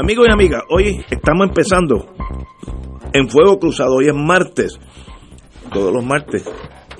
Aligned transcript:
Amigos 0.00 0.26
y 0.28 0.32
amigas, 0.32 0.62
hoy 0.70 1.04
estamos 1.10 1.48
empezando 1.48 2.06
en 3.12 3.28
Fuego 3.28 3.58
Cruzado. 3.58 3.96
Hoy 3.96 4.06
es 4.08 4.14
martes. 4.14 4.78
Todos 5.72 5.92
los 5.92 6.04
martes 6.04 6.44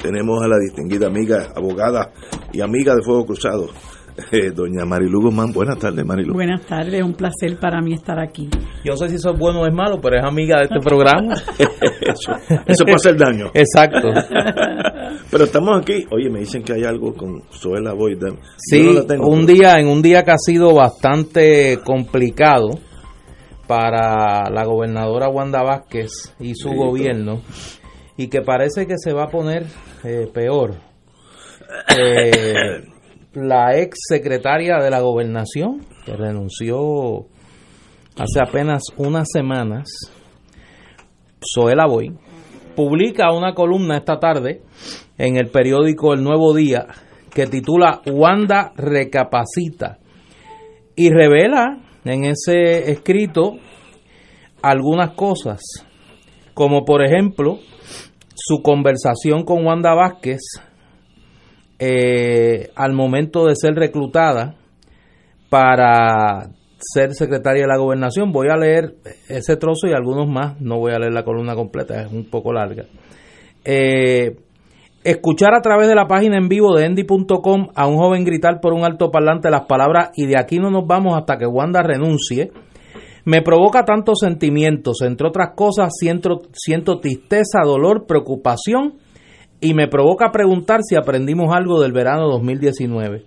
tenemos 0.03 0.43
a 0.43 0.49
la 0.49 0.57
distinguida 0.59 1.07
amiga, 1.07 1.49
abogada 1.57 2.11
y 2.53 2.61
amiga 2.61 2.95
de 2.95 3.03
Fuego 3.03 3.25
Cruzado, 3.27 3.69
eh, 4.33 4.51
doña 4.51 4.85
Marilu 4.85 5.23
Guzmán. 5.23 5.53
Buenas 5.53 5.79
tardes, 5.79 6.05
Marilu. 6.05 6.35
Buenas 6.35 6.63
tardes, 6.67 7.03
un 7.03 7.15
placer 7.15 7.59
para 7.59 7.81
mí 7.81 7.95
estar 7.95 8.19
aquí. 8.19 8.49
Yo 8.85 8.91
no 8.93 8.97
sé 8.97 9.09
si 9.09 9.15
eso 9.17 9.31
es 9.31 9.39
bueno 9.39 9.61
o 9.63 9.67
es 9.67 9.73
malo, 9.75 9.99
pero 10.01 10.19
es 10.19 10.25
amiga 10.25 10.59
de 10.59 10.65
este 10.65 10.81
programa. 10.81 11.35
eso, 12.01 12.33
eso 12.67 12.85
puede 12.85 12.97
hacer 12.97 13.17
daño. 13.17 13.47
Exacto. 13.55 14.09
Pero 15.31 15.45
estamos 15.45 15.81
aquí. 15.81 16.05
Oye, 16.11 16.29
me 16.29 16.41
dicen 16.41 16.63
que 16.63 16.75
hay 16.75 16.85
algo 16.85 17.15
con 17.15 17.43
Zoela 17.51 17.93
Boyd. 17.95 18.19
Yo 18.21 18.37
Sí, 18.59 18.83
no 18.83 18.93
la 18.93 19.07
tengo, 19.07 19.27
un 19.29 19.47
pero- 19.47 19.59
día, 19.59 19.75
en 19.79 19.89
un 19.89 20.03
día 20.03 20.23
que 20.23 20.33
ha 20.33 20.39
sido 20.39 20.75
bastante 20.75 21.79
complicado 21.85 22.69
para 23.71 24.51
la 24.51 24.65
gobernadora 24.65 25.29
Wanda 25.29 25.63
Vázquez 25.63 26.35
y 26.41 26.57
su 26.57 26.71
gobierno, 26.71 27.41
y 28.17 28.27
que 28.27 28.43
parece 28.43 28.85
que 28.89 28.97
se 28.99 29.13
va 29.13 29.27
a 29.27 29.29
poner 29.29 29.65
eh, 30.03 30.29
peor. 30.35 30.75
Eh, 31.97 32.83
la 33.35 33.79
ex 33.79 33.97
secretaria 34.09 34.79
de 34.79 34.91
la 34.91 35.01
gobernación, 35.01 35.87
que 36.05 36.17
renunció 36.17 37.27
hace 38.19 38.41
apenas 38.43 38.83
unas 38.97 39.29
semanas, 39.33 39.89
Zoela 41.55 41.87
Boy, 41.87 42.13
publica 42.75 43.33
una 43.33 43.55
columna 43.55 43.99
esta 43.99 44.19
tarde 44.19 44.63
en 45.17 45.37
el 45.37 45.49
periódico 45.49 46.13
El 46.13 46.25
Nuevo 46.25 46.57
Día 46.57 46.89
que 47.33 47.47
titula 47.47 48.03
Wanda 48.05 48.73
recapacita 48.77 49.99
y 50.97 51.11
revela 51.11 51.90
en 52.05 52.25
ese 52.25 52.91
escrito 52.91 53.59
algunas 54.63 55.13
cosas, 55.13 55.61
como 56.55 56.85
por 56.85 57.05
ejemplo 57.05 57.59
su 58.35 58.63
conversación 58.63 59.45
con 59.45 59.65
Wanda 59.65 59.95
Vázquez 59.95 60.41
eh, 61.79 62.71
al 62.75 62.93
momento 62.93 63.47
de 63.47 63.57
ser 63.57 63.75
reclutada 63.75 64.57
para 65.49 66.51
ser 66.79 67.15
secretaria 67.15 67.63
de 67.63 67.69
la 67.69 67.79
gobernación. 67.79 68.33
Voy 68.33 68.49
a 68.51 68.57
leer 68.57 68.95
ese 69.29 69.57
trozo 69.57 69.87
y 69.87 69.93
algunos 69.93 70.29
más, 70.29 70.61
no 70.61 70.79
voy 70.79 70.93
a 70.93 70.99
leer 70.99 71.13
la 71.13 71.25
columna 71.25 71.55
completa, 71.55 72.03
es 72.03 72.13
un 72.13 72.29
poco 72.31 72.53
larga. 72.53 72.87
Eh, 73.65 74.37
escuchar 75.05 75.55
a 75.55 75.63
través 75.63 75.89
de 75.89 75.95
la 75.95 76.07
página 76.07 76.37
en 76.37 76.49
vivo 76.49 76.75
de 76.77 76.85
endy.com 76.85 77.69
a 77.75 77.87
un 77.87 77.97
joven 77.97 78.25
gritar 78.25 78.61
por 78.61 78.75
un 78.75 78.85
altoparlante 78.85 79.51
las 79.51 79.65
palabras 79.67 80.11
y 80.15 80.27
de 80.27 80.39
aquí 80.39 80.59
no 80.59 80.71
nos 80.71 80.87
vamos 80.87 81.17
hasta 81.17 81.39
que 81.39 81.47
Wanda 81.47 81.83
renuncie, 81.83 82.53
me 83.25 83.43
provoca 83.43 83.85
tantos 83.85 84.21
sentimientos, 84.21 85.03
entre 85.03 85.29
otras 85.29 85.51
cosas 85.55 85.93
siento, 85.99 86.43
siento 86.53 87.01
tristeza, 87.01 87.61
dolor, 87.65 88.07
preocupación 88.07 88.95
y 89.61 89.75
me 89.75 89.89
provoca 89.89 90.33
preguntar 90.33 90.81
si 90.83 90.97
aprendimos 90.97 91.55
algo 91.55 91.81
del 91.81 91.93
verano 91.93 92.29
2019. 92.29 93.25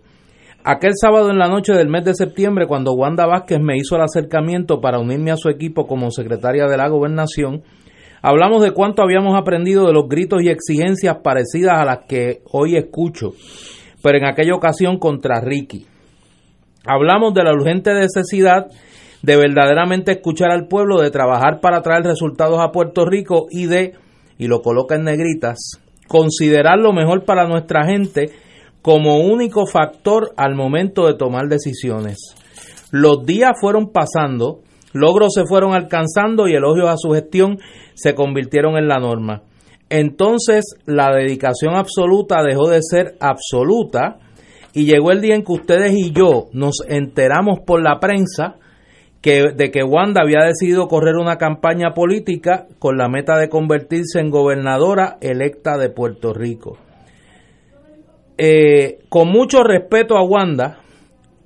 Aquel 0.66 0.94
sábado 0.96 1.30
en 1.30 1.38
la 1.38 1.48
noche 1.48 1.74
del 1.74 1.90
mes 1.90 2.06
de 2.06 2.16
septiembre, 2.16 2.68
cuando 2.68 2.94
Wanda 2.94 3.26
Vázquez 3.26 3.60
me 3.60 3.76
hizo 3.76 3.98
el 3.98 4.02
acercamiento 4.02 4.80
para 4.80 4.98
unirme 4.98 5.32
a 5.32 5.38
su 5.38 5.50
equipo 5.50 5.86
como 5.86 6.10
secretaria 6.10 6.68
de 6.68 6.78
la 6.78 6.88
gobernación, 6.88 7.64
hablamos 8.24 8.64
de 8.64 8.72
cuánto 8.72 9.04
habíamos 9.04 9.38
aprendido 9.38 9.86
de 9.86 9.94
los 9.94 10.08
gritos 10.08 10.42
y 10.42 10.50
exigencias 10.50 11.18
parecidas 11.22 11.80
a 11.80 11.86
las 11.86 12.00
que 12.08 12.42
hoy 12.52 12.78
escucho, 12.78 13.34
pero 14.02 14.18
en 14.18 14.26
aquella 14.26 14.56
ocasión 14.56 14.98
contra 14.98 15.42
Ricky. 15.42 15.86
Hablamos 16.88 17.34
de 17.34 17.44
la 17.44 17.54
urgente 17.54 17.94
necesidad 17.94 18.68
de 19.22 19.38
verdaderamente 19.38 20.14
escuchar 20.14 20.52
al 20.52 20.68
pueblo, 20.68 21.00
de 21.00 21.12
trabajar 21.12 21.60
para 21.62 21.82
traer 21.82 22.04
resultados 22.04 22.60
a 22.60 22.72
Puerto 22.72 23.06
Rico 23.06 23.46
y 23.52 23.68
de, 23.68 23.94
y 24.38 24.48
lo 24.48 24.62
coloca 24.62 24.96
en 24.96 25.04
negritas, 25.04 25.80
considerar 26.08 26.80
lo 26.80 26.94
mejor 26.94 27.26
para 27.26 27.48
nuestra 27.48 27.86
gente 27.86 28.32
como 28.82 29.20
único 29.20 29.66
factor 29.66 30.34
al 30.38 30.56
momento 30.56 31.08
de 31.08 31.16
tomar 31.16 31.48
decisiones. 31.48 32.36
Los 32.92 33.26
días 33.26 33.54
fueron 33.60 33.92
pasando, 33.92 34.60
logros 34.92 35.34
se 35.34 35.46
fueron 35.46 35.74
alcanzando 35.74 36.48
y 36.48 36.54
elogios 36.54 36.90
a 36.90 36.98
su 36.98 37.12
gestión 37.12 37.60
se 37.94 38.16
convirtieron 38.16 38.78
en 38.78 38.88
la 38.88 39.00
norma. 39.00 39.44
Entonces 39.90 40.64
la 40.86 41.14
dedicación 41.14 41.76
absoluta 41.76 42.44
dejó 42.44 42.70
de 42.70 42.80
ser 42.82 43.16
absoluta 43.20 44.18
y 44.74 44.86
llegó 44.86 45.12
el 45.12 45.22
día 45.22 45.36
en 45.36 45.44
que 45.44 45.52
ustedes 45.52 45.94
y 45.94 46.12
yo 46.12 46.48
nos 46.52 46.84
enteramos 46.88 47.60
por 47.66 47.84
la 47.84 48.00
prensa 48.00 48.56
que, 49.22 49.52
de 49.56 49.72
que 49.72 49.84
Wanda 49.84 50.22
había 50.22 50.44
decidido 50.46 50.88
correr 50.88 51.16
una 51.16 51.38
campaña 51.38 51.94
política 51.94 52.68
con 52.80 52.98
la 52.98 53.08
meta 53.08 53.38
de 53.38 53.50
convertirse 53.50 54.20
en 54.20 54.32
gobernadora 54.32 55.18
electa 55.22 55.78
de 55.78 55.90
Puerto 55.90 56.34
Rico. 56.34 56.78
Eh, 58.38 59.00
con 59.10 59.30
mucho 59.30 59.64
respeto 59.64 60.18
a 60.18 60.26
Wanda, 60.26 60.80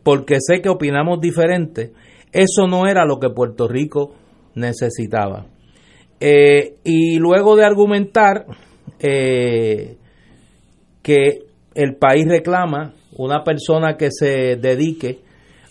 porque 0.03 0.37
sé 0.39 0.61
que 0.61 0.69
opinamos 0.69 1.19
diferente, 1.19 1.91
eso 2.31 2.65
no 2.67 2.87
era 2.87 3.05
lo 3.05 3.19
que 3.19 3.29
Puerto 3.29 3.67
Rico 3.67 4.13
necesitaba. 4.55 5.45
Eh, 6.19 6.75
y 6.83 7.19
luego 7.19 7.55
de 7.55 7.65
argumentar 7.65 8.45
eh, 8.99 9.97
que 11.03 11.39
el 11.75 11.95
país 11.95 12.25
reclama 12.27 12.93
una 13.15 13.43
persona 13.43 13.97
que 13.97 14.09
se 14.11 14.55
dedique 14.55 15.19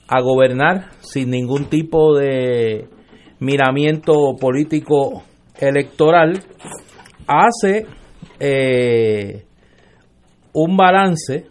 a 0.09 0.21
gobernar 0.21 0.91
sin 1.01 1.31
ningún 1.31 1.65
tipo 1.65 2.17
de 2.17 2.87
miramiento 3.41 4.37
político 4.41 5.25
electoral, 5.59 6.41
hace 7.27 7.87
eh, 8.39 9.45
un 10.53 10.77
balance 10.77 11.47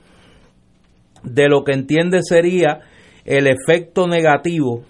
de 1.24 1.50
lo 1.50 1.64
que 1.64 1.74
entiende 1.74 2.22
sería 2.22 2.80
el 3.26 3.48
efecto 3.48 4.08
negativo 4.08 4.84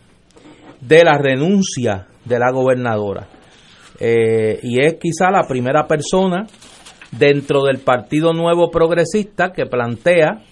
de 0.82 1.04
la 1.04 1.18
renuncia 1.18 2.08
de 2.26 2.40
la 2.40 2.52
gobernadora. 2.52 3.28
Eh, 4.00 4.60
y 4.64 4.82
es 4.82 4.96
quizá 4.96 5.32
la 5.32 5.48
primera 5.48 5.88
persona 5.88 6.46
dentro 7.12 7.64
del 7.64 7.80
Partido 7.80 8.34
Nuevo 8.34 8.70
Progresista 8.70 9.52
que 9.54 9.66
plantea 9.66 10.44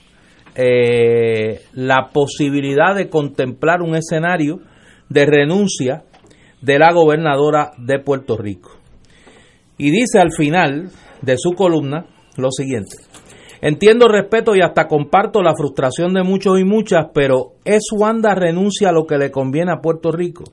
eh, 0.56 1.62
la 1.74 2.10
posibilidad 2.14 2.96
de 2.96 3.10
contemplar 3.10 3.82
un 3.82 3.96
escenario 3.96 4.60
de 5.10 5.26
renuncia 5.26 6.04
de 6.62 6.80
la 6.80 6.94
gobernadora 6.94 7.72
de 7.78 8.00
Puerto 8.00 8.38
Rico. 8.38 8.72
Y 9.78 9.92
dice 9.92 10.20
al 10.20 10.32
final 10.32 10.90
de 11.22 11.38
su 11.38 11.52
columna 11.52 12.06
lo 12.38 12.52
siguiente. 12.52 12.96
Entiendo, 13.62 14.08
respeto 14.08 14.56
y 14.56 14.62
hasta 14.62 14.88
comparto 14.88 15.42
la 15.42 15.56
frustración 15.56 16.14
de 16.14 16.24
muchos 16.24 16.60
y 16.60 16.66
muchas, 16.66 17.08
pero 17.14 17.54
¿es 17.64 17.84
Wanda 17.94 18.36
renuncia 18.36 18.90
a 18.90 18.92
lo 18.92 19.06
que 19.06 19.18
le 19.18 19.32
conviene 19.32 19.72
a 19.72 19.82
Puerto 19.82 20.12
Rico? 20.12 20.44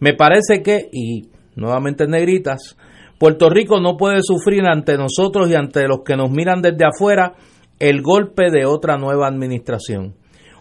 Me 0.00 0.14
parece 0.14 0.60
que, 0.62 0.88
y 0.92 1.28
nuevamente 1.56 2.04
en 2.04 2.10
negritas, 2.10 2.76
Puerto 3.18 3.48
Rico 3.48 3.80
no 3.80 3.96
puede 3.96 4.20
sufrir 4.22 4.64
ante 4.66 4.96
nosotros 4.96 5.48
y 5.48 5.54
ante 5.54 5.86
los 5.86 6.00
que 6.04 6.16
nos 6.16 6.30
miran 6.30 6.60
desde 6.60 6.84
afuera 6.84 7.34
el 7.78 8.02
golpe 8.02 8.50
de 8.50 8.66
otra 8.66 8.96
nueva 8.96 9.28
administración. 9.28 10.14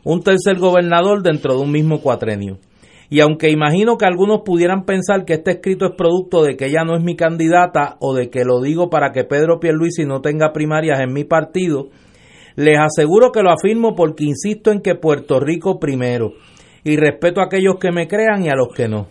Un 0.04 0.22
tercer 0.22 0.58
gobernador 0.58 1.24
dentro 1.24 1.56
de 1.56 1.62
un 1.62 1.72
mismo 1.72 2.02
cuatrenio. 2.02 2.60
Y 3.10 3.20
aunque 3.20 3.50
imagino 3.50 3.98
que 3.98 4.06
algunos 4.06 4.42
pudieran 4.46 4.86
pensar 4.86 5.26
que 5.26 5.34
este 5.34 5.52
escrito 5.52 5.86
es 5.86 5.96
producto 5.98 6.44
de 6.44 6.56
que 6.56 6.68
ella 6.68 6.84
no 6.86 6.96
es 6.96 7.04
mi 7.04 7.16
candidata 7.16 7.98
o 8.00 8.14
de 8.14 8.30
que 8.30 8.46
lo 8.46 8.62
digo 8.62 8.90
para 8.90 9.12
que 9.12 9.24
Pedro 9.24 9.60
Pierluisi 9.60 10.06
no 10.06 10.22
tenga 10.22 10.54
primarias 10.54 11.00
en 11.02 11.12
mi 11.14 11.24
partido, 11.24 11.90
les 12.56 12.80
aseguro 12.80 13.32
que 13.32 13.42
lo 13.42 13.52
afirmo 13.52 13.96
porque 13.96 14.24
insisto 14.24 14.72
en 14.72 14.82
que 14.82 14.96
Puerto 14.96 15.40
Rico 15.40 15.80
primero 15.80 16.34
y 16.84 16.96
respeto 16.96 17.42
a 17.42 17.46
aquellos 17.46 17.76
que 17.80 17.92
me 17.92 18.08
crean 18.08 18.46
y 18.46 18.50
a 18.50 18.56
los 18.56 18.70
que 18.74 18.88
no. 18.88 19.08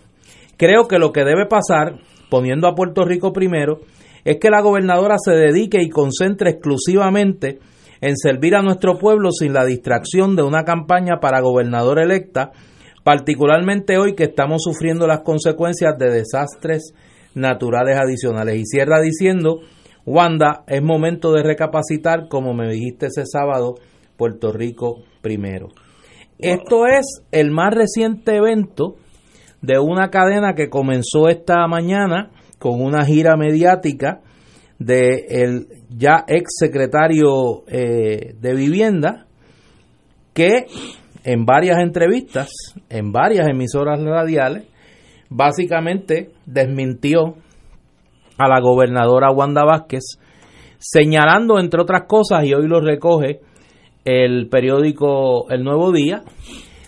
Creo 0.61 0.89
que 0.89 0.99
lo 0.99 1.11
que 1.11 1.25
debe 1.25 1.47
pasar, 1.47 2.01
poniendo 2.29 2.69
a 2.69 2.75
Puerto 2.75 3.07
Rico 3.07 3.33
primero, 3.33 3.81
es 4.27 4.37
que 4.39 4.51
la 4.51 4.61
gobernadora 4.61 5.17
se 5.19 5.31
dedique 5.31 5.79
y 5.81 5.89
concentre 5.89 6.51
exclusivamente 6.51 7.61
en 8.03 8.15
servir 8.19 8.55
a 8.55 8.61
nuestro 8.61 8.99
pueblo 8.99 9.31
sin 9.33 9.55
la 9.55 9.65
distracción 9.65 10.37
de 10.37 10.43
una 10.43 10.65
campaña 10.65 11.15
para 11.19 11.41
gobernador 11.41 11.99
electa, 11.99 12.51
particularmente 13.05 13.97
hoy 13.97 14.15
que 14.15 14.25
estamos 14.25 14.61
sufriendo 14.62 15.07
las 15.07 15.23
consecuencias 15.23 15.97
de 15.97 16.11
desastres 16.11 16.93
naturales 17.35 17.97
adicionales. 17.99 18.57
Y 18.57 18.67
cierra 18.67 19.01
diciendo, 19.01 19.61
Wanda, 20.05 20.65
es 20.67 20.83
momento 20.83 21.33
de 21.33 21.43
recapacitar, 21.43 22.29
como 22.29 22.53
me 22.53 22.71
dijiste 22.71 23.07
ese 23.07 23.25
sábado, 23.25 23.77
Puerto 24.19 24.53
Rico 24.53 25.05
primero. 25.23 25.69
Esto 26.39 26.87
es 26.87 27.23
el 27.33 27.51
más 27.51 27.73
reciente 27.73 28.37
evento 28.37 28.97
de 29.62 29.79
una 29.79 30.09
cadena 30.11 30.55
que 30.55 30.71
comenzó 30.71 31.29
esta 31.29 31.67
mañana 31.67 32.31
con 32.59 32.83
una 32.83 33.05
gira 33.05 33.37
mediática 33.37 34.21
de 34.79 35.67
ya 35.91 36.25
ex 36.27 36.55
secretario 36.59 37.65
eh, 37.67 38.35
de 38.39 38.55
vivienda 38.55 39.27
que 40.33 40.67
en 41.25 41.45
varias 41.45 41.79
entrevistas, 41.81 42.49
en 42.89 43.12
varias 43.12 43.47
emisoras 43.49 44.01
radiales, 44.03 44.65
básicamente 45.29 46.31
desmintió 46.47 47.35
a 48.39 48.49
la 48.49 48.61
gobernadora 48.61 49.31
Wanda 49.31 49.65
Vázquez, 49.65 50.19
señalando, 50.79 51.59
entre 51.59 51.83
otras 51.83 52.05
cosas, 52.07 52.45
y 52.45 52.55
hoy 52.55 52.67
lo 52.67 52.81
recoge 52.81 53.41
el 54.05 54.49
periódico 54.49 55.51
El 55.51 55.62
Nuevo 55.62 55.93
Día, 55.93 56.23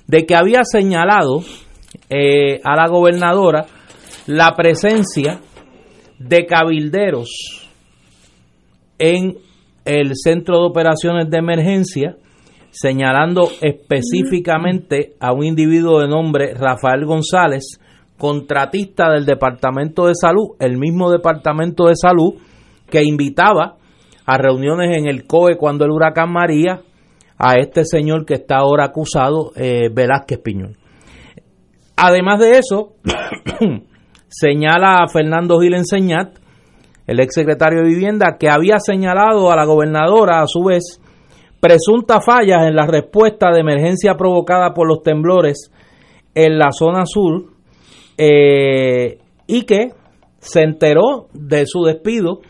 de 0.06 0.24
que 0.24 0.34
había 0.34 0.64
señalado 0.64 1.42
eh, 2.14 2.60
a 2.62 2.76
la 2.76 2.88
gobernadora 2.88 3.64
la 4.26 4.54
presencia 4.54 5.40
de 6.18 6.44
cabilderos 6.44 7.30
en 8.98 9.38
el 9.86 10.12
centro 10.14 10.58
de 10.58 10.66
operaciones 10.66 11.30
de 11.30 11.38
emergencia, 11.38 12.16
señalando 12.70 13.48
específicamente 13.62 15.14
a 15.20 15.32
un 15.32 15.44
individuo 15.44 16.00
de 16.00 16.08
nombre 16.08 16.52
Rafael 16.52 17.06
González, 17.06 17.80
contratista 18.18 19.10
del 19.10 19.24
Departamento 19.24 20.06
de 20.06 20.14
Salud, 20.14 20.50
el 20.60 20.76
mismo 20.76 21.10
Departamento 21.10 21.86
de 21.86 21.96
Salud 21.96 22.34
que 22.90 23.02
invitaba 23.02 23.76
a 24.26 24.36
reuniones 24.36 24.98
en 24.98 25.06
el 25.08 25.26
COE 25.26 25.56
cuando 25.56 25.86
el 25.86 25.90
huracán 25.90 26.30
María 26.30 26.82
a 27.38 27.54
este 27.58 27.86
señor 27.86 28.26
que 28.26 28.34
está 28.34 28.58
ahora 28.58 28.84
acusado, 28.84 29.52
eh, 29.56 29.88
Velázquez 29.90 30.38
Piñón. 30.40 30.81
Además 32.04 32.40
de 32.40 32.58
eso, 32.58 32.94
señala 34.28 35.04
a 35.04 35.08
Fernando 35.08 35.60
Gil 35.60 35.74
Enseñat, 35.74 36.36
el 37.06 37.20
exsecretario 37.20 37.82
de 37.82 37.90
Vivienda, 37.90 38.38
que 38.40 38.50
había 38.50 38.80
señalado 38.80 39.52
a 39.52 39.56
la 39.56 39.64
gobernadora, 39.64 40.42
a 40.42 40.48
su 40.48 40.64
vez, 40.64 41.00
presuntas 41.60 42.24
fallas 42.24 42.66
en 42.66 42.74
la 42.74 42.88
respuesta 42.88 43.52
de 43.52 43.60
emergencia 43.60 44.16
provocada 44.16 44.74
por 44.74 44.88
los 44.88 45.04
temblores 45.04 45.70
en 46.34 46.58
la 46.58 46.72
zona 46.72 47.06
sur 47.06 47.44
eh, 48.18 49.18
y 49.46 49.62
que 49.62 49.92
se 50.40 50.62
enteró 50.62 51.28
de 51.32 51.66
su 51.66 51.84
despido 51.84 52.40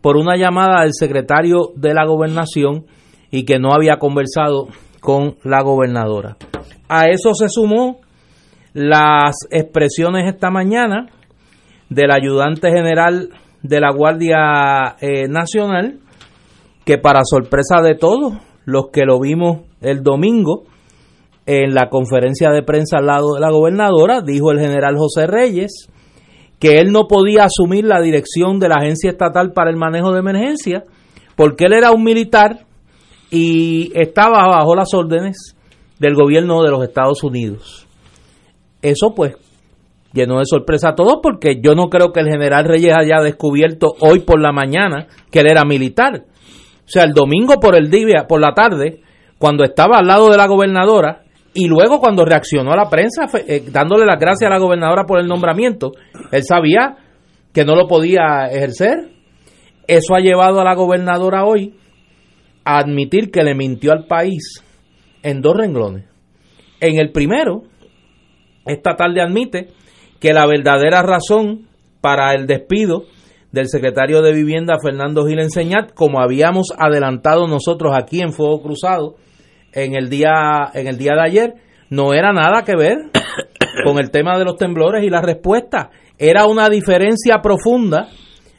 por 0.00 0.16
una 0.16 0.36
llamada 0.36 0.82
del 0.82 0.94
secretario 0.94 1.70
de 1.76 1.94
la 1.94 2.04
gobernación 2.06 2.86
y 3.30 3.44
que 3.44 3.60
no 3.60 3.72
había 3.72 3.98
conversado 4.00 4.66
con 4.98 5.36
la 5.44 5.62
gobernadora. 5.62 6.36
A 6.88 7.04
eso 7.06 7.34
se 7.34 7.48
sumó 7.48 8.00
las 8.76 9.36
expresiones 9.50 10.30
esta 10.30 10.50
mañana 10.50 11.06
del 11.88 12.10
ayudante 12.10 12.70
general 12.70 13.30
de 13.62 13.80
la 13.80 13.90
Guardia 13.90 14.96
eh, 15.00 15.28
Nacional, 15.28 16.00
que 16.84 16.98
para 16.98 17.20
sorpresa 17.24 17.80
de 17.80 17.94
todos 17.94 18.34
los 18.66 18.88
que 18.92 19.06
lo 19.06 19.18
vimos 19.18 19.62
el 19.80 20.02
domingo 20.02 20.64
en 21.46 21.74
la 21.74 21.88
conferencia 21.88 22.50
de 22.50 22.62
prensa 22.62 22.98
al 22.98 23.06
lado 23.06 23.36
de 23.36 23.40
la 23.40 23.50
gobernadora, 23.50 24.20
dijo 24.20 24.52
el 24.52 24.60
general 24.60 24.98
José 24.98 25.26
Reyes 25.26 25.88
que 26.58 26.78
él 26.78 26.92
no 26.92 27.06
podía 27.08 27.44
asumir 27.44 27.86
la 27.86 28.02
dirección 28.02 28.58
de 28.58 28.68
la 28.68 28.74
Agencia 28.80 29.08
Estatal 29.08 29.52
para 29.54 29.70
el 29.70 29.76
Manejo 29.76 30.12
de 30.12 30.18
Emergencia 30.18 30.84
porque 31.34 31.64
él 31.64 31.72
era 31.72 31.92
un 31.92 32.04
militar 32.04 32.66
y 33.30 33.90
estaba 33.94 34.46
bajo 34.48 34.74
las 34.74 34.92
órdenes 34.92 35.56
del 35.98 36.14
gobierno 36.14 36.62
de 36.62 36.70
los 36.70 36.82
Estados 36.82 37.24
Unidos. 37.24 37.85
Eso 38.82 39.14
pues 39.14 39.36
llenó 40.12 40.38
de 40.38 40.46
sorpresa 40.46 40.90
a 40.90 40.94
todos 40.94 41.18
porque 41.22 41.60
yo 41.62 41.74
no 41.74 41.88
creo 41.88 42.12
que 42.12 42.20
el 42.20 42.28
general 42.28 42.64
Reyes 42.64 42.94
haya 42.98 43.22
descubierto 43.22 43.94
hoy 44.00 44.20
por 44.20 44.40
la 44.40 44.52
mañana 44.52 45.06
que 45.30 45.40
él 45.40 45.50
era 45.50 45.64
militar. 45.64 46.24
O 46.24 46.88
sea, 46.88 47.04
el 47.04 47.12
domingo 47.12 47.60
por 47.60 47.76
el 47.76 47.90
día, 47.90 48.26
por 48.28 48.40
la 48.40 48.54
tarde, 48.54 49.00
cuando 49.38 49.64
estaba 49.64 49.98
al 49.98 50.06
lado 50.06 50.30
de 50.30 50.36
la 50.36 50.46
gobernadora 50.46 51.24
y 51.52 51.68
luego 51.68 52.00
cuando 52.00 52.24
reaccionó 52.24 52.72
a 52.72 52.76
la 52.76 52.88
prensa 52.88 53.26
eh, 53.46 53.64
dándole 53.70 54.04
las 54.06 54.20
gracias 54.20 54.48
a 54.48 54.54
la 54.54 54.60
gobernadora 54.60 55.04
por 55.04 55.18
el 55.18 55.26
nombramiento, 55.26 55.92
él 56.30 56.42
sabía 56.44 56.96
que 57.52 57.64
no 57.64 57.74
lo 57.74 57.88
podía 57.88 58.46
ejercer. 58.50 59.10
Eso 59.86 60.14
ha 60.14 60.20
llevado 60.20 60.60
a 60.60 60.64
la 60.64 60.74
gobernadora 60.74 61.44
hoy 61.44 61.74
a 62.64 62.78
admitir 62.78 63.30
que 63.30 63.42
le 63.42 63.54
mintió 63.54 63.92
al 63.92 64.06
país 64.06 64.62
en 65.22 65.40
dos 65.40 65.56
renglones. 65.56 66.04
En 66.80 66.98
el 66.98 67.10
primero, 67.12 67.62
esta 68.66 68.96
tarde 68.96 69.20
admite 69.20 69.68
que 70.20 70.32
la 70.32 70.46
verdadera 70.46 71.02
razón 71.02 71.68
para 72.00 72.34
el 72.34 72.46
despido 72.46 73.04
del 73.52 73.68
secretario 73.68 74.22
de 74.22 74.32
Vivienda 74.32 74.78
Fernando 74.82 75.26
Gil 75.26 75.40
Enseñat, 75.40 75.92
como 75.94 76.20
habíamos 76.20 76.68
adelantado 76.76 77.46
nosotros 77.46 77.94
aquí 77.96 78.20
en 78.20 78.32
Fuego 78.32 78.62
Cruzado 78.62 79.16
en 79.72 79.94
el 79.94 80.08
día 80.08 80.70
en 80.74 80.86
el 80.86 80.98
día 80.98 81.12
de 81.14 81.22
ayer, 81.22 81.54
no 81.90 82.12
era 82.12 82.32
nada 82.32 82.62
que 82.64 82.76
ver 82.76 82.96
con 83.84 83.98
el 83.98 84.10
tema 84.10 84.38
de 84.38 84.44
los 84.44 84.56
temblores 84.56 85.04
y 85.04 85.10
la 85.10 85.22
respuesta, 85.22 85.90
era 86.18 86.46
una 86.46 86.68
diferencia 86.68 87.40
profunda 87.42 88.08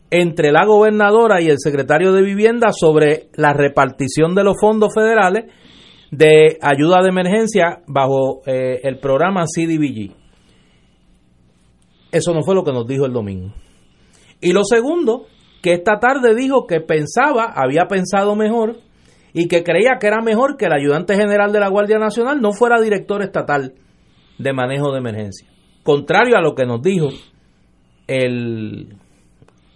entre 0.09 0.51
la 0.51 0.65
gobernadora 0.65 1.41
y 1.41 1.47
el 1.47 1.57
secretario 1.59 2.13
de 2.13 2.21
Vivienda 2.21 2.69
sobre 2.71 3.27
la 3.35 3.53
repartición 3.53 4.35
de 4.35 4.43
los 4.43 4.55
fondos 4.59 4.93
federales 4.93 5.45
de 6.11 6.57
ayuda 6.61 7.01
de 7.01 7.09
emergencia 7.09 7.81
bajo 7.87 8.41
eh, 8.45 8.81
el 8.83 8.99
programa 8.99 9.45
CDBG. 9.45 10.15
Eso 12.11 12.33
no 12.33 12.43
fue 12.43 12.55
lo 12.55 12.63
que 12.63 12.71
nos 12.71 12.87
dijo 12.87 13.05
el 13.05 13.13
domingo. 13.13 13.53
Y 14.39 14.53
lo 14.53 14.63
segundo, 14.63 15.25
que 15.61 15.73
esta 15.73 15.99
tarde 15.99 16.35
dijo 16.35 16.67
que 16.67 16.79
pensaba, 16.79 17.51
había 17.55 17.85
pensado 17.87 18.35
mejor 18.35 18.77
y 19.33 19.47
que 19.47 19.63
creía 19.63 19.97
que 19.99 20.07
era 20.07 20.21
mejor 20.21 20.57
que 20.57 20.65
el 20.65 20.73
ayudante 20.73 21.15
general 21.15 21.51
de 21.51 21.59
la 21.59 21.69
Guardia 21.69 21.99
Nacional 21.99 22.41
no 22.41 22.53
fuera 22.53 22.79
director 22.79 23.21
estatal 23.21 23.73
de 24.37 24.53
manejo 24.53 24.91
de 24.91 24.99
emergencia. 24.99 25.47
Contrario 25.83 26.37
a 26.37 26.41
lo 26.41 26.55
que 26.55 26.65
nos 26.65 26.81
dijo 26.81 27.09
el 28.07 28.95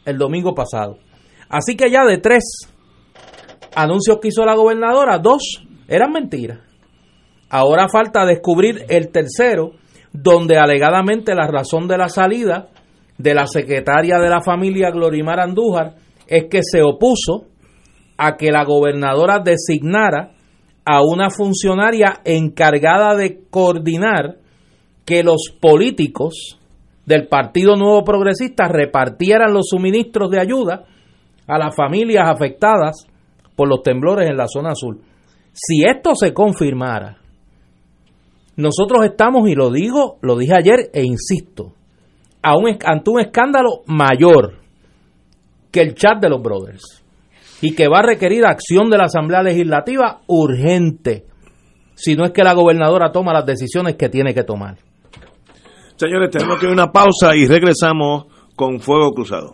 el 0.05 0.17
domingo 0.17 0.53
pasado. 0.53 0.97
Así 1.49 1.75
que 1.75 1.89
ya 1.89 2.05
de 2.05 2.17
tres 2.17 2.43
anuncios 3.75 4.19
que 4.21 4.29
hizo 4.29 4.45
la 4.45 4.55
gobernadora, 4.55 5.19
dos 5.19 5.63
eran 5.91 6.13
mentiras. 6.13 6.59
Ahora 7.49 7.89
falta 7.89 8.25
descubrir 8.25 8.85
el 8.87 9.11
tercero, 9.11 9.71
donde 10.13 10.57
alegadamente 10.57 11.35
la 11.35 11.47
razón 11.47 11.87
de 11.89 11.97
la 11.97 12.07
salida 12.07 12.69
de 13.17 13.33
la 13.33 13.45
secretaria 13.45 14.17
de 14.17 14.29
la 14.29 14.41
familia 14.41 14.89
Glorimar 14.89 15.41
Andújar 15.41 15.95
es 16.27 16.45
que 16.49 16.61
se 16.63 16.81
opuso 16.81 17.47
a 18.17 18.37
que 18.37 18.51
la 18.51 18.63
gobernadora 18.63 19.39
designara 19.39 20.31
a 20.85 21.01
una 21.03 21.29
funcionaria 21.29 22.21
encargada 22.23 23.15
de 23.15 23.41
coordinar 23.49 24.37
que 25.03 25.23
los 25.23 25.53
políticos 25.59 26.57
del 27.05 27.27
Partido 27.27 27.75
Nuevo 27.75 28.05
Progresista 28.05 28.69
repartieran 28.69 29.53
los 29.53 29.67
suministros 29.69 30.31
de 30.31 30.39
ayuda 30.39 30.85
a 31.47 31.57
las 31.57 31.75
familias 31.75 32.29
afectadas 32.29 33.05
por 33.57 33.67
los 33.67 33.83
temblores 33.83 34.29
en 34.29 34.37
la 34.37 34.47
zona 34.47 34.73
sur. 34.73 35.10
Si 35.53 35.83
esto 35.85 36.15
se 36.15 36.33
confirmara, 36.33 37.17
nosotros 38.55 39.05
estamos, 39.05 39.49
y 39.49 39.55
lo 39.55 39.71
digo, 39.71 40.17
lo 40.21 40.37
dije 40.37 40.53
ayer 40.55 40.89
e 40.93 41.03
insisto, 41.03 41.73
ante 42.41 43.09
un 43.09 43.19
escándalo 43.19 43.81
mayor 43.85 44.55
que 45.71 45.81
el 45.81 45.95
chat 45.95 46.21
de 46.21 46.29
los 46.29 46.41
brothers 46.41 47.03
y 47.61 47.75
que 47.75 47.87
va 47.87 47.99
a 47.99 48.03
requerir 48.03 48.45
acción 48.45 48.89
de 48.89 48.97
la 48.97 49.05
Asamblea 49.05 49.43
Legislativa 49.43 50.21
urgente, 50.27 51.25
si 51.95 52.15
no 52.15 52.25
es 52.25 52.31
que 52.31 52.43
la 52.43 52.53
gobernadora 52.53 53.11
toma 53.11 53.33
las 53.33 53.45
decisiones 53.45 53.95
que 53.95 54.09
tiene 54.09 54.33
que 54.33 54.43
tomar. 54.43 54.77
Señores, 55.95 56.31
tenemos 56.31 56.59
que 56.59 56.65
una 56.65 56.91
pausa 56.91 57.35
y 57.35 57.45
regresamos 57.45 58.25
con 58.55 58.79
Fuego 58.79 59.11
Cruzado. 59.11 59.53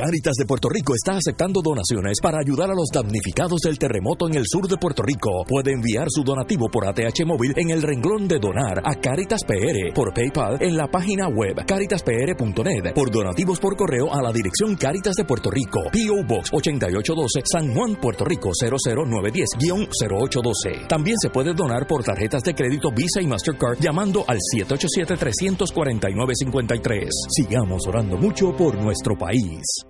Caritas 0.00 0.32
de 0.38 0.46
Puerto 0.46 0.70
Rico 0.70 0.94
está 0.94 1.18
aceptando 1.18 1.60
donaciones 1.60 2.20
para 2.22 2.38
ayudar 2.38 2.70
a 2.70 2.74
los 2.74 2.88
damnificados 2.90 3.60
del 3.60 3.78
terremoto 3.78 4.28
en 4.28 4.36
el 4.36 4.44
sur 4.46 4.66
de 4.66 4.78
Puerto 4.78 5.02
Rico. 5.02 5.44
Puede 5.46 5.74
enviar 5.74 6.06
su 6.08 6.24
donativo 6.24 6.70
por 6.70 6.88
ATH 6.88 7.26
móvil 7.26 7.52
en 7.54 7.68
el 7.68 7.82
renglón 7.82 8.26
de 8.26 8.38
donar 8.38 8.80
a 8.82 8.94
Caritas 8.94 9.44
PR, 9.44 9.92
por 9.94 10.14
PayPal 10.14 10.56
en 10.62 10.78
la 10.78 10.86
página 10.86 11.28
web 11.28 11.66
caritaspr.net, 11.66 12.94
por 12.94 13.10
donativos 13.10 13.60
por 13.60 13.76
correo 13.76 14.10
a 14.10 14.22
la 14.22 14.32
dirección 14.32 14.74
Caritas 14.74 15.16
de 15.16 15.26
Puerto 15.26 15.50
Rico, 15.50 15.80
PO 15.92 16.24
Box 16.26 16.48
8812, 16.50 17.42
San 17.44 17.74
Juan, 17.74 17.96
Puerto 17.96 18.24
Rico 18.24 18.52
00910-0812. 18.58 20.86
También 20.88 21.18
se 21.20 21.28
puede 21.28 21.52
donar 21.52 21.86
por 21.86 22.04
tarjetas 22.04 22.42
de 22.42 22.54
crédito 22.54 22.90
Visa 22.90 23.20
y 23.20 23.26
Mastercard 23.26 23.78
llamando 23.78 24.24
al 24.26 24.38
787-349-53. 24.56 27.06
Sigamos 27.36 27.86
orando 27.86 28.16
mucho 28.16 28.56
por 28.56 28.82
nuestro 28.82 29.18
país. 29.18 29.89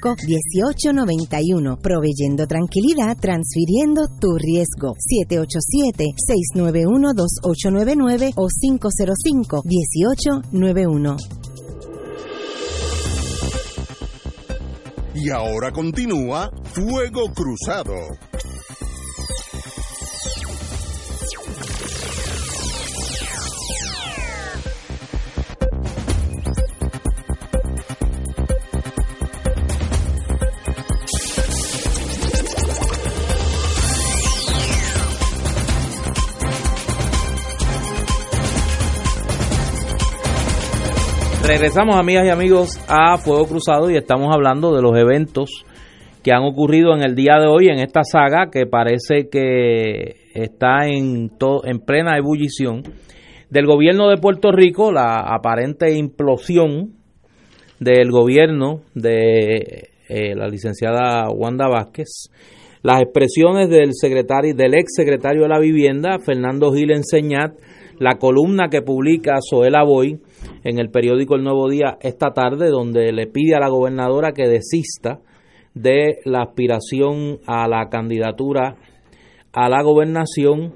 1891, 0.00 1.78
proveyendo 1.78 2.46
tranquilidad, 2.46 3.16
transfiriendo 3.18 4.06
tu 4.20 4.38
riesgo. 4.38 4.94
787-691-2899 6.54 8.34
o 8.36 8.46
505-1891. 8.48 11.16
Y 15.14 15.28
ahora 15.30 15.72
continúa 15.72 16.50
Fuego 16.72 17.24
Cruzado. 17.34 17.92
Regresamos, 41.44 41.96
amigas 41.96 42.24
y 42.24 42.30
amigos, 42.30 42.80
a 42.88 43.18
Fuego 43.18 43.46
Cruzado 43.46 43.90
y 43.90 43.96
estamos 43.96 44.32
hablando 44.32 44.72
de 44.74 44.80
los 44.80 44.96
eventos 44.96 45.64
que 46.22 46.32
han 46.32 46.44
ocurrido 46.44 46.94
en 46.94 47.02
el 47.02 47.16
día 47.16 47.40
de 47.40 47.48
hoy 47.48 47.66
en 47.66 47.80
esta 47.80 48.04
saga 48.04 48.48
que 48.50 48.64
parece 48.66 49.28
que 49.28 50.28
está 50.34 50.86
en, 50.86 51.32
en 51.64 51.78
plena 51.80 52.16
ebullición. 52.16 52.84
Del 53.50 53.66
gobierno 53.66 54.08
de 54.08 54.18
Puerto 54.18 54.52
Rico, 54.52 54.92
la 54.92 55.16
aparente 55.16 55.92
implosión 55.92 56.92
del 57.80 58.12
gobierno 58.12 58.82
de 58.94 59.90
eh, 60.08 60.36
la 60.36 60.46
licenciada 60.46 61.28
Wanda 61.28 61.66
Vázquez, 61.66 62.30
las 62.82 63.02
expresiones 63.02 63.68
del 63.68 63.94
secretario, 63.94 64.54
del 64.54 64.74
ex 64.74 64.94
secretario 64.94 65.42
de 65.42 65.48
la 65.48 65.58
Vivienda, 65.58 66.18
Fernando 66.24 66.72
Gil 66.72 66.92
Enseñat, 66.92 67.52
la 67.98 68.16
columna 68.18 68.68
que 68.70 68.82
publica 68.82 69.38
Zoela 69.40 69.82
Boy 69.82 70.20
en 70.64 70.78
el 70.78 70.90
periódico 70.90 71.34
El 71.34 71.44
Nuevo 71.44 71.68
Día 71.68 71.98
esta 72.00 72.32
tarde, 72.32 72.68
donde 72.68 73.12
le 73.12 73.26
pide 73.26 73.54
a 73.54 73.60
la 73.60 73.68
gobernadora 73.68 74.32
que 74.32 74.48
desista 74.48 75.20
de 75.74 76.18
la 76.24 76.42
aspiración 76.42 77.38
a 77.46 77.66
la 77.66 77.88
candidatura 77.88 78.76
a 79.52 79.68
la 79.68 79.82
gobernación. 79.82 80.72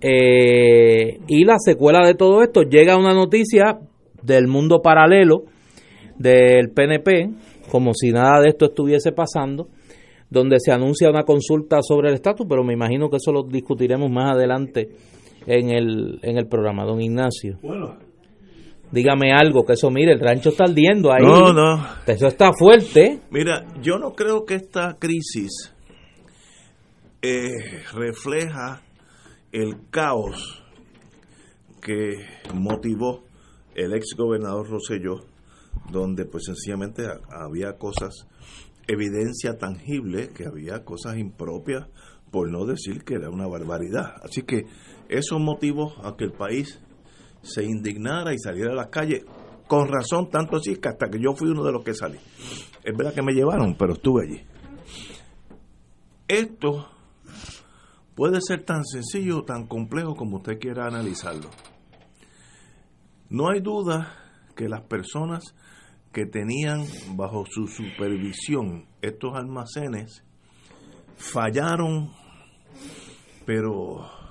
Eh, 0.00 1.18
y 1.28 1.44
la 1.44 1.56
secuela 1.58 2.06
de 2.06 2.14
todo 2.14 2.42
esto 2.42 2.62
llega 2.62 2.96
una 2.96 3.14
noticia 3.14 3.78
del 4.22 4.48
mundo 4.48 4.80
paralelo 4.82 5.44
del 6.18 6.70
PNP, 6.70 7.30
como 7.70 7.92
si 7.94 8.10
nada 8.10 8.40
de 8.40 8.48
esto 8.48 8.66
estuviese 8.66 9.12
pasando, 9.12 9.68
donde 10.28 10.56
se 10.58 10.72
anuncia 10.72 11.10
una 11.10 11.24
consulta 11.24 11.78
sobre 11.82 12.08
el 12.08 12.14
estatus, 12.14 12.46
pero 12.48 12.64
me 12.64 12.72
imagino 12.72 13.08
que 13.10 13.16
eso 13.16 13.32
lo 13.32 13.44
discutiremos 13.44 14.10
más 14.10 14.34
adelante 14.34 14.88
en 15.46 15.70
el, 15.70 16.18
en 16.22 16.36
el 16.36 16.46
programa, 16.46 16.84
don 16.84 17.00
Ignacio. 17.00 17.58
Dígame 18.92 19.32
algo, 19.32 19.64
que 19.64 19.72
eso, 19.72 19.90
mire, 19.90 20.12
el 20.12 20.20
rancho 20.20 20.50
está 20.50 20.64
ardiendo 20.64 21.10
ahí. 21.12 21.24
No, 21.24 21.52
no. 21.52 21.84
Eso 22.06 22.26
está 22.26 22.52
fuerte. 22.52 23.20
Mira, 23.30 23.64
yo 23.80 23.98
no 23.98 24.12
creo 24.12 24.44
que 24.44 24.54
esta 24.54 24.96
crisis 24.98 25.72
eh, 27.22 27.82
refleja 27.94 28.82
el 29.50 29.88
caos 29.90 30.62
que 31.80 32.24
motivó 32.54 33.24
el 33.74 33.94
ex 33.94 34.14
gobernador 34.16 34.68
Rosselló, 34.68 35.24
donde 35.90 36.26
pues 36.26 36.44
sencillamente 36.44 37.02
había 37.30 37.76
cosas, 37.78 38.28
evidencia 38.86 39.56
tangible, 39.58 40.28
que 40.28 40.46
había 40.46 40.84
cosas 40.84 41.16
impropias, 41.16 41.88
por 42.30 42.50
no 42.50 42.64
decir 42.66 43.04
que 43.04 43.14
era 43.14 43.30
una 43.30 43.46
barbaridad. 43.46 44.14
Así 44.22 44.42
que 44.42 44.66
eso 45.08 45.38
motivó 45.38 45.94
a 46.04 46.16
que 46.16 46.24
el 46.24 46.32
país 46.32 46.81
se 47.42 47.64
indignara 47.64 48.32
y 48.32 48.38
saliera 48.38 48.72
a 48.72 48.76
las 48.76 48.88
calles, 48.88 49.24
con 49.66 49.88
razón, 49.88 50.30
tanto 50.30 50.56
así 50.56 50.76
que 50.76 50.88
hasta 50.88 51.08
que 51.08 51.20
yo 51.20 51.34
fui 51.34 51.50
uno 51.50 51.64
de 51.64 51.72
los 51.72 51.82
que 51.82 51.94
salí. 51.94 52.18
Es 52.84 52.96
verdad 52.96 53.14
que 53.14 53.22
me 53.22 53.32
llevaron, 53.32 53.74
pero 53.76 53.94
estuve 53.94 54.24
allí. 54.24 54.42
Esto 56.28 56.88
puede 58.14 58.40
ser 58.40 58.64
tan 58.64 58.84
sencillo 58.84 59.38
o 59.38 59.44
tan 59.44 59.66
complejo 59.66 60.14
como 60.14 60.38
usted 60.38 60.58
quiera 60.58 60.86
analizarlo. 60.86 61.50
No 63.28 63.50
hay 63.50 63.60
duda 63.60 64.14
que 64.54 64.68
las 64.68 64.82
personas 64.82 65.54
que 66.12 66.26
tenían 66.26 66.84
bajo 67.16 67.44
su 67.48 67.66
supervisión 67.66 68.86
estos 69.00 69.34
almacenes 69.34 70.22
fallaron, 71.16 72.12
pero 73.46 74.21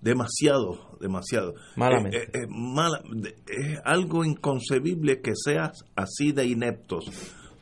demasiado, 0.00 0.96
demasiado. 1.00 1.54
Malamente. 1.76 2.16
Eh, 2.18 2.22
eh, 2.22 2.38
eh, 2.42 2.46
mala- 2.48 3.02
es 3.46 3.78
algo 3.84 4.24
inconcebible 4.24 5.20
que 5.20 5.32
seas 5.34 5.84
así 5.96 6.32
de 6.32 6.46
ineptos, 6.46 7.04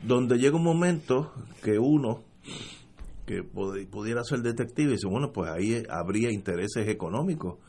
donde 0.03 0.37
llega 0.37 0.55
un 0.55 0.63
momento 0.63 1.33
que 1.63 1.77
uno 1.79 2.23
que 3.25 3.43
pudiera 3.43 4.23
ser 4.23 4.39
detective 4.39 4.89
y 4.89 4.93
dice, 4.93 5.07
bueno, 5.07 5.31
pues 5.31 5.51
ahí 5.51 5.83
habría 5.89 6.31
intereses 6.31 6.87
económicos. 6.87 7.59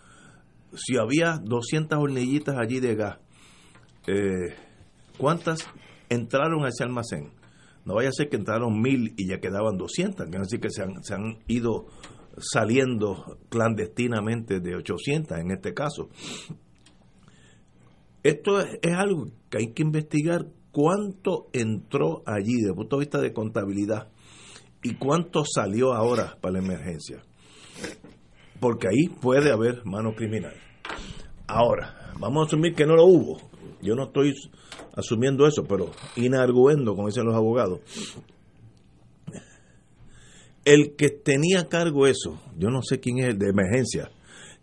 Si 0.75 0.97
había 0.97 1.37
200 1.43 1.99
hornillitas 1.99 2.57
allí 2.59 2.81
de 2.81 2.95
gas, 2.95 3.19
eh, 4.07 4.55
¿cuántas 5.19 5.69
entraron 6.09 6.65
a 6.65 6.69
ese 6.69 6.85
almacén? 6.85 7.33
No 7.85 7.95
vaya 7.95 8.09
a 8.09 8.13
ser 8.13 8.29
que 8.31 8.37
entraron 8.37 8.81
mil 8.81 9.13
y 9.19 9.29
ya 9.29 9.39
quedaban 9.41 9.77
200, 9.77 10.27
quiere 10.27 10.45
decir 10.45 10.61
que 10.61 10.71
se 10.71 10.83
han, 10.83 11.03
se 11.05 11.15
han 11.15 11.39
ido 11.47 11.89
saliendo 12.39 13.39
clandestinamente 13.49 14.61
de 14.61 14.77
800 14.77 15.39
en 15.39 15.51
este 15.51 15.75
caso. 15.75 16.09
Esto 18.23 18.61
es, 18.61 18.79
es 18.83 18.93
algo 18.93 19.27
que 19.49 19.59
hay 19.59 19.73
que 19.73 19.83
investigar 19.83 20.47
cuánto 20.73 21.49
entró 21.53 22.23
allí 22.27 22.55
desde 22.55 22.71
el 22.71 22.77
punto 22.77 22.97
de 22.97 23.01
vista 23.01 23.21
de 23.21 23.33
contabilidad 23.33 24.09
y 24.83 24.95
cuánto 24.95 25.45
salió 25.45 25.93
ahora 25.93 26.37
para 26.41 26.55
la 26.55 26.59
emergencia. 26.61 27.23
Porque 28.61 28.89
ahí 28.89 29.09
puede 29.09 29.53
haber 29.53 29.85
mano 29.85 30.15
criminal. 30.15 30.55
Ahora, 31.47 32.13
vamos 32.19 32.45
a 32.45 32.47
asumir 32.47 32.75
que 32.75 32.87
no 32.87 32.95
lo 32.95 33.07
hubo. 33.07 33.41
Yo 33.83 33.95
no 33.95 34.05
estoy 34.05 34.35
asumiendo 34.95 35.47
eso, 35.47 35.65
pero 35.65 35.91
inarguendo, 36.17 36.95
como 36.95 37.09
dicen 37.09 37.25
los 37.25 37.35
abogados. 37.35 37.81
El 40.65 40.95
que 40.97 41.09
tenía 41.09 41.61
a 41.61 41.69
cargo 41.69 42.07
eso, 42.07 42.41
yo 42.59 42.69
no 42.69 42.83
sé 42.83 43.01
quién 43.01 43.19
es 43.19 43.29
el 43.29 43.39
de 43.39 43.49
emergencia, 43.49 44.11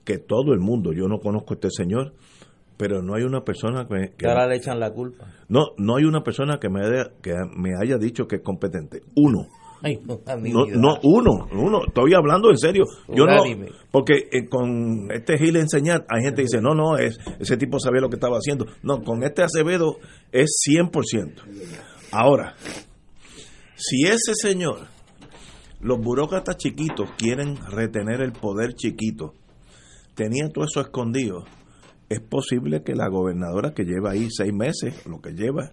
que 0.06 0.18
todo 0.18 0.54
el 0.54 0.60
mundo, 0.60 0.94
yo 0.94 1.08
no 1.08 1.20
conozco 1.20 1.54
a 1.54 1.56
este 1.56 1.70
señor, 1.72 2.13
pero 2.77 3.01
no 3.01 3.16
hay 3.16 3.24
una 3.24 3.44
persona 3.44 3.88
que, 3.88 4.13
Que 4.16 4.27
ahora 4.27 4.48
le 4.48 4.58
echan 4.58 4.80
la 4.80 4.92
culpa. 4.92 5.25
no, 5.50 5.70
no 5.77 5.98
hay 5.98 6.04
una 6.06 6.22
persona 6.24 6.60
que 6.60 6.70
me 6.70 6.86
haya, 6.86 7.12
que 7.22 7.34
me 7.56 7.72
haya 7.82 7.98
dicho 7.98 8.27
que 8.27 8.38
es 8.38 8.42
competente. 8.42 9.01
Uno. 9.16 9.48
Ay, 9.82 10.00
no, 10.06 10.20
No, 10.25 10.66
no, 10.66 11.00
uno, 11.04 11.48
uno, 11.51 11.86
estoy 11.88 12.13
hablando 12.16 12.50
en 12.50 12.58
serio. 12.58 12.84
Yo 13.10 13.25
no, 13.25 13.44
porque 13.92 14.27
eh, 14.32 14.48
con 14.50 15.12
este 15.12 15.38
Gil 15.38 15.56
enseñar, 15.56 16.06
hay 16.10 16.24
gente 16.24 16.38
que 16.38 16.44
dice, 16.44 16.62
no, 16.62 16.74
no, 16.74 16.98
es, 16.98 17.20
ese 17.39 17.58
tipo 17.58 17.80
sabía 17.80 18.01
lo 18.01 18.10
que 18.10 18.16
estaba 18.16 18.38
haciendo. 18.38 18.66
No, 18.82 19.04
con 19.04 19.24
este 19.24 19.44
Acevedo 19.44 19.98
es 20.32 20.50
100%. 20.68 21.44
Ahora, 22.12 22.56
si 23.75 24.04
ese 24.08 24.34
señor, 24.34 24.88
los 25.79 26.00
burócratas 26.00 26.57
chiquitos 26.57 27.10
quieren 27.17 27.55
retener 27.69 28.22
el 28.22 28.31
poder 28.34 28.74
chiquito, 28.74 29.34
tenía 30.15 30.50
todo 30.50 30.65
eso 30.65 30.81
escondido, 30.81 31.46
es 32.10 32.19
posible 32.22 32.84
que 32.84 32.96
la 32.96 33.07
gobernadora 33.10 33.74
que 33.74 33.84
lleva 33.84 34.12
ahí 34.12 34.27
seis 34.29 34.53
meses, 34.53 35.05
lo 35.05 35.19
que 35.22 35.31
lleva, 35.34 35.72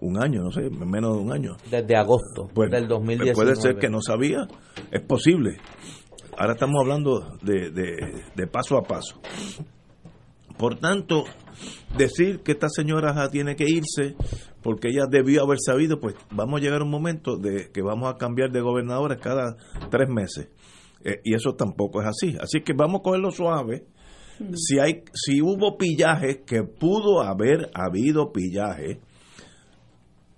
un 0.00 0.22
año, 0.22 0.42
no 0.42 0.50
sé, 0.50 0.70
menos 0.70 1.16
de 1.16 1.22
un 1.22 1.32
año, 1.32 1.56
Desde 1.70 1.94
agosto 1.96 2.48
pues, 2.54 2.70
del 2.70 2.88
2019. 2.88 3.34
Puede 3.34 3.56
ser 3.56 3.76
que 3.78 3.88
no 3.90 4.00
sabía, 4.00 4.46
es 4.90 5.02
posible. 5.02 5.58
Ahora 6.38 6.54
estamos 6.54 6.80
hablando 6.80 7.36
de, 7.42 7.70
de- 7.70 8.24
de 8.34 8.46
paso 8.46 8.78
a 8.78 8.82
paso. 8.82 9.20
Por 10.60 10.78
tanto, 10.78 11.24
decir 11.96 12.40
que 12.40 12.52
esta 12.52 12.68
señora 12.68 13.30
tiene 13.30 13.56
que 13.56 13.64
irse 13.64 14.14
porque 14.62 14.88
ella 14.88 15.06
debió 15.10 15.42
haber 15.42 15.56
sabido, 15.58 16.00
pues 16.00 16.14
vamos 16.30 16.60
a 16.60 16.62
llegar 16.62 16.82
a 16.82 16.84
un 16.84 16.90
momento 16.90 17.38
de 17.38 17.70
que 17.72 17.80
vamos 17.80 18.12
a 18.12 18.18
cambiar 18.18 18.50
de 18.50 18.60
gobernadores 18.60 19.18
cada 19.22 19.56
tres 19.90 20.10
meses. 20.10 20.50
Eh, 21.02 21.22
y 21.24 21.34
eso 21.34 21.54
tampoco 21.54 22.02
es 22.02 22.08
así. 22.08 22.36
Así 22.38 22.60
que 22.60 22.74
vamos 22.74 23.00
a 23.00 23.02
cogerlo 23.04 23.30
suave. 23.30 23.86
Si, 24.54 24.78
hay, 24.78 25.02
si 25.14 25.40
hubo 25.40 25.78
pillaje, 25.78 26.42
que 26.44 26.62
pudo 26.62 27.22
haber 27.22 27.70
habido 27.72 28.30
pillaje, 28.30 29.00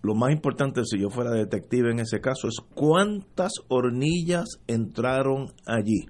lo 0.02 0.14
más 0.14 0.30
importante 0.30 0.84
si 0.84 1.00
yo 1.00 1.10
fuera 1.10 1.32
detective 1.32 1.90
en 1.90 1.98
ese 1.98 2.20
caso 2.20 2.46
es 2.46 2.58
cuántas 2.74 3.52
hornillas 3.66 4.60
entraron 4.68 5.52
allí, 5.66 6.06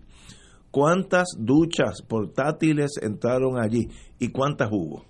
cuántas 0.73 1.29
duchas 1.39 2.03
portátiles 2.03 2.99
entraron 3.01 3.63
allí 3.63 3.89
y 4.19 4.33
cuántas 4.33 4.71
hubo 4.73 5.05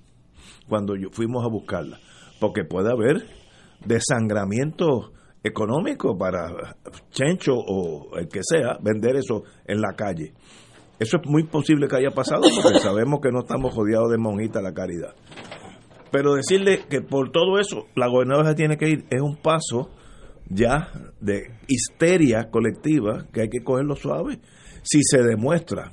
cuando 0.68 0.94
yo 0.96 1.08
fuimos 1.10 1.44
a 1.44 1.48
buscarlas, 1.48 2.00
porque 2.40 2.64
puede 2.64 2.90
haber 2.90 3.24
desangramiento 3.84 5.12
económico 5.42 6.16
para 6.16 6.76
Chencho 7.10 7.54
o 7.54 8.16
el 8.18 8.28
que 8.28 8.40
sea 8.42 8.78
vender 8.82 9.16
eso 9.16 9.44
en 9.66 9.80
la 9.80 9.94
calle. 9.94 10.34
Eso 10.98 11.16
es 11.16 11.28
muy 11.28 11.44
posible 11.44 11.88
que 11.88 11.96
haya 11.96 12.10
pasado 12.10 12.42
porque 12.62 12.78
sabemos 12.82 13.20
que 13.20 13.32
no 13.32 13.40
estamos 13.40 13.74
rodeados 13.74 14.10
de 14.10 14.18
monjitas 14.18 14.62
la 14.62 14.72
caridad. 14.72 15.14
Pero 16.10 16.34
decirle 16.34 16.84
que 16.88 17.00
por 17.00 17.30
todo 17.30 17.58
eso 17.58 17.86
la 17.96 18.06
gobernadora 18.06 18.50
se 18.50 18.54
tiene 18.54 18.76
que 18.76 18.88
ir 18.88 19.04
es 19.10 19.20
un 19.20 19.36
paso 19.36 19.90
ya 20.48 20.92
de 21.20 21.50
histeria 21.66 22.50
colectiva 22.50 23.26
que 23.32 23.42
hay 23.42 23.48
que 23.48 23.64
cogerlo 23.64 23.96
suave. 23.96 24.38
Si 24.82 25.02
se 25.02 25.22
demuestra 25.22 25.92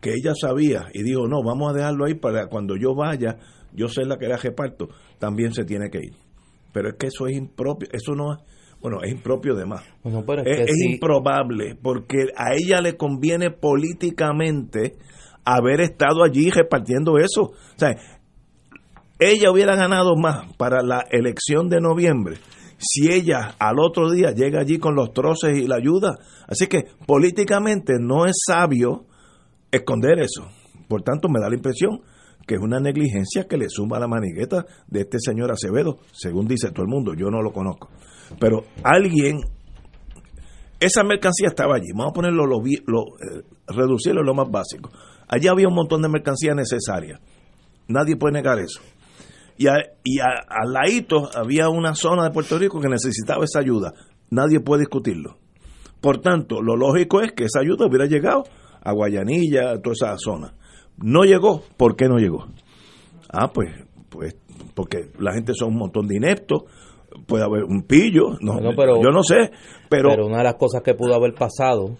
que 0.00 0.10
ella 0.14 0.32
sabía 0.38 0.88
y 0.92 1.02
dijo, 1.02 1.26
no, 1.28 1.42
vamos 1.44 1.72
a 1.72 1.76
dejarlo 1.76 2.04
ahí 2.04 2.14
para 2.14 2.46
cuando 2.48 2.76
yo 2.76 2.94
vaya, 2.94 3.38
yo 3.72 3.88
sé 3.88 4.04
la 4.04 4.18
que 4.18 4.26
la 4.26 4.36
reparto, 4.36 4.88
también 5.18 5.52
se 5.54 5.64
tiene 5.64 5.90
que 5.90 5.98
ir. 5.98 6.14
Pero 6.72 6.90
es 6.90 6.94
que 6.98 7.06
eso 7.06 7.26
es 7.26 7.36
impropio, 7.36 7.88
eso 7.92 8.14
no 8.14 8.34
es, 8.34 8.38
bueno, 8.80 8.98
es 9.02 9.12
impropio 9.12 9.54
de 9.54 9.64
más. 9.64 9.84
Bueno, 10.02 10.24
pero 10.26 10.42
es, 10.42 10.48
Es, 10.48 10.56
que 10.56 10.72
es 10.72 10.78
sí, 10.78 10.92
improbable, 10.94 11.76
porque 11.80 12.26
a 12.36 12.54
ella 12.54 12.80
le 12.82 12.96
conviene 12.96 13.50
políticamente 13.50 14.94
haber 15.44 15.80
estado 15.80 16.24
allí 16.24 16.50
repartiendo 16.50 17.18
eso. 17.18 17.42
O 17.42 17.78
sea, 17.78 17.94
ella 19.18 19.52
hubiera 19.52 19.76
ganado 19.76 20.16
más 20.16 20.52
para 20.56 20.82
la 20.82 21.04
elección 21.10 21.68
de 21.68 21.80
noviembre 21.80 22.38
si 22.82 23.10
ella 23.10 23.54
al 23.58 23.78
otro 23.78 24.10
día 24.10 24.32
llega 24.32 24.60
allí 24.60 24.78
con 24.78 24.94
los 24.94 25.12
troces 25.12 25.56
y 25.56 25.66
la 25.66 25.76
ayuda. 25.76 26.18
Así 26.48 26.66
que 26.66 26.84
políticamente 27.06 27.94
no 28.00 28.26
es 28.26 28.34
sabio 28.46 29.06
esconder 29.70 30.18
eso. 30.18 30.48
Por 30.88 31.02
tanto, 31.02 31.28
me 31.28 31.40
da 31.40 31.48
la 31.48 31.56
impresión 31.56 32.02
que 32.46 32.56
es 32.56 32.60
una 32.60 32.80
negligencia 32.80 33.46
que 33.46 33.56
le 33.56 33.68
suma 33.68 33.98
la 33.98 34.08
manigueta 34.08 34.66
de 34.88 35.02
este 35.02 35.18
señor 35.20 35.52
Acevedo, 35.52 35.98
según 36.12 36.46
dice 36.46 36.70
todo 36.70 36.82
el 36.82 36.90
mundo, 36.90 37.14
yo 37.14 37.30
no 37.30 37.40
lo 37.40 37.52
conozco. 37.52 37.88
Pero 38.40 38.64
alguien, 38.82 39.40
esa 40.80 41.04
mercancía 41.04 41.48
estaba 41.48 41.76
allí, 41.76 41.92
vamos 41.94 42.10
a 42.10 42.14
ponerlo, 42.14 42.46
lo, 42.46 42.58
eh, 42.58 43.42
reducirlo 43.68 44.22
a 44.22 44.24
lo 44.24 44.34
más 44.34 44.50
básico. 44.50 44.90
Allí 45.28 45.48
había 45.48 45.68
un 45.68 45.74
montón 45.74 46.02
de 46.02 46.08
mercancía 46.08 46.54
necesaria, 46.54 47.20
nadie 47.88 48.16
puede 48.16 48.34
negar 48.34 48.58
eso. 48.58 48.80
Y, 49.62 49.66
a- 49.68 49.92
y 50.02 50.18
a- 50.18 50.44
al 50.48 50.72
ladito 50.72 51.28
había 51.34 51.68
una 51.68 51.94
zona 51.94 52.24
de 52.24 52.30
Puerto 52.30 52.58
Rico 52.58 52.80
que 52.80 52.88
necesitaba 52.88 53.44
esa 53.44 53.60
ayuda, 53.60 53.92
nadie 54.30 54.58
puede 54.60 54.80
discutirlo. 54.80 55.36
Por 56.00 56.20
tanto, 56.20 56.60
lo 56.62 56.74
lógico 56.76 57.20
es 57.20 57.32
que 57.32 57.44
esa 57.44 57.60
ayuda 57.60 57.86
hubiera 57.86 58.06
llegado 58.06 58.42
a 58.82 58.92
Guayanilla, 58.92 59.70
a 59.72 59.80
toda 59.80 59.92
esa 59.94 60.16
zona. 60.18 60.54
No 60.96 61.22
llegó, 61.24 61.62
¿por 61.76 61.94
qué 61.94 62.06
no 62.08 62.18
llegó? 62.18 62.46
Ah, 63.28 63.52
pues, 63.52 63.68
pues 64.08 64.34
porque 64.74 65.10
la 65.18 65.32
gente 65.32 65.52
son 65.54 65.68
un 65.68 65.78
montón 65.78 66.08
de 66.08 66.16
ineptos, 66.16 66.64
puede 67.26 67.44
haber 67.44 67.64
un 67.64 67.82
pillo, 67.82 68.30
no, 68.40 68.54
Bueno, 68.54 68.70
pero- 68.76 69.02
yo 69.02 69.10
no 69.10 69.22
sé, 69.22 69.52
pero, 69.88 70.08
pero 70.08 70.26
una 70.26 70.38
de 70.38 70.44
las 70.44 70.54
cosas 70.54 70.82
que 70.82 70.94
pudo 70.94 71.14
haber 71.14 71.34
pasado, 71.34 71.96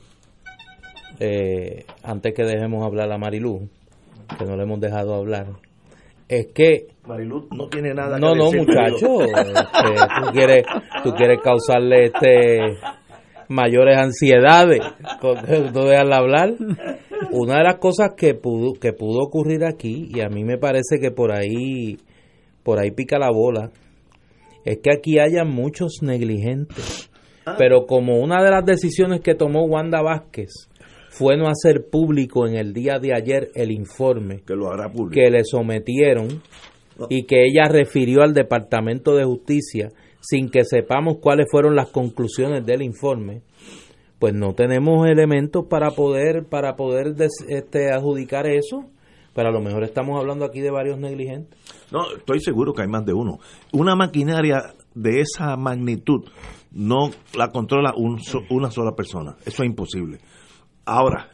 eh, 1.21 1.85
antes 2.03 2.35
que 2.35 2.45
dejemos 2.45 2.85
hablar 2.85 3.11
a 3.13 3.19
Marilú, 3.19 3.69
que 4.39 4.45
no 4.47 4.57
le 4.57 4.63
hemos 4.65 4.81
dejado 4.81 5.15
hablar, 5.15 5.47
es 6.33 6.47
que 6.55 6.87
Marilu 7.07 7.47
no 7.51 7.69
tiene 7.69 7.93
nada 7.93 8.19
no, 8.19 8.33
que 8.33 8.39
no, 8.39 8.45
decir. 8.47 8.61
muchacho, 8.61 9.23
este, 9.23 10.23
tú 10.23 10.33
quieres, 10.33 10.65
tú 11.03 11.13
quieres 11.15 11.41
causarle 11.43 12.05
este 12.07 12.79
mayores 13.49 13.99
ansiedades 13.99 14.81
con 15.21 15.37
no 15.75 15.85
dejarla 15.85 16.17
hablar. 16.17 16.55
Una 17.33 17.59
de 17.59 17.65
las 17.65 17.77
cosas 17.77 18.13
que 18.17 18.35
pudo 18.35 18.73
que 18.73 18.95
pudo 18.95 19.21
ocurrir 19.21 19.65
aquí 19.65 20.09
y 20.09 20.21
a 20.21 20.29
mí 20.29 20.43
me 20.43 20.57
parece 20.57 20.99
que 21.01 21.11
por 21.11 21.33
ahí 21.33 21.99
por 22.63 22.79
ahí 22.79 22.91
pica 22.93 23.19
la 23.19 23.31
bola 23.31 23.71
es 24.65 24.79
que 24.79 24.91
aquí 24.91 25.19
haya 25.19 25.45
muchos 25.45 25.99
negligentes. 26.03 27.11
Pero 27.59 27.87
como 27.87 28.21
una 28.21 28.43
de 28.43 28.51
las 28.51 28.65
decisiones 28.65 29.21
que 29.21 29.35
tomó 29.35 29.65
Wanda 29.65 30.01
Vázquez 30.01 30.69
fue 31.15 31.37
no 31.37 31.47
hacer 31.49 31.89
público 31.91 32.47
en 32.47 32.57
el 32.57 32.73
día 32.73 32.99
de 32.99 33.15
ayer 33.15 33.51
el 33.55 33.71
informe 33.71 34.41
que 34.47 34.55
lo 34.55 34.71
hará 34.73 34.91
público. 34.91 35.13
que 35.21 35.31
le 35.31 35.45
sometieron 35.45 36.43
y 37.11 37.25
que 37.25 37.45
ella 37.45 37.69
refirió 37.69 38.23
al 38.23 38.33
Departamento 38.35 39.15
de 39.15 39.25
Justicia 39.25 39.91
sin 40.21 40.49
que 40.51 40.65
sepamos 40.65 41.19
cuáles 41.21 41.47
fueron 41.51 41.75
las 41.77 41.89
conclusiones 41.91 42.65
del 42.65 42.81
informe, 42.83 43.43
pues 44.19 44.33
no 44.35 44.55
tenemos 44.55 45.07
elementos 45.09 45.67
para 45.69 45.91
poder 45.91 46.45
para 46.49 46.77
poder 46.77 47.15
des- 47.15 47.45
este, 47.49 47.91
adjudicar 47.91 48.47
eso. 48.47 48.85
Pero 49.35 49.49
a 49.49 49.53
lo 49.53 49.61
mejor 49.61 49.83
estamos 49.83 50.19
hablando 50.21 50.45
aquí 50.45 50.61
de 50.61 50.71
varios 50.71 50.99
negligentes. 50.99 51.59
No, 51.91 52.01
estoy 52.17 52.39
seguro 52.41 52.73
que 52.75 52.83
hay 52.83 52.89
más 52.89 53.05
de 53.07 53.15
uno. 53.15 53.39
Una 53.73 53.97
maquinaria 53.97 54.75
de 54.95 55.21
esa 55.21 55.57
magnitud 55.57 56.25
no 56.71 57.11
la 57.37 57.49
controla 57.49 57.95
un 57.97 58.19
una 58.51 58.71
sola 58.71 58.93
persona. 58.95 59.35
Eso 59.47 59.63
es 59.63 59.69
imposible. 59.69 60.19
Ahora, 60.85 61.29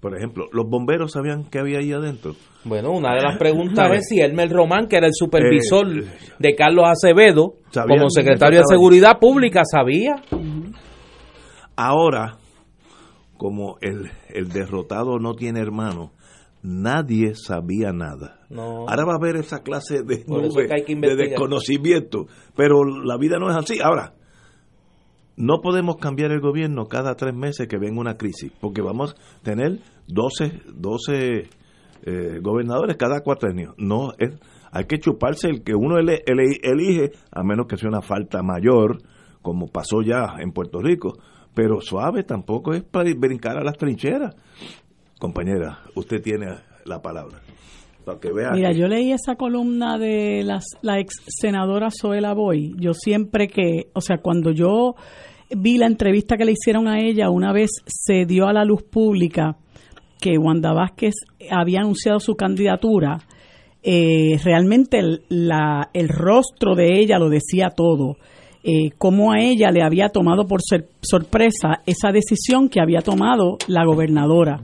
por 0.00 0.16
ejemplo, 0.16 0.46
¿los 0.52 0.68
bomberos 0.68 1.12
sabían 1.12 1.44
que 1.44 1.58
había 1.58 1.78
ahí 1.78 1.92
adentro? 1.92 2.34
Bueno, 2.64 2.90
una 2.92 3.14
de 3.14 3.22
las 3.22 3.38
preguntas 3.38 3.90
es 3.92 4.08
si 4.08 4.20
Elmer 4.20 4.50
Román, 4.50 4.88
que 4.88 4.96
era 4.96 5.06
el 5.06 5.14
supervisor 5.14 5.86
eh, 5.86 6.06
de 6.38 6.54
Carlos 6.54 6.86
Acevedo, 6.88 7.54
como 7.72 8.08
secretario 8.10 8.60
de 8.60 8.64
Seguridad 8.68 9.18
Pública, 9.20 9.62
sabía. 9.64 10.16
Ahora, 11.76 12.38
como 13.36 13.76
el, 13.80 14.10
el 14.28 14.48
derrotado 14.48 15.18
no 15.18 15.34
tiene 15.34 15.60
hermano, 15.60 16.12
nadie 16.62 17.34
sabía 17.34 17.92
nada. 17.92 18.40
Ahora 18.54 19.04
va 19.04 19.12
a 19.14 19.16
haber 19.16 19.36
esa 19.36 19.62
clase 19.62 20.02
de, 20.02 20.24
de 20.24 21.16
desconocimiento, 21.16 22.26
pero 22.56 22.84
la 22.84 23.16
vida 23.18 23.38
no 23.38 23.50
es 23.50 23.56
así. 23.56 23.80
Ahora, 23.80 24.14
no 25.36 25.60
podemos 25.60 25.96
cambiar 25.96 26.30
el 26.30 26.40
gobierno 26.40 26.86
cada 26.86 27.14
tres 27.14 27.34
meses 27.34 27.68
que 27.68 27.78
venga 27.78 28.00
una 28.00 28.16
crisis, 28.16 28.52
porque 28.60 28.82
vamos 28.82 29.14
a 29.14 29.42
tener 29.42 29.80
12, 30.08 30.62
12 30.74 31.48
eh, 32.04 32.40
gobernadores 32.40 32.96
cada 32.96 33.20
cuatro 33.20 33.48
años. 33.48 33.74
No, 33.78 34.12
es, 34.18 34.38
hay 34.72 34.86
que 34.86 34.98
chuparse 34.98 35.48
el 35.48 35.62
que 35.62 35.74
uno 35.74 35.98
elige, 35.98 37.12
a 37.30 37.42
menos 37.42 37.66
que 37.66 37.76
sea 37.76 37.88
una 37.88 38.02
falta 38.02 38.42
mayor, 38.42 38.98
como 39.42 39.68
pasó 39.68 40.02
ya 40.02 40.36
en 40.40 40.52
Puerto 40.52 40.80
Rico. 40.80 41.18
Pero 41.54 41.80
suave 41.80 42.24
tampoco 42.24 42.72
es 42.72 42.82
para 42.82 43.10
brincar 43.14 43.58
a 43.58 43.62
las 43.62 43.76
trincheras. 43.76 44.34
Compañera, 45.18 45.80
usted 45.94 46.22
tiene 46.22 46.46
la 46.86 47.02
palabra. 47.02 47.41
Para 48.04 48.18
que 48.18 48.32
vea 48.32 48.50
Mira, 48.52 48.72
yo 48.72 48.88
leí 48.88 49.12
esa 49.12 49.36
columna 49.36 49.98
de 49.98 50.42
las, 50.44 50.64
la 50.82 50.98
ex 50.98 51.14
senadora 51.26 51.88
Zoela 51.90 52.34
Boy. 52.34 52.74
Yo 52.78 52.94
siempre 52.94 53.48
que, 53.48 53.88
o 53.94 54.00
sea, 54.00 54.18
cuando 54.18 54.50
yo 54.50 54.94
vi 55.50 55.78
la 55.78 55.86
entrevista 55.86 56.36
que 56.36 56.44
le 56.44 56.52
hicieron 56.52 56.88
a 56.88 56.98
ella, 56.98 57.30
una 57.30 57.52
vez 57.52 57.70
se 57.86 58.24
dio 58.24 58.46
a 58.46 58.52
la 58.52 58.64
luz 58.64 58.82
pública 58.82 59.56
que 60.20 60.38
Wanda 60.38 60.72
Vázquez 60.72 61.14
había 61.50 61.80
anunciado 61.80 62.20
su 62.20 62.34
candidatura, 62.34 63.18
eh, 63.82 64.38
realmente 64.44 64.98
el, 64.98 65.22
la, 65.28 65.90
el 65.92 66.08
rostro 66.08 66.74
de 66.74 67.00
ella 67.00 67.18
lo 67.18 67.28
decía 67.28 67.70
todo. 67.70 68.16
Eh, 68.64 68.90
cómo 68.96 69.32
a 69.32 69.40
ella 69.40 69.72
le 69.72 69.82
había 69.82 70.10
tomado 70.10 70.46
por 70.46 70.60
ser, 70.62 70.88
sorpresa 71.00 71.82
esa 71.84 72.12
decisión 72.12 72.68
que 72.68 72.80
había 72.80 73.00
tomado 73.00 73.58
la 73.66 73.84
gobernadora. 73.84 74.60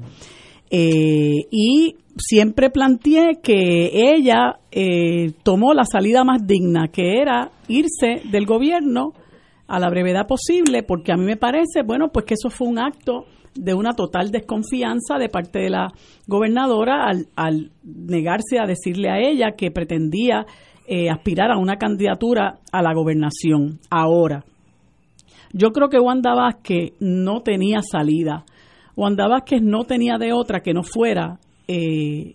Eh, 0.70 1.46
y 1.50 1.96
siempre 2.16 2.70
planteé 2.70 3.40
que 3.42 3.90
ella 4.14 4.59
eh, 4.70 5.33
tomó 5.42 5.72
la 5.72 5.85
salida 5.85 6.24
más 6.24 6.46
digna, 6.46 6.88
que 6.88 7.20
era 7.20 7.50
irse 7.68 8.22
del 8.31 8.46
gobierno 8.46 9.12
a 9.66 9.78
la 9.78 9.90
brevedad 9.90 10.26
posible, 10.26 10.83
porque 10.83 11.12
a 11.12 11.16
mí 11.16 11.24
me 11.24 11.37
parece, 11.37 11.83
bueno, 11.85 12.09
pues 12.12 12.24
que 12.24 12.35
eso 12.35 12.50
fue 12.50 12.68
un 12.68 12.78
acto 12.78 13.26
de 13.54 13.74
una 13.74 13.92
total 13.92 14.31
desconfianza 14.31 15.18
de 15.18 15.28
parte 15.28 15.59
de 15.59 15.70
la 15.70 15.88
gobernadora 16.26 17.07
al, 17.37 17.70
negarse 17.83 18.59
a 18.59 18.66
decirle 18.66 19.11
a 19.11 19.18
ella 19.18 19.52
que 19.57 19.70
pretendía 19.70 20.46
eh, 20.87 21.11
aspirar 21.11 21.50
a 21.50 21.59
una 21.59 21.76
candidatura 21.76 22.61
a 22.72 22.83
la 22.83 22.94
gobernación. 22.94 23.81
Ahora, 23.90 24.44
yo 25.52 25.72
creo 25.72 25.88
que 25.88 25.98
Wanda 25.98 26.35
Vázquez 26.35 26.92
no 27.00 27.42
tenía 27.42 27.81
salida. 27.83 28.44
Wanda 28.98 29.28
Vázquez 29.28 29.62
no 29.62 29.84
tenía 29.84 30.18
de 30.18 30.32
otra 30.32 30.61
que 30.61 30.74
no 30.74 30.82
fuera 30.82 31.38
eh, 31.68 32.34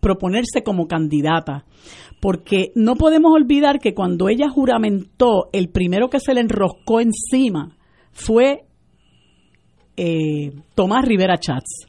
proponerse 0.00 0.62
como 0.62 0.86
candidata 0.86 1.64
porque 2.20 2.70
no 2.76 2.94
podemos 2.94 3.32
olvidar 3.34 3.80
que 3.80 3.92
cuando 3.92 4.28
ella 4.28 4.48
juramentó, 4.48 5.48
el 5.52 5.68
primero 5.68 6.08
que 6.08 6.20
se 6.20 6.32
le 6.32 6.42
enroscó 6.42 7.00
encima 7.00 7.76
fue 8.12 8.66
eh, 9.96 10.52
Tomás 10.76 11.04
Rivera 11.04 11.38
Chats. 11.38 11.88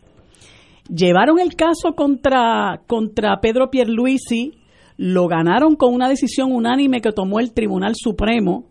Llevaron 0.89 1.37
el 1.39 1.55
caso 1.55 1.93
contra, 1.95 2.81
contra 2.87 3.39
Pedro 3.39 3.69
Pierluisi, 3.69 4.53
lo 4.97 5.27
ganaron 5.27 5.75
con 5.75 5.93
una 5.93 6.09
decisión 6.09 6.51
unánime 6.51 7.01
que 7.01 7.11
tomó 7.11 7.39
el 7.39 7.53
Tribunal 7.53 7.93
Supremo, 7.95 8.70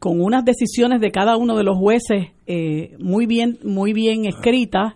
con 0.00 0.20
unas 0.20 0.44
decisiones 0.44 1.00
de 1.00 1.12
cada 1.12 1.36
uno 1.36 1.56
de 1.56 1.62
los 1.62 1.78
jueces 1.78 2.30
eh, 2.46 2.96
muy 2.98 3.26
bien, 3.26 3.60
muy 3.62 3.92
bien 3.92 4.24
escritas, 4.24 4.94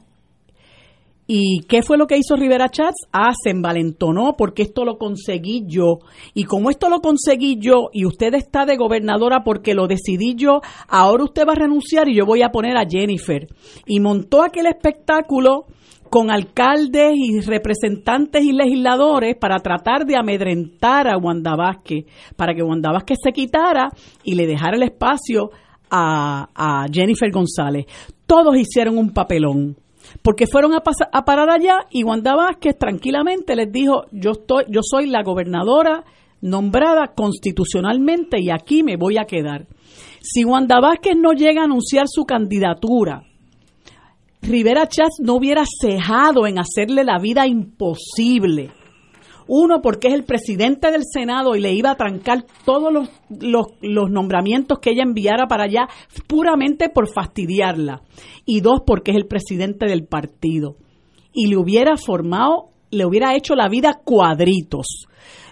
¿Y 1.27 1.63
qué 1.69 1.83
fue 1.83 1.97
lo 1.97 2.07
que 2.07 2.19
hizo 2.19 2.37
Rivera 2.37 2.69
Chats? 2.69 3.07
Ah, 3.11 3.33
se 3.43 3.49
envalentonó 3.49 4.37
porque 4.37 4.63
esto 4.63 4.85
lo 4.85 4.99
conseguí 4.99 5.65
yo. 5.67 6.01
Y 6.35 6.45
como 6.45 6.69
esto 6.69 6.91
lo 6.91 7.01
conseguí 7.01 7.57
yo 7.59 7.89
y 7.95 8.05
usted 8.05 8.35
está 8.35 8.67
de 8.67 8.77
gobernadora 8.77 9.43
porque 9.43 9.73
lo 9.73 9.87
decidí 9.87 10.35
yo, 10.35 10.61
ahora 10.87 11.25
usted 11.25 11.47
va 11.47 11.53
a 11.53 11.57
renunciar 11.57 12.09
y 12.09 12.15
yo 12.15 12.27
voy 12.27 12.43
a 12.43 12.51
poner 12.51 12.77
a 12.77 12.87
Jennifer. 12.87 13.49
Y 13.87 14.01
montó 14.01 14.43
aquel 14.43 14.67
espectáculo 14.67 15.65
con 16.11 16.31
alcaldes 16.31 17.13
y 17.17 17.41
representantes 17.41 18.45
y 18.45 18.53
legisladores 18.53 19.37
para 19.37 19.59
tratar 19.59 20.07
de 20.07 20.17
amedrentar 20.17 21.09
a 21.09 21.19
Wanda 21.19 21.57
Vázquez, 21.57 22.05
para 22.37 22.55
que 22.55 22.63
Wanda 22.63 22.93
Vázquez 22.93 23.19
se 23.23 23.33
quitara 23.33 23.91
y 24.23 24.35
le 24.35 24.47
dejara 24.47 24.77
el 24.77 24.83
espacio 24.85 25.51
a, 25.91 26.49
a 26.55 26.87
Jennifer 26.93 27.31
González. 27.31 27.87
Todos 28.27 28.57
hicieron 28.57 28.99
un 28.99 29.13
papelón 29.13 29.77
porque 30.23 30.47
fueron 30.47 30.75
a, 30.75 30.83
a 31.13 31.25
parar 31.25 31.51
allá 31.51 31.87
y 31.91 32.05
Wanda 32.05 32.35
Vázquez 32.35 32.79
tranquilamente 32.79 33.57
les 33.57 33.71
dijo, 33.73 34.05
yo, 34.13 34.33
estoy, 34.33 34.65
yo 34.69 34.81
soy 34.83 35.07
la 35.07 35.23
gobernadora 35.23 36.05
nombrada 36.41 37.13
constitucionalmente 37.15 38.39
y 38.41 38.51
aquí 38.51 38.83
me 38.83 38.97
voy 38.97 39.19
a 39.19 39.25
quedar. 39.25 39.67
Si 40.21 40.45
Wanda 40.45 40.81
Vázquez 40.81 41.17
no 41.17 41.33
llega 41.33 41.63
a 41.63 41.65
anunciar 41.65 42.07
su 42.07 42.25
candidatura, 42.25 43.25
Rivera 44.47 44.87
Chávez 44.89 45.15
no 45.21 45.35
hubiera 45.35 45.65
cejado 45.67 46.47
en 46.47 46.59
hacerle 46.59 47.05
la 47.05 47.19
vida 47.19 47.47
imposible 47.47 48.71
uno, 49.47 49.81
porque 49.83 50.09
es 50.09 50.15
el 50.15 50.25
presidente 50.25 50.91
del 50.91 51.03
Senado 51.05 51.55
y 51.55 51.61
le 51.61 51.73
iba 51.75 51.91
a 51.91 51.97
trancar 51.97 52.45
todos 52.65 52.93
los, 52.93 53.09
los, 53.29 54.11
nombramientos 54.11 54.79
que 54.79 54.91
ella 54.91 55.03
enviara 55.03 55.47
para 55.47 55.65
allá 55.65 55.87
puramente 56.27 56.89
por 56.89 57.13
fastidiarla. 57.13 58.03
Y 58.47 58.61
dos, 58.61 58.81
porque 58.87 59.11
es 59.11 59.17
el 59.17 59.27
presidente 59.27 59.87
del 59.87 60.07
partido. 60.07 60.77
Y 61.33 61.49
le 61.49 61.57
hubiera 61.57 61.97
formado, 61.97 62.69
le 62.91 63.05
hubiera 63.05 63.35
hecho 63.37 63.55
la 63.55 63.69
vida 63.69 64.01
cuadritos. 64.03 65.07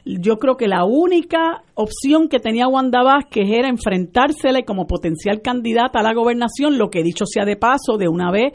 Yo 0.05 0.39
creo 0.39 0.57
que 0.57 0.67
la 0.67 0.85
única 0.85 1.63
opción 1.75 2.29
que 2.29 2.41
tenía 2.41 2.67
Wanda 2.67 3.03
Vázquez 3.03 3.49
era 3.49 3.69
enfrentársele 3.69 4.65
como 4.65 4.87
potencial 4.87 5.43
candidata 5.43 6.01
a 6.01 6.03
la 6.03 6.13
gobernación, 6.13 6.77
lo 6.77 6.91
que 6.91 7.05
dicho 7.05 7.25
sea 7.25 7.45
de 7.45 7.57
paso, 7.57 7.99
de 7.99 8.09
una 8.09 8.33
vez 8.33 8.53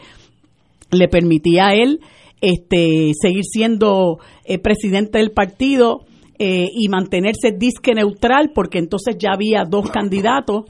le 0.92 1.08
permitía 1.08 1.68
a 1.68 1.74
él 1.74 2.00
este, 2.42 3.12
seguir 3.20 3.44
siendo 3.44 4.20
eh, 4.46 4.60
presidente 4.60 5.18
del 5.18 5.32
partido 5.32 6.06
eh, 6.40 6.68
y 6.72 6.88
mantenerse 6.90 7.52
disque 7.52 7.94
neutral, 7.94 8.52
porque 8.54 8.78
entonces 8.78 9.18
ya 9.18 9.32
había 9.34 9.64
dos 9.64 9.90
candidatos. 9.90 10.66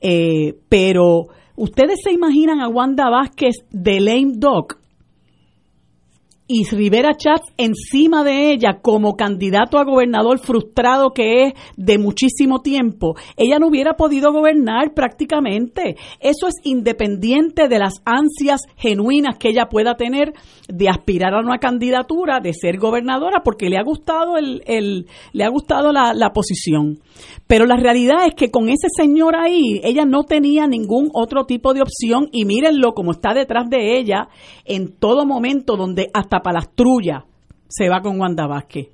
Eh, 0.00 0.54
pero, 0.68 1.28
¿ustedes 1.54 2.00
se 2.02 2.12
imaginan 2.12 2.60
a 2.60 2.68
Wanda 2.68 3.08
Vázquez 3.08 3.54
de 3.70 4.00
lame 4.00 4.32
dog? 4.34 4.81
Y 6.52 6.64
Rivera 6.64 7.14
Chatz 7.16 7.50
encima 7.56 8.22
de 8.24 8.52
ella 8.52 8.80
como 8.82 9.16
candidato 9.16 9.78
a 9.78 9.84
gobernador 9.84 10.38
frustrado 10.38 11.12
que 11.14 11.44
es 11.44 11.54
de 11.78 11.96
muchísimo 11.96 12.60
tiempo, 12.60 13.14
ella 13.38 13.58
no 13.58 13.68
hubiera 13.68 13.94
podido 13.94 14.34
gobernar 14.34 14.92
prácticamente. 14.92 15.96
Eso 16.20 16.48
es 16.48 16.56
independiente 16.62 17.68
de 17.68 17.78
las 17.78 18.02
ansias 18.04 18.60
genuinas 18.76 19.38
que 19.38 19.48
ella 19.48 19.70
pueda 19.70 19.94
tener 19.94 20.34
de 20.68 20.90
aspirar 20.90 21.32
a 21.32 21.40
una 21.40 21.56
candidatura, 21.56 22.40
de 22.40 22.52
ser 22.52 22.76
gobernadora, 22.76 23.40
porque 23.42 23.70
le 23.70 23.78
ha 23.78 23.82
gustado 23.82 24.36
el, 24.36 24.62
el 24.66 25.06
le 25.32 25.44
ha 25.44 25.48
gustado 25.48 25.90
la, 25.90 26.12
la 26.12 26.34
posición. 26.34 26.98
Pero 27.46 27.64
la 27.64 27.76
realidad 27.76 28.26
es 28.26 28.34
que 28.34 28.50
con 28.50 28.68
ese 28.68 28.88
señor 28.94 29.36
ahí, 29.36 29.80
ella 29.84 30.04
no 30.04 30.24
tenía 30.24 30.66
ningún 30.66 31.08
otro 31.14 31.46
tipo 31.46 31.72
de 31.72 31.80
opción 31.80 32.28
y 32.30 32.44
mírenlo 32.44 32.92
como 32.92 33.12
está 33.12 33.32
detrás 33.32 33.70
de 33.70 33.98
ella 33.98 34.28
en 34.66 34.92
todo 34.92 35.24
momento 35.24 35.76
donde 35.76 36.10
hasta 36.12 36.41
Palastrulla 36.42 37.24
se 37.68 37.88
va 37.88 38.00
con 38.00 38.20
Wanda 38.20 38.46
Vázquez. 38.46 38.88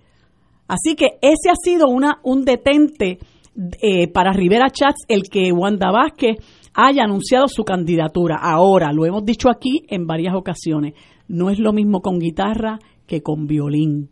Así 0.68 0.94
que 0.94 1.18
ese 1.22 1.50
ha 1.50 1.56
sido 1.56 1.88
una, 1.88 2.20
un 2.22 2.44
detente 2.44 3.18
eh, 3.80 4.08
para 4.12 4.32
Rivera 4.32 4.70
Chats 4.70 5.04
el 5.08 5.22
que 5.30 5.50
Wanda 5.50 5.90
Vázquez 5.90 6.36
haya 6.74 7.04
anunciado 7.04 7.48
su 7.48 7.64
candidatura. 7.64 8.36
Ahora, 8.40 8.92
lo 8.92 9.04
hemos 9.04 9.24
dicho 9.24 9.48
aquí 9.50 9.82
en 9.88 10.06
varias 10.06 10.34
ocasiones, 10.34 10.94
no 11.26 11.50
es 11.50 11.58
lo 11.58 11.72
mismo 11.72 12.00
con 12.00 12.18
guitarra 12.18 12.78
que 13.06 13.22
con 13.22 13.46
violín. 13.46 14.10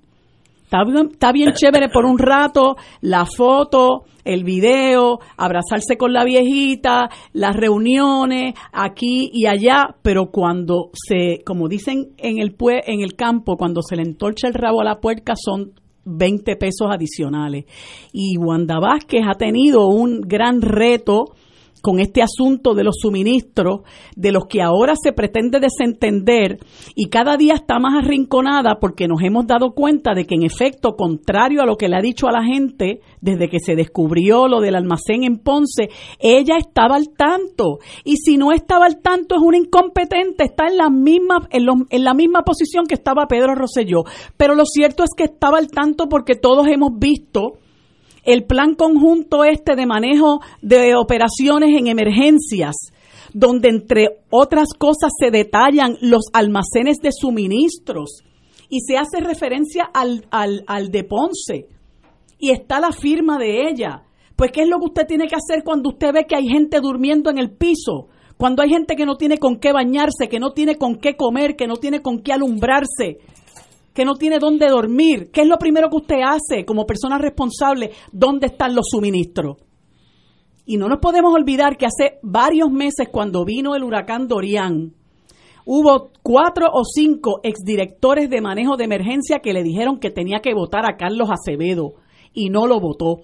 Está 0.66 0.82
bien, 0.84 1.10
está 1.12 1.30
bien 1.30 1.52
chévere 1.54 1.88
por 1.88 2.04
un 2.04 2.18
rato 2.18 2.76
la 3.00 3.24
foto, 3.24 4.04
el 4.24 4.42
video, 4.42 5.20
abrazarse 5.36 5.96
con 5.96 6.12
la 6.12 6.24
viejita, 6.24 7.08
las 7.32 7.54
reuniones 7.54 8.54
aquí 8.72 9.30
y 9.32 9.46
allá, 9.46 9.94
pero 10.02 10.32
cuando 10.32 10.90
se, 10.92 11.44
como 11.44 11.68
dicen 11.68 12.14
en 12.18 12.40
el 12.40 12.56
en 12.58 13.00
el 13.00 13.14
campo, 13.14 13.56
cuando 13.56 13.80
se 13.80 13.94
le 13.94 14.02
entorcha 14.02 14.48
el 14.48 14.54
rabo 14.54 14.80
a 14.80 14.84
la 14.84 15.00
puerca 15.00 15.34
son 15.36 15.72
20 16.04 16.56
pesos 16.56 16.88
adicionales. 16.90 17.66
Y 18.12 18.36
Wanda 18.36 18.80
Vázquez 18.80 19.22
ha 19.24 19.34
tenido 19.34 19.86
un 19.86 20.20
gran 20.20 20.60
reto 20.62 21.26
con 21.82 22.00
este 22.00 22.22
asunto 22.22 22.74
de 22.74 22.84
los 22.84 22.96
suministros, 23.00 23.80
de 24.16 24.32
los 24.32 24.46
que 24.46 24.62
ahora 24.62 24.94
se 25.00 25.12
pretende 25.12 25.60
desentender 25.60 26.58
y 26.94 27.08
cada 27.08 27.36
día 27.36 27.54
está 27.54 27.78
más 27.78 28.04
arrinconada 28.04 28.78
porque 28.80 29.08
nos 29.08 29.22
hemos 29.22 29.46
dado 29.46 29.72
cuenta 29.72 30.14
de 30.14 30.26
que 30.26 30.34
en 30.34 30.44
efecto, 30.44 30.96
contrario 30.96 31.62
a 31.62 31.66
lo 31.66 31.76
que 31.76 31.88
le 31.88 31.96
ha 31.96 32.00
dicho 32.00 32.28
a 32.28 32.32
la 32.32 32.44
gente 32.44 33.00
desde 33.20 33.48
que 33.48 33.60
se 33.60 33.76
descubrió 33.76 34.48
lo 34.48 34.60
del 34.60 34.74
almacén 34.74 35.24
en 35.24 35.38
Ponce, 35.38 35.88
ella 36.18 36.56
estaba 36.58 36.96
al 36.96 37.08
tanto. 37.16 37.78
Y 38.04 38.16
si 38.16 38.36
no 38.36 38.52
estaba 38.52 38.86
al 38.86 39.00
tanto 39.00 39.36
es 39.36 39.42
una 39.42 39.58
incompetente, 39.58 40.44
está 40.44 40.66
en 40.66 40.76
la 40.76 40.90
misma 40.90 41.46
en, 41.50 41.66
en 41.90 42.04
la 42.04 42.14
misma 42.14 42.42
posición 42.42 42.86
que 42.86 42.94
estaba 42.94 43.26
Pedro 43.26 43.54
Rosselló, 43.54 44.04
pero 44.36 44.54
lo 44.54 44.64
cierto 44.64 45.04
es 45.04 45.10
que 45.16 45.24
estaba 45.24 45.58
al 45.58 45.68
tanto 45.68 46.08
porque 46.08 46.34
todos 46.34 46.66
hemos 46.68 46.98
visto 46.98 47.58
el 48.26 48.44
plan 48.44 48.74
conjunto 48.74 49.44
este 49.44 49.76
de 49.76 49.86
manejo 49.86 50.40
de 50.60 50.94
operaciones 50.96 51.70
en 51.78 51.86
emergencias, 51.86 52.74
donde 53.32 53.68
entre 53.68 54.08
otras 54.30 54.68
cosas 54.76 55.12
se 55.18 55.30
detallan 55.30 55.96
los 56.00 56.24
almacenes 56.32 56.98
de 56.98 57.10
suministros 57.12 58.22
y 58.68 58.80
se 58.80 58.98
hace 58.98 59.20
referencia 59.20 59.88
al, 59.94 60.26
al, 60.30 60.64
al 60.66 60.90
de 60.90 61.04
Ponce 61.04 61.68
y 62.38 62.50
está 62.50 62.80
la 62.80 62.92
firma 62.92 63.38
de 63.38 63.68
ella. 63.68 64.02
Pues, 64.34 64.52
¿qué 64.52 64.62
es 64.62 64.68
lo 64.68 64.78
que 64.78 64.86
usted 64.86 65.06
tiene 65.06 65.28
que 65.28 65.36
hacer 65.36 65.64
cuando 65.64 65.90
usted 65.90 66.12
ve 66.12 66.26
que 66.26 66.36
hay 66.36 66.48
gente 66.48 66.80
durmiendo 66.80 67.30
en 67.30 67.38
el 67.38 67.50
piso? 67.50 68.08
Cuando 68.36 68.62
hay 68.62 68.68
gente 68.68 68.96
que 68.96 69.06
no 69.06 69.16
tiene 69.16 69.38
con 69.38 69.56
qué 69.56 69.72
bañarse, 69.72 70.28
que 70.28 70.38
no 70.38 70.52
tiene 70.52 70.76
con 70.76 70.96
qué 70.96 71.16
comer, 71.16 71.56
que 71.56 71.66
no 71.66 71.76
tiene 71.76 72.02
con 72.02 72.20
qué 72.20 72.32
alumbrarse, 72.34 73.18
que 73.96 74.04
no 74.04 74.16
tiene 74.16 74.38
dónde 74.38 74.68
dormir, 74.68 75.30
¿qué 75.32 75.40
es 75.40 75.48
lo 75.48 75.56
primero 75.56 75.88
que 75.88 75.96
usted 75.96 76.20
hace 76.22 76.66
como 76.66 76.84
persona 76.84 77.16
responsable? 77.16 77.92
¿Dónde 78.12 78.48
están 78.48 78.74
los 78.74 78.88
suministros? 78.90 79.56
Y 80.66 80.76
no 80.76 80.86
nos 80.86 80.98
podemos 80.98 81.32
olvidar 81.34 81.78
que 81.78 81.86
hace 81.86 82.18
varios 82.22 82.70
meses 82.70 83.08
cuando 83.10 83.46
vino 83.46 83.74
el 83.74 83.82
huracán 83.82 84.28
Dorian, 84.28 84.92
hubo 85.64 86.10
cuatro 86.22 86.66
o 86.74 86.84
cinco 86.84 87.40
exdirectores 87.42 88.28
de 88.28 88.42
manejo 88.42 88.76
de 88.76 88.84
emergencia 88.84 89.38
que 89.38 89.54
le 89.54 89.62
dijeron 89.62 89.98
que 89.98 90.10
tenía 90.10 90.40
que 90.40 90.52
votar 90.52 90.84
a 90.84 90.98
Carlos 90.98 91.30
Acevedo 91.30 91.94
y 92.34 92.50
no 92.50 92.66
lo 92.66 92.78
votó. 92.80 93.22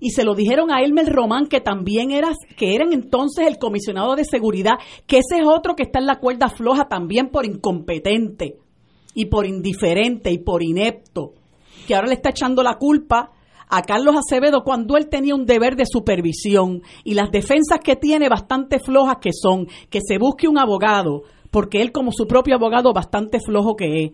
Y 0.00 0.10
se 0.10 0.24
lo 0.24 0.34
dijeron 0.34 0.72
a 0.72 0.80
Elmer 0.80 1.06
Román, 1.06 1.46
que 1.46 1.60
también 1.60 2.10
era, 2.10 2.32
que 2.56 2.74
eran 2.74 2.92
entonces 2.92 3.46
el 3.46 3.58
comisionado 3.58 4.16
de 4.16 4.24
seguridad, 4.24 4.74
que 5.06 5.18
ese 5.18 5.40
es 5.40 5.46
otro 5.46 5.76
que 5.76 5.84
está 5.84 6.00
en 6.00 6.06
la 6.06 6.18
cuerda 6.18 6.48
floja 6.48 6.88
también 6.88 7.28
por 7.28 7.46
incompetente 7.46 8.63
y 9.14 9.26
por 9.26 9.46
indiferente 9.46 10.30
y 10.30 10.38
por 10.38 10.62
inepto, 10.62 11.32
que 11.86 11.94
ahora 11.94 12.08
le 12.08 12.14
está 12.14 12.30
echando 12.30 12.62
la 12.62 12.76
culpa 12.76 13.30
a 13.68 13.82
Carlos 13.82 14.14
Acevedo 14.16 14.62
cuando 14.62 14.96
él 14.96 15.08
tenía 15.08 15.34
un 15.34 15.46
deber 15.46 15.76
de 15.76 15.86
supervisión 15.86 16.82
y 17.02 17.14
las 17.14 17.30
defensas 17.30 17.80
que 17.82 17.96
tiene 17.96 18.28
bastante 18.28 18.78
flojas 18.78 19.16
que 19.20 19.30
son 19.32 19.66
que 19.90 20.00
se 20.06 20.18
busque 20.18 20.48
un 20.48 20.58
abogado, 20.58 21.22
porque 21.50 21.80
él 21.80 21.92
como 21.92 22.12
su 22.12 22.26
propio 22.26 22.56
abogado 22.56 22.92
bastante 22.92 23.38
flojo 23.40 23.76
que 23.76 24.04
es. 24.04 24.12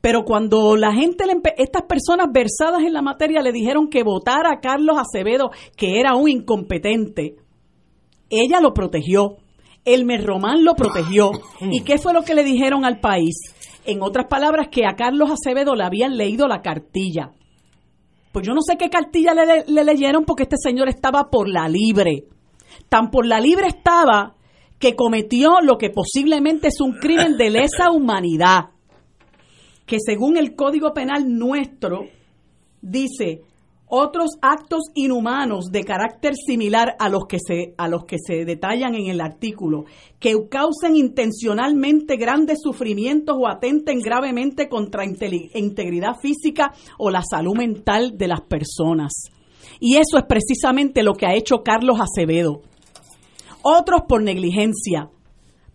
Pero 0.00 0.24
cuando 0.24 0.76
la 0.76 0.92
gente, 0.92 1.24
estas 1.56 1.82
personas 1.82 2.28
versadas 2.32 2.82
en 2.82 2.92
la 2.92 3.02
materia 3.02 3.40
le 3.42 3.52
dijeron 3.52 3.88
que 3.88 4.02
votara 4.02 4.50
a 4.52 4.60
Carlos 4.60 4.96
Acevedo, 4.98 5.50
que 5.76 6.00
era 6.00 6.14
un 6.14 6.28
incompetente, 6.28 7.36
ella 8.30 8.60
lo 8.60 8.72
protegió. 8.72 9.36
Elmer 9.84 10.24
Román 10.24 10.64
lo 10.64 10.74
protegió. 10.74 11.30
¿Y 11.60 11.82
qué 11.82 11.98
fue 11.98 12.12
lo 12.12 12.22
que 12.22 12.34
le 12.34 12.44
dijeron 12.44 12.84
al 12.84 13.00
país? 13.00 13.34
En 13.84 14.02
otras 14.02 14.26
palabras, 14.26 14.68
que 14.70 14.86
a 14.86 14.94
Carlos 14.94 15.30
Acevedo 15.30 15.74
le 15.74 15.84
habían 15.84 16.16
leído 16.16 16.46
la 16.46 16.62
cartilla. 16.62 17.32
Pues 18.32 18.46
yo 18.46 18.54
no 18.54 18.60
sé 18.62 18.76
qué 18.76 18.88
cartilla 18.90 19.34
le, 19.34 19.84
leyeron 19.84 20.24
porque 20.24 20.44
este 20.44 20.56
señor 20.56 20.88
estaba 20.88 21.30
por 21.30 21.48
la 21.48 21.68
libre. 21.68 22.24
Tan 22.88 23.10
por 23.10 23.26
la 23.26 23.40
libre 23.40 23.66
estaba 23.66 24.36
que 24.78 24.94
cometió 24.94 25.60
lo 25.62 25.76
que 25.76 25.90
posiblemente 25.90 26.68
es 26.68 26.80
un 26.80 26.92
crimen 26.92 27.36
de 27.36 27.50
lesa 27.50 27.90
humanidad, 27.90 28.70
que 29.84 29.98
según 30.00 30.36
el 30.36 30.54
Código 30.54 30.94
Penal 30.94 31.24
nuestro 31.28 32.06
dice 32.80 33.42
otros 33.90 34.38
actos 34.40 34.84
inhumanos 34.94 35.70
de 35.70 35.84
carácter 35.84 36.34
similar 36.34 36.94
a 36.98 37.08
los 37.08 37.26
que 37.26 37.38
se 37.44 37.74
a 37.76 37.88
los 37.88 38.04
que 38.04 38.16
se 38.24 38.44
detallan 38.44 38.94
en 38.94 39.08
el 39.08 39.20
artículo 39.20 39.84
que 40.20 40.34
causen 40.48 40.96
intencionalmente 40.96 42.16
grandes 42.16 42.58
sufrimientos 42.62 43.36
o 43.38 43.48
atenten 43.48 43.98
gravemente 44.00 44.68
contra 44.68 45.04
integridad 45.04 46.14
física 46.20 46.72
o 46.98 47.10
la 47.10 47.22
salud 47.28 47.56
mental 47.56 48.16
de 48.16 48.28
las 48.28 48.42
personas. 48.42 49.12
Y 49.80 49.96
eso 49.96 50.18
es 50.18 50.24
precisamente 50.28 51.02
lo 51.02 51.14
que 51.14 51.26
ha 51.26 51.34
hecho 51.34 51.62
Carlos 51.64 51.98
Acevedo. 52.00 52.60
Otros 53.62 54.02
por 54.08 54.22
negligencia, 54.22 55.10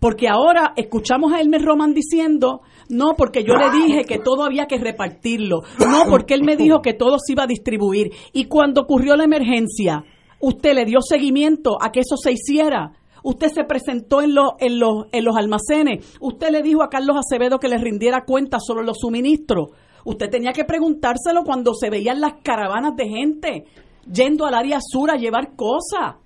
porque 0.06 0.28
ahora 0.28 0.74
escuchamos 0.76 1.34
a 1.34 1.42
Elmer 1.42 1.64
Roman 1.64 1.96
diciendo 1.96 2.62
no, 2.90 3.16
porque 3.18 3.44
yo 3.44 3.56
le 3.56 3.72
dije 3.72 4.04
que 4.04 4.20
todo 4.20 4.44
había 4.44 4.68
que 4.68 4.78
repartirlo. 4.78 5.62
No, 5.80 6.04
porque 6.08 6.36
él 6.36 6.44
me 6.44 6.56
dijo 6.56 6.84
que 6.84 6.94
todo 6.94 7.18
se 7.18 7.34
iba 7.34 7.46
a 7.46 7.48
distribuir. 7.48 8.12
Y 8.32 8.46
cuando 8.46 8.82
ocurrió 8.82 9.16
la 9.16 9.24
emergencia, 9.24 10.04
usted 10.40 10.76
le 10.76 10.86
dio 10.86 11.00
seguimiento 11.02 11.80
a 11.82 11.92
que 11.92 12.02
eso 12.02 12.18
se 12.18 12.34
hiciera. 12.34 12.92
Usted 13.24 13.48
se 13.48 13.64
presentó 13.64 14.22
en, 14.22 14.36
en, 14.60 14.78
los, 14.78 15.06
en 15.12 15.26
los 15.26 15.36
almacenes. 15.36 16.16
Usted 16.22 16.52
le 16.52 16.62
dijo 16.62 16.84
a 16.84 16.90
Carlos 16.90 17.18
Acevedo 17.18 17.58
que 17.58 17.68
le 17.68 17.80
rindiera 17.80 18.26
cuenta 18.26 18.60
sobre 18.60 18.86
los 18.86 19.00
suministros. 19.00 19.70
Usted 20.04 20.30
tenía 20.30 20.54
que 20.54 20.66
preguntárselo 20.66 21.44
cuando 21.44 21.74
se 21.74 21.90
veían 21.90 22.22
las 22.22 22.34
caravanas 22.44 22.96
de 22.96 23.08
gente 23.08 23.66
yendo 24.06 24.46
al 24.46 24.54
área 24.54 24.78
sur 24.88 25.10
a 25.10 25.16
llevar 25.16 25.56
cosas. 25.56 26.18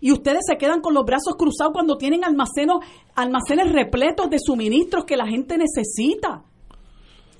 Y 0.00 0.12
ustedes 0.12 0.40
se 0.46 0.58
quedan 0.58 0.80
con 0.80 0.94
los 0.94 1.04
brazos 1.04 1.34
cruzados 1.38 1.72
cuando 1.72 1.96
tienen 1.96 2.24
almacenos, 2.24 2.84
almacenes 3.14 3.72
repletos 3.72 4.28
de 4.28 4.38
suministros 4.38 5.04
que 5.04 5.16
la 5.16 5.26
gente 5.26 5.56
necesita. 5.56 6.44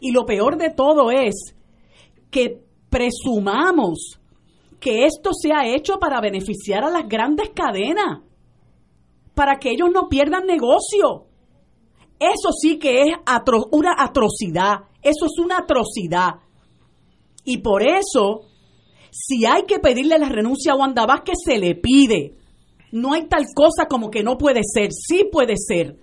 Y 0.00 0.12
lo 0.12 0.24
peor 0.24 0.56
de 0.56 0.70
todo 0.70 1.10
es 1.10 1.54
que 2.30 2.62
presumamos 2.88 4.18
que 4.80 5.04
esto 5.04 5.30
se 5.32 5.52
ha 5.52 5.66
hecho 5.66 5.98
para 5.98 6.20
beneficiar 6.20 6.84
a 6.84 6.90
las 6.90 7.08
grandes 7.08 7.50
cadenas, 7.50 8.20
para 9.34 9.58
que 9.58 9.70
ellos 9.70 9.88
no 9.92 10.08
pierdan 10.08 10.46
negocio. 10.46 11.26
Eso 12.18 12.50
sí 12.58 12.78
que 12.78 13.02
es 13.02 13.08
una 13.70 13.94
atrocidad, 13.98 14.84
eso 15.02 15.26
es 15.26 15.38
una 15.38 15.58
atrocidad. 15.58 16.36
Y 17.44 17.58
por 17.58 17.82
eso, 17.82 18.42
si 19.10 19.44
hay 19.44 19.64
que 19.64 19.78
pedirle 19.78 20.18
la 20.18 20.28
renuncia 20.28 20.72
a 20.72 20.76
Wanda 20.76 21.04
Vázquez, 21.04 21.36
se 21.44 21.58
le 21.58 21.74
pide 21.74 22.34
no 22.92 23.12
hay 23.12 23.26
tal 23.26 23.44
cosa 23.54 23.86
como 23.88 24.10
que 24.10 24.22
no 24.22 24.38
puede 24.38 24.60
ser, 24.62 24.90
sí 24.92 25.28
puede 25.30 25.54
ser, 25.56 25.96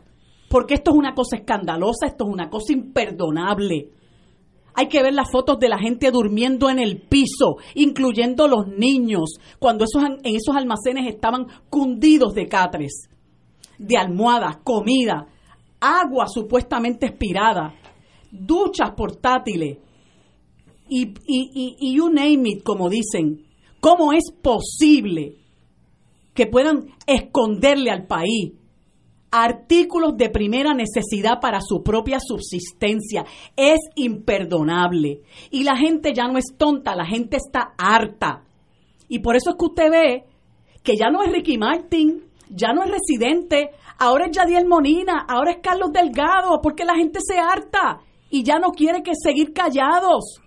porque 0.50 0.76
esto 0.76 0.91
es 0.91 0.98
una 0.98 1.13
cosa 1.13 1.38
escandalosa, 1.38 2.08
esto 2.08 2.26
es 2.26 2.34
una 2.34 2.50
cosa 2.50 2.74
imperdonable. 2.74 3.89
Hay 4.76 4.88
que 4.88 5.04
ver 5.04 5.13
las 5.13 5.32
fotos 5.32 5.60
de 5.60 5.69
la 5.69 5.78
gente 5.78 6.12
durmiendo 6.12 6.69
en 6.69 6.80
el 6.80 7.02
piso, 7.02 7.58
incluyendo 7.76 8.48
los 8.48 8.67
niños, 8.67 9.36
cuando 9.60 9.86
esos, 9.86 10.04
en 10.04 10.36
esos 10.36 10.56
almacenes 10.56 11.08
estaban 11.08 11.48
cundidos 11.69 12.34
de 12.34 12.48
catres, 12.48 13.10
de 13.78 13.98
almohadas, 13.98 14.58
comida, 14.63 15.28
agua 15.80 16.28
supuestamente 16.28 17.08
expirada, 17.08 17.76
duchas 18.32 18.91
portátiles 18.91 19.78
y, 20.89 21.08
y, 21.26 21.76
y, 21.80 21.96
you 21.96 22.10
name 22.10 22.50
it, 22.50 22.63
como 22.63 22.89
dicen. 22.89 23.46
¿Cómo 23.80 24.13
es 24.13 24.32
posible 24.32 25.42
que 26.34 26.48
puedan 26.48 26.88
esconderle 27.06 27.91
al 27.91 28.08
país 28.08 28.54
artículos 29.34 30.15
de 30.15 30.30
primera 30.30 30.76
necesidad 30.76 31.39
para 31.41 31.60
su 31.60 31.82
propia 31.82 32.19
subsistencia. 32.19 33.26
Es 33.56 33.80
imperdonable. 33.96 35.22
Y 35.50 35.63
la 35.63 35.76
gente 35.76 36.13
ya 36.13 36.28
no 36.28 36.38
es 36.38 36.56
tonta, 36.56 36.96
la 36.96 37.06
gente 37.06 37.38
está 37.38 37.74
harta. 37.78 38.43
Y 39.10 39.19
por 39.19 39.36
eso 39.36 39.52
es 39.52 39.56
que 39.58 39.65
usted 39.65 39.91
ve 39.91 40.24
que 40.84 40.96
ya 40.96 41.10
no 41.10 41.24
es 41.24 41.32
Ricky 41.32 41.58
Martin, 41.58 42.24
ya 42.50 42.74
no 42.74 42.84
es 42.84 42.91
residente, 42.91 43.72
ahora 43.98 44.28
es 44.28 44.38
Yadiel 44.38 44.67
Monina, 44.67 45.26
ahora 45.28 45.52
es 45.52 45.58
Carlos 45.63 45.91
Delgado, 45.91 46.62
porque 46.62 46.86
la 46.86 46.96
gente 46.96 47.19
se 47.22 47.39
harta 47.39 48.02
y 48.30 48.43
ya 48.43 48.60
no 48.60 48.72
quiere 48.72 49.02
que 49.02 49.13
seguir 49.15 49.52
callados. 49.52 50.41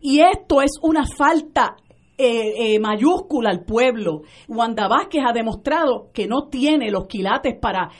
Y 0.00 0.20
esto 0.20 0.62
es 0.62 0.72
una 0.82 1.04
falta 1.06 1.76
eh, 2.22 2.74
eh, 2.74 2.78
mayúscula 2.78 3.50
al 3.50 3.64
pueblo. 3.64 4.22
Wanda 4.48 4.88
Vázquez 4.88 5.22
ha 5.26 5.32
demostrado 5.32 6.10
que 6.12 6.26
no 6.26 6.48
tiene 6.48 6.90
los 6.90 7.06
quilates 7.06 7.54
para 7.60 7.90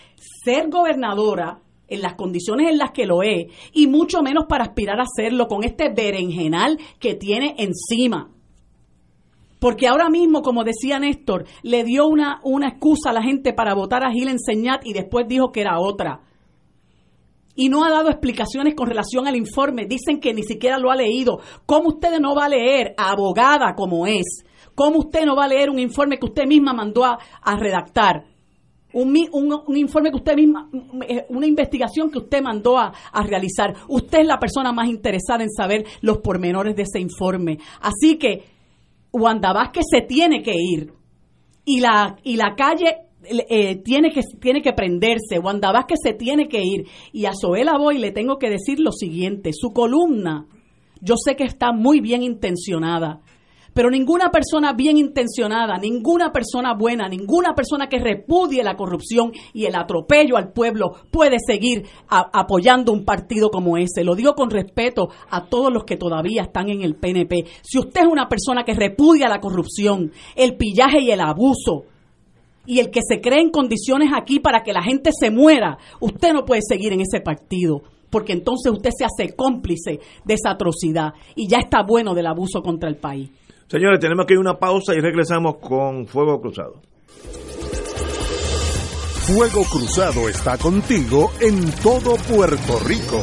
ser 0.44 0.70
gobernadora 0.70 1.60
en 1.88 2.00
las 2.00 2.14
condiciones 2.14 2.70
en 2.70 2.78
las 2.78 2.92
que 2.92 3.06
lo 3.06 3.22
es 3.22 3.46
y 3.72 3.86
mucho 3.86 4.22
menos 4.22 4.44
para 4.48 4.64
aspirar 4.64 4.98
a 4.98 5.04
hacerlo 5.04 5.46
con 5.46 5.62
este 5.64 5.90
berenjenal 5.90 6.78
que 6.98 7.14
tiene 7.14 7.54
encima. 7.58 8.30
Porque 9.58 9.86
ahora 9.86 10.08
mismo, 10.08 10.42
como 10.42 10.64
decía 10.64 10.98
Néstor, 10.98 11.44
le 11.62 11.84
dio 11.84 12.06
una, 12.06 12.40
una 12.42 12.68
excusa 12.68 13.10
a 13.10 13.12
la 13.12 13.22
gente 13.22 13.52
para 13.52 13.74
votar 13.74 14.04
a 14.04 14.10
Gil 14.10 14.28
Enseñat 14.28 14.84
y 14.84 14.92
después 14.92 15.28
dijo 15.28 15.52
que 15.52 15.60
era 15.60 15.78
otra. 15.78 16.20
Y 17.54 17.68
no 17.68 17.84
ha 17.84 17.90
dado 17.90 18.08
explicaciones 18.10 18.74
con 18.74 18.88
relación 18.88 19.26
al 19.26 19.36
informe. 19.36 19.86
Dicen 19.86 20.20
que 20.20 20.32
ni 20.32 20.42
siquiera 20.42 20.78
lo 20.78 20.90
ha 20.90 20.96
leído. 20.96 21.40
¿Cómo 21.66 21.88
usted 21.88 22.18
no 22.20 22.34
va 22.34 22.46
a 22.46 22.48
leer, 22.48 22.94
abogada 22.96 23.74
como 23.74 24.06
es? 24.06 24.44
¿Cómo 24.74 25.00
usted 25.00 25.24
no 25.24 25.36
va 25.36 25.44
a 25.44 25.48
leer 25.48 25.70
un 25.70 25.78
informe 25.78 26.18
que 26.18 26.26
usted 26.26 26.46
misma 26.46 26.72
mandó 26.72 27.04
a, 27.04 27.18
redactar? 27.56 28.24
Un, 28.94 29.16
un, 29.32 29.76
informe 29.76 30.10
que 30.10 30.16
usted 30.16 30.34
misma, 30.34 30.68
eh, 31.08 31.24
una 31.30 31.46
investigación 31.46 32.10
que 32.10 32.18
usted 32.18 32.42
mandó 32.42 32.78
a, 32.78 32.92
a, 33.12 33.22
realizar. 33.22 33.74
Usted 33.88 34.20
es 34.20 34.26
la 34.26 34.38
persona 34.38 34.72
más 34.72 34.88
interesada 34.88 35.42
en 35.42 35.50
saber 35.50 35.84
los 36.00 36.18
pormenores 36.18 36.76
de 36.76 36.82
ese 36.82 37.00
informe. 37.00 37.58
Así 37.80 38.18
que 38.18 38.44
Wanda 39.12 39.52
Vázquez 39.52 39.84
se 39.90 40.02
tiene 40.02 40.42
que 40.42 40.52
ir. 40.54 40.92
Y 41.64 41.80
la, 41.80 42.16
y 42.24 42.36
la 42.36 42.54
calle 42.56 42.96
eh, 43.24 43.76
tiene, 43.76 44.10
que, 44.10 44.22
tiene 44.40 44.62
que 44.62 44.72
prenderse, 44.72 45.38
Wanda 45.38 45.72
Vázquez 45.72 45.98
se 46.02 46.14
tiene 46.14 46.48
que 46.48 46.62
ir. 46.62 46.86
Y 47.12 47.26
a 47.26 47.32
Zoela 47.38 47.78
Boy 47.78 47.98
le 47.98 48.12
tengo 48.12 48.38
que 48.38 48.50
decir 48.50 48.80
lo 48.80 48.92
siguiente, 48.92 49.50
su 49.52 49.72
columna, 49.72 50.46
yo 51.00 51.16
sé 51.16 51.34
que 51.34 51.44
está 51.44 51.72
muy 51.72 52.00
bien 52.00 52.22
intencionada, 52.22 53.20
pero 53.74 53.90
ninguna 53.90 54.30
persona 54.30 54.72
bien 54.72 54.98
intencionada, 54.98 55.78
ninguna 55.78 56.30
persona 56.30 56.74
buena, 56.74 57.08
ninguna 57.08 57.54
persona 57.54 57.88
que 57.88 57.98
repudie 57.98 58.62
la 58.62 58.76
corrupción 58.76 59.32
y 59.52 59.64
el 59.64 59.74
atropello 59.74 60.36
al 60.36 60.52
pueblo 60.52 60.92
puede 61.10 61.38
seguir 61.44 61.86
apoyando 62.08 62.92
un 62.92 63.04
partido 63.04 63.50
como 63.50 63.76
ese. 63.76 64.04
Lo 64.04 64.14
digo 64.14 64.34
con 64.34 64.50
respeto 64.50 65.08
a 65.30 65.46
todos 65.46 65.72
los 65.72 65.84
que 65.84 65.96
todavía 65.96 66.42
están 66.42 66.68
en 66.68 66.82
el 66.82 66.96
PNP. 66.96 67.46
Si 67.62 67.78
usted 67.78 68.02
es 68.02 68.06
una 68.06 68.28
persona 68.28 68.64
que 68.64 68.74
repudia 68.74 69.28
la 69.28 69.40
corrupción, 69.40 70.12
el 70.36 70.56
pillaje 70.56 71.00
y 71.00 71.10
el 71.10 71.20
abuso, 71.20 71.86
y 72.66 72.80
el 72.80 72.90
que 72.90 73.00
se 73.06 73.20
cree 73.20 73.40
en 73.40 73.50
condiciones 73.50 74.10
aquí 74.14 74.40
para 74.40 74.62
que 74.62 74.72
la 74.72 74.82
gente 74.82 75.10
se 75.12 75.30
muera, 75.30 75.78
usted 76.00 76.32
no 76.32 76.44
puede 76.44 76.60
seguir 76.62 76.92
en 76.92 77.00
ese 77.00 77.20
partido, 77.20 77.82
porque 78.10 78.32
entonces 78.32 78.72
usted 78.72 78.90
se 78.96 79.04
hace 79.04 79.34
cómplice 79.34 80.00
de 80.24 80.34
esa 80.34 80.50
atrocidad 80.50 81.14
y 81.34 81.48
ya 81.48 81.58
está 81.58 81.82
bueno 81.82 82.14
del 82.14 82.26
abuso 82.26 82.62
contra 82.62 82.88
el 82.88 82.96
país. 82.96 83.30
Señores, 83.68 84.00
tenemos 84.00 84.26
que 84.26 84.34
ir 84.34 84.38
a 84.38 84.40
una 84.40 84.58
pausa 84.58 84.94
y 84.94 85.00
regresamos 85.00 85.56
con 85.56 86.06
Fuego 86.06 86.40
Cruzado. 86.40 86.82
Fuego 89.22 89.62
Cruzado 89.70 90.28
está 90.28 90.58
contigo 90.58 91.30
en 91.40 91.70
todo 91.82 92.16
Puerto 92.28 92.78
Rico. 92.84 93.22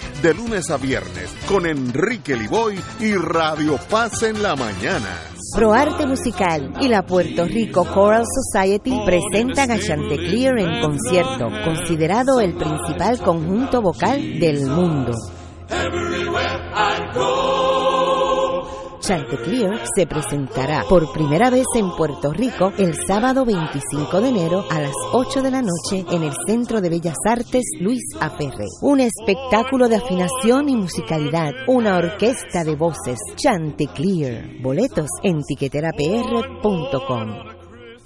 de 0.21 0.33
lunes 0.33 0.69
a 0.69 0.77
viernes 0.77 1.33
con 1.47 1.65
Enrique 1.65 2.35
Liboy 2.35 2.79
y 2.99 3.13
Radio 3.15 3.77
Paz 3.89 4.23
en 4.23 4.41
la 4.41 4.55
mañana. 4.55 5.19
ProArte 5.55 6.05
Musical 6.05 6.73
y 6.79 6.87
la 6.87 7.03
Puerto 7.03 7.45
Rico 7.45 7.85
Choral 7.85 8.23
Society 8.25 8.97
presentan 9.05 9.71
a 9.71 9.79
Chanticleer 9.79 10.59
en 10.59 10.81
concierto, 10.81 11.47
considerado 11.65 12.39
el 12.39 12.53
principal 12.53 13.19
conjunto 13.19 13.81
vocal 13.81 14.39
del 14.39 14.65
mundo. 14.67 15.11
Chanticleer 19.11 19.81
se 19.93 20.07
presentará 20.07 20.85
por 20.87 21.11
primera 21.11 21.49
vez 21.49 21.65
en 21.75 21.91
Puerto 21.97 22.31
Rico 22.31 22.71
el 22.77 22.95
sábado 23.05 23.43
25 23.43 24.21
de 24.21 24.29
enero 24.29 24.63
a 24.69 24.79
las 24.79 24.93
8 25.11 25.41
de 25.41 25.51
la 25.51 25.61
noche 25.61 26.05
en 26.09 26.23
el 26.23 26.31
Centro 26.47 26.79
de 26.79 26.89
Bellas 26.89 27.17
Artes 27.27 27.65
Luis 27.81 28.03
Aferre. 28.21 28.67
Un 28.81 29.01
espectáculo 29.01 29.89
de 29.89 29.97
afinación 29.97 30.69
y 30.69 30.77
musicalidad, 30.77 31.51
una 31.67 31.97
orquesta 31.97 32.63
de 32.63 32.77
voces. 32.77 33.19
Chanticleer. 33.35 34.61
Boletos 34.61 35.09
en 35.23 35.41
tiqueterapr.com. 35.41 37.60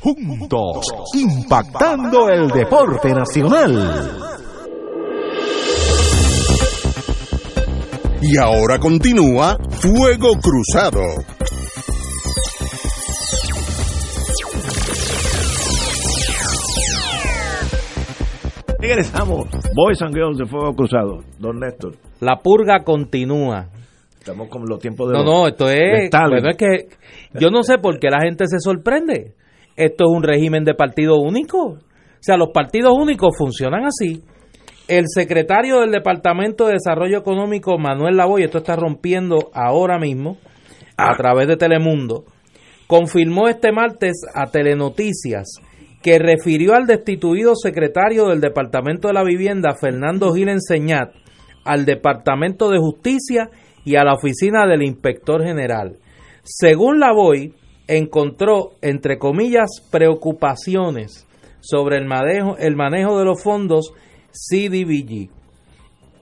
Juntos, 0.00 0.86
impactando 1.14 2.28
el 2.28 2.48
deporte 2.48 3.12
nacional. 3.12 4.28
Y 8.22 8.36
ahora 8.38 8.78
continúa 8.78 9.56
Fuego 9.80 10.32
Cruzado. 10.40 11.02
Regresamos. 18.80 19.46
Boys 19.74 20.00
and 20.02 20.14
Girls 20.14 20.38
de 20.38 20.46
Fuego 20.46 20.74
Cruzado. 20.74 21.24
Don 21.38 21.58
Néstor. 21.58 21.96
La 22.20 22.36
purga 22.36 22.84
continúa. 22.84 23.66
Estamos 24.18 24.48
con 24.48 24.64
los 24.68 24.78
tiempos 24.78 25.10
de. 25.10 25.18
No, 25.18 25.24
no, 25.24 25.48
esto 25.48 25.68
es. 25.68 26.10
Bueno, 26.10 26.50
es 26.50 26.56
que 26.56 26.88
yo 27.40 27.50
no 27.50 27.62
sé 27.62 27.78
por 27.78 27.98
qué 27.98 28.08
la 28.10 28.20
gente 28.20 28.46
se 28.46 28.60
sorprende. 28.60 29.34
Esto 29.78 30.06
es 30.10 30.16
un 30.16 30.24
régimen 30.24 30.64
de 30.64 30.74
partido 30.74 31.20
único. 31.20 31.58
O 31.68 31.78
sea, 32.20 32.36
los 32.36 32.48
partidos 32.52 32.94
únicos 32.98 33.30
funcionan 33.38 33.84
así. 33.84 34.24
El 34.88 35.04
secretario 35.06 35.78
del 35.78 35.92
Departamento 35.92 36.66
de 36.66 36.72
Desarrollo 36.72 37.18
Económico, 37.18 37.78
Manuel 37.78 38.16
Lavoy, 38.16 38.42
esto 38.42 38.58
está 38.58 38.74
rompiendo 38.74 39.50
ahora 39.54 40.00
mismo 40.00 40.38
a 40.96 41.16
través 41.16 41.46
de 41.46 41.56
Telemundo, 41.56 42.24
confirmó 42.88 43.46
este 43.46 43.70
martes 43.70 44.16
a 44.34 44.50
Telenoticias 44.50 45.60
que 46.02 46.18
refirió 46.18 46.74
al 46.74 46.86
destituido 46.86 47.54
secretario 47.54 48.26
del 48.26 48.40
Departamento 48.40 49.06
de 49.06 49.14
la 49.14 49.22
Vivienda, 49.22 49.76
Fernando 49.80 50.32
Gil 50.32 50.48
Enseñat, 50.48 51.12
al 51.64 51.84
Departamento 51.84 52.68
de 52.68 52.78
Justicia 52.78 53.48
y 53.84 53.94
a 53.94 54.02
la 54.02 54.14
oficina 54.14 54.66
del 54.66 54.82
inspector 54.82 55.44
general. 55.44 55.98
Según 56.42 56.98
la 56.98 57.12
VOY, 57.12 57.54
encontró, 57.88 58.72
entre 58.82 59.18
comillas, 59.18 59.68
preocupaciones 59.90 61.26
sobre 61.60 61.96
el 61.96 62.06
manejo, 62.06 62.56
el 62.58 62.76
manejo 62.76 63.18
de 63.18 63.24
los 63.24 63.42
fondos 63.42 63.92
CDBG. 64.30 65.30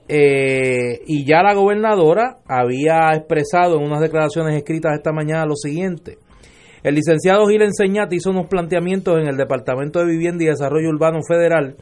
Eh, 0.09 1.01
y 1.05 1.25
ya 1.25 1.43
la 1.43 1.53
gobernadora 1.53 2.37
había 2.47 3.13
expresado 3.13 3.77
en 3.77 3.83
unas 3.83 3.99
declaraciones 3.99 4.55
escritas 4.55 4.93
esta 4.95 5.11
mañana 5.11 5.45
lo 5.45 5.55
siguiente. 5.55 6.17
El 6.81 6.95
licenciado 6.95 7.47
Gil 7.47 7.61
Enseñat 7.61 8.11
hizo 8.13 8.29
unos 8.29 8.47
planteamientos 8.47 9.19
en 9.19 9.27
el 9.27 9.35
Departamento 9.35 9.99
de 9.99 10.05
Vivienda 10.05 10.43
y 10.43 10.47
Desarrollo 10.47 10.89
Urbano 10.89 11.19
Federal 11.27 11.75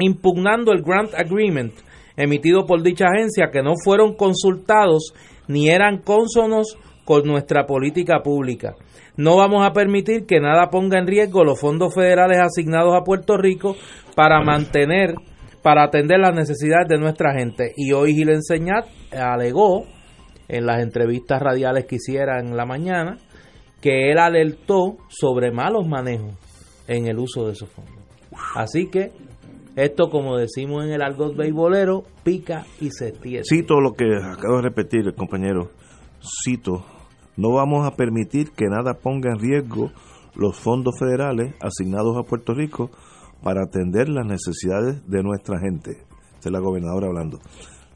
impugnando 0.00 0.72
el 0.72 0.82
Grant 0.82 1.14
Agreement 1.14 1.72
emitido 2.16 2.66
por 2.66 2.82
dicha 2.82 3.06
agencia 3.06 3.50
que 3.50 3.62
no 3.62 3.72
fueron 3.82 4.14
consultados 4.14 5.14
ni 5.46 5.70
eran 5.70 6.02
cónsonos 6.02 6.76
con 7.08 7.26
nuestra 7.26 7.64
política 7.64 8.20
pública. 8.22 8.74
No 9.16 9.38
vamos 9.38 9.66
a 9.66 9.72
permitir 9.72 10.26
que 10.26 10.40
nada 10.40 10.68
ponga 10.68 10.98
en 10.98 11.06
riesgo 11.06 11.42
los 11.42 11.58
fondos 11.58 11.94
federales 11.94 12.36
asignados 12.38 12.94
a 12.94 13.02
Puerto 13.02 13.38
Rico 13.38 13.76
para 14.14 14.42
mantener, 14.42 15.14
para 15.62 15.84
atender 15.84 16.20
las 16.20 16.34
necesidades 16.34 16.86
de 16.86 16.98
nuestra 16.98 17.32
gente. 17.32 17.72
Y 17.78 17.92
hoy 17.92 18.12
Gil 18.12 18.28
Enseñat 18.28 18.84
alegó 19.10 19.86
en 20.48 20.66
las 20.66 20.82
entrevistas 20.82 21.40
radiales 21.40 21.86
que 21.86 21.96
hiciera 21.96 22.40
en 22.40 22.54
la 22.58 22.66
mañana 22.66 23.16
que 23.80 24.10
él 24.10 24.18
alertó 24.18 24.98
sobre 25.08 25.50
malos 25.50 25.88
manejos 25.88 26.34
en 26.88 27.06
el 27.06 27.18
uso 27.20 27.46
de 27.46 27.52
esos 27.52 27.70
fondos. 27.70 28.04
Así 28.54 28.90
que 28.90 29.12
esto, 29.76 30.10
como 30.10 30.36
decimos 30.36 30.84
en 30.84 30.92
el 30.92 31.00
argot 31.00 31.34
beisbolero, 31.34 32.02
pica 32.22 32.66
y 32.82 32.90
se 32.90 33.12
tiene. 33.12 33.44
Cito 33.48 33.80
lo 33.80 33.94
que 33.94 34.04
acabo 34.14 34.56
de 34.56 34.62
repetir 34.62 35.14
compañero. 35.14 35.70
Cito, 36.44 36.84
no 37.38 37.52
vamos 37.52 37.86
a 37.86 37.96
permitir 37.96 38.50
que 38.50 38.66
nada 38.66 38.98
ponga 38.98 39.30
en 39.30 39.38
riesgo 39.38 39.90
los 40.34 40.58
fondos 40.58 40.98
federales 40.98 41.54
asignados 41.62 42.18
a 42.18 42.28
Puerto 42.28 42.52
Rico 42.52 42.90
para 43.42 43.62
atender 43.62 44.10
las 44.10 44.26
necesidades 44.26 45.08
de 45.08 45.22
nuestra 45.22 45.58
gente. 45.58 46.04
Es 46.38 46.50
la 46.50 46.60
gobernadora 46.60 47.06
hablando. 47.06 47.38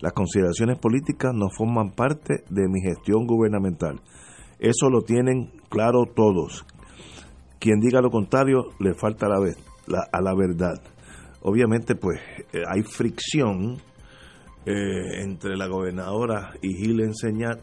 Las 0.01 0.15
consideraciones 0.15 0.79
políticas 0.79 1.33
no 1.35 1.51
forman 1.51 1.91
parte 1.91 2.45
de 2.49 2.69
mi 2.69 2.81
gestión 2.81 3.27
gubernamental. 3.27 4.01
Eso 4.59 4.89
lo 4.89 5.03
tienen 5.03 5.51
claro 5.69 6.05
todos. 6.07 6.65
Quien 7.59 7.81
diga 7.81 8.01
lo 8.01 8.11
contrario 8.11 8.71
le 8.81 8.95
falta 8.95 9.27
la, 9.29 9.37
a 10.11 10.21
la 10.23 10.35
verdad 10.35 10.81
obviamente 11.43 11.95
pues 11.95 12.21
eh, 12.53 12.63
hay 12.67 12.83
fricción 12.83 13.77
eh, 14.65 15.23
entre 15.23 15.57
la 15.57 15.67
gobernadora 15.67 16.53
y 16.63 16.75
Gil 16.75 17.01
Enseñar 17.01 17.61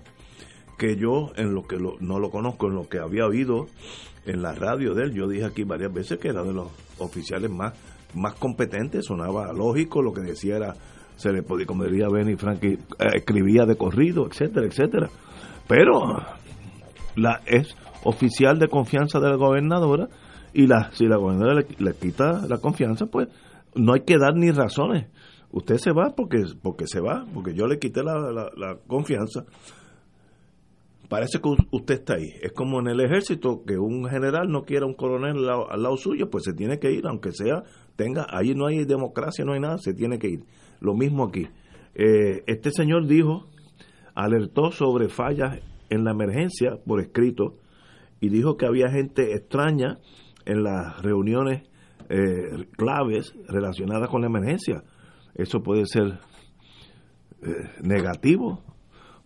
que 0.80 0.96
yo 0.96 1.32
en 1.36 1.54
lo 1.54 1.68
que 1.68 1.78
no 1.78 2.20
lo 2.20 2.32
conozco 2.32 2.68
en 2.68 2.74
lo 2.74 2.90
que 2.90 2.98
había 2.98 3.28
oído 3.28 3.68
en 4.26 4.42
la 4.42 4.54
radio 4.54 4.96
de 4.96 5.04
él 5.04 5.14
yo 5.14 5.28
dije 5.28 5.46
aquí 5.46 5.64
varias 5.64 5.94
veces 5.94 6.18
que 6.18 6.30
era 6.30 6.42
de 6.42 6.54
los 6.54 6.70
oficiales 6.98 7.52
más 7.52 7.74
más 8.16 8.34
competentes 8.34 9.06
sonaba 9.06 9.54
lógico 9.54 10.02
lo 10.02 10.12
que 10.12 10.22
decía 10.22 10.56
era 10.56 10.74
se 11.16 11.32
le 11.32 11.44
podía 11.44 11.68
como 11.68 11.84
diría 11.84 12.08
Benny 12.12 12.36
Frankie 12.36 12.74
eh, 12.74 13.06
escribía 13.14 13.66
de 13.66 13.76
corrido 13.76 14.26
etcétera 14.26 14.66
etcétera 14.66 15.10
pero 15.68 16.02
la 17.16 17.42
es 17.46 17.76
oficial 18.04 18.58
de 18.58 18.68
confianza 18.68 19.20
de 19.20 19.30
la 19.30 19.36
gobernadora 19.36 20.08
y 20.54 20.66
la 20.66 20.90
si 20.94 21.06
la 21.06 21.18
gobernadora 21.18 21.64
le 21.78 21.94
quita 21.94 22.48
la 22.48 22.58
confianza 22.58 23.06
pues 23.06 23.28
no 23.76 23.94
hay 23.94 24.02
que 24.02 24.18
dar 24.18 24.36
ni 24.36 24.52
razones. 24.52 25.08
Usted 25.52 25.78
se 25.78 25.92
va 25.92 26.14
porque, 26.16 26.44
porque 26.62 26.86
se 26.88 27.00
va, 27.00 27.26
porque 27.34 27.54
yo 27.54 27.66
le 27.66 27.80
quité 27.80 28.04
la, 28.04 28.16
la, 28.56 28.78
confianza. 28.88 29.46
Parece 31.10 31.42
que 31.42 31.50
usted 31.72 31.96
está 31.96 32.14
ahí. 32.14 32.36
Es 32.40 32.52
como 32.52 32.80
en 32.80 32.88
el 32.88 33.00
ejército, 33.00 33.64
que 33.66 33.80
un 33.80 34.08
general 34.08 34.48
no 34.48 34.62
quiera 34.64 34.86
un 34.86 34.94
coronel 34.94 35.38
al 35.50 35.82
lado, 35.82 35.98
suyo, 35.98 36.30
pues 36.30 36.44
se 36.44 36.54
tiene 36.54 36.78
que 36.78 36.92
ir, 36.92 37.08
aunque 37.08 37.32
sea, 37.32 37.64
tenga, 37.96 38.28
ahí 38.30 38.54
no 38.54 38.68
hay 38.68 38.86
democracia, 38.86 39.44
no 39.44 39.54
hay 39.54 39.60
nada, 39.60 39.80
se 39.80 39.96
tiene 39.96 40.20
que 40.20 40.30
ir. 40.30 40.44
Lo 40.80 40.94
mismo 40.94 41.26
aquí. 41.26 41.48
Eh, 41.96 42.44
este 42.46 42.70
señor 42.70 43.08
dijo, 43.08 43.48
alertó 44.14 44.72
sobre 44.72 45.10
fallas 45.10 45.60
en 45.90 46.04
la 46.04 46.12
emergencia 46.12 46.78
por 46.86 47.02
escrito 47.02 47.58
y 48.22 48.30
dijo 48.30 48.56
que 48.56 48.68
había 48.68 48.92
gente 48.92 49.34
extraña 49.34 49.98
en 50.46 50.64
las 50.64 51.02
reuniones 51.02 51.64
eh, 52.10 52.68
claves 52.78 53.34
relacionadas 53.48 54.10
con 54.10 54.22
la 54.22 54.28
emergencia. 54.28 54.84
Eso 55.34 55.64
puede 55.64 55.88
ser 55.88 56.20
eh, 57.42 57.70
negativo, 57.82 58.62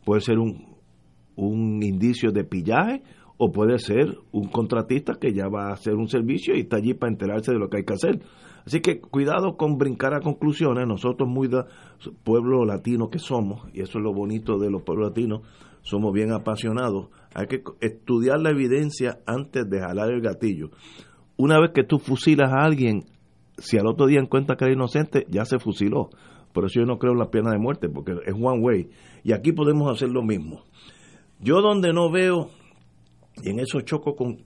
puede 0.06 0.22
ser 0.22 0.40
un, 0.40 0.72
un 1.36 1.82
indicio 1.84 2.32
de 2.32 2.44
pillaje 2.44 3.04
o 3.38 3.52
puede 3.52 3.80
ser 3.80 4.18
un 4.32 4.48
contratista 4.48 5.16
que 5.20 5.34
ya 5.34 5.48
va 5.48 5.70
a 5.70 5.74
hacer 5.74 5.96
un 5.96 6.08
servicio 6.08 6.56
y 6.56 6.62
está 6.62 6.78
allí 6.78 6.94
para 6.94 7.12
enterarse 7.12 7.52
de 7.52 7.60
lo 7.60 7.70
que 7.70 7.78
hay 7.78 7.84
que 7.84 7.94
hacer. 7.94 8.20
Así 8.66 8.80
que 8.80 9.02
cuidado 9.02 9.58
con 9.58 9.78
brincar 9.78 10.14
a 10.14 10.22
conclusiones. 10.22 10.88
Nosotros, 10.88 11.28
muy 11.28 11.48
da, 11.48 11.66
pueblo 12.24 12.64
latino 12.66 13.10
que 13.10 13.20
somos, 13.20 13.68
y 13.74 13.82
eso 13.82 13.98
es 13.98 14.04
lo 14.04 14.14
bonito 14.14 14.58
de 14.58 14.70
los 14.70 14.84
pueblos 14.84 15.10
latinos, 15.10 15.42
somos 15.82 16.14
bien 16.14 16.32
apasionados. 16.32 17.08
Hay 17.34 17.48
que 17.48 17.64
estudiar 17.82 18.40
la 18.40 18.52
evidencia 18.52 19.20
antes 19.26 19.70
de 19.70 19.80
jalar 19.80 20.12
el 20.12 20.22
gatillo 20.22 20.70
una 21.38 21.60
vez 21.60 21.72
que 21.74 21.84
tú 21.84 22.00
fusilas 22.00 22.52
a 22.52 22.64
alguien, 22.64 23.06
si 23.58 23.78
al 23.78 23.88
otro 23.88 24.08
día 24.08 24.20
encuentras 24.20 24.58
que 24.58 24.66
era 24.66 24.74
inocente, 24.74 25.26
ya 25.30 25.46
se 25.46 25.60
fusiló. 25.60 26.10
Por 26.54 26.66
eso 26.66 26.80
yo 26.80 26.86
no 26.86 27.00
creo 27.00 27.14
en 27.14 27.20
la 27.20 27.32
pena 27.32 27.52
de 27.52 27.58
muerte, 27.58 27.90
porque 27.90 28.14
es 28.26 28.34
one 28.34 28.62
way. 28.62 28.90
Y 29.24 29.34
aquí 29.34 29.52
podemos 29.52 29.92
hacer 29.92 30.10
lo 30.10 30.22
mismo. 30.22 30.64
Yo 31.44 31.62
donde 31.62 31.91
no 31.91 32.10
veo, 32.10 32.52
y 33.44 33.50
en 33.50 33.60
eso 33.60 33.82
choco 33.82 34.16
con 34.16 34.46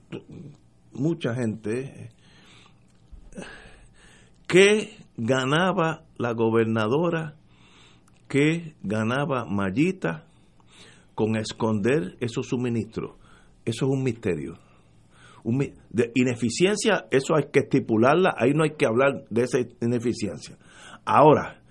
mucha 0.92 1.34
gente, 1.34 2.10
que 4.48 4.96
ganaba 5.16 6.04
la 6.16 6.32
gobernadora, 6.32 7.36
que 8.28 8.74
ganaba 8.82 9.44
Mayita 9.44 10.26
con 11.14 11.36
esconder 11.36 12.16
esos 12.20 12.48
suministros. 12.48 13.12
Eso 13.64 13.86
es 13.86 13.90
un 13.92 14.02
misterio 14.02 14.58
de 15.90 16.10
ineficiencia, 16.14 17.06
eso 17.10 17.34
hay 17.34 17.44
que 17.52 17.60
estipularla, 17.60 18.34
ahí 18.36 18.52
no 18.54 18.64
hay 18.64 18.72
que 18.76 18.86
hablar 18.86 19.24
de 19.30 19.42
esa 19.42 19.58
ineficiencia. 19.80 20.58
Ahora, 21.04 21.62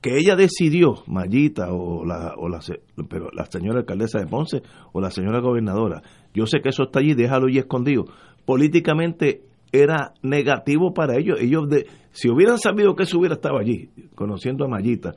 que 0.00 0.16
ella 0.16 0.34
decidió, 0.34 1.02
Mayita 1.06 1.72
o 1.72 2.04
la, 2.04 2.34
o 2.36 2.48
la, 2.48 2.60
pero 3.08 3.30
la 3.32 3.44
señora 3.46 3.80
alcaldesa 3.80 4.18
de 4.18 4.26
Ponce 4.26 4.62
o 4.92 5.00
la 5.00 5.10
señora 5.10 5.40
gobernadora, 5.40 6.02
yo 6.32 6.46
sé 6.46 6.60
que 6.60 6.70
eso 6.70 6.84
está 6.84 7.00
allí, 7.00 7.14
déjalo 7.14 7.46
allí 7.48 7.58
escondido. 7.58 8.04
Políticamente 8.46 9.42
era 9.72 10.14
negativo 10.22 10.92
para 10.94 11.16
ellos. 11.18 11.38
Ellos, 11.40 11.68
de, 11.68 11.86
si 12.12 12.30
hubieran 12.30 12.58
sabido 12.58 12.94
que 12.94 13.04
eso 13.04 13.18
hubiera 13.18 13.34
estado 13.34 13.58
allí, 13.58 13.90
conociendo 14.14 14.64
a 14.64 14.68
Mayita, 14.68 15.14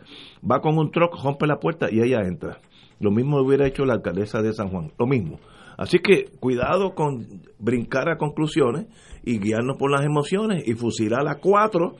va 0.50 0.60
con 0.60 0.78
un 0.78 0.92
truck, 0.92 1.16
rompe 1.24 1.48
la 1.48 1.60
puerta 1.60 1.88
y 1.92 2.02
ella 2.02 2.22
entra. 2.28 2.60
Lo 3.00 3.12
mismo 3.12 3.42
hubiera 3.42 3.68
hecho 3.68 3.86
la 3.86 3.94
alcaldesa 3.94 4.42
de 4.42 4.54
San 4.54 4.70
Juan, 4.70 4.92
lo 4.98 5.08
mismo. 5.08 5.40
Así 5.78 6.00
que 6.00 6.26
cuidado 6.40 6.94
con 6.94 7.26
brincar 7.58 8.10
a 8.10 8.18
conclusiones 8.18 8.88
y 9.24 9.40
guiarnos 9.40 9.78
por 9.78 9.92
las 9.92 10.06
emociones 10.06 10.68
y 10.68 10.74
fusilar 10.74 11.28
a 11.28 11.40
cuatro 11.40 11.96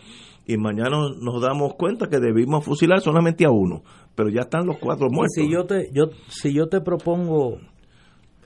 y 0.46 0.58
mañana 0.58 0.98
nos 1.22 1.42
damos 1.42 1.76
cuenta 1.76 2.08
que 2.08 2.20
debimos 2.20 2.66
fusilar 2.66 3.00
solamente 3.02 3.46
a 3.46 3.50
uno, 3.50 3.84
pero 4.16 4.30
ya 4.30 4.42
están 4.42 4.66
los 4.66 4.78
cuatro 4.78 5.08
muertos. 5.10 5.36
Si 5.36 5.50
yo 5.50 5.66
te, 5.66 5.90
yo, 5.94 6.06
si 6.28 6.54
yo 6.54 6.68
te 6.68 6.82
propongo... 6.82 7.60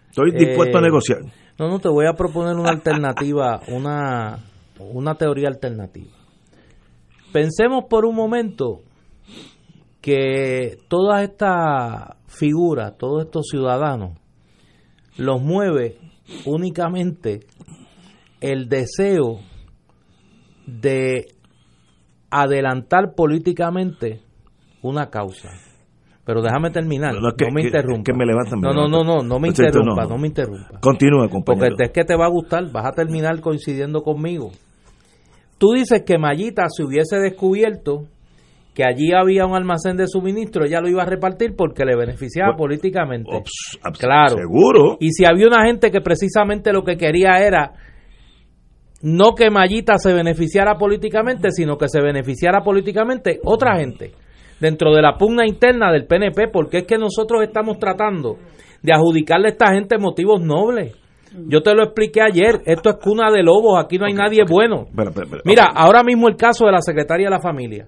Estoy 0.10 0.32
dispuesto 0.32 0.78
a 0.78 0.82
eh, 0.82 0.84
negociar. 0.84 1.20
No, 1.60 1.70
no, 1.70 1.80
te 1.80 1.90
voy 1.90 2.06
a 2.08 2.14
proponer 2.14 2.56
una 2.56 2.70
alternativa, 2.70 3.62
una, 3.68 4.46
una 4.80 5.16
teoría 5.16 5.48
alternativa. 5.50 6.12
Pensemos 7.34 7.86
por 7.90 8.06
un 8.06 8.16
momento 8.16 8.82
que 10.02 10.78
todas 10.88 11.24
estas 11.24 12.16
figuras, 12.28 12.98
todos 12.98 13.26
estos 13.26 13.48
ciudadanos, 13.50 14.18
los 15.18 15.42
mueve 15.42 15.98
únicamente 16.46 17.40
el 18.40 18.70
deseo 18.70 19.40
de 20.68 21.37
adelantar 22.30 23.14
políticamente 23.16 24.22
una 24.82 25.10
causa. 25.10 25.50
Pero 26.26 26.42
déjame 26.42 26.72
terminar, 26.72 27.14
no, 27.16 27.22
me 27.54 27.62
interrumpa. 27.62 28.12
no, 28.58 28.74
no, 28.74 28.88
no, 28.90 29.04
no, 29.04 29.24
no 29.24 29.40
me 29.40 29.48
interrumpa, 29.48 30.06
no, 30.06 30.18
me 30.18 30.28
interrumpa. 30.28 30.80
Continúa, 30.82 31.30
compañero. 31.30 31.68
Porque 31.70 31.84
es 31.86 31.92
que 31.92 32.04
te 32.04 32.18
va 32.18 32.26
a 32.26 32.30
gustar, 32.30 32.70
vas 32.70 32.86
a 32.86 32.92
terminar 32.92 33.40
coincidiendo 33.40 34.02
conmigo. 34.02 34.52
Tú 35.58 35.72
dices 35.72 36.04
que 36.06 36.18
Mayita 36.18 36.66
se 36.70 36.84
hubiese 36.84 37.18
descubierto 37.18 38.08
que 38.76 38.84
allí 38.84 39.12
había 39.12 39.46
un 39.46 39.56
almacén 39.56 39.98
de 39.98 40.06
suministro, 40.06 40.66
ella 40.66 40.82
lo 40.82 40.88
iba 40.88 41.02
a 41.02 41.06
repartir 41.06 41.56
porque 41.56 41.84
le 41.84 41.96
beneficiaba 41.96 42.56
políticamente. 42.56 43.42
claro. 43.98 44.38
Seguro. 44.38 44.98
Y 45.00 45.14
si 45.14 45.26
había 45.26 45.48
una 45.48 45.66
gente 45.66 45.90
que 45.90 46.02
precisamente 46.02 46.72
lo 46.72 46.84
que 46.84 46.96
quería 46.96 47.38
era 47.38 47.72
no 49.02 49.36
que 49.36 49.50
Mayita 49.50 49.98
se 49.98 50.14
beneficiara 50.14 50.76
políticamente, 50.78 51.52
sino 51.52 51.78
que 51.78 51.88
se 51.88 52.02
beneficiara 52.02 52.62
políticamente 52.62 53.40
otra 53.44 53.78
gente. 53.78 54.14
dentro 54.60 54.92
de 54.92 55.04
la 55.04 55.18
pugna 55.20 55.46
interna 55.46 55.92
del 55.92 56.08
PNP, 56.08 56.48
porque 56.48 56.80
es 56.80 56.84
que 56.86 56.98
nosotros 56.98 57.44
estamos 57.44 57.78
tratando 57.78 58.38
de 58.82 58.92
adjudicarle 58.92 59.50
a 59.50 59.52
esta 59.52 59.72
gente 59.72 60.00
motivos 60.00 60.42
nobles. 60.42 60.96
Yo 61.48 61.62
te 61.62 61.76
lo 61.76 61.84
expliqué 61.84 62.22
ayer, 62.22 62.62
esto 62.66 62.90
es 62.90 62.96
cuna 62.96 63.30
de 63.32 63.44
lobos, 63.44 63.78
aquí 63.80 64.00
no 64.00 64.06
hay 64.06 64.14
nadie 64.14 64.44
bueno. 64.50 64.88
Mira, 65.46 65.66
ahora 65.76 66.02
mismo 66.04 66.28
el 66.28 66.36
caso 66.36 66.66
de 66.66 66.72
la 66.72 66.82
secretaria 66.82 67.28
de 67.28 67.36
la 67.36 67.40
familia. 67.40 67.88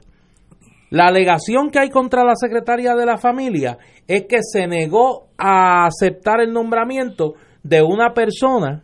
La 0.91 1.07
alegación 1.07 1.69
que 1.69 1.79
hay 1.79 1.89
contra 1.89 2.23
la 2.23 2.35
secretaria 2.35 2.95
de 2.95 3.05
la 3.05 3.17
familia 3.17 3.77
es 4.07 4.25
que 4.27 4.39
se 4.41 4.67
negó 4.67 5.27
a 5.37 5.85
aceptar 5.85 6.41
el 6.41 6.51
nombramiento 6.51 7.33
de 7.63 7.81
una 7.81 8.13
persona 8.13 8.83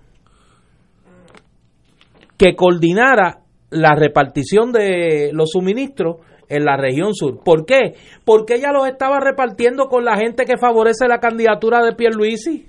que 2.38 2.56
coordinara 2.56 3.40
la 3.70 3.96
repartición 3.96 4.72
de 4.72 5.32
los 5.34 5.52
suministros 5.52 6.18
en 6.50 6.66
la 6.66 6.78
región 6.78 7.14
sur. 7.14 7.44
¿Por 7.44 7.66
qué? 7.66 7.96
Porque 8.24 8.56
ella 8.56 8.72
los 8.72 8.88
estaba 8.88 9.20
repartiendo 9.20 9.88
con 9.88 10.06
la 10.06 10.18
gente 10.18 10.46
que 10.46 10.58
favorece 10.58 11.08
la 11.08 11.20
candidatura 11.20 11.84
de 11.84 11.94
Pierluisi. 11.94 12.68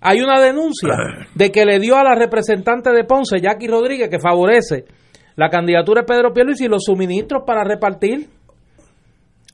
Hay 0.00 0.20
una 0.20 0.40
denuncia 0.40 0.94
de 1.34 1.50
que 1.50 1.64
le 1.64 1.80
dio 1.80 1.96
a 1.96 2.04
la 2.04 2.14
representante 2.14 2.90
de 2.90 3.04
Ponce, 3.04 3.40
Jackie 3.40 3.66
Rodríguez, 3.66 4.08
que 4.08 4.20
favorece 4.20 4.84
la 5.34 5.50
candidatura 5.50 6.02
de 6.02 6.06
Pedro 6.06 6.32
Pierluisi 6.32 6.64
y 6.64 6.68
los 6.68 6.84
suministros 6.84 7.42
para 7.46 7.64
repartir. 7.64 8.28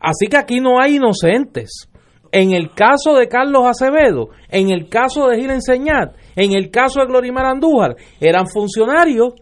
Así 0.01 0.27
que 0.27 0.37
aquí 0.37 0.61
no 0.61 0.81
hay 0.81 0.97
inocentes. 0.97 1.89
En 2.31 2.53
el 2.53 2.73
caso 2.73 3.15
de 3.15 3.29
Carlos 3.29 3.65
Acevedo, 3.67 4.31
en 4.49 4.71
el 4.71 4.89
caso 4.89 5.29
de 5.29 5.41
Gil 5.41 5.51
Enseñat, 5.51 6.15
en 6.37 6.53
el 6.55 6.71
caso 6.71 7.01
de 7.01 7.07
Glorimar 7.07 7.47
Andújar, 7.47 7.97
eran 8.21 8.47
funcionarios 8.49 9.35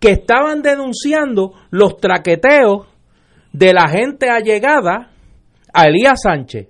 que 0.00 0.12
estaban 0.12 0.62
denunciando 0.62 1.52
los 1.70 1.96
traqueteos 1.96 2.86
de 3.52 3.72
la 3.72 3.88
gente 3.88 4.28
allegada 4.28 5.10
a 5.72 5.84
Elías 5.86 6.20
Sánchez, 6.22 6.68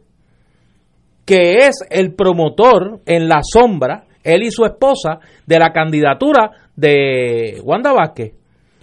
que 1.25 1.57
es 1.67 1.77
el 1.91 2.15
promotor 2.15 3.01
en 3.07 3.29
la 3.29 3.41
sombra, 3.43 4.05
él 4.23 4.43
y 4.43 4.51
su 4.51 4.65
esposa, 4.65 5.19
de 5.47 5.59
la 5.59 5.73
candidatura 5.73 6.51
de 6.77 7.61
Wanda 7.63 7.93
Vázquez 7.93 8.35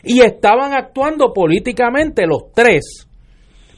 y 0.03 0.21
estaban 0.21 0.73
actuando 0.73 1.33
políticamente 1.33 2.25
los 2.25 2.51
tres 2.53 3.07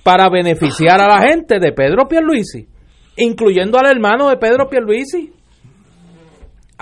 para 0.03 0.29
beneficiar 0.29 0.99
a 1.01 1.07
la 1.07 1.21
gente 1.21 1.59
de 1.59 1.71
Pedro 1.71 2.07
Pierluisi, 2.07 2.67
incluyendo 3.17 3.77
al 3.77 3.87
hermano 3.87 4.29
de 4.29 4.37
Pedro 4.37 4.69
Pierluisi. 4.69 5.31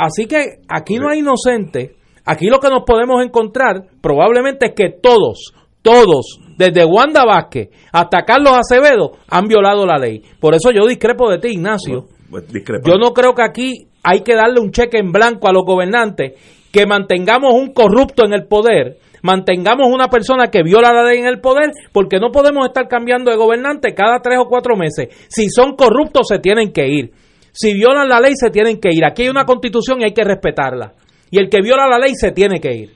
Así 0.01 0.25
que 0.25 0.61
aquí 0.67 0.95
no 0.95 1.09
hay 1.09 1.19
inocentes. 1.19 1.91
Aquí 2.25 2.47
lo 2.47 2.59
que 2.59 2.69
nos 2.69 2.85
podemos 2.87 3.23
encontrar 3.23 3.83
probablemente 4.01 4.67
es 4.67 4.73
que 4.73 4.89
todos, 4.89 5.53
todos, 5.83 6.39
desde 6.57 6.85
Wanda 6.85 7.23
Vázquez 7.23 7.69
hasta 7.91 8.23
Carlos 8.25 8.53
Acevedo, 8.53 9.11
han 9.29 9.47
violado 9.47 9.85
la 9.85 9.99
ley. 9.99 10.23
Por 10.39 10.55
eso 10.55 10.71
yo 10.71 10.87
discrepo 10.87 11.29
de 11.29 11.37
ti, 11.37 11.49
Ignacio. 11.49 12.05
Pues, 12.31 12.45
yo 12.83 12.95
no 12.97 13.13
creo 13.13 13.35
que 13.35 13.43
aquí 13.43 13.89
hay 14.01 14.21
que 14.21 14.33
darle 14.33 14.59
un 14.59 14.71
cheque 14.71 14.97
en 14.97 15.11
blanco 15.11 15.47
a 15.47 15.53
los 15.53 15.63
gobernantes 15.63 16.33
que 16.71 16.87
mantengamos 16.87 17.53
un 17.53 17.71
corrupto 17.71 18.25
en 18.25 18.33
el 18.33 18.47
poder 18.47 18.97
mantengamos 19.21 19.85
una 19.93 20.07
persona 20.07 20.47
que 20.47 20.63
viola 20.63 20.91
la 20.91 21.03
ley 21.03 21.19
en 21.19 21.27
el 21.27 21.41
poder, 21.41 21.69
porque 21.93 22.17
no 22.17 22.31
podemos 22.31 22.65
estar 22.65 22.87
cambiando 22.87 23.29
de 23.29 23.37
gobernante 23.37 23.93
cada 23.93 24.19
tres 24.19 24.39
o 24.39 24.47
cuatro 24.47 24.75
meses. 24.75 25.09
Si 25.29 25.47
son 25.49 25.75
corruptos, 25.75 26.27
se 26.27 26.39
tienen 26.39 26.73
que 26.73 26.87
ir. 26.87 27.11
Si 27.51 27.73
violan 27.73 28.07
la 28.07 28.19
ley, 28.19 28.33
se 28.35 28.49
tienen 28.49 28.79
que 28.79 28.89
ir. 28.91 29.05
Aquí 29.05 29.23
hay 29.23 29.29
una 29.29 29.45
constitución 29.45 30.01
y 30.01 30.05
hay 30.05 30.13
que 30.13 30.23
respetarla. 30.23 30.93
Y 31.29 31.39
el 31.39 31.49
que 31.49 31.61
viola 31.61 31.87
la 31.87 31.97
ley 31.97 32.13
se 32.15 32.31
tiene 32.31 32.59
que 32.59 32.73
ir. 32.73 32.93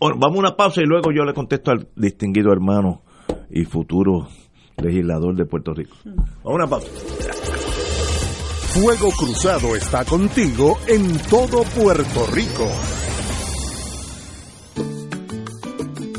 Vamos 0.00 0.36
a 0.36 0.38
una 0.38 0.56
pausa 0.56 0.82
y 0.82 0.86
luego 0.86 1.10
yo 1.12 1.24
le 1.24 1.32
contesto 1.32 1.70
al 1.70 1.88
distinguido 1.96 2.52
hermano 2.52 3.02
y 3.50 3.64
futuro 3.64 4.28
legislador 4.76 5.34
de 5.34 5.46
Puerto 5.46 5.72
Rico. 5.72 5.96
Vamos 6.04 6.28
a 6.44 6.50
una 6.50 6.66
pausa. 6.66 6.88
Fuego 8.74 9.10
Cruzado 9.16 9.76
está 9.76 10.04
contigo 10.04 10.78
en 10.88 11.16
todo 11.30 11.62
Puerto 11.62 12.26
Rico. 12.32 12.68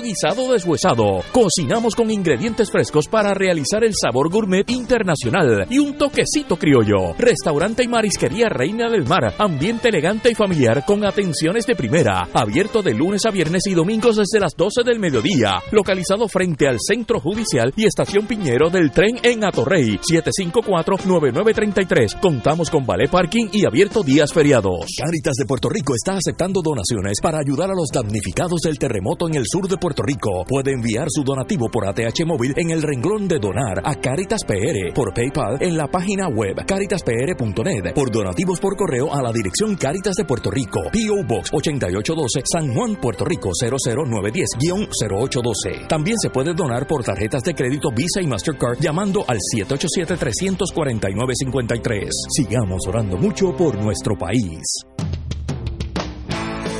guisado 0.00 0.52
deshuesado. 0.52 1.22
Cocinamos 1.32 1.94
con 1.94 2.10
ingredientes 2.10 2.70
frescos 2.70 3.08
para 3.08 3.34
realizar 3.34 3.84
el 3.84 3.94
sabor 3.94 4.30
gourmet 4.30 4.68
internacional 4.70 5.66
y 5.70 5.78
un 5.78 5.96
toquecito 5.96 6.56
criollo. 6.56 7.14
Restaurante 7.18 7.84
y 7.84 7.88
marisquería 7.88 8.48
Reina 8.48 8.90
del 8.90 9.06
Mar. 9.06 9.34
Ambiente 9.38 9.88
elegante 9.88 10.30
y 10.30 10.34
familiar 10.34 10.84
con 10.84 11.04
atenciones 11.04 11.66
de 11.66 11.74
primera. 11.74 12.28
Abierto 12.32 12.82
de 12.82 12.94
lunes 12.94 13.26
a 13.26 13.30
viernes 13.30 13.66
y 13.66 13.74
domingos 13.74 14.16
desde 14.16 14.40
las 14.40 14.56
12 14.56 14.82
del 14.84 14.98
mediodía. 14.98 15.62
Localizado 15.72 16.28
frente 16.28 16.68
al 16.68 16.78
Centro 16.80 17.20
Judicial 17.20 17.72
y 17.76 17.86
Estación 17.86 18.26
Piñero 18.26 18.70
del 18.70 18.90
tren 18.90 19.18
en 19.22 19.44
Atorrey. 19.44 19.98
754-9933. 19.98 22.20
Contamos 22.20 22.70
con 22.70 22.84
ballet 22.84 23.10
parking 23.10 23.48
y 23.52 23.66
abierto 23.66 24.02
días 24.02 24.32
feriados. 24.32 24.86
Caritas 25.02 25.34
de 25.34 25.46
Puerto 25.46 25.68
Rico 25.68 25.94
está 25.94 26.16
aceptando 26.16 26.60
donaciones 26.62 27.18
para 27.22 27.38
ayudar 27.38 27.70
a 27.70 27.74
los 27.74 27.88
damnificados 27.92 28.60
del 28.60 28.78
terremoto 28.78 29.28
en 29.28 29.36
el 29.36 29.44
sur 29.46 29.68
de 29.68 29.76
Puerto 29.78 30.02
Rico 30.02 30.44
puede 30.46 30.72
enviar 30.72 31.06
su 31.10 31.22
donativo 31.22 31.70
por 31.70 31.86
ATH 31.86 32.26
móvil 32.26 32.54
en 32.56 32.70
el 32.70 32.82
renglón 32.82 33.28
de 33.28 33.38
donar 33.38 33.80
a 33.84 33.94
Caritas 33.94 34.42
PR 34.44 34.92
por 34.94 35.14
PayPal 35.14 35.58
en 35.60 35.76
la 35.76 35.86
página 35.86 36.26
web 36.28 36.64
caritaspr.net 36.66 37.94
por 37.94 38.10
donativos 38.10 38.58
por 38.60 38.76
correo 38.76 39.14
a 39.14 39.22
la 39.22 39.32
dirección 39.32 39.76
Caritas 39.76 40.16
de 40.16 40.24
Puerto 40.24 40.50
Rico 40.50 40.80
PO 40.92 41.24
Box 41.26 41.50
8812 41.52 42.42
San 42.44 42.74
Juan 42.74 42.96
Puerto 42.96 43.24
Rico 43.24 43.50
00910-0812 43.50 45.86
también 45.88 46.18
se 46.18 46.28
puede 46.30 46.54
donar 46.54 46.86
por 46.86 47.04
tarjetas 47.04 47.42
de 47.42 47.54
crédito 47.54 47.90
Visa 47.94 48.20
y 48.20 48.26
Mastercard 48.26 48.78
llamando 48.80 49.24
al 49.26 49.38
787-349-53 49.56 52.10
sigamos 52.36 52.86
orando 52.86 53.16
mucho 53.16 53.56
por 53.56 53.82
nuestro 53.82 54.14
país 54.16 54.62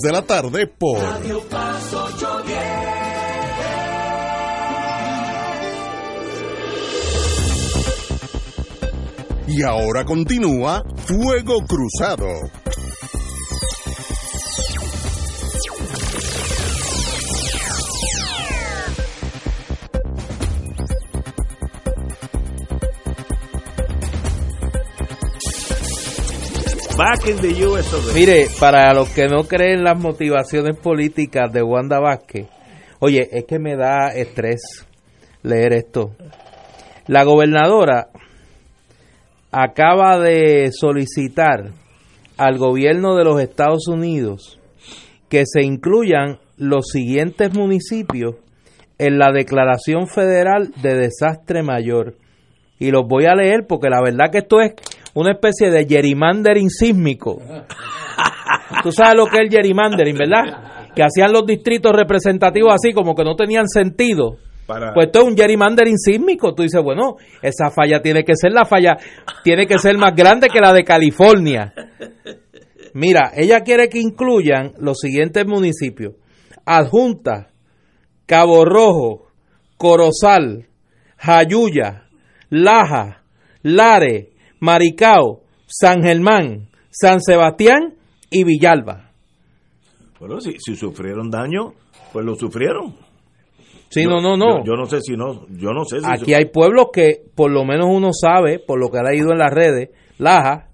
de 0.00 0.12
la 0.12 0.22
tarde 0.22 0.66
por 0.66 0.98
Radio 0.98 1.40
Paz 1.48 1.94
Y 9.46 9.62
ahora 9.62 10.04
continúa 10.04 10.82
Fuego 11.04 11.64
Cruzado. 11.66 12.26
Mire, 28.14 28.46
para 28.60 28.94
los 28.94 29.08
que 29.08 29.26
no 29.26 29.44
creen 29.44 29.82
las 29.82 29.98
motivaciones 29.98 30.78
políticas 30.78 31.52
de 31.52 31.60
Wanda 31.60 31.98
Vázquez, 31.98 32.46
oye, 33.00 33.28
es 33.32 33.44
que 33.46 33.58
me 33.58 33.74
da 33.76 34.14
estrés 34.14 34.86
leer 35.42 35.72
esto. 35.72 36.14
La 37.08 37.24
gobernadora 37.24 38.10
acaba 39.50 40.20
de 40.20 40.70
solicitar 40.72 41.72
al 42.36 42.58
gobierno 42.58 43.16
de 43.16 43.24
los 43.24 43.40
Estados 43.40 43.88
Unidos 43.88 44.60
que 45.28 45.44
se 45.46 45.62
incluyan 45.62 46.38
los 46.56 46.86
siguientes 46.92 47.52
municipios 47.54 48.36
en 48.98 49.18
la 49.18 49.32
Declaración 49.32 50.06
Federal 50.06 50.72
de 50.80 50.94
Desastre 50.94 51.64
Mayor. 51.64 52.14
Y 52.78 52.92
los 52.92 53.02
voy 53.08 53.24
a 53.26 53.34
leer 53.34 53.66
porque 53.68 53.88
la 53.88 54.00
verdad 54.00 54.30
que 54.30 54.38
esto 54.38 54.60
es 54.60 54.74
una 55.14 55.32
especie 55.32 55.70
de 55.70 55.86
gerrymandering 55.86 56.68
sísmico. 56.70 57.40
Tú 58.82 58.92
sabes 58.92 59.14
lo 59.16 59.26
que 59.26 59.36
es 59.36 59.42
el 59.44 59.50
gerrymandering, 59.50 60.16
¿verdad? 60.16 60.92
Que 60.94 61.02
hacían 61.02 61.32
los 61.32 61.46
distritos 61.46 61.92
representativos 61.92 62.74
así, 62.74 62.92
como 62.92 63.14
que 63.14 63.24
no 63.24 63.34
tenían 63.34 63.68
sentido. 63.68 64.36
Pues 64.66 65.06
esto 65.06 65.20
es 65.20 65.24
un 65.26 65.36
gerrymandering 65.36 65.98
sísmico. 65.98 66.54
Tú 66.54 66.62
dices, 66.62 66.82
bueno, 66.82 67.16
esa 67.42 67.70
falla 67.70 68.00
tiene 68.00 68.24
que 68.24 68.34
ser 68.34 68.52
la 68.52 68.64
falla, 68.64 68.96
tiene 69.42 69.66
que 69.66 69.78
ser 69.78 69.96
más 69.98 70.14
grande 70.14 70.48
que 70.48 70.60
la 70.60 70.72
de 70.72 70.84
California. 70.84 71.72
Mira, 72.94 73.32
ella 73.34 73.60
quiere 73.60 73.88
que 73.88 73.98
incluyan 73.98 74.72
los 74.78 74.98
siguientes 75.00 75.46
municipios: 75.46 76.14
Adjunta, 76.64 77.50
Cabo 78.24 78.64
Rojo, 78.64 79.26
Corozal, 79.76 80.68
Jayuya, 81.18 82.04
Laja, 82.48 83.22
Lare, 83.62 84.30
Maricao, 84.64 85.42
San 85.66 86.02
Germán, 86.02 86.68
San 86.90 87.20
Sebastián 87.20 87.94
y 88.30 88.44
Villalba. 88.44 89.10
Bueno, 90.18 90.40
si, 90.40 90.56
sufrieron 90.74 91.30
daño, 91.30 91.74
pues 92.12 92.24
lo 92.24 92.34
sufrieron. 92.34 92.94
Sí, 93.90 94.04
no, 94.06 94.22
no, 94.22 94.38
no. 94.38 94.64
Yo, 94.64 94.72
no 94.72 94.86
sé 94.86 95.00
si 95.02 95.16
no, 95.16 95.46
yo 95.50 95.72
no 95.72 95.84
sé 95.84 96.00
si 96.00 96.06
Aquí 96.06 96.32
hay 96.32 96.46
pueblos 96.46 96.86
que 96.92 97.24
por 97.34 97.50
lo 97.50 97.64
menos 97.66 97.88
uno 97.90 98.10
sabe, 98.12 98.58
por 98.58 98.80
lo 98.80 98.88
que 98.88 98.98
ha 98.98 99.02
leído 99.02 99.32
en 99.32 99.38
las 99.38 99.52
redes, 99.52 99.90
Laja, 100.16 100.70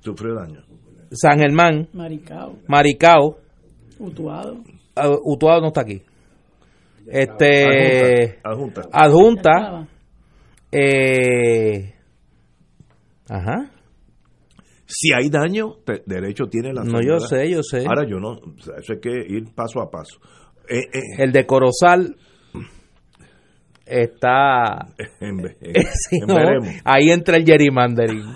sufrió 0.00 0.34
daño. 0.34 0.62
San 1.10 1.38
Germán, 1.38 1.88
Maricao, 1.94 2.56
Maricao, 2.68 3.38
Utuado. 3.98 4.58
Uh, 4.94 5.32
Utuado 5.32 5.62
no 5.62 5.68
está 5.68 5.80
aquí. 5.80 6.02
Este 7.06 8.38
adjunta, 8.44 8.82
adjunta, 8.92 9.52
adjunta 9.62 9.88
eh, 10.70 11.94
Ajá. 13.28 13.70
Si 14.86 15.12
hay 15.12 15.30
daño, 15.30 15.76
derecho 16.06 16.46
tiene 16.46 16.72
la 16.72 16.84
No, 16.84 17.00
yo 17.00 17.18
sé, 17.18 17.50
yo 17.50 17.62
sé. 17.62 17.86
Ahora 17.86 18.06
yo 18.06 18.18
no, 18.18 18.34
eso 18.78 18.92
hay 18.92 19.00
que 19.00 19.10
ir 19.10 19.54
paso 19.54 19.80
a 19.80 19.90
paso. 19.90 20.20
Eh, 20.68 20.80
eh, 20.92 21.00
el 21.18 21.32
de 21.32 21.46
Corozal 21.46 22.16
está 23.86 24.88
ahí 26.84 27.10
entra 27.10 27.36
el 27.36 27.44
gerrymandering 27.44 28.34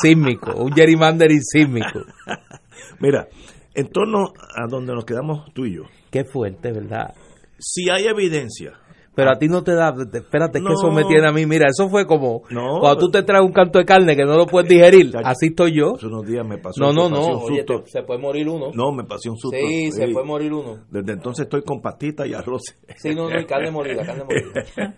sísmico, 0.00 0.54
un 0.62 0.72
gerrymandering 0.72 1.42
sísmico. 1.42 2.00
Mira, 3.00 3.26
en 3.74 3.88
torno 3.88 4.32
a 4.36 4.66
donde 4.68 4.94
nos 4.94 5.04
quedamos 5.04 5.52
tú 5.54 5.64
y 5.64 5.76
yo. 5.76 5.82
Qué 6.10 6.24
fuerte, 6.24 6.72
¿verdad? 6.72 7.14
Si 7.58 7.90
hay 7.90 8.06
evidencia 8.06 8.79
pero 9.14 9.32
a 9.32 9.38
ti 9.38 9.48
no 9.48 9.62
te 9.62 9.74
da, 9.74 9.94
espérate, 10.12 10.60
que 10.60 10.72
eso 10.72 10.90
me 10.90 11.04
tiene 11.04 11.28
a 11.28 11.32
mí, 11.32 11.44
mira, 11.44 11.66
eso 11.68 11.88
fue 11.88 12.06
como 12.06 12.42
cuando 12.42 12.96
tú 12.96 13.10
te 13.10 13.22
traes 13.22 13.44
un 13.44 13.52
canto 13.52 13.78
de 13.78 13.84
carne 13.84 14.14
que 14.16 14.24
no 14.24 14.36
lo 14.36 14.46
puedes 14.46 14.68
digerir, 14.68 15.12
así 15.24 15.48
estoy 15.48 15.76
yo. 15.76 15.94
Hace 15.96 16.06
unos 16.06 16.26
días 16.26 16.46
me 16.46 16.58
pasó 16.58 16.80
No, 16.80 16.92
no, 16.92 17.08
no, 17.08 17.40
se 17.86 18.02
puede 18.02 18.20
morir 18.20 18.48
uno. 18.48 18.70
No, 18.74 18.92
me 18.92 19.04
pasó 19.04 19.30
un 19.30 19.38
susto. 19.38 19.56
Sí, 19.56 19.90
se 19.92 20.08
puede 20.08 20.26
morir 20.26 20.52
uno. 20.52 20.78
Desde 20.90 21.12
entonces 21.12 21.44
estoy 21.44 21.62
con 21.62 21.80
pastita 21.80 22.26
y 22.26 22.34
arroz. 22.34 22.62
Sí, 22.96 23.14
no, 23.14 23.28
no, 23.28 23.40
y 23.40 23.46
carne 23.46 23.70
molida, 23.70 24.04
carne 24.04 24.24
molida. 24.24 24.96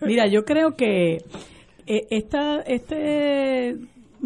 mira, 0.00 0.26
yo 0.26 0.44
creo 0.44 0.76
que 0.76 1.18
eh, 1.86 2.06
esta, 2.10 2.60
este 2.60 3.76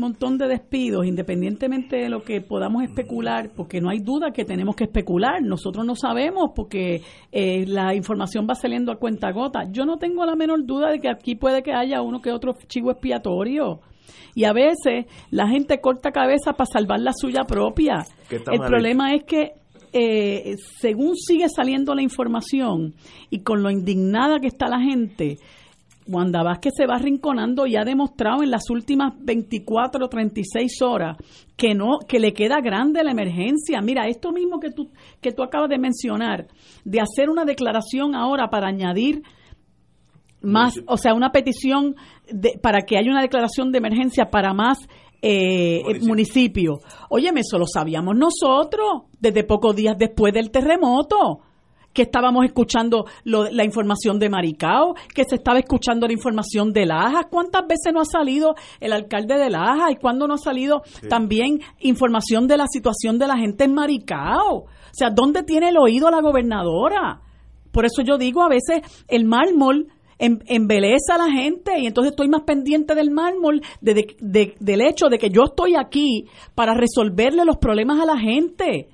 montón 0.01 0.39
de 0.39 0.49
despidos, 0.49 1.07
independientemente 1.07 1.97
de 1.97 2.09
lo 2.09 2.23
que 2.23 2.41
podamos 2.41 2.83
especular, 2.83 3.51
porque 3.55 3.81
no 3.81 3.91
hay 3.91 3.99
duda 4.01 4.33
que 4.33 4.45
tenemos 4.45 4.77
que 4.77 4.85
especular, 4.85 5.43
nosotros 5.43 5.85
no 5.85 5.95
sabemos 5.95 6.51
porque 6.55 7.03
eh, 7.33 7.65
la 7.67 7.95
información 7.95 8.47
va 8.49 8.55
saliendo 8.55 8.93
a 8.93 8.97
cuenta 8.97 9.31
gota. 9.33 9.65
Yo 9.71 9.85
no 9.85 9.99
tengo 9.99 10.25
la 10.25 10.37
menor 10.37 10.65
duda 10.65 10.91
de 10.91 11.01
que 11.01 11.09
aquí 11.09 11.35
puede 11.35 11.63
que 11.63 11.73
haya 11.73 12.03
uno 12.03 12.21
que 12.21 12.33
otro 12.33 12.55
chivo 12.67 12.91
expiatorio. 12.91 13.81
Y 14.35 14.45
a 14.45 14.53
veces 14.53 15.07
la 15.31 15.49
gente 15.49 15.81
corta 15.81 16.13
cabeza 16.13 16.53
para 16.53 16.67
salvar 16.67 17.01
la 17.01 17.13
suya 17.13 17.45
propia. 17.45 18.05
El 18.31 18.61
problema 18.61 19.15
es 19.15 19.25
que 19.25 19.53
eh, 19.93 20.57
según 20.81 21.17
sigue 21.17 21.49
saliendo 21.49 21.95
la 21.95 22.03
información 22.03 22.95
y 23.31 23.41
con 23.41 23.63
lo 23.63 23.71
indignada 23.71 24.39
que 24.39 24.47
está 24.47 24.69
la 24.69 24.81
gente, 24.81 25.39
Wanda 26.09 26.43
Vázquez 26.43 26.73
se 26.77 26.87
va 26.87 26.99
rinconando 26.99 27.67
y 27.67 27.77
ha 27.77 27.85
demostrado 27.85 28.43
en 28.43 28.51
las 28.51 28.71
últimas 28.71 29.13
24 29.21 30.05
o 30.05 30.09
36 30.09 30.83
horas 30.83 31.17
que 31.57 31.75
no 31.75 31.99
que 32.09 32.19
le 32.19 32.33
queda 32.33 32.61
grande 32.61 33.05
la 33.05 33.13
emergencia. 33.13 33.81
Mira, 33.83 34.09
esto 34.09 34.33
mismo 34.33 34.59
que 34.59 34.71
tú 34.71 34.91
que 35.21 35.33
tú 35.33 35.43
acabas 35.43 35.69
de 35.69 35.79
mencionar, 35.79 36.49
de 36.85 37.01
hacer 37.01 37.29
una 37.29 37.45
declaración 37.45 38.15
ahora 38.15 38.49
para 38.49 38.69
añadir 38.69 39.23
más, 40.41 40.75
o 40.87 40.97
sea, 40.97 41.15
una 41.15 41.31
petición 41.31 41.97
de, 42.31 42.59
para 42.63 42.83
que 42.83 42.97
haya 42.97 43.11
una 43.11 43.23
declaración 43.23 43.73
de 43.73 43.79
emergencia 43.79 44.31
para 44.31 44.55
más 44.55 44.79
eh, 45.21 45.83
municipios. 46.03 46.79
Óyeme, 47.11 47.41
eso 47.41 47.59
lo 47.59 47.67
sabíamos 47.67 48.17
nosotros 48.17 49.05
desde 49.19 49.45
pocos 49.45 49.75
días 49.75 49.99
después 49.99 50.33
del 50.33 50.51
terremoto 50.51 51.41
que 51.99 52.03
estábamos 52.03 52.45
escuchando 52.45 53.07
la 53.25 53.65
información 53.65 54.21
de 54.21 54.29
Maricao, 54.29 54.95
que 55.13 55.25
se 55.29 55.35
estaba 55.35 55.59
escuchando 55.59 56.07
la 56.07 56.13
información 56.13 56.73
de 56.73 56.87
Laja. 56.87 57.25
¿Cuántas 57.29 57.67
veces 57.67 57.93
no 57.93 58.01
ha 58.01 58.05
salido 58.05 58.55
el 58.79 58.93
alcalde 58.93 59.37
de 59.37 59.51
Laja 59.51 59.91
y 59.91 59.97
cuándo 59.97 60.29
no 60.29 60.35
ha 60.35 60.39
salido 60.39 60.83
también 61.09 61.61
información 61.81 62.47
de 62.47 62.57
la 62.57 62.67
situación 62.69 63.19
de 63.19 63.27
la 63.27 63.37
gente 63.37 63.65
en 63.65 63.75
Maricao? 63.75 64.59
O 64.59 64.67
sea, 64.93 65.11
¿dónde 65.11 65.43
tiene 65.43 65.71
el 65.71 65.77
oído 65.77 66.09
la 66.09 66.21
gobernadora? 66.21 67.21
Por 67.73 67.85
eso 67.85 68.03
yo 68.03 68.17
digo, 68.17 68.45
a 68.45 68.49
veces 68.49 68.83
el 69.09 69.25
mármol 69.25 69.89
em, 70.21 70.39
embeleza 70.47 71.17
a 71.17 71.19
la 71.19 71.33
gente 71.33 71.81
y 71.81 71.89
entonces 71.89 72.13
estoy 72.13 72.29
más 72.29 72.43
pendiente 72.43 72.95
del 72.95 73.11
mármol 73.11 73.61
del 73.81 74.81
hecho 74.83 75.09
de 75.09 75.19
que 75.19 75.31
yo 75.31 75.47
estoy 75.47 75.75
aquí 75.75 76.27
para 76.55 76.75
resolverle 76.75 77.45
los 77.45 77.57
problemas 77.57 77.99
a 77.99 78.07
la 78.07 78.19
gente 78.19 78.89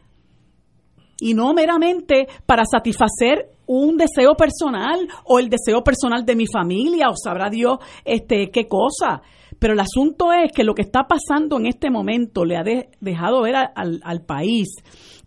y 1.20 1.34
no 1.34 1.52
meramente 1.54 2.28
para 2.46 2.64
satisfacer 2.64 3.50
un 3.66 3.96
deseo 3.96 4.34
personal 4.34 5.08
o 5.24 5.38
el 5.38 5.48
deseo 5.48 5.82
personal 5.82 6.24
de 6.24 6.36
mi 6.36 6.46
familia 6.46 7.08
o 7.08 7.16
sabrá 7.16 7.50
Dios 7.50 7.78
este 8.04 8.50
qué 8.50 8.66
cosa. 8.66 9.22
Pero 9.58 9.74
el 9.74 9.80
asunto 9.80 10.32
es 10.32 10.52
que 10.52 10.64
lo 10.64 10.74
que 10.74 10.82
está 10.82 11.06
pasando 11.06 11.58
en 11.58 11.66
este 11.66 11.90
momento 11.90 12.44
le 12.44 12.56
ha 12.56 12.64
dejado 13.00 13.42
ver 13.42 13.54
al, 13.56 14.00
al 14.02 14.20
país 14.22 14.68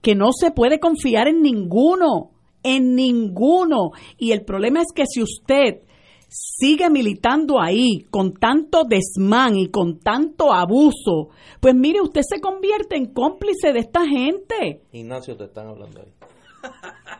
que 0.01 0.15
no 0.15 0.31
se 0.31 0.51
puede 0.51 0.79
confiar 0.79 1.27
en 1.27 1.41
ninguno, 1.41 2.31
en 2.61 2.93
ninguno. 2.93 3.91
Y 4.17 4.31
el 4.31 4.43
problema 4.43 4.81
es 4.81 4.87
que 4.93 5.05
si 5.07 5.21
usted 5.21 5.86
sigue 6.27 6.89
militando 6.89 7.61
ahí 7.61 8.05
con 8.09 8.33
tanto 8.33 8.83
desmán 8.83 9.57
y 9.57 9.69
con 9.69 9.99
tanto 9.99 10.53
abuso, 10.53 11.29
pues 11.59 11.75
mire, 11.75 12.01
usted 12.01 12.21
se 12.27 12.39
convierte 12.39 12.95
en 12.95 13.13
cómplice 13.13 13.73
de 13.73 13.79
esta 13.79 14.05
gente. 14.05 14.81
Ignacio, 14.91 15.35
te 15.37 15.45
están 15.45 15.67
hablando 15.67 16.01
ahí. 16.01 16.07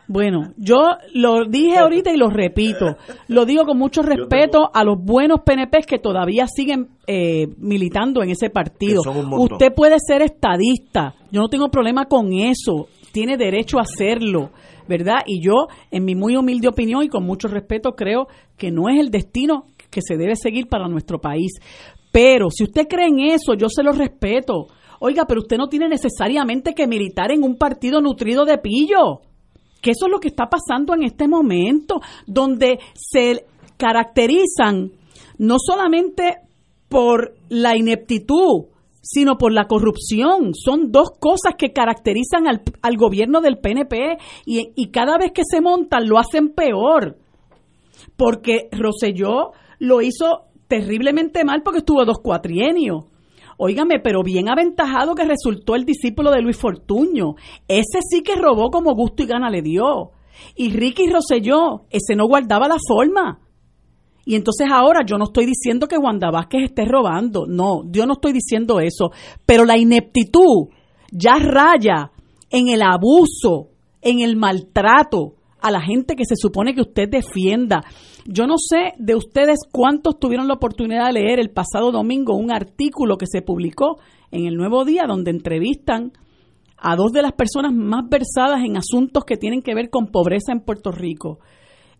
Bueno, 0.06 0.54
yo 0.56 0.96
lo 1.12 1.44
dije 1.44 1.78
ahorita 1.78 2.10
y 2.10 2.16
lo 2.16 2.30
repito. 2.30 2.96
Lo 3.28 3.44
digo 3.44 3.64
con 3.64 3.78
mucho 3.78 4.02
respeto 4.02 4.70
a 4.72 4.82
los 4.82 4.96
buenos 4.98 5.40
PNP 5.44 5.82
que 5.86 5.98
todavía 5.98 6.46
siguen 6.46 6.88
eh, 7.06 7.46
militando 7.58 8.22
en 8.22 8.30
ese 8.30 8.48
partido. 8.48 9.02
Usted 9.36 9.72
puede 9.74 9.96
ser 10.00 10.22
estadista. 10.22 11.14
Yo 11.30 11.42
no 11.42 11.48
tengo 11.48 11.68
problema 11.68 12.06
con 12.06 12.32
eso. 12.32 12.88
Tiene 13.12 13.36
derecho 13.36 13.78
a 13.78 13.82
hacerlo. 13.82 14.50
¿verdad? 14.88 15.18
Y 15.26 15.44
yo, 15.44 15.68
en 15.90 16.04
mi 16.04 16.14
muy 16.14 16.34
humilde 16.34 16.66
opinión 16.66 17.02
y 17.04 17.08
con 17.08 17.24
mucho 17.24 17.46
respeto, 17.46 17.92
creo 17.92 18.26
que 18.56 18.70
no 18.70 18.88
es 18.88 18.98
el 18.98 19.10
destino 19.10 19.66
que 19.90 20.00
se 20.02 20.16
debe 20.16 20.34
seguir 20.34 20.66
para 20.66 20.88
nuestro 20.88 21.20
país. 21.20 21.52
Pero 22.10 22.50
si 22.50 22.64
usted 22.64 22.88
cree 22.88 23.08
en 23.08 23.20
eso, 23.20 23.54
yo 23.54 23.68
se 23.68 23.82
lo 23.82 23.92
respeto. 23.92 24.66
Oiga, 25.00 25.24
pero 25.26 25.42
usted 25.42 25.58
no 25.58 25.68
tiene 25.68 25.88
necesariamente 25.88 26.74
que 26.74 26.88
militar 26.88 27.30
en 27.30 27.44
un 27.44 27.56
partido 27.56 28.00
nutrido 28.00 28.44
de 28.44 28.58
pillo. 28.58 29.20
Que 29.80 29.92
eso 29.92 30.06
es 30.06 30.10
lo 30.10 30.18
que 30.18 30.28
está 30.28 30.46
pasando 30.46 30.94
en 30.94 31.04
este 31.04 31.28
momento, 31.28 32.00
donde 32.26 32.80
se 32.94 33.44
caracterizan 33.76 34.90
no 35.38 35.56
solamente 35.60 36.38
por 36.88 37.34
la 37.48 37.76
ineptitud, 37.76 38.66
sino 39.10 39.38
por 39.38 39.52
la 39.52 39.66
corrupción. 39.66 40.54
Son 40.54 40.92
dos 40.92 41.10
cosas 41.18 41.54
que 41.56 41.72
caracterizan 41.72 42.46
al, 42.46 42.96
gobierno 42.96 43.40
del 43.40 43.58
PNP 43.58 44.18
y, 44.44 44.72
y, 44.76 44.90
cada 44.90 45.16
vez 45.16 45.32
que 45.32 45.42
se 45.48 45.60
montan 45.60 46.08
lo 46.08 46.18
hacen 46.18 46.50
peor. 46.50 47.16
Porque 48.16 48.68
Roselló 48.70 49.52
lo 49.78 50.02
hizo 50.02 50.42
terriblemente 50.66 51.44
mal 51.44 51.62
porque 51.62 51.78
estuvo 51.78 52.04
dos 52.04 52.18
cuatrienios. 52.18 53.04
Óigame, 53.56 53.98
pero 53.98 54.22
bien 54.22 54.48
aventajado 54.48 55.14
que 55.14 55.24
resultó 55.24 55.74
el 55.74 55.84
discípulo 55.84 56.30
de 56.30 56.42
Luis 56.42 56.56
Fortuño. 56.56 57.34
Ese 57.66 58.00
sí 58.08 58.22
que 58.22 58.36
robó 58.36 58.70
como 58.70 58.94
gusto 58.94 59.22
y 59.22 59.26
gana 59.26 59.50
le 59.50 59.62
dio. 59.62 60.12
Y 60.54 60.70
Ricky 60.70 61.10
Rosselló, 61.10 61.82
ese 61.90 62.14
no 62.14 62.26
guardaba 62.26 62.68
la 62.68 62.76
forma. 62.86 63.40
Y 64.28 64.34
entonces 64.34 64.66
ahora 64.70 65.06
yo 65.06 65.16
no 65.16 65.24
estoy 65.24 65.46
diciendo 65.46 65.86
que 65.86 65.96
Wanda 65.96 66.30
Vázquez 66.30 66.64
esté 66.64 66.84
robando, 66.84 67.46
no, 67.46 67.90
yo 67.90 68.04
no 68.04 68.12
estoy 68.12 68.34
diciendo 68.34 68.78
eso, 68.78 69.10
pero 69.46 69.64
la 69.64 69.78
ineptitud 69.78 70.68
ya 71.10 71.38
raya 71.38 72.10
en 72.50 72.68
el 72.68 72.82
abuso, 72.82 73.70
en 74.02 74.20
el 74.20 74.36
maltrato 74.36 75.36
a 75.62 75.70
la 75.70 75.80
gente 75.80 76.14
que 76.14 76.26
se 76.26 76.36
supone 76.36 76.74
que 76.74 76.82
usted 76.82 77.08
defienda. 77.08 77.80
Yo 78.26 78.46
no 78.46 78.56
sé 78.58 78.92
de 78.98 79.14
ustedes 79.14 79.60
cuántos 79.72 80.18
tuvieron 80.18 80.46
la 80.46 80.56
oportunidad 80.56 81.06
de 81.06 81.14
leer 81.14 81.40
el 81.40 81.48
pasado 81.48 81.90
domingo 81.90 82.36
un 82.36 82.52
artículo 82.52 83.16
que 83.16 83.26
se 83.26 83.40
publicó 83.40 83.96
en 84.30 84.44
el 84.44 84.56
Nuevo 84.56 84.84
Día 84.84 85.04
donde 85.08 85.30
entrevistan 85.30 86.12
a 86.76 86.96
dos 86.96 87.12
de 87.12 87.22
las 87.22 87.32
personas 87.32 87.72
más 87.72 88.06
versadas 88.10 88.60
en 88.62 88.76
asuntos 88.76 89.24
que 89.24 89.38
tienen 89.38 89.62
que 89.62 89.74
ver 89.74 89.88
con 89.88 90.08
pobreza 90.08 90.52
en 90.52 90.60
Puerto 90.60 90.92
Rico. 90.92 91.38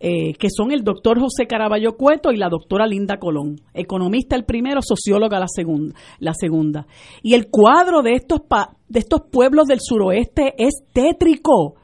Eh, 0.01 0.35
que 0.35 0.47
son 0.49 0.71
el 0.71 0.85
doctor 0.85 1.19
José 1.19 1.49
Caraballo 1.49 1.97
Cueto 1.97 2.31
y 2.31 2.37
la 2.37 2.49
doctora 2.49 2.87
Linda 2.87 3.19
Colón, 3.19 3.57
economista 3.75 4.37
el 4.37 4.45
primero, 4.45 4.81
socióloga 4.81 5.41
la 5.41 5.49
segunda, 5.49 5.97
la 6.21 6.35
segunda. 6.39 6.87
Y 7.21 7.35
el 7.35 7.49
cuadro 7.51 8.03
de 8.03 8.13
estos 8.13 8.43
de 8.89 9.01
estos 9.01 9.23
pueblos 9.31 9.67
del 9.67 9.81
suroeste 9.81 10.55
es 10.57 10.85
tétrico 10.93 11.75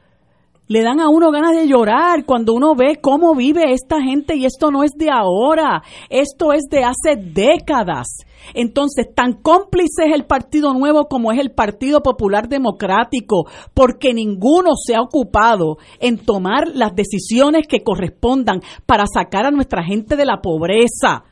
le 0.67 0.81
dan 0.81 0.99
a 0.99 1.09
uno 1.09 1.31
ganas 1.31 1.55
de 1.55 1.67
llorar 1.67 2.25
cuando 2.25 2.53
uno 2.53 2.75
ve 2.75 2.97
cómo 3.01 3.35
vive 3.35 3.71
esta 3.71 4.01
gente 4.01 4.35
y 4.35 4.45
esto 4.45 4.71
no 4.71 4.83
es 4.83 4.91
de 4.97 5.09
ahora, 5.11 5.83
esto 6.09 6.53
es 6.53 6.63
de 6.69 6.83
hace 6.83 7.15
décadas. 7.21 8.07
Entonces, 8.53 9.07
tan 9.13 9.33
cómplice 9.33 10.05
es 10.07 10.13
el 10.13 10.25
Partido 10.25 10.73
Nuevo 10.73 11.05
como 11.05 11.31
es 11.31 11.39
el 11.39 11.51
Partido 11.51 12.01
Popular 12.01 12.47
Democrático, 12.47 13.45
porque 13.73 14.13
ninguno 14.13 14.71
se 14.75 14.95
ha 14.95 15.01
ocupado 15.01 15.77
en 15.99 16.17
tomar 16.17 16.67
las 16.73 16.95
decisiones 16.95 17.67
que 17.67 17.83
correspondan 17.83 18.61
para 18.85 19.05
sacar 19.11 19.45
a 19.45 19.51
nuestra 19.51 19.83
gente 19.83 20.15
de 20.15 20.25
la 20.25 20.41
pobreza. 20.41 21.23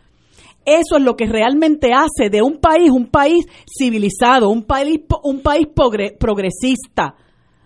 Eso 0.65 0.97
es 0.97 1.03
lo 1.03 1.15
que 1.15 1.25
realmente 1.25 1.91
hace 1.91 2.29
de 2.29 2.41
un 2.41 2.59
país 2.59 2.89
un 2.89 3.07
país 3.07 3.45
civilizado, 3.67 4.49
un 4.49 4.63
país, 4.63 5.01
un 5.23 5.41
país 5.41 5.67
progresista 6.17 7.15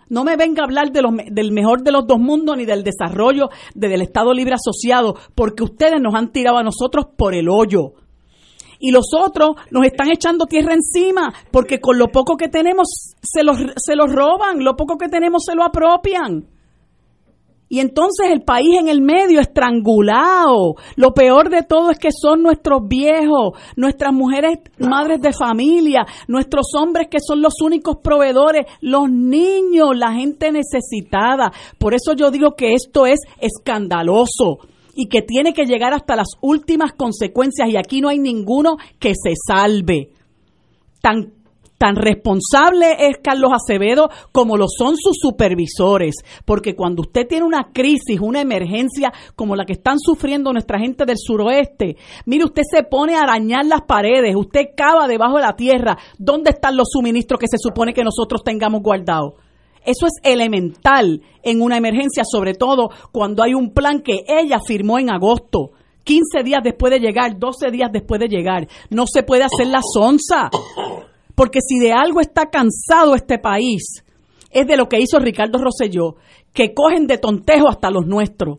no 0.08 0.24
me 0.24 0.36
venga 0.36 0.62
a 0.62 0.64
hablar 0.64 0.92
de 0.92 1.02
del 1.30 1.52
mejor 1.52 1.82
de 1.82 1.92
los 1.92 2.06
dos 2.06 2.18
mundos 2.18 2.56
ni 2.56 2.64
del 2.64 2.84
desarrollo 2.84 3.50
del 3.74 4.02
Estado 4.02 4.32
Libre 4.32 4.54
Asociado, 4.54 5.16
porque 5.34 5.64
ustedes 5.64 6.00
nos 6.00 6.14
han 6.14 6.32
tirado 6.32 6.58
a 6.58 6.62
nosotros 6.62 7.06
por 7.16 7.34
el 7.34 7.48
hoyo. 7.48 7.92
Y 8.80 8.92
los 8.92 9.06
otros 9.12 9.56
nos 9.70 9.84
están 9.84 10.10
echando 10.10 10.46
tierra 10.46 10.72
encima, 10.74 11.32
porque 11.50 11.80
con 11.80 11.98
lo 11.98 12.08
poco 12.08 12.36
que 12.36 12.48
tenemos 12.48 13.14
se 13.20 13.42
los, 13.42 13.58
se 13.76 13.96
los 13.96 14.12
roban, 14.12 14.62
lo 14.62 14.76
poco 14.76 14.96
que 14.96 15.08
tenemos 15.08 15.44
se 15.44 15.54
lo 15.54 15.64
apropian. 15.64 16.46
Y 17.68 17.80
entonces 17.80 18.30
el 18.30 18.42
país 18.42 18.78
en 18.80 18.88
el 18.88 19.02
medio 19.02 19.40
estrangulado. 19.40 20.74
Lo 20.96 21.12
peor 21.12 21.50
de 21.50 21.62
todo 21.62 21.90
es 21.90 21.98
que 21.98 22.10
son 22.10 22.42
nuestros 22.42 22.80
viejos, 22.88 23.52
nuestras 23.76 24.12
mujeres 24.12 24.58
madres 24.78 25.20
de 25.20 25.32
familia, 25.32 26.06
nuestros 26.28 26.66
hombres 26.74 27.08
que 27.10 27.18
son 27.20 27.42
los 27.42 27.60
únicos 27.62 27.96
proveedores, 28.02 28.66
los 28.80 29.10
niños, 29.10 29.96
la 29.96 30.12
gente 30.12 30.50
necesitada. 30.50 31.52
Por 31.78 31.94
eso 31.94 32.14
yo 32.14 32.30
digo 32.30 32.52
que 32.56 32.72
esto 32.72 33.06
es 33.06 33.20
escandaloso 33.38 34.58
y 34.94 35.08
que 35.08 35.22
tiene 35.22 35.52
que 35.52 35.66
llegar 35.66 35.92
hasta 35.92 36.16
las 36.16 36.28
últimas 36.40 36.92
consecuencias 36.92 37.68
y 37.68 37.76
aquí 37.76 38.00
no 38.00 38.08
hay 38.08 38.18
ninguno 38.18 38.76
que 38.98 39.10
se 39.10 39.34
salve. 39.46 40.10
Tan 41.00 41.34
Tan 41.78 41.94
responsable 41.94 42.96
es 42.98 43.18
Carlos 43.22 43.52
Acevedo 43.54 44.10
como 44.32 44.56
lo 44.56 44.66
son 44.68 44.96
sus 44.96 45.16
supervisores, 45.20 46.16
porque 46.44 46.74
cuando 46.74 47.02
usted 47.02 47.28
tiene 47.28 47.46
una 47.46 47.70
crisis, 47.72 48.18
una 48.20 48.40
emergencia 48.40 49.12
como 49.36 49.54
la 49.54 49.64
que 49.64 49.74
están 49.74 50.00
sufriendo 50.00 50.52
nuestra 50.52 50.80
gente 50.80 51.04
del 51.06 51.16
suroeste, 51.16 51.96
mire, 52.26 52.44
usted 52.44 52.62
se 52.68 52.82
pone 52.82 53.14
a 53.14 53.22
arañar 53.22 53.64
las 53.64 53.82
paredes, 53.82 54.34
usted 54.34 54.70
cava 54.76 55.06
debajo 55.06 55.36
de 55.36 55.42
la 55.42 55.54
tierra, 55.54 55.96
¿dónde 56.18 56.50
están 56.50 56.76
los 56.76 56.88
suministros 56.90 57.38
que 57.38 57.46
se 57.46 57.58
supone 57.58 57.94
que 57.94 58.02
nosotros 58.02 58.42
tengamos 58.42 58.82
guardados? 58.82 59.34
Eso 59.84 60.06
es 60.06 60.14
elemental 60.22 61.22
en 61.44 61.62
una 61.62 61.76
emergencia, 61.76 62.24
sobre 62.28 62.54
todo 62.54 62.90
cuando 63.12 63.44
hay 63.44 63.54
un 63.54 63.72
plan 63.72 64.02
que 64.02 64.24
ella 64.26 64.58
firmó 64.58 64.98
en 64.98 65.10
agosto. 65.10 65.70
15 66.02 66.42
días 66.42 66.60
después 66.64 66.90
de 66.90 66.98
llegar, 66.98 67.38
12 67.38 67.70
días 67.70 67.90
después 67.92 68.18
de 68.20 68.28
llegar. 68.28 68.66
No 68.90 69.04
se 69.06 69.22
puede 69.22 69.44
hacer 69.44 69.68
la 69.68 69.80
sonza. 69.82 70.50
Porque 71.38 71.60
si 71.60 71.78
de 71.78 71.92
algo 71.92 72.20
está 72.20 72.50
cansado 72.50 73.14
este 73.14 73.38
país, 73.38 74.02
es 74.50 74.66
de 74.66 74.76
lo 74.76 74.88
que 74.88 74.98
hizo 74.98 75.20
Ricardo 75.20 75.60
Rosselló, 75.60 76.16
que 76.52 76.74
cogen 76.74 77.06
de 77.06 77.16
tontejo 77.16 77.68
hasta 77.68 77.92
los 77.92 78.06
nuestros. 78.08 78.58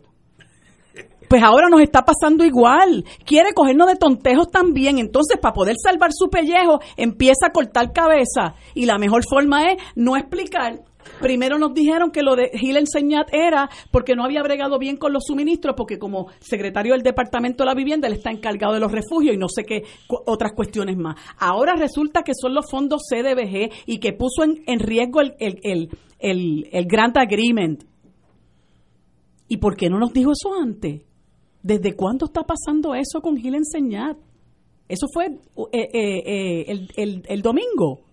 Pues 1.28 1.42
ahora 1.42 1.68
nos 1.68 1.82
está 1.82 2.06
pasando 2.06 2.42
igual. 2.42 3.04
Quiere 3.26 3.52
cogernos 3.52 3.86
de 3.86 3.96
tontejos 3.96 4.50
también. 4.50 4.96
Entonces, 4.98 5.36
para 5.38 5.52
poder 5.52 5.76
salvar 5.76 6.12
su 6.14 6.30
pellejo, 6.30 6.80
empieza 6.96 7.48
a 7.48 7.52
cortar 7.52 7.92
cabeza. 7.92 8.54
Y 8.74 8.86
la 8.86 8.96
mejor 8.96 9.24
forma 9.28 9.72
es 9.72 9.82
no 9.94 10.16
explicar 10.16 10.80
Primero 11.20 11.58
nos 11.58 11.74
dijeron 11.74 12.10
que 12.10 12.22
lo 12.22 12.34
de 12.34 12.50
Gil 12.54 12.78
Enseñat 12.78 13.28
era 13.32 13.68
porque 13.90 14.14
no 14.14 14.24
había 14.24 14.42
bregado 14.42 14.78
bien 14.78 14.96
con 14.96 15.12
los 15.12 15.24
suministros, 15.26 15.74
porque 15.76 15.98
como 15.98 16.28
secretario 16.40 16.94
del 16.94 17.02
Departamento 17.02 17.62
de 17.62 17.68
la 17.68 17.74
Vivienda 17.74 18.08
él 18.08 18.14
está 18.14 18.30
encargado 18.30 18.72
de 18.74 18.80
los 18.80 18.90
refugios 18.90 19.34
y 19.34 19.38
no 19.38 19.48
sé 19.48 19.64
qué 19.64 19.82
otras 20.08 20.52
cuestiones 20.52 20.96
más. 20.96 21.16
Ahora 21.38 21.74
resulta 21.74 22.22
que 22.22 22.32
son 22.34 22.54
los 22.54 22.70
fondos 22.70 23.02
CDBG 23.08 23.70
y 23.86 23.98
que 23.98 24.14
puso 24.14 24.44
en, 24.44 24.80
riesgo 24.80 25.20
el, 25.20 25.34
el, 25.38 25.88
el, 26.18 26.86
Grant 26.86 27.18
Agreement. 27.18 27.84
¿Y 29.48 29.58
por 29.58 29.76
qué 29.76 29.90
no 29.90 29.98
nos 29.98 30.12
dijo 30.12 30.32
eso 30.32 30.54
antes? 30.54 31.02
¿Desde 31.62 31.94
cuándo 31.94 32.26
está 32.26 32.44
pasando 32.44 32.94
eso 32.94 33.20
con 33.20 33.36
Gil 33.36 33.56
Enseñat? 33.56 34.16
Eso 34.88 35.06
fue 35.12 35.26
eh, 35.26 35.30
eh, 35.72 35.88
eh, 35.92 36.64
el, 36.68 36.88
el, 36.96 37.22
el 37.28 37.42
domingo 37.42 38.09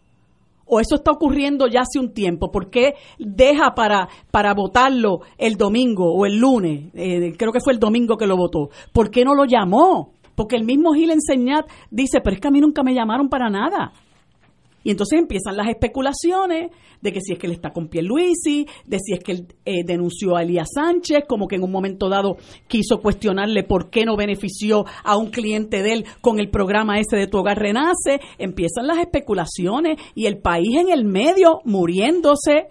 o 0.67 0.79
eso 0.79 0.95
está 0.95 1.11
ocurriendo 1.11 1.67
ya 1.67 1.81
hace 1.81 1.99
un 1.99 2.13
tiempo? 2.13 2.51
¿Por 2.51 2.69
qué 2.69 2.93
deja 3.17 3.73
para, 3.75 4.07
para 4.31 4.53
votarlo 4.53 5.21
el 5.37 5.55
domingo 5.55 6.13
o 6.13 6.25
el 6.25 6.37
lunes? 6.37 6.91
Eh, 6.93 7.33
creo 7.37 7.51
que 7.51 7.59
fue 7.63 7.73
el 7.73 7.79
domingo 7.79 8.17
que 8.17 8.27
lo 8.27 8.37
votó. 8.37 8.69
¿Por 8.93 9.09
qué 9.09 9.23
no 9.23 9.33
lo 9.35 9.45
llamó? 9.45 10.13
Porque 10.35 10.55
el 10.55 10.65
mismo 10.65 10.93
Gil 10.93 11.11
Enseñat 11.11 11.65
dice, 11.89 12.19
pero 12.23 12.35
es 12.35 12.41
que 12.41 12.47
a 12.47 12.51
mí 12.51 12.59
nunca 12.59 12.83
me 12.83 12.93
llamaron 12.93 13.27
para 13.27 13.49
nada. 13.49 13.91
Y 14.87 14.91
entonces 14.91 15.19
empiezan 15.19 15.57
las 15.57 15.67
especulaciones 15.67 16.71
de 17.01 17.11
que 17.11 17.19
si 17.19 17.33
es 17.33 17.39
que 17.39 17.47
él 17.47 17.51
está 17.51 17.71
con 17.71 17.89
Pierluisi, 17.89 18.65
de 18.85 18.99
si 18.99 19.11
es 19.11 19.19
que 19.19 19.33
él 19.33 19.47
eh, 19.65 19.83
denunció 19.85 20.37
a 20.37 20.43
Elías 20.43 20.69
Sánchez, 20.73 21.25
como 21.27 21.45
que 21.45 21.57
en 21.57 21.63
un 21.63 21.71
momento 21.71 22.07
dado 22.07 22.37
quiso 22.69 23.01
cuestionarle 23.01 23.65
por 23.65 23.89
qué 23.89 24.05
no 24.05 24.15
benefició 24.15 24.85
a 25.03 25.17
un 25.17 25.29
cliente 25.29 25.83
de 25.83 25.91
él 25.91 26.05
con 26.21 26.39
el 26.39 26.49
programa 26.49 27.01
ese 27.01 27.17
de 27.17 27.27
Tu 27.27 27.37
Hogar 27.37 27.59
Renace. 27.59 28.21
Empiezan 28.37 28.87
las 28.87 28.99
especulaciones 28.99 29.99
y 30.15 30.27
el 30.27 30.37
país 30.37 30.77
en 30.77 30.87
el 30.87 31.03
medio 31.03 31.59
muriéndose, 31.65 32.67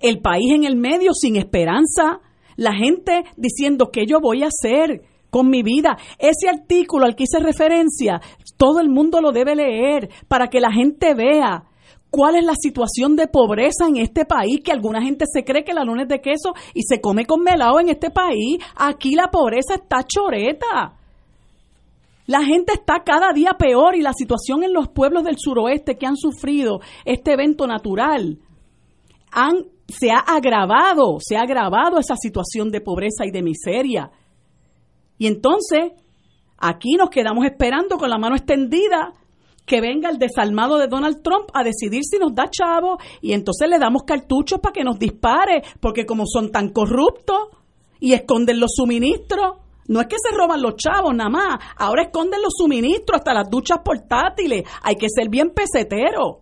el 0.00 0.20
país 0.20 0.54
en 0.54 0.64
el 0.64 0.76
medio 0.76 1.12
sin 1.12 1.36
esperanza, 1.36 2.20
la 2.56 2.72
gente 2.72 3.24
diciendo 3.36 3.90
qué 3.92 4.06
yo 4.06 4.20
voy 4.22 4.42
a 4.42 4.46
hacer 4.46 5.02
con 5.34 5.50
mi 5.50 5.64
vida. 5.64 5.98
Ese 6.16 6.48
artículo 6.48 7.06
al 7.06 7.16
que 7.16 7.24
hice 7.24 7.40
referencia, 7.40 8.20
todo 8.56 8.78
el 8.78 8.88
mundo 8.88 9.20
lo 9.20 9.32
debe 9.32 9.56
leer 9.56 10.08
para 10.28 10.46
que 10.46 10.60
la 10.60 10.70
gente 10.70 11.12
vea 11.12 11.64
cuál 12.08 12.36
es 12.36 12.44
la 12.44 12.54
situación 12.54 13.16
de 13.16 13.26
pobreza 13.26 13.88
en 13.88 13.96
este 13.96 14.26
país, 14.26 14.60
que 14.64 14.70
alguna 14.70 15.02
gente 15.02 15.24
se 15.26 15.42
cree 15.42 15.64
que 15.64 15.74
la 15.74 15.82
luna 15.82 16.02
es 16.02 16.08
de 16.08 16.20
queso 16.20 16.54
y 16.72 16.82
se 16.84 17.00
come 17.00 17.26
con 17.26 17.42
melado 17.42 17.80
en 17.80 17.88
este 17.88 18.10
país. 18.10 18.58
Aquí 18.76 19.16
la 19.16 19.28
pobreza 19.32 19.74
está 19.74 20.04
choreta. 20.04 20.94
La 22.26 22.44
gente 22.44 22.74
está 22.74 23.02
cada 23.04 23.32
día 23.32 23.54
peor 23.58 23.96
y 23.96 24.02
la 24.02 24.12
situación 24.12 24.62
en 24.62 24.72
los 24.72 24.86
pueblos 24.86 25.24
del 25.24 25.36
suroeste 25.36 25.98
que 25.98 26.06
han 26.06 26.16
sufrido 26.16 26.78
este 27.04 27.32
evento 27.32 27.66
natural 27.66 28.38
se 29.88 30.12
ha 30.12 30.20
agravado, 30.20 31.18
se 31.18 31.36
ha 31.36 31.40
agravado 31.40 31.98
esa 31.98 32.14
situación 32.14 32.70
de 32.70 32.80
pobreza 32.80 33.26
y 33.26 33.32
de 33.32 33.42
miseria. 33.42 34.12
Y 35.18 35.26
entonces, 35.26 35.92
aquí 36.58 36.94
nos 36.96 37.10
quedamos 37.10 37.44
esperando 37.44 37.96
con 37.98 38.10
la 38.10 38.18
mano 38.18 38.36
extendida 38.36 39.12
que 39.66 39.80
venga 39.80 40.10
el 40.10 40.18
desalmado 40.18 40.76
de 40.78 40.88
Donald 40.88 41.22
Trump 41.22 41.48
a 41.54 41.64
decidir 41.64 42.02
si 42.04 42.18
nos 42.18 42.34
da 42.34 42.50
chavo 42.50 42.98
y 43.22 43.32
entonces 43.32 43.68
le 43.68 43.78
damos 43.78 44.02
cartuchos 44.02 44.60
para 44.60 44.72
que 44.72 44.84
nos 44.84 44.98
dispare, 44.98 45.62
porque 45.80 46.04
como 46.04 46.24
son 46.26 46.52
tan 46.52 46.68
corruptos 46.70 47.48
y 47.98 48.12
esconden 48.12 48.60
los 48.60 48.72
suministros, 48.74 49.58
No 49.86 50.00
es 50.00 50.06
que 50.06 50.16
se 50.18 50.34
roban 50.34 50.62
los 50.62 50.76
chavos 50.76 51.14
nada 51.14 51.28
más, 51.28 51.58
ahora 51.76 52.04
esconden 52.04 52.40
los 52.40 52.54
suministros 52.56 53.18
hasta 53.18 53.34
las 53.34 53.50
duchas 53.50 53.80
portátiles. 53.84 54.64
Hay 54.82 54.96
que 54.96 55.08
ser 55.14 55.28
bien 55.28 55.50
pesetero. 55.50 56.40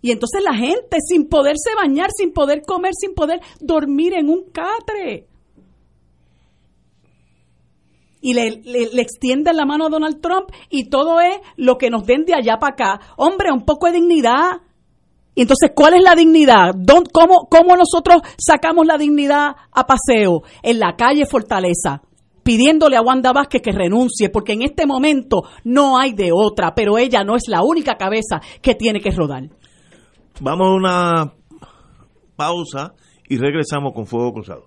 Y 0.00 0.10
entonces 0.10 0.42
la 0.42 0.54
gente 0.54 0.96
sin 1.06 1.28
poderse 1.28 1.74
bañar, 1.76 2.08
sin 2.16 2.32
poder 2.32 2.62
comer, 2.66 2.92
sin 2.98 3.12
poder 3.14 3.40
dormir 3.60 4.14
en 4.14 4.30
un 4.30 4.44
catre. 4.50 5.26
Y 8.20 8.34
le, 8.34 8.60
le, 8.64 9.00
extienden 9.00 9.56
la 9.56 9.64
mano 9.64 9.86
a 9.86 9.88
Donald 9.88 10.20
Trump 10.20 10.50
y 10.68 10.90
todo 10.90 11.20
es 11.20 11.38
lo 11.56 11.78
que 11.78 11.88
nos 11.88 12.04
den 12.04 12.24
de 12.24 12.34
allá 12.34 12.58
para 12.58 12.72
acá. 12.72 13.00
Hombre, 13.16 13.50
un 13.50 13.64
poco 13.64 13.86
de 13.86 13.94
dignidad. 13.94 14.60
Y 15.34 15.42
entonces, 15.42 15.70
¿cuál 15.74 15.94
es 15.94 16.02
la 16.02 16.14
dignidad? 16.14 16.74
¿Cómo, 17.12 17.48
¿Cómo 17.50 17.76
nosotros 17.76 18.22
sacamos 18.36 18.86
la 18.86 18.98
dignidad 18.98 19.56
a 19.72 19.86
paseo? 19.86 20.42
En 20.62 20.78
la 20.78 20.96
calle 20.96 21.24
Fortaleza 21.24 22.02
pidiéndole 22.42 22.96
a 22.96 23.02
Wanda 23.02 23.32
Vázquez 23.32 23.62
que 23.62 23.72
renuncie, 23.72 24.28
porque 24.28 24.52
en 24.52 24.62
este 24.62 24.86
momento 24.86 25.42
no 25.64 25.98
hay 25.98 26.12
de 26.12 26.30
otra, 26.32 26.74
pero 26.74 26.98
ella 26.98 27.22
no 27.22 27.36
es 27.36 27.44
la 27.48 27.62
única 27.62 27.96
cabeza 27.96 28.40
que 28.60 28.74
tiene 28.74 29.00
que 29.00 29.10
rodar. 29.10 29.44
Vamos 30.40 30.66
a 30.66 30.74
una 30.74 31.32
pausa 32.36 32.94
y 33.28 33.36
regresamos 33.36 33.92
con 33.92 34.06
Fuego 34.06 34.32
Cruzado. 34.32 34.66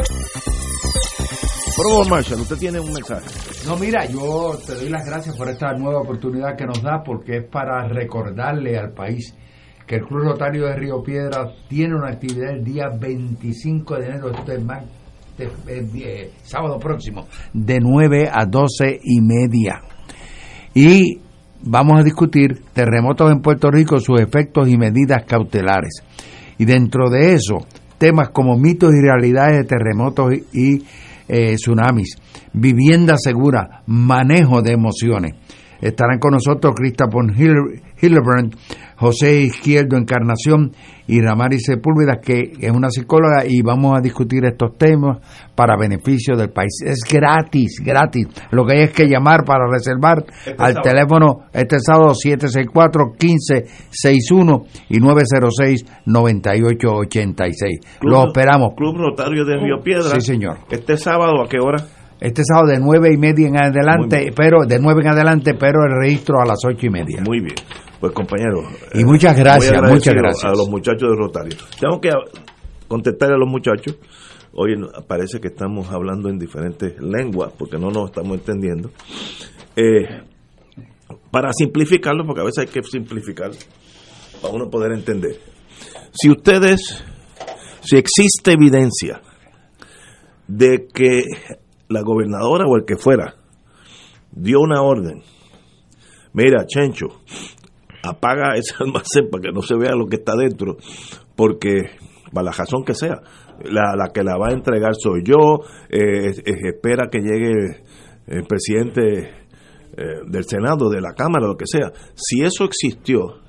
Probo 1.75 2.05
Marshall, 2.05 2.41
usted 2.41 2.57
tiene 2.57 2.79
un 2.79 2.91
mensaje. 2.91 3.25
No, 3.65 3.77
mira, 3.77 4.05
yo 4.05 4.57
te 4.65 4.75
doy 4.75 4.89
las 4.89 5.05
gracias 5.05 5.35
por 5.37 5.49
esta 5.49 5.73
nueva 5.73 6.01
oportunidad 6.01 6.55
que 6.57 6.65
nos 6.65 6.81
da 6.81 7.01
porque 7.03 7.37
es 7.37 7.43
para 7.45 7.87
recordarle 7.87 8.77
al 8.77 8.91
país 8.93 9.33
que 9.87 9.95
el 9.95 10.05
Club 10.05 10.23
Rotario 10.23 10.65
de 10.67 10.75
Río 10.75 11.03
Piedra 11.03 11.47
tiene 11.67 11.95
una 11.95 12.09
actividad 12.09 12.51
el 12.51 12.63
día 12.63 12.85
25 12.97 13.95
de 13.97 14.05
enero, 14.05 14.31
este 14.31 14.55
es 15.37 16.31
sábado 16.43 16.77
próximo, 16.79 17.27
de 17.53 17.79
9 17.79 18.29
a 18.31 18.45
12 18.45 18.99
y 19.03 19.21
media. 19.21 19.81
Y 20.73 21.19
vamos 21.63 21.99
a 21.99 22.03
discutir 22.03 22.61
terremotos 22.73 23.31
en 23.31 23.41
Puerto 23.41 23.69
Rico, 23.69 23.99
sus 23.99 24.19
efectos 24.21 24.69
y 24.69 24.77
medidas 24.77 25.23
cautelares. 25.25 26.03
Y 26.57 26.65
dentro 26.65 27.09
de 27.09 27.33
eso, 27.33 27.57
temas 27.97 28.29
como 28.29 28.57
mitos 28.57 28.91
y 28.93 29.01
realidades 29.01 29.57
de 29.57 29.63
terremotos 29.63 30.33
y 30.53 30.83
eh, 31.31 31.55
tsunamis, 31.55 32.17
vivienda 32.53 33.15
segura, 33.17 33.83
manejo 33.85 34.61
de 34.61 34.73
emociones. 34.73 35.33
Estarán 35.81 36.19
con 36.19 36.33
nosotros 36.33 36.73
Christopher 36.75 37.25
Hillebrand, 38.01 38.55
José 38.97 39.41
Izquierdo 39.41 39.97
Encarnación 39.97 40.71
y 41.07 41.19
Ramari 41.21 41.59
Sepúlveda, 41.59 42.19
que 42.21 42.53
es 42.59 42.71
una 42.71 42.89
psicóloga, 42.91 43.45
y 43.47 43.61
vamos 43.63 43.97
a 43.97 44.01
discutir 44.01 44.45
estos 44.45 44.77
temas 44.77 45.17
para 45.55 45.75
beneficio 45.75 46.35
del 46.37 46.51
país. 46.51 46.83
Es 46.85 46.99
gratis, 47.11 47.81
gratis. 47.83 48.27
Lo 48.51 48.63
que 48.65 48.73
hay 48.77 48.83
es 48.83 48.91
que 48.91 49.07
llamar 49.07 49.43
para 49.43 49.65
reservar 49.69 50.23
Este 50.29 50.51
al 50.51 50.73
sábado. 50.73 50.81
teléfono 50.83 51.39
este 51.51 51.79
sábado 51.79 52.13
764-1561 52.13 54.67
y 54.89 54.99
906-9886. 54.99 57.79
Lo 58.01 58.27
esperamos. 58.27 58.75
Club 58.75 58.97
Rotario 58.97 59.45
de 59.45 59.57
Río 59.57 59.81
Piedra. 59.83 60.11
Sí, 60.15 60.21
señor. 60.21 60.57
Este 60.69 60.97
sábado, 60.97 61.41
¿a 61.43 61.47
qué 61.49 61.57
hora? 61.59 61.83
Este 62.21 62.43
sábado 62.45 62.67
de 62.67 62.79
nueve 62.79 63.11
y 63.11 63.17
media 63.17 63.47
en 63.47 63.57
adelante, 63.57 64.31
pero 64.35 64.59
de 64.67 64.77
nueve 64.79 65.01
en 65.01 65.07
adelante, 65.07 65.55
pero 65.55 65.79
el 65.83 65.99
registro 65.99 66.39
a 66.39 66.45
las 66.45 66.59
ocho 66.63 66.85
y 66.85 66.89
media. 66.91 67.19
Muy 67.25 67.39
bien. 67.39 67.55
Pues 67.99 68.13
compañeros. 68.13 68.63
Y 68.93 69.03
muchas 69.03 69.35
gracias, 69.35 69.71
muy 69.71 69.77
agradecido 69.79 69.95
muchas 69.95 70.13
gracias. 70.13 70.45
A 70.45 70.55
los 70.55 70.69
muchachos 70.69 71.09
de 71.09 71.15
Rotario. 71.15 71.57
Tengo 71.79 71.99
que 71.99 72.11
contestarle 72.87 73.35
a 73.35 73.37
los 73.39 73.49
muchachos. 73.49 73.97
Hoy 74.53 74.75
parece 75.07 75.39
que 75.39 75.47
estamos 75.47 75.89
hablando 75.91 76.29
en 76.29 76.37
diferentes 76.37 76.93
lenguas 77.01 77.53
porque 77.57 77.79
no 77.79 77.89
nos 77.89 78.11
estamos 78.11 78.37
entendiendo. 78.37 78.91
Eh, 79.75 80.21
para 81.31 81.51
simplificarlo, 81.53 82.23
porque 82.23 82.41
a 82.41 82.43
veces 82.43 82.67
hay 82.67 82.67
que 82.67 82.83
simplificar 82.83 83.49
para 84.43 84.53
uno 84.53 84.69
poder 84.69 84.91
entender. 84.91 85.39
Si 86.11 86.29
ustedes, 86.29 87.03
si 87.81 87.97
existe 87.97 88.51
evidencia 88.51 89.21
de 90.47 90.87
que 90.93 91.23
la 91.91 92.01
gobernadora 92.01 92.65
o 92.67 92.75
el 92.75 92.85
que 92.85 92.97
fuera 92.97 93.35
dio 94.31 94.59
una 94.61 94.81
orden. 94.81 95.21
Mira, 96.33 96.65
Chencho, 96.65 97.07
apaga 98.03 98.55
ese 98.55 98.73
almacén 98.79 99.29
para 99.29 99.41
que 99.41 99.51
no 99.51 99.61
se 99.61 99.75
vea 99.75 99.95
lo 99.95 100.07
que 100.07 100.17
está 100.17 100.33
dentro, 100.35 100.77
porque, 101.35 101.91
para 102.33 102.45
la 102.45 102.51
razón 102.51 102.83
que 102.83 102.95
sea, 102.95 103.21
la, 103.63 103.95
la 103.95 104.11
que 104.13 104.23
la 104.23 104.37
va 104.37 104.49
a 104.49 104.53
entregar 104.53 104.93
soy 104.95 105.23
yo, 105.23 105.59
eh, 105.89 106.31
espera 106.45 107.09
que 107.11 107.19
llegue 107.19 107.83
el 108.27 108.43
presidente 108.45 109.41
eh, 109.97 110.21
del 110.27 110.45
Senado, 110.45 110.89
de 110.89 111.01
la 111.01 111.13
Cámara, 111.13 111.47
lo 111.47 111.57
que 111.57 111.67
sea. 111.67 111.91
Si 112.15 112.41
eso 112.41 112.63
existió, 112.63 113.39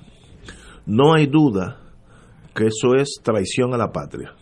no 0.86 1.14
hay 1.14 1.26
duda 1.26 1.80
que 2.54 2.66
eso 2.66 2.94
es 2.96 3.20
traición 3.22 3.72
a 3.74 3.78
la 3.78 3.92
patria. 3.92 4.34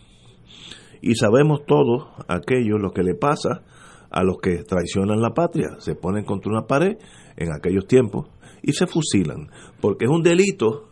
Y 1.01 1.15
sabemos 1.15 1.65
todos 1.65 2.09
aquello, 2.27 2.77
lo 2.77 2.91
que 2.91 3.03
le 3.03 3.15
pasa 3.15 3.63
a 4.11 4.23
los 4.23 4.37
que 4.39 4.63
traicionan 4.63 5.21
la 5.21 5.33
patria. 5.33 5.77
Se 5.79 5.95
ponen 5.95 6.25
contra 6.25 6.51
una 6.51 6.67
pared 6.67 6.97
en 7.37 7.53
aquellos 7.53 7.87
tiempos 7.87 8.27
y 8.61 8.73
se 8.73 8.87
fusilan. 8.87 9.49
Porque 9.79 10.05
es 10.05 10.11
un 10.11 10.21
delito 10.21 10.89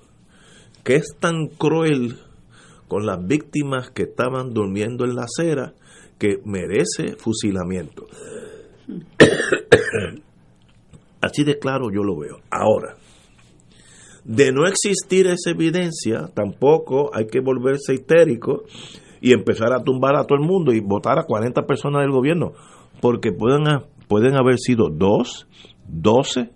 que 0.83 0.95
es 0.95 1.15
tan 1.19 1.47
cruel 1.47 2.17
con 2.87 3.05
las 3.05 3.23
víctimas 3.25 3.91
que 3.91 4.03
estaban 4.03 4.53
durmiendo 4.53 5.05
en 5.05 5.15
la 5.15 5.25
acera 5.25 5.73
que 6.17 6.39
merece 6.43 7.15
fusilamiento. 7.17 8.07
Así 11.21 11.43
de 11.43 11.59
claro 11.59 11.91
yo 11.93 12.03
lo 12.03 12.17
veo. 12.17 12.39
Ahora, 12.49 12.95
de 14.23 14.51
no 14.51 14.65
existir 14.67 15.27
esa 15.27 15.51
evidencia, 15.51 16.29
tampoco 16.33 17.11
hay 17.13 17.27
que 17.27 17.41
volverse 17.41 17.93
histérico 17.93 18.63
y 19.21 19.33
empezar 19.33 19.73
a 19.73 19.83
tumbar 19.83 20.15
a 20.15 20.23
todo 20.23 20.39
el 20.39 20.45
mundo 20.45 20.71
y 20.73 20.79
votar 20.79 21.19
a 21.19 21.25
40 21.25 21.65
personas 21.65 22.01
del 22.01 22.11
gobierno, 22.11 22.53
porque 23.01 23.31
pueden, 23.31 23.63
pueden 24.07 24.35
haber 24.35 24.57
sido 24.57 24.89
dos, 24.89 25.47
doce, 25.87 26.51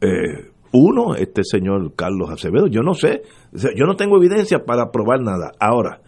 eh, 0.00 0.50
uno, 0.72 1.14
este 1.14 1.42
señor 1.44 1.94
Carlos 1.94 2.30
Acevedo, 2.30 2.66
yo 2.66 2.82
no 2.82 2.94
sé, 2.94 3.22
yo 3.52 3.86
no 3.86 3.94
tengo 3.94 4.16
evidencia 4.16 4.64
para 4.64 4.90
probar 4.90 5.20
nada. 5.20 5.52
Ahora, 5.60 6.00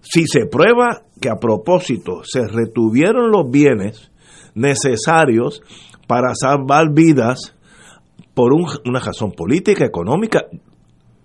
si 0.00 0.26
se 0.26 0.46
prueba 0.46 1.02
que 1.20 1.30
a 1.30 1.36
propósito 1.36 2.22
se 2.24 2.46
retuvieron 2.46 3.30
los 3.30 3.50
bienes 3.50 4.10
necesarios 4.54 5.62
para 6.06 6.34
salvar 6.34 6.92
vidas 6.92 7.56
por 8.34 8.52
una 8.52 8.98
razón 8.98 9.32
política, 9.32 9.84
económica, 9.84 10.46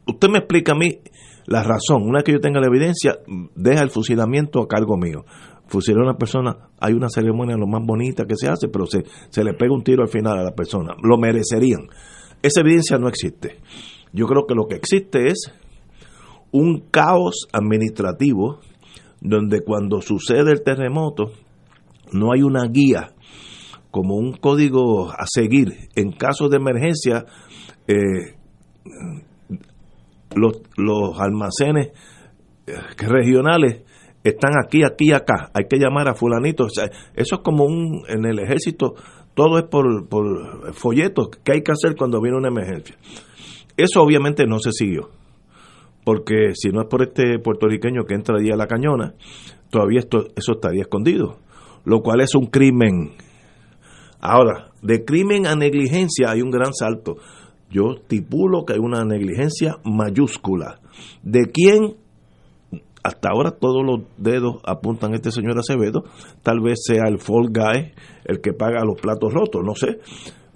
usted 0.05 0.29
me 0.29 0.39
explica 0.39 0.73
a 0.73 0.75
mí 0.75 0.99
la 1.47 1.63
razón, 1.63 2.03
una 2.03 2.19
vez 2.19 2.25
que 2.25 2.33
yo 2.33 2.39
tenga 2.39 2.59
la 2.59 2.67
evidencia, 2.67 3.17
deja 3.55 3.81
el 3.81 3.89
fusilamiento 3.89 4.61
a 4.61 4.67
cargo 4.67 4.95
mío. 4.97 5.25
Fusilar 5.69 6.01
a 6.01 6.09
una 6.09 6.17
persona, 6.17 6.57
hay 6.79 6.93
una 6.93 7.09
ceremonia 7.09 7.55
lo 7.55 7.67
más 7.67 7.81
bonita 7.85 8.25
que 8.25 8.35
se 8.35 8.47
hace, 8.47 8.67
pero 8.67 8.85
se, 8.85 9.03
se 9.29 9.43
le 9.43 9.53
pega 9.53 9.73
un 9.73 9.83
tiro 9.83 10.01
al 10.01 10.09
final 10.09 10.37
a 10.37 10.43
la 10.43 10.51
persona. 10.51 10.95
Lo 11.01 11.17
merecerían. 11.17 11.87
Esa 12.41 12.61
evidencia 12.61 12.97
no 12.97 13.07
existe. 13.07 13.59
Yo 14.11 14.25
creo 14.25 14.45
que 14.47 14.55
lo 14.55 14.65
que 14.67 14.75
existe 14.75 15.27
es 15.27 15.51
un 16.51 16.85
caos 16.89 17.47
administrativo 17.53 18.59
donde 19.21 19.61
cuando 19.61 20.01
sucede 20.01 20.51
el 20.51 20.63
terremoto 20.63 21.31
no 22.11 22.31
hay 22.33 22.41
una 22.41 22.65
guía 22.67 23.13
como 23.91 24.15
un 24.15 24.33
código 24.33 25.11
a 25.11 25.25
seguir 25.27 25.89
en 25.95 26.11
caso 26.11 26.47
de 26.47 26.57
emergencia 26.57 27.25
eh, 27.87 28.35
los, 30.35 30.61
los 30.77 31.19
almacenes 31.19 31.89
eh, 32.67 32.73
regionales 32.97 33.83
están 34.23 34.51
aquí, 34.63 34.83
aquí 34.83 35.13
acá. 35.13 35.51
Hay 35.53 35.65
que 35.69 35.77
llamar 35.77 36.07
a 36.07 36.13
fulanito. 36.13 36.67
eso 36.67 37.35
es 37.35 37.41
como 37.43 37.65
un, 37.65 38.03
en 38.07 38.25
el 38.25 38.39
ejército, 38.39 38.95
todo 39.33 39.57
es 39.57 39.65
por, 39.65 40.07
por 40.07 40.73
folletos. 40.73 41.29
¿Qué 41.43 41.53
hay 41.53 41.61
que 41.61 41.71
hacer 41.71 41.95
cuando 41.95 42.21
viene 42.21 42.37
una 42.37 42.49
emergencia? 42.49 42.95
Eso 43.77 44.01
obviamente 44.01 44.45
no 44.45 44.59
se 44.59 44.71
siguió. 44.71 45.09
Porque 46.03 46.53
si 46.53 46.69
no 46.69 46.81
es 46.81 46.87
por 46.87 47.03
este 47.03 47.39
puertorriqueño 47.39 48.03
que 48.05 48.15
entra 48.15 48.39
día 48.39 48.53
a 48.53 48.57
la 48.57 48.67
cañona, 48.67 49.13
todavía 49.69 49.99
esto, 49.99 50.27
eso 50.35 50.53
estaría 50.53 50.81
escondido. 50.81 51.37
Lo 51.85 52.01
cual 52.01 52.21
es 52.21 52.35
un 52.35 52.47
crimen. 52.47 53.11
Ahora, 54.19 54.71
de 54.81 55.05
crimen 55.05 55.47
a 55.47 55.55
negligencia 55.55 56.31
hay 56.31 56.41
un 56.41 56.51
gran 56.51 56.73
salto 56.73 57.17
yo 57.71 57.93
estipulo 57.93 58.65
que 58.65 58.73
hay 58.73 58.79
una 58.79 59.05
negligencia 59.05 59.77
mayúscula. 59.83 60.79
¿De 61.21 61.51
quién? 61.51 61.95
Hasta 63.03 63.29
ahora 63.29 63.51
todos 63.51 63.85
los 63.85 64.01
dedos 64.17 64.57
apuntan 64.65 65.13
a 65.13 65.15
este 65.15 65.31
señor 65.31 65.57
Acevedo. 65.57 66.03
Tal 66.43 66.59
vez 66.59 66.79
sea 66.85 67.03
el 67.07 67.19
fall 67.19 67.49
guy 67.49 67.93
el 68.25 68.41
que 68.41 68.53
paga 68.53 68.83
los 68.83 68.99
platos 68.99 69.33
rotos, 69.33 69.61
no 69.63 69.75
sé. 69.75 69.99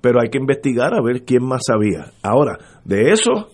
Pero 0.02 0.20
hay 0.22 0.30
que 0.30 0.38
investigar 0.38 0.94
a 0.94 1.02
ver 1.02 1.24
quién 1.24 1.46
más 1.46 1.62
sabía. 1.66 2.12
Ahora, 2.22 2.58
de 2.84 3.12
eso 3.12 3.48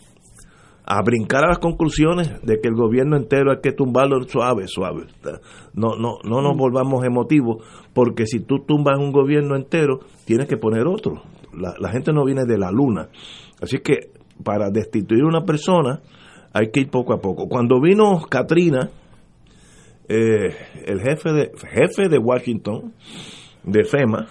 a 0.91 1.03
brincar 1.03 1.45
a 1.45 1.49
las 1.49 1.59
conclusiones 1.59 2.41
de 2.41 2.59
que 2.59 2.67
el 2.67 2.73
gobierno 2.73 3.15
entero 3.15 3.51
hay 3.51 3.59
que 3.61 3.73
tumbarlo 3.73 4.23
suave, 4.23 4.67
suave. 4.67 5.05
No, 5.75 5.95
no, 5.95 6.17
no 6.23 6.41
nos 6.41 6.57
volvamos 6.57 7.05
emotivos, 7.05 7.63
porque 7.93 8.25
si 8.25 8.39
tú 8.39 8.65
tumbas 8.65 8.97
un 8.97 9.11
gobierno 9.11 9.55
entero, 9.55 9.99
tienes 10.25 10.47
que 10.47 10.57
poner 10.57 10.87
otro. 10.87 11.21
La, 11.53 11.75
la 11.79 11.89
gente 11.91 12.11
no 12.11 12.25
viene 12.25 12.45
de 12.45 12.57
la 12.57 12.71
luna. 12.71 13.09
Así 13.61 13.77
que 13.83 14.13
para 14.43 14.71
destituir 14.71 15.21
a 15.21 15.27
una 15.27 15.45
persona 15.45 16.01
hay 16.53 16.71
que 16.71 16.81
ir 16.81 16.89
poco 16.89 17.13
a 17.13 17.21
poco. 17.21 17.47
Cuando 17.47 17.79
vino 17.81 18.21
Katrina, 18.29 18.89
eh, 20.07 20.55
el 20.85 21.01
jefe 21.01 21.31
de, 21.31 21.51
jefe 21.71 22.09
de 22.09 22.17
Washington, 22.17 22.93
de 23.63 23.83
FEMA, 23.83 24.27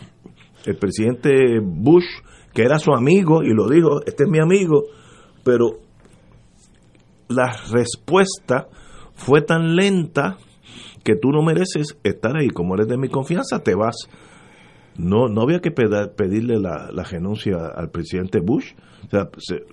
el 0.64 0.76
presidente 0.76 1.60
Bush, 1.62 2.06
que 2.52 2.62
era 2.62 2.78
su 2.78 2.92
amigo, 2.92 3.42
y 3.42 3.54
lo 3.54 3.68
dijo, 3.68 4.00
este 4.04 4.24
es 4.24 4.28
mi 4.28 4.40
amigo, 4.40 4.84
pero 5.44 5.78
la 7.28 7.52
respuesta 7.70 8.68
fue 9.14 9.42
tan 9.42 9.76
lenta 9.76 10.38
que 11.04 11.14
tú 11.14 11.30
no 11.30 11.42
mereces 11.42 11.96
estar 12.02 12.36
ahí. 12.36 12.48
Como 12.48 12.74
eres 12.74 12.88
de 12.88 12.98
mi 12.98 13.08
confianza, 13.08 13.60
te 13.60 13.74
vas. 13.74 14.08
No, 14.96 15.28
no 15.28 15.42
había 15.42 15.60
que 15.60 15.70
pedirle 15.70 16.58
la, 16.58 16.90
la 16.92 17.04
renuncia 17.04 17.56
al 17.74 17.90
presidente 17.90 18.40
Bush. 18.40 18.72
O 19.08 19.10
sea, 19.10 19.28
se, 19.38 19.64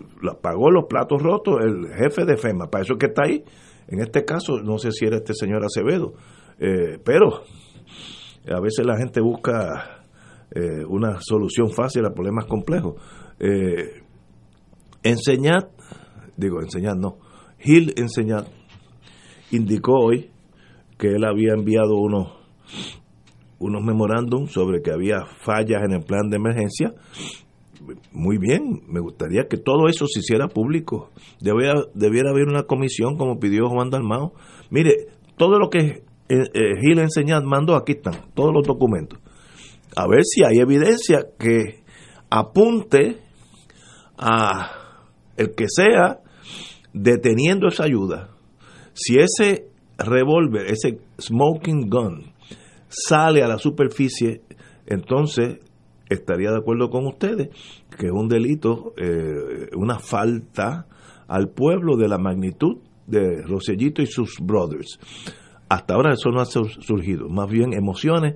pagó 0.41 0.71
los 0.71 0.85
platos 0.85 1.21
rotos 1.21 1.61
el 1.61 1.93
jefe 1.93 2.25
de 2.25 2.37
FEMA. 2.37 2.69
Para 2.69 2.83
eso 2.83 2.93
es 2.93 2.99
que 2.99 3.07
está 3.07 3.23
ahí. 3.25 3.43
En 3.87 3.99
este 3.99 4.25
caso, 4.25 4.61
no 4.63 4.77
sé 4.77 4.91
si 4.91 5.05
era 5.05 5.17
este 5.17 5.33
señor 5.33 5.63
Acevedo. 5.63 6.13
Eh, 6.57 6.99
pero 7.03 7.43
a 8.47 8.59
veces 8.61 8.85
la 8.85 8.97
gente 8.97 9.19
busca 9.21 10.05
eh, 10.51 10.85
una 10.87 11.19
solución 11.19 11.69
fácil 11.69 12.05
a 12.05 12.13
problemas 12.13 12.45
complejos. 12.45 12.95
Eh, 13.39 14.03
enseñar, 15.03 15.69
digo, 16.37 16.61
enseñar 16.61 16.97
no. 16.97 17.17
Gil 17.59 17.93
Enseñar 17.97 18.45
indicó 19.51 19.93
hoy 19.99 20.29
que 20.97 21.07
él 21.15 21.25
había 21.25 21.53
enviado 21.53 21.95
unos 21.97 22.33
unos 23.57 23.83
memorándums 23.83 24.51
sobre 24.51 24.81
que 24.81 24.91
había 24.91 25.25
fallas 25.25 25.81
en 25.83 25.93
el 25.93 26.03
plan 26.03 26.29
de 26.29 26.37
emergencia. 26.37 26.93
Muy 28.11 28.37
bien, 28.37 28.81
me 28.87 28.99
gustaría 28.99 29.47
que 29.47 29.57
todo 29.57 29.87
eso 29.87 30.07
se 30.07 30.19
hiciera 30.19 30.47
público. 30.47 31.11
Debiera, 31.39 31.81
debiera 31.93 32.31
haber 32.31 32.47
una 32.47 32.63
comisión 32.63 33.17
como 33.17 33.39
pidió 33.39 33.69
Juan 33.69 33.89
Dalmao. 33.89 34.33
Mire, 34.69 35.07
todo 35.37 35.59
lo 35.59 35.69
que 35.69 36.03
eh, 36.27 36.43
eh, 36.53 36.79
Gil 36.81 36.99
Enseñad 36.99 37.43
mandó, 37.43 37.75
aquí 37.75 37.93
están, 37.93 38.31
todos 38.33 38.51
los 38.53 38.65
documentos. 38.65 39.19
A 39.95 40.07
ver 40.07 40.21
si 40.23 40.43
hay 40.43 40.59
evidencia 40.59 41.25
que 41.37 41.83
apunte 42.29 43.19
a 44.17 44.71
el 45.37 45.53
que 45.53 45.65
sea 45.67 46.19
deteniendo 46.93 47.67
esa 47.67 47.83
ayuda. 47.83 48.29
Si 48.93 49.17
ese 49.19 49.67
revólver, 49.97 50.67
ese 50.67 50.99
smoking 51.19 51.89
gun, 51.89 52.33
sale 52.87 53.43
a 53.43 53.47
la 53.47 53.57
superficie, 53.57 54.41
entonces 54.85 55.59
estaría 56.09 56.51
de 56.51 56.57
acuerdo 56.57 56.89
con 56.89 57.05
ustedes 57.07 57.49
que 57.97 58.07
es 58.07 58.11
un 58.11 58.27
delito, 58.27 58.93
eh, 58.97 59.69
una 59.75 59.99
falta 59.99 60.87
al 61.27 61.49
pueblo 61.49 61.97
de 61.97 62.07
la 62.07 62.17
magnitud 62.17 62.77
de 63.07 63.41
Rosellito 63.43 64.01
y 64.01 64.07
sus 64.07 64.37
brothers. 64.41 64.99
Hasta 65.67 65.95
ahora 65.95 66.13
eso 66.13 66.29
no 66.29 66.41
ha 66.41 66.45
surgido, 66.45 67.27
más 67.27 67.49
bien 67.49 67.73
emociones 67.73 68.35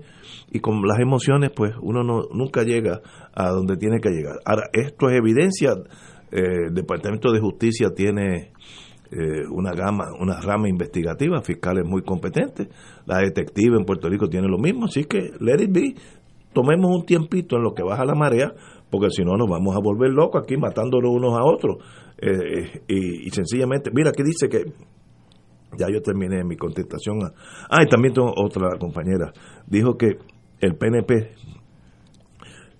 y 0.51 0.59
con 0.59 0.81
las 0.87 0.99
emociones 0.99 1.51
pues 1.55 1.75
uno 1.79 2.03
no, 2.03 2.23
nunca 2.33 2.63
llega 2.63 3.01
a 3.33 3.49
donde 3.49 3.77
tiene 3.77 3.99
que 3.99 4.09
llegar. 4.09 4.39
Ahora, 4.45 4.63
esto 4.73 5.09
es 5.09 5.17
evidencia, 5.17 5.73
eh, 6.31 6.67
el 6.67 6.73
Departamento 6.73 7.31
de 7.31 7.39
Justicia 7.39 7.89
tiene 7.95 8.51
eh, 9.11 9.47
una 9.51 9.73
gama, 9.73 10.05
una 10.19 10.39
rama 10.39 10.69
investigativa, 10.69 11.41
fiscales 11.41 11.83
muy 11.85 12.01
competentes, 12.03 12.67
la 13.05 13.19
detective 13.19 13.77
en 13.77 13.85
Puerto 13.85 14.07
Rico 14.07 14.27
tiene 14.27 14.47
lo 14.47 14.57
mismo, 14.57 14.85
así 14.85 15.05
que 15.05 15.31
let 15.39 15.63
it 15.63 15.71
be, 15.71 15.95
tomemos 16.53 16.91
un 16.95 17.05
tiempito 17.05 17.57
en 17.57 17.63
lo 17.63 17.73
que 17.73 17.83
baja 17.83 18.05
la 18.05 18.15
marea, 18.15 18.53
porque 18.89 19.09
si 19.11 19.23
no 19.23 19.37
nos 19.37 19.49
vamos 19.49 19.75
a 19.75 19.79
volver 19.79 20.11
locos 20.11 20.43
aquí 20.43 20.57
matándonos 20.57 21.11
unos 21.11 21.37
a 21.37 21.43
otros. 21.43 21.77
Eh, 22.17 22.81
y, 22.87 23.29
sencillamente, 23.29 23.91
mira, 23.93 24.09
aquí 24.09 24.23
dice 24.23 24.49
que 24.49 24.71
ya 25.77 25.87
yo 25.91 26.01
terminé 26.01 26.43
mi 26.43 26.57
contestación. 26.57 27.19
ah, 27.69 27.83
y 27.83 27.87
también 27.87 28.13
tengo 28.13 28.33
otra 28.35 28.77
compañera, 28.79 29.31
dijo 29.67 29.95
que 29.95 30.17
el 30.59 30.75
PNP 30.75 31.31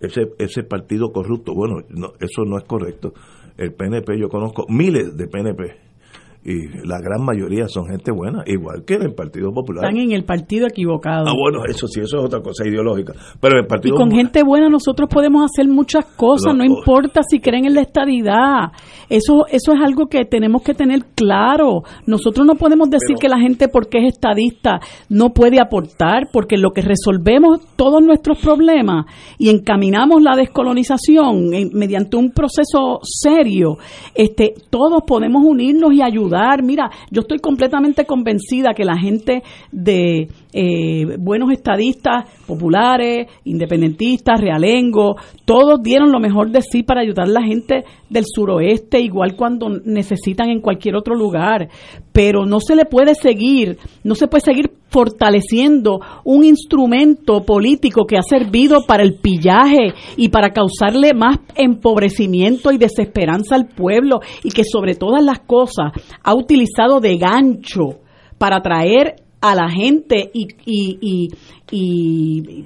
ese, 0.02 0.32
ese 0.38 0.64
partido 0.64 1.12
corrupto. 1.12 1.54
Bueno, 1.54 1.82
no, 1.90 2.14
eso 2.20 2.46
no 2.46 2.58
es 2.58 2.64
correcto. 2.64 3.14
El 3.58 3.74
PNP, 3.74 4.18
yo 4.18 4.30
conozco 4.30 4.66
miles 4.70 5.18
de 5.18 5.28
PNP 5.28 5.89
y 6.42 6.88
la 6.88 7.00
gran 7.02 7.22
mayoría 7.22 7.68
son 7.68 7.88
gente 7.88 8.12
buena, 8.12 8.44
igual 8.46 8.86
que 8.86 8.94
en 8.94 9.02
el 9.04 9.14
Partido 9.14 9.52
Popular. 9.52 9.84
Están 9.84 9.98
en 9.98 10.14
el 10.14 10.24
partido 10.24 10.68
equivocado. 10.68 11.28
Ah, 11.28 11.34
bueno, 11.38 11.66
eso 11.68 11.86
sí, 11.86 12.00
eso 12.00 12.18
es 12.18 12.26
otra 12.26 12.40
cosa 12.42 12.66
ideológica. 12.66 13.14
Pero 13.42 13.60
el 13.60 13.68
Partido 13.68 13.96
Y 13.96 13.98
con 13.98 14.10
gente 14.12 14.42
buena 14.44 14.70
nosotros 14.70 15.10
podemos 15.12 15.44
hacer 15.44 15.68
muchas 15.68 16.06
cosas, 16.06 16.56
no, 16.56 16.64
importa 16.64 17.22
si 17.30 17.42
creen 17.42 17.66
en 17.66 17.76
la 17.76 17.82
estadidad. 17.82 18.72
Eso 19.10 19.48
eso 19.52 19.74
es 19.74 19.82
algo 19.84 20.08
que 20.08 20.24
tenemos 20.24 20.62
que 20.62 20.74
tener 20.74 21.08
claro. 21.14 21.84
Nosotros 22.06 22.48
no 22.48 22.56
podemos 22.56 22.90
decir 22.90 23.18
que 23.20 23.28
la 23.28 23.38
gente 23.38 23.68
porque 23.68 23.98
es 23.98 24.14
estadista 24.14 24.80
no 25.10 25.32
puede 25.32 25.60
aportar, 25.60 26.30
porque 26.32 26.58
lo 26.58 26.72
que 26.72 26.82
resolvemos 26.82 27.60
todos 27.76 28.02
nuestros 28.02 28.38
problemas 28.40 29.08
y 29.38 29.50
encaminamos 29.50 30.22
la 30.22 30.38
descolonización 30.38 31.50
mediante 31.74 32.16
un 32.16 32.32
proceso 32.32 33.00
serio, 33.04 33.78
este 34.16 34.54
todos 34.70 35.04
podemos 35.06 35.44
unirnos 35.44 35.94
y 35.94 36.02
ayudar 36.02 36.30
Mira, 36.64 36.90
yo 37.12 37.22
estoy 37.22 37.40
completamente 37.40 38.06
convencida 38.06 38.74
que 38.74 38.86
la 38.86 38.98
gente 38.98 39.44
de 39.72 40.28
eh, 40.54 41.18
buenos 41.18 41.52
estadistas, 41.52 42.26
populares, 42.50 43.28
independentistas, 43.46 44.42
realengo, 44.42 45.16
todos 45.46 45.82
dieron 45.84 46.12
lo 46.12 46.20
mejor 46.20 46.50
de 46.50 46.64
sí 46.64 46.82
para 46.82 47.02
ayudar 47.02 47.28
a 47.28 47.32
la 47.32 47.44
gente 47.44 47.86
del 48.10 48.26
suroeste, 48.26 49.00
igual 49.00 49.36
cuando 49.36 49.70
necesitan 49.70 50.50
en 50.50 50.60
cualquier 50.60 50.96
otro 50.96 51.16
lugar. 51.16 51.70
Pero 52.12 52.48
no 52.48 52.60
se 52.60 52.76
le 52.76 52.86
puede 52.86 53.14
seguir, 53.14 53.78
no 54.04 54.16
se 54.16 54.28
puede 54.28 54.42
seguir 54.42 54.72
fortaleciendo 54.90 56.00
un 56.24 56.44
instrumento 56.44 57.44
político 57.44 58.06
que 58.08 58.18
ha 58.18 58.24
servido 58.24 58.80
para 58.88 59.04
el 59.04 59.20
pillaje 59.20 59.94
y 60.18 60.30
para 60.30 60.50
causarle 60.50 61.14
más 61.14 61.38
empobrecimiento 61.56 62.72
y 62.72 62.80
desesperanza 62.80 63.56
al 63.56 63.68
pueblo 63.68 64.22
y 64.44 64.50
que 64.50 64.64
sobre 64.64 64.96
todas 64.96 65.24
las 65.24 65.42
cosas 65.42 65.92
ha 66.24 66.34
utilizado 66.34 67.00
de 67.00 67.18
gancho 67.18 68.00
para 68.40 68.58
atraer 68.58 69.29
a 69.42 69.56
la 69.56 69.70
gente 69.70 70.30
y, 70.34 70.48
y, 70.66 71.30
y, 71.72 72.66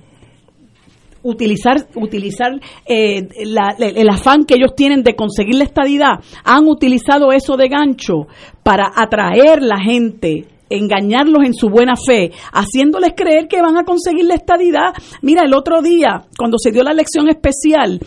utilizar 1.25 1.87
utilizar 1.95 2.59
eh, 2.85 3.27
el 3.37 4.09
afán 4.09 4.43
que 4.43 4.55
ellos 4.55 4.75
tienen 4.75 5.03
de 5.03 5.15
conseguir 5.15 5.55
la 5.55 5.63
estadidad 5.63 6.19
han 6.43 6.67
utilizado 6.67 7.31
eso 7.31 7.55
de 7.55 7.69
gancho 7.69 8.27
para 8.61 8.91
atraer 8.93 9.61
la 9.61 9.79
gente 9.79 10.47
engañarlos 10.69 11.45
en 11.45 11.53
su 11.53 11.69
buena 11.69 11.93
fe, 11.95 12.31
haciéndoles 12.51 13.13
creer 13.15 13.47
que 13.47 13.61
van 13.61 13.77
a 13.77 13.83
conseguir 13.83 14.25
la 14.25 14.35
estadidad. 14.35 14.93
Mira, 15.21 15.43
el 15.45 15.53
otro 15.53 15.81
día, 15.81 16.23
cuando 16.37 16.57
se 16.57 16.71
dio 16.71 16.83
la 16.83 16.91
elección 16.91 17.29
especial 17.29 17.99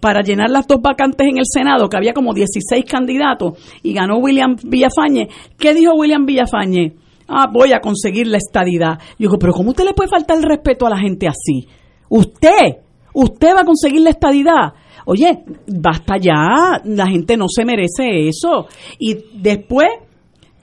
para 0.00 0.22
llenar 0.22 0.48
las 0.50 0.66
dos 0.66 0.80
vacantes 0.80 1.26
en 1.28 1.38
el 1.38 1.44
Senado, 1.44 1.88
que 1.88 1.96
había 1.96 2.14
como 2.14 2.32
16 2.32 2.84
candidatos, 2.86 3.58
y 3.82 3.92
ganó 3.92 4.18
William 4.18 4.56
Villafañe, 4.62 5.28
¿qué 5.58 5.74
dijo 5.74 5.92
William 5.94 6.24
Villafañe? 6.24 7.03
Ah, 7.28 7.48
voy 7.52 7.72
a 7.72 7.80
conseguir 7.80 8.26
la 8.26 8.38
estadidad. 8.38 8.98
Yo 9.18 9.28
digo, 9.28 9.38
pero 9.38 9.52
¿cómo 9.52 9.70
usted 9.70 9.84
le 9.84 9.94
puede 9.94 10.10
faltar 10.10 10.36
el 10.36 10.42
respeto 10.42 10.86
a 10.86 10.90
la 10.90 10.98
gente 10.98 11.26
así? 11.26 11.68
Usted, 12.08 12.78
usted 13.12 13.54
va 13.54 13.62
a 13.62 13.64
conseguir 13.64 14.02
la 14.02 14.10
estadidad. 14.10 14.74
Oye, 15.06 15.44
basta 15.66 16.16
ya, 16.16 16.80
la 16.84 17.06
gente 17.06 17.36
no 17.36 17.46
se 17.48 17.64
merece 17.64 18.28
eso. 18.28 18.66
Y 18.98 19.16
después, 19.34 19.88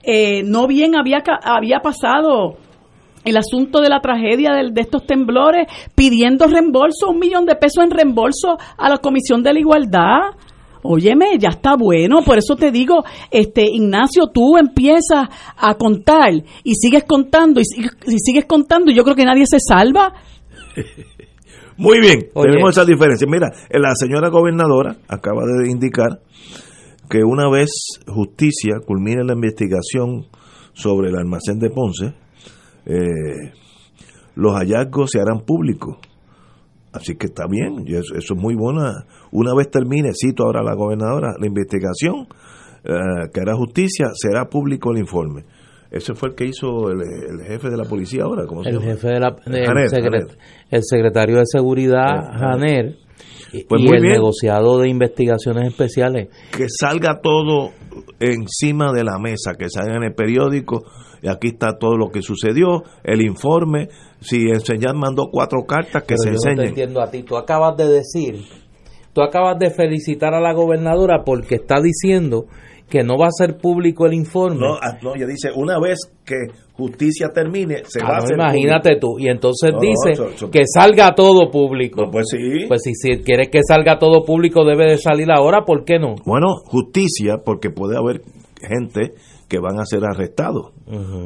eh, 0.02 0.42
no 0.44 0.66
bien 0.66 0.96
había, 0.96 1.22
había 1.44 1.80
pasado 1.80 2.56
el 3.24 3.36
asunto 3.36 3.80
de 3.80 3.88
la 3.88 4.00
tragedia 4.00 4.52
de, 4.52 4.70
de, 4.72 4.80
estos 4.80 5.06
temblores, 5.06 5.68
pidiendo 5.94 6.48
reembolso, 6.48 7.10
un 7.10 7.20
millón 7.20 7.46
de 7.46 7.54
pesos 7.54 7.84
en 7.84 7.90
reembolso 7.90 8.58
a 8.76 8.88
la 8.88 8.98
Comisión 8.98 9.42
de 9.42 9.52
la 9.52 9.60
Igualdad. 9.60 10.18
Óyeme, 10.82 11.38
ya 11.38 11.50
está 11.50 11.76
bueno, 11.76 12.22
por 12.24 12.38
eso 12.38 12.56
te 12.56 12.72
digo, 12.72 13.04
este 13.30 13.64
Ignacio, 13.64 14.26
tú 14.34 14.56
empiezas 14.58 15.28
a 15.56 15.74
contar 15.74 16.32
y 16.64 16.74
sigues 16.74 17.04
contando 17.04 17.60
y, 17.60 17.64
sigues 17.64 18.46
contando 18.46 18.90
y 18.90 18.94
yo 18.94 19.04
creo 19.04 19.14
que 19.14 19.24
nadie 19.24 19.44
se 19.46 19.58
salva. 19.60 20.12
Muy 21.76 22.00
bien, 22.00 22.28
tenemos 22.34 22.70
esa 22.70 22.84
diferencia. 22.84 23.26
Mira, 23.30 23.48
la 23.70 23.94
señora 23.94 24.28
gobernadora 24.28 24.96
acaba 25.08 25.42
de 25.46 25.70
indicar 25.70 26.20
que 27.08 27.24
una 27.24 27.48
vez 27.48 27.70
justicia 28.06 28.76
culmine 28.84 29.24
la 29.24 29.34
investigación 29.34 30.26
sobre 30.74 31.10
el 31.10 31.16
almacén 31.16 31.58
de 31.58 31.70
Ponce, 31.70 32.14
eh, 32.86 33.52
los 34.34 34.54
hallazgos 34.54 35.10
se 35.12 35.20
harán 35.20 35.40
públicos. 35.44 35.98
Así 36.92 37.16
que 37.16 37.26
está 37.26 37.46
bien, 37.48 37.84
eso, 37.86 38.14
eso 38.16 38.34
es 38.34 38.40
muy 38.40 38.54
buena. 38.54 39.06
Una 39.30 39.54
vez 39.54 39.70
termine, 39.70 40.10
cito 40.14 40.44
ahora 40.44 40.60
a 40.60 40.64
la 40.64 40.74
gobernadora, 40.74 41.34
la 41.38 41.46
investigación 41.46 42.26
eh, 42.84 43.28
que 43.32 43.40
hará 43.40 43.54
justicia, 43.54 44.08
será 44.14 44.46
público 44.46 44.92
el 44.92 44.98
informe. 44.98 45.44
Ese 45.92 46.14
fue 46.14 46.30
el 46.30 46.34
que 46.34 46.46
hizo 46.46 46.90
el, 46.90 47.00
jefe 47.46 47.68
de 47.68 47.76
la 47.76 47.84
policía 47.84 48.24
ahora, 48.24 48.46
¿cómo 48.46 48.64
se 48.64 48.70
el 48.70 48.80
Jefe 48.80 49.08
de 49.08 49.20
la, 49.20 49.36
el, 50.70 50.82
secretario 50.82 51.36
de 51.36 51.42
Seguridad, 51.44 52.16
eh, 52.16 52.38
Janer, 52.38 52.96
pues 53.68 53.82
y 53.82 53.88
el 53.88 54.02
negociado 54.02 54.78
de 54.80 54.88
investigaciones 54.88 55.68
especiales. 55.68 56.28
Que 56.56 56.66
salga 56.68 57.20
todo 57.22 57.72
encima 58.20 58.90
de 58.92 59.04
la 59.04 59.18
mesa, 59.18 59.52
que 59.58 59.68
salga 59.68 59.96
en 59.96 60.04
el 60.04 60.14
periódico, 60.14 60.82
y 61.22 61.28
aquí 61.28 61.48
está 61.48 61.76
todo 61.78 61.98
lo 61.98 62.08
que 62.08 62.22
sucedió, 62.22 62.84
el 63.04 63.20
informe, 63.20 63.88
si 64.22 64.48
enseñar 64.48 64.94
mandó 64.94 65.28
cuatro 65.30 65.64
cartas, 65.64 66.04
que 66.04 66.14
se 66.16 66.30
enseñen. 66.30 66.56
No 66.56 66.62
entiendo 66.62 67.02
a 67.02 67.10
ti, 67.10 67.22
tú 67.22 67.36
acabas 67.36 67.76
de 67.76 67.88
decir 67.88 68.42
Tú 69.12 69.20
acabas 69.20 69.58
de 69.58 69.70
felicitar 69.70 70.32
a 70.34 70.40
la 70.40 70.54
gobernadora 70.54 71.22
porque 71.24 71.56
está 71.56 71.82
diciendo 71.82 72.46
que 72.88 73.02
no 73.02 73.18
va 73.18 73.26
a 73.26 73.30
ser 73.30 73.58
público 73.58 74.06
el 74.06 74.14
informe. 74.14 74.60
No, 74.60 74.74
ah, 74.74 74.98
no 75.02 75.14
ella 75.14 75.26
dice, 75.26 75.50
una 75.54 75.78
vez 75.78 75.98
que 76.24 76.36
justicia 76.72 77.28
termine, 77.28 77.82
se 77.86 78.00
ah, 78.00 78.08
va 78.08 78.14
a 78.14 78.18
hacer 78.18 78.36
Imagínate 78.36 78.96
tú, 78.96 79.18
y 79.18 79.28
entonces 79.28 79.72
dice 79.80 80.48
que 80.50 80.62
salga 80.66 81.14
todo 81.14 81.50
público. 81.50 82.10
pues 82.10 82.26
sí. 82.30 82.66
Pues 82.68 82.82
si, 82.82 82.94
si 82.94 83.22
quieres 83.22 83.48
que 83.50 83.60
salga 83.66 83.98
todo 83.98 84.24
público, 84.24 84.64
debe 84.64 84.92
de 84.92 84.98
salir 84.98 85.30
ahora, 85.30 85.64
¿por 85.66 85.84
qué 85.84 85.98
no? 85.98 86.14
Bueno, 86.24 86.56
justicia, 86.64 87.38
porque 87.44 87.70
puede 87.70 87.98
haber 87.98 88.22
gente 88.60 89.12
que 89.52 89.58
van 89.58 89.78
a 89.78 89.84
ser 89.84 90.02
arrestados. 90.02 90.72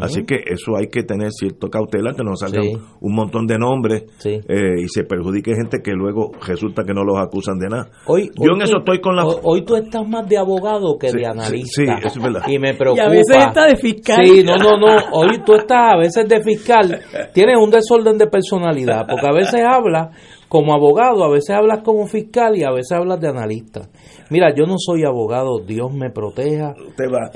Así 0.00 0.24
que 0.24 0.34
eso 0.34 0.76
hay 0.76 0.88
que 0.88 1.04
tener 1.04 1.30
cierto 1.30 1.68
cautela, 1.68 2.12
que 2.12 2.24
no 2.24 2.34
salgan 2.34 2.64
un 3.00 3.14
montón 3.14 3.46
de 3.46 3.56
nombres 3.56 4.02
eh, 4.24 4.82
y 4.82 4.88
se 4.88 5.04
perjudique 5.04 5.54
gente 5.54 5.78
que 5.80 5.92
luego 5.92 6.32
resulta 6.44 6.82
que 6.82 6.92
no 6.92 7.04
los 7.04 7.18
acusan 7.20 7.56
de 7.58 7.68
nada. 7.68 7.88
Hoy, 8.06 8.32
Yo 8.34 8.56
en 8.56 8.62
eso 8.62 8.78
estoy 8.78 9.00
con 9.00 9.14
la... 9.14 9.24
Hoy, 9.24 9.64
tú 9.64 9.76
estás 9.76 10.06
más 10.08 10.28
de 10.28 10.38
abogado 10.38 10.98
que 10.98 11.12
de 11.12 11.24
analista. 11.24 11.82
Sí, 11.82 11.84
eso 11.84 12.18
es 12.18 12.22
verdad. 12.24 12.42
Y 12.48 12.58
me 12.58 12.74
preocupa. 12.74 13.04
Y 13.04 13.06
a 13.06 13.10
veces 13.10 13.36
está 13.46 13.66
de 13.66 13.76
fiscal. 13.76 14.26
Sí, 14.26 14.42
no, 14.42 14.56
no, 14.56 14.76
no. 14.76 14.96
Hoy 15.12 15.38
tú 15.46 15.54
estás 15.54 15.94
a 15.94 15.96
veces 15.96 16.28
de 16.28 16.42
fiscal. 16.42 17.00
Tienes 17.32 17.56
un 17.62 17.70
desorden 17.70 18.18
de 18.18 18.26
personalidad, 18.26 19.06
porque 19.08 19.26
a 19.28 19.32
veces 19.32 19.62
hablas 19.64 20.08
como 20.48 20.72
abogado, 20.74 21.24
a 21.24 21.30
veces 21.30 21.50
hablas 21.50 21.82
como 21.82 22.06
fiscal 22.06 22.56
y 22.56 22.62
a 22.62 22.70
veces 22.70 22.92
hablas 22.92 23.20
de 23.20 23.28
analista. 23.28 23.88
Mira, 24.30 24.54
yo 24.54 24.64
no 24.66 24.76
soy 24.78 25.04
abogado, 25.04 25.58
Dios 25.66 25.92
me 25.92 26.10
proteja. 26.10 26.74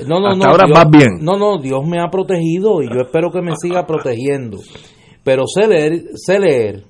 no, 0.07 0.21
no, 0.21 0.35
no, 0.37 0.45
ahora 0.45 0.67
más 0.67 0.89
bien. 0.91 1.19
No, 1.21 1.37
no, 1.37 1.59
Dios 1.61 1.87
me 1.87 2.01
ha 2.01 2.09
protegido 2.09 2.83
y 2.83 2.87
yo 2.87 3.01
espero 3.03 3.31
que 3.31 3.43
me 3.43 3.53
siga 3.61 3.87
protegiendo. 3.87 4.59
Pero 5.25 5.43
sé 5.47 5.67
leer, 5.67 6.03
sé 6.15 6.39
leer. 6.39 6.85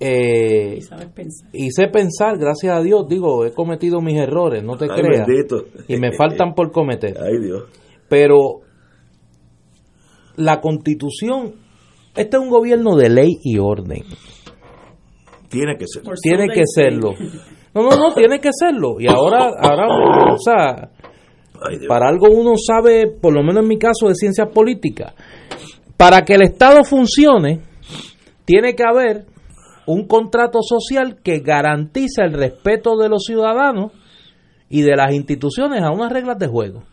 Eh, 0.00 0.78
y, 1.52 1.70
sé 1.72 1.88
pensar, 1.88 2.38
gracias 2.38 2.76
a 2.76 2.80
Dios, 2.80 3.08
digo, 3.08 3.44
he 3.44 3.52
cometido 3.52 4.00
mis 4.00 4.16
errores, 4.16 4.62
no 4.62 4.76
te 4.76 4.86
creas. 4.86 5.26
Y 5.88 5.96
me 5.96 6.12
faltan 6.12 6.54
por 6.54 6.70
cometer. 6.70 7.16
Ay, 7.20 7.44
Dios. 7.44 7.64
Pero 8.08 8.60
la 10.36 10.60
constitución, 10.60 11.54
este 12.14 12.36
es 12.36 12.42
un 12.42 12.48
gobierno 12.48 12.94
de 12.94 13.08
ley 13.08 13.38
y 13.42 13.58
orden. 13.58 14.04
Tiene 15.48 15.76
que 15.76 15.86
ser. 15.86 16.02
Tiene 16.22 16.48
que 16.48 16.62
serlo. 16.66 17.14
No, 17.74 17.82
no, 17.82 17.96
no, 17.96 18.14
tiene 18.14 18.40
que 18.40 18.50
serlo. 18.52 19.00
Y 19.00 19.06
ahora, 19.06 19.50
ahora, 19.60 19.86
o 20.32 20.38
sea, 20.38 20.90
para 21.88 22.08
algo 22.08 22.28
uno 22.30 22.54
sabe, 22.56 23.06
por 23.08 23.32
lo 23.32 23.42
menos 23.42 23.62
en 23.62 23.68
mi 23.68 23.78
caso, 23.78 24.08
de 24.08 24.14
ciencias 24.14 24.48
políticas. 24.52 25.14
Para 25.96 26.22
que 26.22 26.34
el 26.34 26.42
Estado 26.42 26.84
funcione, 26.84 27.62
tiene 28.44 28.74
que 28.74 28.84
haber 28.84 29.26
un 29.86 30.06
contrato 30.06 30.60
social 30.62 31.20
que 31.22 31.40
garantice 31.40 32.22
el 32.22 32.34
respeto 32.34 32.96
de 32.96 33.08
los 33.08 33.24
ciudadanos 33.24 33.92
y 34.68 34.82
de 34.82 34.96
las 34.96 35.12
instituciones 35.12 35.82
a 35.82 35.90
unas 35.90 36.12
reglas 36.12 36.38
de 36.38 36.46
juego. 36.46 36.84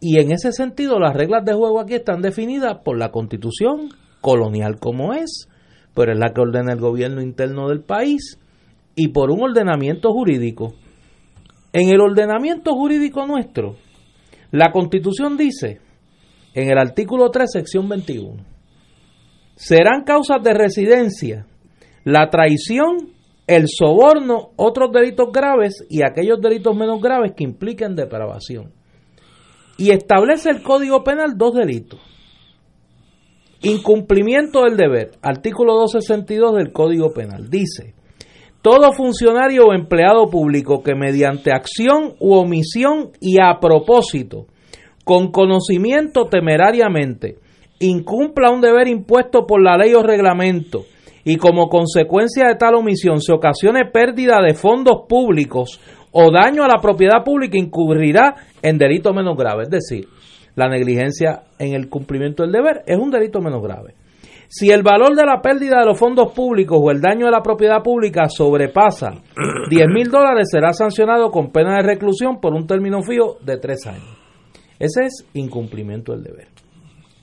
Y 0.00 0.18
en 0.18 0.32
ese 0.32 0.52
sentido, 0.52 0.98
las 0.98 1.14
reglas 1.14 1.44
de 1.44 1.54
juego 1.54 1.80
aquí 1.80 1.94
están 1.94 2.22
definidas 2.22 2.78
por 2.84 2.98
la 2.98 3.10
constitución 3.10 3.88
colonial 4.20 4.78
como 4.78 5.12
es, 5.12 5.48
pero 5.94 6.12
es 6.12 6.18
la 6.18 6.32
que 6.32 6.40
ordena 6.40 6.72
el 6.72 6.80
gobierno 6.80 7.20
interno 7.20 7.68
del 7.68 7.82
país 7.82 8.38
y 8.94 9.08
por 9.08 9.30
un 9.30 9.42
ordenamiento 9.42 10.12
jurídico. 10.12 10.74
En 11.72 11.88
el 11.88 12.00
ordenamiento 12.00 12.72
jurídico 12.72 13.26
nuestro, 13.26 13.76
la 14.50 14.72
Constitución 14.72 15.36
dice, 15.36 15.80
en 16.54 16.70
el 16.70 16.78
artículo 16.78 17.30
3, 17.30 17.50
sección 17.50 17.88
21, 17.88 18.44
serán 19.54 20.04
causas 20.04 20.42
de 20.42 20.54
residencia 20.54 21.46
la 22.04 22.30
traición, 22.30 23.10
el 23.46 23.64
soborno, 23.68 24.50
otros 24.56 24.90
delitos 24.92 25.28
graves 25.32 25.84
y 25.88 26.02
aquellos 26.02 26.40
delitos 26.40 26.74
menos 26.74 27.00
graves 27.00 27.32
que 27.36 27.44
impliquen 27.44 27.94
depravación. 27.94 28.72
Y 29.76 29.90
establece 29.90 30.50
el 30.50 30.62
Código 30.62 31.02
Penal 31.04 31.36
dos 31.36 31.54
delitos. 31.54 32.00
Incumplimiento 33.62 34.62
del 34.62 34.78
deber, 34.78 35.10
artículo 35.20 35.74
262 35.74 36.56
del 36.56 36.72
Código 36.72 37.12
Penal. 37.12 37.50
Dice, 37.50 37.92
todo 38.62 38.92
funcionario 38.92 39.66
o 39.66 39.74
empleado 39.74 40.30
público 40.30 40.82
que 40.82 40.94
mediante 40.94 41.52
acción 41.52 42.14
u 42.20 42.32
omisión 42.34 43.10
y 43.20 43.36
a 43.38 43.60
propósito, 43.60 44.46
con 45.04 45.30
conocimiento 45.30 46.24
temerariamente, 46.24 47.36
incumpla 47.80 48.50
un 48.50 48.62
deber 48.62 48.88
impuesto 48.88 49.46
por 49.46 49.62
la 49.62 49.76
ley 49.76 49.92
o 49.92 50.02
reglamento 50.02 50.84
y 51.24 51.36
como 51.36 51.68
consecuencia 51.68 52.46
de 52.46 52.56
tal 52.56 52.76
omisión 52.76 53.20
se 53.20 53.32
ocasione 53.32 53.84
pérdida 53.84 54.38
de 54.42 54.54
fondos 54.54 55.02
públicos 55.06 55.80
o 56.12 56.30
daño 56.30 56.64
a 56.64 56.68
la 56.68 56.80
propiedad 56.80 57.22
pública, 57.22 57.58
incurrirá 57.58 58.36
en 58.62 58.78
delito 58.78 59.12
menos 59.12 59.36
grave. 59.36 59.64
Es 59.64 59.70
decir, 59.70 60.08
la 60.60 60.68
negligencia 60.68 61.44
en 61.58 61.74
el 61.74 61.88
cumplimiento 61.88 62.42
del 62.42 62.52
deber 62.52 62.82
es 62.86 62.98
un 62.98 63.10
delito 63.10 63.40
menos 63.40 63.62
grave. 63.62 63.94
Si 64.46 64.68
el 64.70 64.82
valor 64.82 65.16
de 65.16 65.24
la 65.24 65.40
pérdida 65.40 65.78
de 65.80 65.86
los 65.86 65.98
fondos 65.98 66.32
públicos 66.32 66.78
o 66.78 66.90
el 66.90 67.00
daño 67.00 67.26
a 67.26 67.30
la 67.30 67.40
propiedad 67.40 67.82
pública 67.82 68.28
sobrepasa 68.28 69.12
10 69.70 69.86
mil 69.88 70.10
dólares, 70.10 70.48
será 70.50 70.74
sancionado 70.74 71.30
con 71.30 71.50
pena 71.50 71.76
de 71.76 71.82
reclusión 71.82 72.40
por 72.40 72.52
un 72.52 72.66
término 72.66 73.00
fijo 73.02 73.38
de 73.42 73.56
tres 73.56 73.86
años. 73.86 74.18
Ese 74.78 75.04
es 75.04 75.26
incumplimiento 75.32 76.12
del 76.12 76.24
deber. 76.24 76.48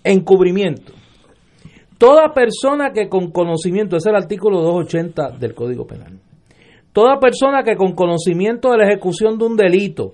Encubrimiento. 0.03 0.93
Toda 1.99 2.34
persona 2.34 2.91
que 2.91 3.07
con 3.07 3.30
conocimiento, 3.31 3.97
es 3.97 4.05
el 4.07 4.15
artículo 4.15 4.61
280 4.61 5.38
del 5.38 5.53
Código 5.53 5.85
Penal. 5.85 6.19
Toda 6.91 7.19
persona 7.19 7.61
que 7.61 7.76
con 7.76 7.93
conocimiento 7.93 8.72
de 8.72 8.77
la 8.77 8.88
ejecución 8.88 9.38
de 9.38 9.45
un 9.45 9.55
delito 9.57 10.14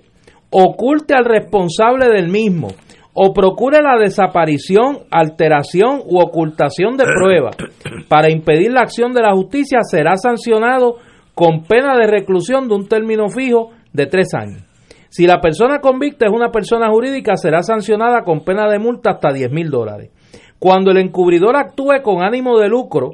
oculte 0.50 1.14
al 1.14 1.24
responsable 1.24 2.08
del 2.08 2.28
mismo 2.28 2.68
o 3.14 3.32
procure 3.32 3.80
la 3.80 3.96
desaparición, 3.96 4.98
alteración 5.10 6.00
u 6.04 6.20
ocultación 6.20 6.96
de 6.96 7.04
pruebas 7.04 7.56
para 8.08 8.30
impedir 8.30 8.72
la 8.72 8.82
acción 8.82 9.12
de 9.12 9.22
la 9.22 9.32
justicia, 9.32 9.78
será 9.82 10.16
sancionado 10.16 10.96
con 11.34 11.62
pena 11.62 11.96
de 11.96 12.08
reclusión 12.08 12.68
de 12.68 12.74
un 12.74 12.88
término 12.88 13.28
fijo 13.28 13.70
de 13.92 14.06
tres 14.06 14.34
años. 14.34 14.64
Si 15.08 15.28
la 15.28 15.40
persona 15.40 15.78
convicta 15.78 16.26
es 16.26 16.32
una 16.32 16.50
persona 16.50 16.90
jurídica, 16.90 17.36
será 17.36 17.62
sancionada 17.62 18.22
con 18.22 18.40
pena 18.40 18.68
de 18.68 18.80
multa 18.80 19.10
hasta 19.10 19.32
10 19.32 19.52
mil 19.52 19.70
dólares. 19.70 20.10
Cuando 20.58 20.90
el 20.90 20.96
encubridor 20.96 21.56
actúe 21.56 22.02
con 22.02 22.24
ánimo 22.24 22.58
de 22.58 22.68
lucro 22.68 23.12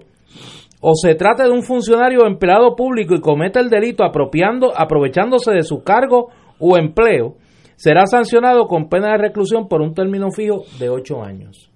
o 0.81 0.95
se 0.95 1.15
trate 1.15 1.43
de 1.43 1.51
un 1.51 1.63
funcionario 1.63 2.21
o 2.23 2.27
empleado 2.27 2.75
público 2.75 3.15
y 3.15 3.21
cometa 3.21 3.61
el 3.61 3.69
delito 3.69 4.03
apropiando, 4.03 4.73
aprovechándose 4.75 5.51
de 5.51 5.63
su 5.63 5.83
cargo 5.83 6.31
o 6.59 6.79
empleo, 6.79 7.35
será 7.81 8.05
sancionado 8.05 8.67
con 8.67 8.91
pena 8.91 9.13
de 9.13 9.17
reclusión 9.17 9.67
por 9.67 9.81
un 9.81 9.95
término 9.95 10.31
fijo 10.31 10.65
de 10.79 10.91
ocho 10.91 11.23
años. 11.23 11.71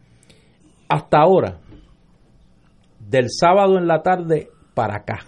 Hasta 0.87 1.17
ahora, 1.19 1.61
del 3.01 3.31
sábado 3.31 3.79
en 3.79 3.87
la 3.87 4.03
tarde 4.03 4.49
para 4.75 4.97
acá, 4.97 5.21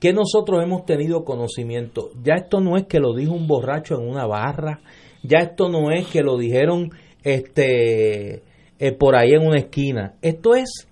que 0.00 0.12
nosotros 0.12 0.60
hemos 0.64 0.84
tenido 0.84 1.24
conocimiento. 1.24 2.10
Ya 2.20 2.34
esto 2.34 2.60
no 2.60 2.76
es 2.76 2.86
que 2.86 2.98
lo 2.98 3.14
dijo 3.14 3.32
un 3.32 3.46
borracho 3.46 3.94
en 3.94 4.08
una 4.08 4.26
barra, 4.26 4.80
ya 5.22 5.38
esto 5.38 5.68
no 5.68 5.92
es 5.92 6.08
que 6.08 6.22
lo 6.22 6.36
dijeron 6.36 6.90
este 7.22 8.42
eh, 8.80 8.92
por 8.98 9.14
ahí 9.14 9.34
en 9.34 9.46
una 9.46 9.58
esquina. 9.58 10.14
Esto 10.20 10.56
es 10.56 10.88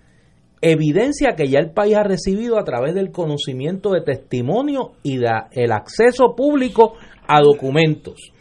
evidencia 0.60 1.34
que 1.34 1.48
ya 1.48 1.58
el 1.58 1.72
país 1.72 1.96
ha 1.96 2.04
recibido 2.04 2.60
a 2.60 2.64
través 2.64 2.94
del 2.94 3.10
conocimiento 3.10 3.90
de 3.90 4.02
testimonio 4.02 4.92
y 5.02 5.18
da 5.18 5.48
el 5.50 5.72
acceso 5.72 6.36
público 6.36 6.92
a 7.26 7.40
documentos. 7.40 8.35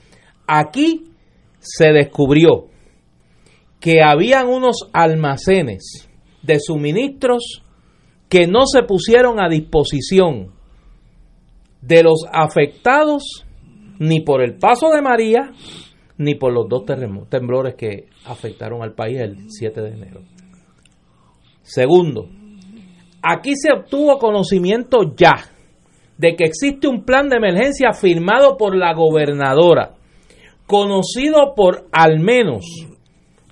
Aquí 0.48 1.12
se 1.60 1.92
descubrió 1.92 2.68
que 3.80 4.02
habían 4.04 4.48
unos 4.48 4.90
almacenes 4.94 6.10
de 6.42 6.60
suministros 6.60 7.64
que 8.30 8.48
no 8.48 8.66
se 8.66 8.84
pusieron 8.84 9.40
a 9.40 9.50
disposición 9.50 10.54
de 11.82 12.04
los 12.04 12.26
afectados 12.32 13.46
ni 14.00 14.22
por 14.22 14.42
el 14.42 14.56
paso 14.58 14.90
de 14.90 15.02
María 15.02 15.52
ni 16.18 16.36
por 16.36 16.54
los 16.54 16.68
dos 16.70 16.84
temblores 17.30 17.76
que 17.76 18.08
afectaron 18.26 18.82
al 18.82 18.94
país 18.94 19.20
el 19.20 19.50
7 19.50 19.82
de 19.82 19.90
enero. 19.90 20.22
Segundo, 21.62 22.30
aquí 23.22 23.54
se 23.56 23.72
obtuvo 23.74 24.18
conocimiento 24.18 25.14
ya 25.16 25.34
de 26.18 26.36
que 26.36 26.46
existe 26.46 26.88
un 26.88 27.04
plan 27.04 27.28
de 27.28 27.38
emergencia 27.38 27.92
firmado 27.92 28.56
por 28.56 28.76
la 28.76 28.94
gobernadora, 28.94 29.96
conocido 30.68 31.54
por 31.56 31.86
al 31.92 32.20
menos 32.20 32.66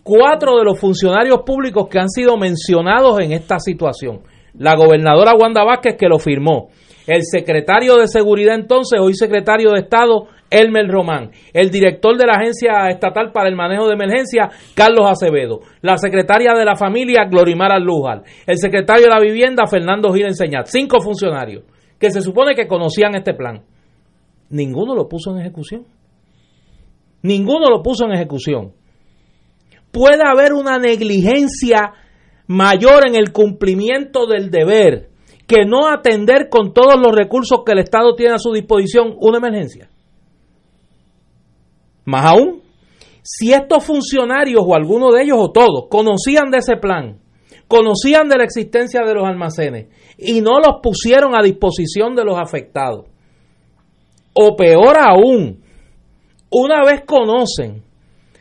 cuatro 0.03 0.57
de 0.57 0.65
los 0.65 0.79
funcionarios 0.79 1.41
públicos 1.45 1.87
que 1.89 1.99
han 1.99 2.09
sido 2.09 2.37
mencionados 2.37 3.19
en 3.19 3.31
esta 3.31 3.59
situación. 3.59 4.21
La 4.55 4.75
gobernadora 4.75 5.33
Wanda 5.35 5.63
Vázquez 5.63 5.95
que 5.97 6.07
lo 6.07 6.19
firmó, 6.19 6.69
el 7.07 7.23
secretario 7.23 7.97
de 7.97 8.07
Seguridad 8.07 8.55
entonces, 8.55 8.99
hoy 8.99 9.13
secretario 9.13 9.71
de 9.71 9.81
Estado, 9.81 10.27
Elmer 10.49 10.87
Román, 10.87 11.31
el 11.51 11.71
director 11.71 12.15
de 12.15 12.27
la 12.27 12.33
Agencia 12.33 12.87
Estatal 12.89 13.31
para 13.31 13.49
el 13.49 13.55
Manejo 13.55 13.87
de 13.87 13.95
Emergencia, 13.95 14.51
Carlos 14.75 15.07
Acevedo, 15.07 15.61
la 15.81 15.97
secretaria 15.97 16.53
de 16.53 16.63
la 16.63 16.75
Familia, 16.75 17.25
Glorimara 17.25 17.79
Lujal, 17.79 18.21
el 18.45 18.57
secretario 18.57 19.05
de 19.05 19.09
la 19.09 19.19
Vivienda, 19.19 19.65
Fernando 19.65 20.13
Gil 20.13 20.27
Enseñat, 20.27 20.67
cinco 20.67 21.01
funcionarios 21.01 21.63
que 21.99 22.11
se 22.11 22.21
supone 22.21 22.53
que 22.53 22.67
conocían 22.67 23.15
este 23.15 23.33
plan. 23.33 23.63
Ninguno 24.49 24.93
lo 24.93 25.07
puso 25.07 25.31
en 25.31 25.39
ejecución. 25.39 25.85
Ninguno 27.23 27.69
lo 27.69 27.81
puso 27.81 28.05
en 28.05 28.11
ejecución. 28.11 28.73
Puede 29.91 30.21
haber 30.25 30.53
una 30.53 30.77
negligencia 30.77 31.93
mayor 32.47 33.07
en 33.07 33.15
el 33.15 33.31
cumplimiento 33.31 34.27
del 34.27 34.51
deber 34.51 35.09
que 35.47 35.65
no 35.65 35.87
atender 35.87 36.49
con 36.49 36.73
todos 36.73 36.95
los 36.97 37.15
recursos 37.15 37.61
que 37.65 37.71
el 37.71 37.79
Estado 37.79 38.15
tiene 38.15 38.35
a 38.35 38.39
su 38.39 38.51
disposición 38.51 39.15
una 39.19 39.37
emergencia. 39.37 39.89
Más 42.05 42.25
aún, 42.25 42.61
si 43.21 43.53
estos 43.53 43.83
funcionarios 43.85 44.61
o 44.65 44.75
alguno 44.75 45.11
de 45.11 45.23
ellos 45.23 45.37
o 45.39 45.51
todos 45.51 45.87
conocían 45.89 46.51
de 46.51 46.57
ese 46.57 46.75
plan, 46.75 47.19
conocían 47.69 48.27
de 48.27 48.37
la 48.37 48.43
existencia 48.43 49.01
de 49.05 49.13
los 49.13 49.25
almacenes 49.25 49.87
y 50.17 50.41
no 50.41 50.59
los 50.59 50.81
pusieron 50.81 51.35
a 51.35 51.41
disposición 51.41 52.15
de 52.15 52.25
los 52.25 52.37
afectados, 52.37 53.05
o 54.33 54.55
peor 54.55 54.97
aún, 54.97 55.62
una 56.53 56.83
vez 56.83 57.03
conocen 57.05 57.83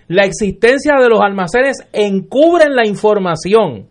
la 0.08 0.24
existencia 0.24 0.94
de 1.00 1.08
los 1.08 1.20
almacenes, 1.20 1.78
encubren 1.92 2.74
la 2.74 2.86
información 2.86 3.86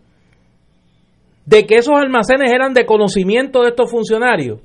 de 1.44 1.66
que 1.66 1.76
esos 1.76 1.94
almacenes 1.96 2.52
eran 2.52 2.72
de 2.72 2.86
conocimiento 2.86 3.62
de 3.62 3.70
estos 3.70 3.90
funcionarios, 3.90 4.60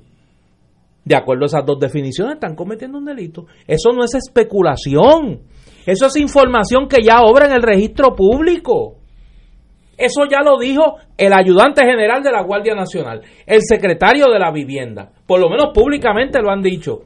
de 1.04 1.16
acuerdo 1.16 1.44
a 1.44 1.48
esas 1.48 1.66
dos 1.66 1.80
definiciones, 1.80 2.36
están 2.36 2.56
cometiendo 2.56 2.98
un 2.98 3.06
delito. 3.06 3.48
Eso 3.66 3.92
no 3.94 4.04
es 4.04 4.14
especulación. 4.14 5.40
Eso 5.86 6.08
es 6.08 6.18
información 6.18 6.88
que 6.88 7.02
ya 7.02 7.22
obra 7.22 7.46
en 7.46 7.54
el 7.54 7.62
registro 7.64 8.14
público. 8.14 8.96
Eso 9.98 10.26
ya 10.30 10.42
lo 10.44 10.60
dijo 10.60 10.98
el 11.18 11.34
ayudante 11.34 11.82
general 11.82 12.22
de 12.22 12.32
la 12.32 12.44
Guardia 12.44 12.76
Nacional, 12.76 13.22
el 13.48 13.62
secretario 13.64 14.26
de 14.28 14.38
la 14.38 14.52
Vivienda. 14.52 15.10
Por 15.26 15.40
lo 15.40 15.50
menos 15.50 15.70
públicamente 15.74 16.40
lo 16.40 16.52
han 16.52 16.62
dicho. 16.62 17.02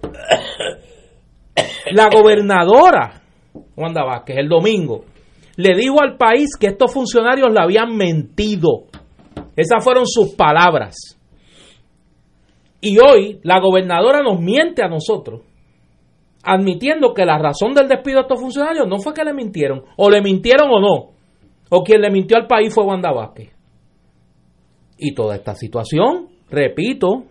La 1.91 2.10
gobernadora, 2.10 3.22
Wanda 3.76 4.03
Vázquez, 4.03 4.38
el 4.38 4.48
domingo, 4.48 5.06
le 5.57 5.76
dijo 5.76 6.02
al 6.02 6.18
país 6.18 6.56
que 6.60 6.68
estos 6.68 6.94
funcionarios 6.94 7.52
le 7.52 7.61
habían 7.61 7.95
mentido 7.95 8.86
esas 9.56 9.84
fueron 9.84 10.07
sus 10.07 10.34
palabras. 10.36 10.95
Y 12.80 12.98
hoy 12.99 13.40
la 13.44 13.60
gobernadora 13.60 14.22
nos 14.23 14.40
miente 14.40 14.84
a 14.84 14.88
nosotros, 14.88 15.41
admitiendo 16.44 17.14
que 17.14 17.26
la 17.26 17.38
razón 17.38 17.73
del 17.73 17.88
despido 17.88 18.18
de 18.18 18.22
estos 18.22 18.40
funcionarios 18.40 18.88
no 18.88 18.98
fue 18.98 19.14
que 19.14 19.23
le 19.23 19.34
mintieron, 19.34 19.84
o 19.98 20.10
le 20.10 20.22
mintieron 20.22 20.69
o 20.72 20.80
no, 20.80 21.11
o 21.69 21.84
quien 21.84 22.02
le 22.02 22.10
mintió 22.10 22.38
al 22.38 22.48
país 22.48 22.73
fue 22.73 22.86
Wanda 22.86 23.11
Vázquez. 23.11 23.53
Y 24.98 25.14
toda 25.14 25.36
esta 25.36 25.53
situación, 25.53 26.30
repito, 26.49 27.26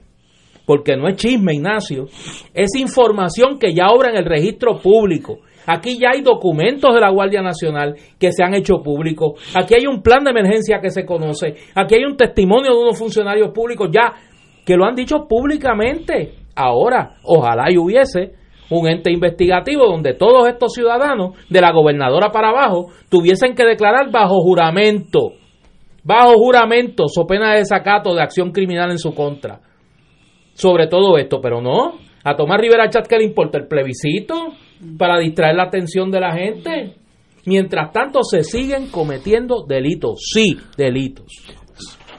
porque 0.71 0.97
no 0.97 1.09
es 1.09 1.17
chisme, 1.17 1.55
Ignacio, 1.55 2.07
es 2.55 2.77
información 2.79 3.59
que 3.59 3.75
ya 3.75 3.91
obra 3.91 4.11
en 4.11 4.19
el 4.19 4.25
registro 4.25 4.79
público 4.79 5.41
Aquí 5.67 5.99
ya 5.99 6.11
hay 6.15 6.23
documentos 6.23 6.95
de 6.95 7.01
la 7.01 7.11
Guardia 7.11 7.43
Nacional 7.43 7.97
que 8.21 8.31
se 8.31 8.45
han 8.45 8.55
hecho 8.55 8.83
públicos. 8.83 9.33
Aquí 9.55 9.75
hay 9.75 9.87
un 9.87 10.01
plan 10.01 10.23
de 10.23 10.31
emergencia 10.31 10.81
que 10.81 10.91
se 10.91 11.05
conoce. 11.05 11.55
Aquí 11.75 11.97
hay 11.97 12.05
un 12.05 12.17
testimonio 12.17 12.73
de 12.73 12.79
unos 12.83 12.99
funcionarios 12.99 13.51
públicos 13.51 13.89
ya 13.93 14.15
que 14.65 14.77
lo 14.77 14.85
han 14.85 14.95
dicho 14.95 15.27
públicamente. 15.29 16.35
Ahora, 16.55 17.17
ojalá 17.25 17.71
y 17.71 17.77
hubiese 17.77 18.33
un 18.71 18.89
ente 18.89 19.11
investigativo 19.11 19.87
donde 19.87 20.15
todos 20.15 20.49
estos 20.49 20.73
ciudadanos, 20.73 21.35
de 21.49 21.61
la 21.61 21.73
gobernadora 21.73 22.31
para 22.31 22.51
abajo, 22.51 22.91
tuviesen 23.09 23.57
que 23.57 23.65
declarar 23.65 24.11
bajo 24.13 24.41
juramento 24.41 25.33
bajo 26.03 26.35
juramento, 26.35 27.09
so 27.09 27.27
pena 27.27 27.53
de 27.53 27.59
desacato 27.59 28.15
de 28.15 28.23
acción 28.23 28.53
criminal 28.53 28.91
en 28.91 28.99
su 28.99 29.15
contra. 29.15 29.61
Sobre 30.61 30.89
todo 30.89 31.17
esto, 31.17 31.41
pero 31.41 31.63
no. 31.63 31.95
A 32.23 32.37
Tomás 32.37 32.61
Rivera 32.61 32.91
Chat, 32.91 33.07
¿qué 33.07 33.17
le 33.17 33.25
importa? 33.25 33.57
¿El 33.57 33.67
plebiscito? 33.67 34.35
Para 34.99 35.19
distraer 35.19 35.57
la 35.57 35.63
atención 35.63 36.11
de 36.11 36.21
la 36.21 36.35
gente. 36.35 36.97
Mientras 37.47 37.93
tanto, 37.93 38.23
se 38.23 38.45
siguen 38.45 38.91
cometiendo 38.91 39.65
delitos. 39.67 40.21
Sí, 40.35 40.59
delitos. 40.77 41.25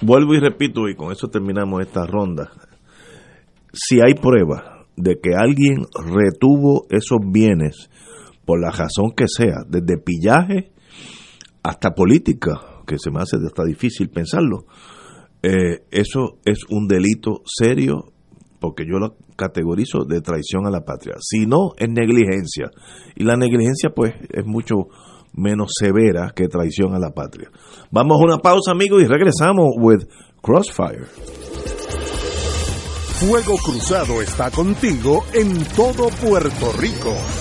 Vuelvo 0.01 0.33
y 0.33 0.39
repito, 0.39 0.89
y 0.89 0.95
con 0.95 1.11
eso 1.11 1.27
terminamos 1.27 1.81
esta 1.81 2.07
ronda. 2.07 2.49
Si 3.73 4.01
hay 4.01 4.15
prueba 4.15 4.87
de 4.97 5.19
que 5.21 5.35
alguien 5.37 5.85
retuvo 6.03 6.87
esos 6.89 7.19
bienes 7.31 7.91
por 8.43 8.59
la 8.59 8.71
razón 8.71 9.11
que 9.15 9.25
sea, 9.27 9.57
desde 9.69 10.01
pillaje 10.01 10.71
hasta 11.61 11.91
política, 11.91 12.81
que 12.87 12.97
se 12.97 13.11
me 13.11 13.21
hace 13.21 13.37
hasta 13.37 13.63
difícil 13.63 14.09
pensarlo, 14.09 14.65
eh, 15.43 15.85
eso 15.91 16.39
es 16.43 16.63
un 16.71 16.87
delito 16.87 17.43
serio 17.45 18.13
porque 18.61 18.85
yo 18.85 18.99
lo 18.99 19.15
categorizo 19.35 20.05
de 20.05 20.21
traición 20.21 20.67
a 20.67 20.69
la 20.69 20.85
patria. 20.85 21.15
Si 21.19 21.47
no, 21.47 21.71
es 21.77 21.89
negligencia. 21.89 22.69
Y 23.15 23.23
la 23.23 23.35
negligencia, 23.35 23.89
pues, 23.89 24.13
es 24.29 24.45
mucho 24.45 24.87
menos 25.33 25.71
severa 25.77 26.31
que 26.35 26.47
traición 26.47 26.93
a 26.93 26.99
la 26.99 27.09
patria. 27.09 27.49
Vamos 27.89 28.21
a 28.21 28.23
una 28.23 28.37
pausa, 28.37 28.71
amigos, 28.71 29.01
y 29.01 29.07
regresamos 29.07 29.65
with 29.77 30.03
Crossfire. 30.41 31.05
Fuego 33.19 33.57
Cruzado 33.57 34.21
está 34.21 34.51
contigo 34.51 35.23
en 35.33 35.63
todo 35.75 36.09
Puerto 36.21 36.71
Rico. 36.79 37.40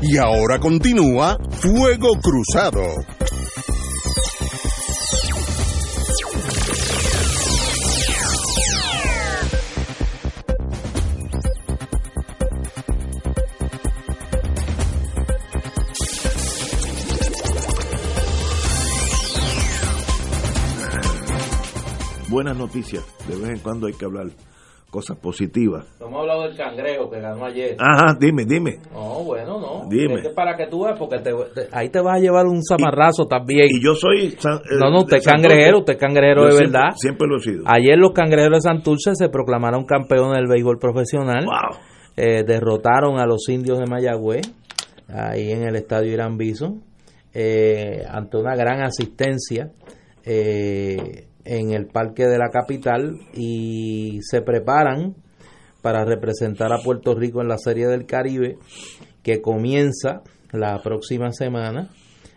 Y 0.00 0.16
ahora 0.16 0.60
continúa 0.60 1.36
Fuego 1.60 2.18
Cruzado. 2.22 2.82
Buenas 22.28 22.56
noticias. 22.56 23.04
De 23.26 23.36
vez 23.36 23.50
en 23.50 23.58
cuando 23.58 23.88
hay 23.88 23.94
que 23.94 24.04
hablar 24.04 24.28
cosas 24.90 25.18
positivas. 25.18 25.86
No 26.00 26.06
hemos 26.06 26.20
hablado 26.20 26.42
del 26.44 26.56
cangrejo 26.56 27.10
que 27.10 27.20
ganó 27.20 27.44
ayer. 27.44 27.76
Ajá, 27.78 28.16
dime, 28.18 28.44
dime. 28.46 28.78
No, 28.92 29.22
bueno, 29.22 29.60
no. 29.60 29.88
Dime. 29.88 30.14
Es 30.14 30.22
que 30.28 30.30
para 30.34 30.56
que 30.56 30.66
tú 30.66 30.84
veas, 30.84 30.98
porque 30.98 31.18
te- 31.18 31.32
te- 31.54 31.68
ahí 31.72 31.90
te 31.90 32.00
vas 32.00 32.16
a 32.16 32.18
llevar 32.20 32.46
un 32.46 32.62
zamarrazo 32.62 33.26
también. 33.26 33.66
Y 33.70 33.84
yo 33.84 33.94
soy... 33.94 34.30
san- 34.38 34.60
No, 34.80 34.90
no, 34.90 35.00
eh, 35.00 35.02
usted 35.02 35.16
es 35.18 35.26
cangrejero, 35.26 35.78
usted 35.80 35.92
es 35.94 35.98
cangrejero 36.00 36.44
de 36.46 36.52
siempre- 36.52 36.70
verdad. 36.80 36.94
Siempre 36.96 37.26
lo 37.28 37.36
he 37.36 37.40
sido. 37.40 37.62
Ayer 37.66 37.98
los 37.98 38.12
cangrejeros 38.12 38.62
de 38.64 38.68
Santurce 38.70 39.14
se 39.14 39.28
proclamaron 39.28 39.84
campeones 39.84 40.38
del 40.38 40.48
béisbol 40.48 40.78
profesional. 40.78 41.44
Eh, 42.16 42.42
derrotaron 42.44 43.20
a 43.20 43.26
los 43.26 43.46
indios 43.48 43.78
de 43.78 43.84
Mayagüez, 43.86 44.50
ahí 45.08 45.52
en 45.52 45.64
el 45.68 45.76
estadio 45.76 46.12
Irán 46.12 46.36
Bison, 46.38 46.82
eh, 47.34 48.02
ante 48.10 48.38
una 48.38 48.56
gran 48.56 48.82
asistencia 48.82 49.70
eh, 50.24 51.27
en 51.48 51.72
el 51.72 51.86
parque 51.86 52.26
de 52.26 52.38
la 52.38 52.50
capital 52.50 53.16
y 53.32 54.18
se 54.22 54.42
preparan 54.42 55.14
para 55.80 56.04
representar 56.04 56.72
a 56.72 56.82
Puerto 56.82 57.14
Rico 57.14 57.40
en 57.40 57.48
la 57.48 57.56
Serie 57.56 57.86
del 57.86 58.04
Caribe 58.04 58.58
que 59.22 59.40
comienza 59.40 60.22
la 60.52 60.80
próxima 60.82 61.32
semana 61.32 61.88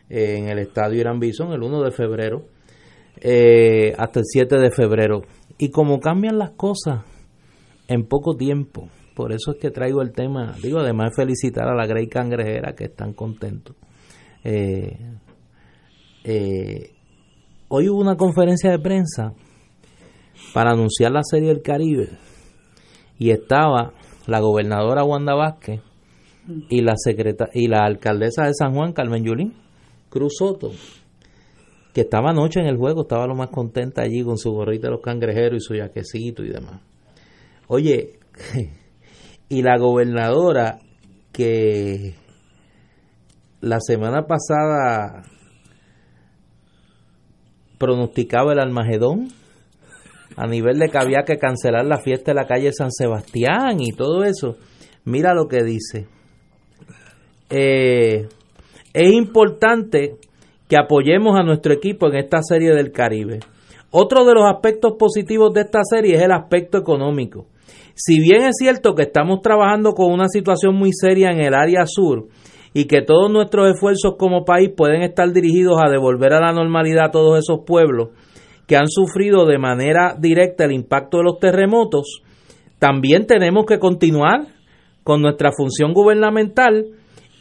eh, 0.10 0.38
en 0.38 0.48
el 0.48 0.60
estadio 0.60 1.02
Irán 1.02 1.20
Bison 1.20 1.52
el 1.52 1.62
1 1.62 1.84
de 1.84 1.92
febrero 1.92 2.46
eh, 3.20 3.94
hasta 3.98 4.20
el 4.20 4.26
7 4.26 4.58
de 4.58 4.72
febrero. 4.72 5.24
Y 5.58 5.70
como 5.70 6.00
cambian 6.00 6.38
las 6.38 6.52
cosas 6.52 7.04
en 7.88 8.08
poco 8.08 8.36
tiempo, 8.36 8.88
por 9.14 9.34
eso 9.34 9.52
es 9.52 9.58
que 9.58 9.72
traigo 9.72 10.02
el 10.02 10.14
tema, 10.14 10.56
digo, 10.64 10.80
además 10.80 11.12
de 11.12 11.24
felicitar 11.24 11.68
a 11.68 11.76
la 11.76 11.86
Grey 11.86 12.08
Cangrejera 12.08 12.74
que 12.74 12.86
están 12.86 13.14
contentos. 13.14 13.76
Eh, 14.44 14.98
eh, 16.24 16.94
hoy 17.74 17.88
hubo 17.88 18.02
una 18.02 18.18
conferencia 18.18 18.70
de 18.70 18.80
prensa 18.80 19.34
para 20.54 20.72
anunciar 20.72 21.14
la 21.14 21.24
Serie 21.24 21.48
del 21.48 21.62
Caribe 21.62 22.10
y 23.18 23.32
estaba 23.32 23.94
la 24.28 24.42
gobernadora 24.42 25.06
Wanda 25.06 25.36
Vázquez 25.36 25.80
y 26.70 26.82
la 26.82 26.96
secreta 26.98 27.48
y 27.54 27.70
la 27.70 27.86
alcaldesa 27.86 28.46
de 28.46 28.54
San 28.54 28.74
Juan, 28.74 28.92
Carmen 28.92 29.24
Yulín 29.24 29.54
Cruz 30.10 30.34
Soto, 30.38 30.72
que 31.94 32.02
estaba 32.02 32.32
anoche 32.32 32.60
en 32.60 32.66
el 32.66 32.76
juego, 32.76 33.04
estaba 33.04 33.26
lo 33.26 33.36
más 33.36 33.48
contenta 33.48 34.02
allí 34.02 34.22
con 34.22 34.38
su 34.38 34.52
gorrita 34.52 34.88
de 34.88 34.92
los 34.92 35.02
cangrejeros 35.02 35.64
y 35.64 35.66
su 35.66 35.74
yaquecito 35.74 36.44
y 36.44 36.50
demás. 36.50 36.82
Oye, 37.68 38.20
y 39.48 39.62
la 39.62 39.78
gobernadora 39.78 40.80
que 41.32 42.16
la 43.62 43.80
semana 43.80 44.28
pasada 44.28 45.24
pronosticaba 47.82 48.54
el 48.54 48.60
Almagedón, 48.60 49.30
a 50.38 50.46
nivel 50.46 50.78
de 50.78 50.90
que 50.90 51.00
había 51.00 51.24
que 51.26 51.38
cancelar 51.38 51.84
la 51.84 51.98
fiesta 51.98 52.32
de 52.32 52.36
la 52.36 52.46
calle 52.46 52.72
San 52.72 52.92
Sebastián 52.92 53.78
y 53.80 53.92
todo 53.92 54.24
eso. 54.24 54.56
Mira 55.04 55.34
lo 55.34 55.48
que 55.48 55.64
dice. 55.64 56.06
Eh, 57.50 58.28
es 58.94 59.12
importante 59.12 60.16
que 60.70 60.78
apoyemos 60.78 61.38
a 61.38 61.44
nuestro 61.44 61.74
equipo 61.74 62.08
en 62.08 62.18
esta 62.18 62.44
serie 62.44 62.70
del 62.70 62.92
Caribe. 62.92 63.40
Otro 63.90 64.26
de 64.26 64.36
los 64.36 64.46
aspectos 64.46 64.94
positivos 64.98 65.52
de 65.52 65.62
esta 65.62 65.82
serie 65.84 66.16
es 66.16 66.22
el 66.22 66.32
aspecto 66.32 66.78
económico. 66.78 67.48
Si 67.96 68.20
bien 68.22 68.44
es 68.44 68.58
cierto 68.58 68.94
que 68.94 69.04
estamos 69.04 69.42
trabajando 69.42 69.94
con 69.94 70.14
una 70.14 70.28
situación 70.28 70.76
muy 70.76 70.92
seria 70.94 71.32
en 71.32 71.40
el 71.40 71.56
área 71.56 71.86
sur 71.88 72.28
y 72.74 72.86
que 72.86 73.02
todos 73.02 73.32
nuestros 73.32 73.70
esfuerzos 73.74 74.16
como 74.18 74.46
país 74.46 74.70
pueden 74.76 75.02
estar 75.02 75.32
dirigidos 75.32 75.78
a 75.84 75.90
devolver 75.90 76.34
a 76.34 76.40
la 76.40 76.54
normalidad 76.54 77.06
a 77.06 77.12
todos 77.12 77.40
esos 77.40 77.66
pueblos 77.66 78.10
que 78.68 78.78
han 78.78 78.88
sufrido 78.88 79.46
de 79.46 79.58
manera 79.58 80.16
directa 80.18 80.64
el 80.64 80.72
impacto 80.72 81.18
de 81.18 81.24
los 81.24 81.40
terremotos, 81.40 82.22
también 82.80 83.28
tenemos 83.28 83.66
que 83.66 83.80
continuar 83.80 84.48
con 85.04 85.22
nuestra 85.22 85.52
función 85.52 85.94
gubernamental 85.94 86.86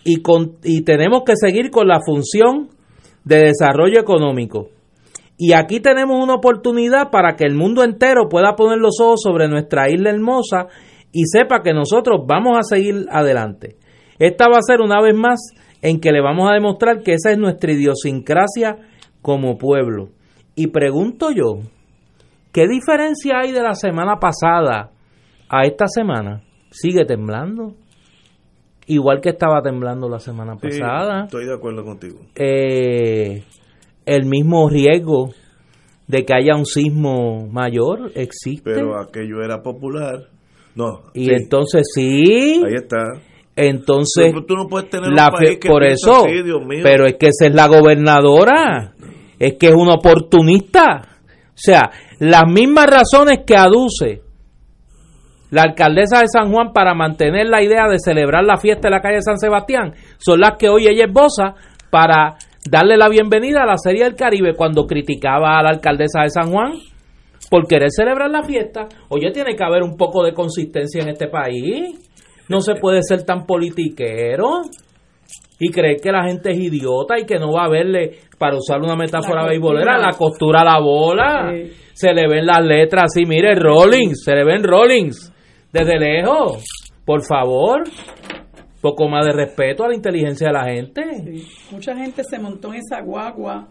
y, 0.05 0.23
con, 0.23 0.57
y 0.65 0.83
tenemos 0.83 1.23
que 1.25 1.35
seguir 1.37 1.71
con 1.71 1.87
la 1.87 2.01
función 2.05 2.71
de 3.25 3.45
desarrollo 3.45 4.01
económico. 4.01 4.71
Y 5.39 5.53
aquí 5.53 5.81
tenemos 5.81 6.23
una 6.23 6.35
oportunidad 6.35 7.11
para 7.11 7.37
que 7.37 7.45
el 7.45 7.55
mundo 7.55 7.85
entero 7.85 8.29
pueda 8.29 8.57
poner 8.57 8.79
los 8.79 9.01
ojos 9.01 9.21
sobre 9.23 9.49
nuestra 9.49 9.89
isla 9.89 10.11
hermosa 10.11 10.67
y 11.13 11.23
sepa 11.25 11.63
que 11.63 11.73
nosotros 11.73 12.21
vamos 12.27 12.59
a 12.59 12.63
seguir 12.63 13.07
adelante. 13.11 13.77
Esta 14.21 14.49
va 14.49 14.59
a 14.59 14.63
ser 14.63 14.83
una 14.83 15.01
vez 15.01 15.17
más 15.17 15.41
en 15.81 15.99
que 15.99 16.13
le 16.13 16.21
vamos 16.21 16.49
a 16.49 16.55
demostrar 16.55 17.03
que 17.03 17.15
esa 17.15 17.33
es 17.33 17.39
nuestra 17.39 17.73
idiosincrasia 17.73 18.77
como 19.23 19.57
pueblo. 19.57 20.11
Y 20.55 20.67
pregunto 20.67 21.31
yo, 21.31 21.61
¿qué 22.53 22.69
diferencia 22.69 23.39
hay 23.41 23.53
de 23.53 23.63
la 23.63 23.75
semana 23.75 24.17
pasada 24.21 24.91
a 25.49 25.65
esta 25.65 25.87
semana? 25.87 26.43
¿Sigue 26.71 27.07
temblando? 27.07 27.75
Igual 28.87 29.23
que 29.23 29.31
estaba 29.31 29.63
temblando 29.63 30.07
la 30.07 30.19
semana 30.19 30.57
pasada. 30.57 31.25
Estoy 31.25 31.47
de 31.47 31.55
acuerdo 31.55 31.83
contigo. 31.83 32.19
Eh, 32.35 33.43
el 34.05 34.27
mismo 34.27 34.69
riesgo 34.69 35.31
de 36.09 36.27
que 36.27 36.35
haya 36.35 36.57
un 36.57 36.67
sismo 36.67 37.47
mayor 37.47 38.11
existe. 38.15 38.65
Pero 38.65 39.01
aquello 39.01 39.43
era 39.43 39.63
popular. 39.63 40.29
No. 40.75 41.05
Y 41.15 41.33
entonces 41.33 41.89
sí. 41.95 42.63
Ahí 42.67 42.75
está. 42.75 43.05
Entonces, 43.69 44.33
tú 44.47 44.55
no 44.55 44.67
puedes 44.67 44.89
tener 44.91 45.11
la 45.13 45.29
un 45.29 45.59
que 45.59 45.69
por 45.69 45.85
eso, 45.85 46.25
pero 46.83 47.07
es 47.07 47.17
que 47.17 47.27
esa 47.27 47.47
es 47.47 47.55
la 47.55 47.67
gobernadora, 47.67 48.95
es 49.39 49.55
que 49.59 49.67
es 49.67 49.75
un 49.75 49.89
oportunista. 49.89 51.03
O 51.49 51.63
sea, 51.63 51.91
las 52.19 52.45
mismas 52.47 52.87
razones 52.87 53.41
que 53.47 53.57
aduce 53.57 54.23
la 55.51 55.63
alcaldesa 55.63 56.21
de 56.21 56.29
San 56.29 56.51
Juan 56.53 56.73
para 56.73 56.95
mantener 56.95 57.49
la 57.49 57.63
idea 57.63 57.89
de 57.89 57.99
celebrar 57.99 58.45
la 58.45 58.57
fiesta 58.57 58.89
en 58.89 58.93
la 58.93 59.01
calle 59.01 59.21
San 59.21 59.39
Sebastián 59.39 59.93
son 60.19 60.41
las 60.41 60.57
que 60.57 60.69
hoy 60.69 60.87
ella 60.87 61.05
esboza 61.07 61.55
para 61.91 62.37
darle 62.71 62.97
la 62.97 63.09
bienvenida 63.09 63.63
a 63.63 63.67
la 63.67 63.77
Serie 63.77 64.05
del 64.05 64.15
Caribe 64.15 64.55
cuando 64.55 64.87
criticaba 64.87 65.59
a 65.59 65.63
la 65.63 65.71
alcaldesa 65.71 66.23
de 66.23 66.31
San 66.31 66.51
Juan 66.51 66.73
por 67.51 67.67
querer 67.67 67.91
celebrar 67.91 68.31
la 68.31 68.45
fiesta. 68.45 68.87
Oye, 69.09 69.31
tiene 69.33 69.57
que 69.57 69.65
haber 69.65 69.83
un 69.83 69.97
poco 69.97 70.23
de 70.23 70.33
consistencia 70.33 71.03
en 71.03 71.09
este 71.09 71.27
país. 71.27 72.10
No 72.51 72.61
se 72.61 72.75
puede 72.75 73.01
ser 73.03 73.23
tan 73.23 73.47
politiquero 73.47 74.63
y 75.59 75.71
creer 75.71 76.01
que 76.03 76.11
la 76.11 76.25
gente 76.25 76.51
es 76.51 76.59
idiota 76.59 77.15
y 77.19 77.25
que 77.25 77.39
no 77.39 77.53
va 77.53 77.67
a 77.67 77.71
verle, 77.71 78.19
para 78.39 78.57
usar 78.57 78.81
una 78.81 78.97
metáfora 78.97 79.47
beisbolera, 79.47 79.99
la 79.99 80.13
costura 80.19 80.63
a 80.63 80.65
la 80.65 80.81
bola. 80.81 81.53
Se 81.93 82.13
le 82.13 82.27
ven 82.27 82.47
las 82.47 82.65
letras 82.65 83.05
así, 83.05 83.25
mire, 83.25 83.55
Rollins, 83.55 84.25
se 84.25 84.35
le 84.35 84.45
ven 84.45 84.65
Rollins 84.65 85.33
desde 85.73 85.99
lejos. 85.99 86.65
Por 87.05 87.25
favor, 87.25 87.85
poco 88.81 89.09
más 89.09 89.27
de 89.27 89.33
respeto 89.33 89.85
a 89.85 89.89
la 89.89 89.95
inteligencia 89.95 90.49
de 90.49 90.53
la 90.53 90.65
gente. 90.65 91.03
Mucha 91.71 91.95
gente 91.95 92.25
se 92.25 92.39
montó 92.39 92.73
en 92.73 92.81
esa 92.81 93.01
guagua 93.01 93.69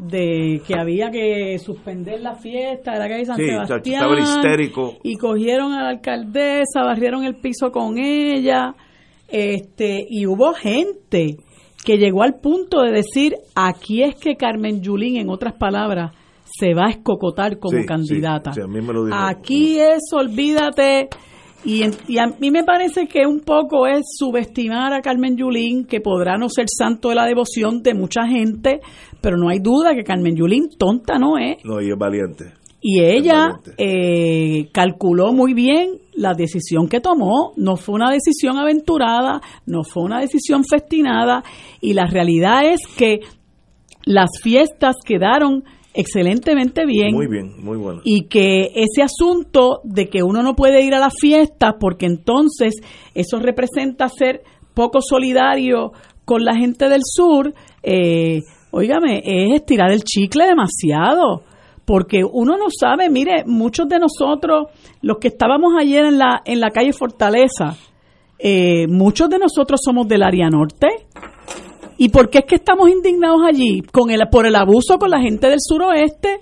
de 0.00 0.62
que 0.66 0.74
había 0.78 1.10
que 1.10 1.58
suspender 1.58 2.22
la 2.22 2.34
fiesta 2.34 2.92
de 2.92 2.98
la 2.98 3.06
calle 3.06 3.26
San 3.26 3.36
Sebastián 3.36 4.02
estaba 4.02 4.18
histérico. 4.18 4.96
y 5.02 5.16
cogieron 5.16 5.72
a 5.72 5.82
la 5.82 5.88
alcaldesa, 5.90 6.82
barrieron 6.82 7.24
el 7.24 7.36
piso 7.36 7.70
con 7.70 7.98
ella, 7.98 8.74
este 9.28 10.06
y 10.08 10.26
hubo 10.26 10.54
gente 10.54 11.36
que 11.84 11.98
llegó 11.98 12.22
al 12.22 12.40
punto 12.40 12.80
de 12.80 12.92
decir 12.92 13.34
aquí 13.54 14.02
es 14.02 14.14
que 14.14 14.36
Carmen 14.36 14.80
Yulín, 14.80 15.18
en 15.18 15.28
otras 15.28 15.52
palabras, 15.52 16.12
se 16.44 16.72
va 16.72 16.86
a 16.86 16.90
escocotar 16.90 17.58
como 17.58 17.84
candidata. 17.84 18.52
aquí 19.12 19.78
es, 19.78 20.00
olvídate 20.14 21.10
y, 21.64 21.82
a 22.18 22.26
mí 22.38 22.50
me 22.50 22.64
parece 22.64 23.06
que 23.06 23.26
un 23.26 23.40
poco 23.40 23.86
es 23.86 24.02
subestimar 24.16 24.92
a 24.94 25.00
Carmen 25.00 25.36
Yulín, 25.36 25.84
que 25.84 26.00
podrá 26.00 26.38
no 26.38 26.48
ser 26.48 26.66
santo 26.68 27.10
de 27.10 27.16
la 27.16 27.26
devoción 27.26 27.82
de 27.82 27.94
mucha 27.94 28.26
gente, 28.26 28.80
pero 29.20 29.36
no 29.36 29.48
hay 29.48 29.58
duda 29.58 29.94
que 29.94 30.04
Carmen 30.04 30.36
Yulín 30.36 30.70
tonta 30.78 31.18
no 31.18 31.36
es. 31.38 31.62
No, 31.64 31.80
y 31.80 31.90
es 31.90 31.98
valiente. 31.98 32.52
Y 32.82 33.00
ella 33.00 33.60
eh, 33.76 34.70
calculó 34.72 35.34
muy 35.34 35.52
bien 35.52 35.98
la 36.14 36.32
decisión 36.32 36.88
que 36.88 37.00
tomó, 37.00 37.52
no 37.56 37.76
fue 37.76 37.94
una 37.94 38.10
decisión 38.10 38.56
aventurada, 38.56 39.42
no 39.66 39.84
fue 39.84 40.02
una 40.02 40.20
decisión 40.20 40.64
festinada, 40.64 41.42
y 41.82 41.92
la 41.92 42.06
realidad 42.06 42.64
es 42.64 42.80
que 42.96 43.20
las 44.04 44.30
fiestas 44.42 44.96
quedaron 45.04 45.64
excelentemente 45.94 46.86
bien. 46.86 47.12
Muy 47.12 47.26
bien, 47.26 47.54
muy 47.62 47.76
bueno. 47.76 48.00
Y 48.04 48.28
que 48.28 48.70
ese 48.74 49.02
asunto 49.02 49.80
de 49.84 50.08
que 50.08 50.22
uno 50.22 50.42
no 50.42 50.54
puede 50.54 50.82
ir 50.82 50.94
a 50.94 50.98
la 50.98 51.10
fiesta 51.10 51.76
porque 51.78 52.06
entonces 52.06 52.74
eso 53.14 53.38
representa 53.38 54.08
ser 54.08 54.42
poco 54.74 55.00
solidario 55.02 55.92
con 56.24 56.44
la 56.44 56.54
gente 56.54 56.88
del 56.88 57.02
sur, 57.04 57.52
eh, 57.82 58.40
óigame, 58.70 59.22
es 59.24 59.52
estirar 59.52 59.90
el 59.90 60.04
chicle 60.04 60.46
demasiado. 60.46 61.42
Porque 61.84 62.22
uno 62.24 62.56
no 62.56 62.66
sabe, 62.70 63.10
mire, 63.10 63.42
muchos 63.46 63.88
de 63.88 63.98
nosotros, 63.98 64.66
los 65.02 65.18
que 65.18 65.26
estábamos 65.26 65.72
ayer 65.76 66.04
en 66.04 66.18
la, 66.18 66.40
en 66.44 66.60
la 66.60 66.70
calle 66.70 66.92
Fortaleza, 66.92 67.76
eh, 68.38 68.86
muchos 68.86 69.28
de 69.28 69.38
nosotros 69.38 69.80
somos 69.84 70.06
del 70.06 70.22
área 70.22 70.48
norte 70.48 70.86
¿Y 72.02 72.08
por 72.08 72.30
qué 72.30 72.38
es 72.38 72.44
que 72.46 72.54
estamos 72.54 72.88
indignados 72.88 73.42
allí? 73.46 73.82
Con 73.82 74.10
el, 74.10 74.22
por 74.30 74.46
el 74.46 74.56
abuso 74.56 74.98
con 74.98 75.10
la 75.10 75.20
gente 75.20 75.50
del 75.50 75.58
suroeste. 75.60 76.40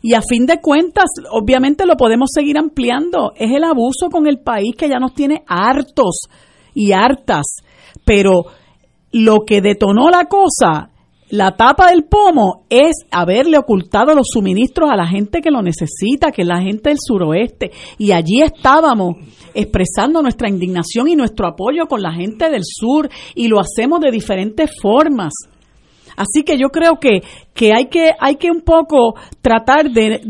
Y 0.00 0.14
a 0.14 0.22
fin 0.22 0.46
de 0.46 0.60
cuentas, 0.60 1.06
obviamente 1.32 1.84
lo 1.86 1.96
podemos 1.96 2.30
seguir 2.32 2.56
ampliando. 2.56 3.32
Es 3.34 3.50
el 3.50 3.64
abuso 3.64 4.10
con 4.12 4.28
el 4.28 4.38
país 4.38 4.76
que 4.78 4.88
ya 4.88 5.00
nos 5.00 5.12
tiene 5.12 5.42
hartos 5.48 6.28
y 6.72 6.92
hartas. 6.92 7.46
Pero 8.04 8.44
lo 9.10 9.40
que 9.44 9.60
detonó 9.60 10.08
la 10.08 10.26
cosa 10.26 10.90
la 11.30 11.56
tapa 11.56 11.90
del 11.90 12.04
pomo 12.04 12.64
es 12.70 13.04
haberle 13.10 13.58
ocultado 13.58 14.14
los 14.14 14.28
suministros 14.30 14.90
a 14.90 14.96
la 14.96 15.06
gente 15.06 15.40
que 15.40 15.50
lo 15.50 15.60
necesita, 15.60 16.30
que 16.30 16.42
es 16.42 16.48
la 16.48 16.60
gente 16.60 16.90
del 16.90 16.98
suroeste. 17.00 17.72
Y 17.98 18.12
allí 18.12 18.42
estábamos 18.42 19.16
expresando 19.52 20.22
nuestra 20.22 20.48
indignación 20.48 21.08
y 21.08 21.16
nuestro 21.16 21.48
apoyo 21.48 21.86
con 21.86 22.00
la 22.00 22.12
gente 22.12 22.48
del 22.48 22.62
sur 22.64 23.08
y 23.34 23.48
lo 23.48 23.58
hacemos 23.58 24.00
de 24.00 24.10
diferentes 24.10 24.70
formas. 24.80 25.32
Así 26.16 26.44
que 26.44 26.58
yo 26.58 26.68
creo 26.68 26.98
que, 27.00 27.22
que, 27.52 27.72
hay, 27.74 27.86
que 27.86 28.12
hay 28.18 28.36
que 28.36 28.50
un 28.50 28.62
poco 28.62 29.14
tratar 29.42 29.90
de, 29.90 30.20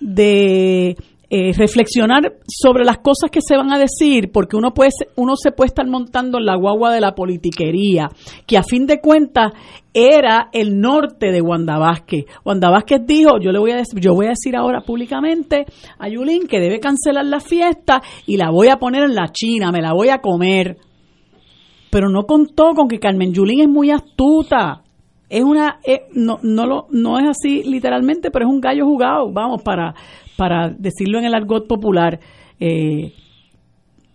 de 0.00 0.96
eh, 1.30 1.52
reflexionar 1.52 2.38
sobre 2.46 2.86
las 2.86 2.98
cosas 2.98 3.30
que 3.30 3.40
se 3.42 3.54
van 3.54 3.70
a 3.70 3.78
decir, 3.78 4.30
porque 4.32 4.56
uno, 4.56 4.72
puede, 4.72 4.88
uno 5.16 5.34
se 5.36 5.52
puede 5.52 5.68
estar 5.68 5.86
montando 5.86 6.38
en 6.38 6.46
la 6.46 6.56
guagua 6.56 6.90
de 6.90 7.02
la 7.02 7.14
politiquería, 7.14 8.08
que 8.46 8.56
a 8.56 8.62
fin 8.62 8.86
de 8.86 8.98
cuentas 8.98 9.52
era 9.92 10.48
el 10.52 10.80
norte 10.80 11.30
de 11.30 11.42
Wanda 11.42 11.76
Vázquez. 11.76 12.24
Wanda 12.46 12.70
Vázquez 12.70 13.02
dijo, 13.04 13.38
yo 13.42 13.52
le 13.52 13.58
voy 13.58 13.72
a 13.72 13.76
decir, 13.76 14.00
yo 14.00 14.14
voy 14.14 14.24
a 14.24 14.30
decir 14.30 14.56
ahora 14.56 14.80
públicamente 14.80 15.66
a 15.98 16.08
Yulín 16.08 16.46
que 16.46 16.60
debe 16.60 16.80
cancelar 16.80 17.26
la 17.26 17.40
fiesta 17.40 18.00
y 18.24 18.38
la 18.38 18.50
voy 18.50 18.68
a 18.68 18.78
poner 18.78 19.02
en 19.02 19.14
la 19.14 19.28
China, 19.30 19.70
me 19.70 19.82
la 19.82 19.92
voy 19.92 20.08
a 20.08 20.22
comer. 20.22 20.78
Pero 21.90 22.08
no 22.08 22.22
contó 22.22 22.72
con 22.74 22.88
que 22.88 22.98
Carmen 22.98 23.34
Yulín 23.34 23.60
es 23.60 23.68
muy 23.68 23.90
astuta. 23.90 24.82
Es 25.28 25.44
una, 25.44 25.78
eh, 25.84 26.06
no, 26.14 26.38
no, 26.42 26.66
lo, 26.66 26.86
no 26.90 27.18
es 27.18 27.28
así 27.28 27.64
literalmente, 27.64 28.30
pero 28.30 28.46
es 28.46 28.50
un 28.50 28.62
gallo 28.62 28.86
jugado, 28.86 29.30
vamos, 29.30 29.62
para, 29.62 29.94
para 30.38 30.70
decirlo 30.70 31.18
en 31.18 31.24
el 31.24 31.34
argot 31.34 31.66
popular. 31.66 32.20
Eh, 32.60 33.12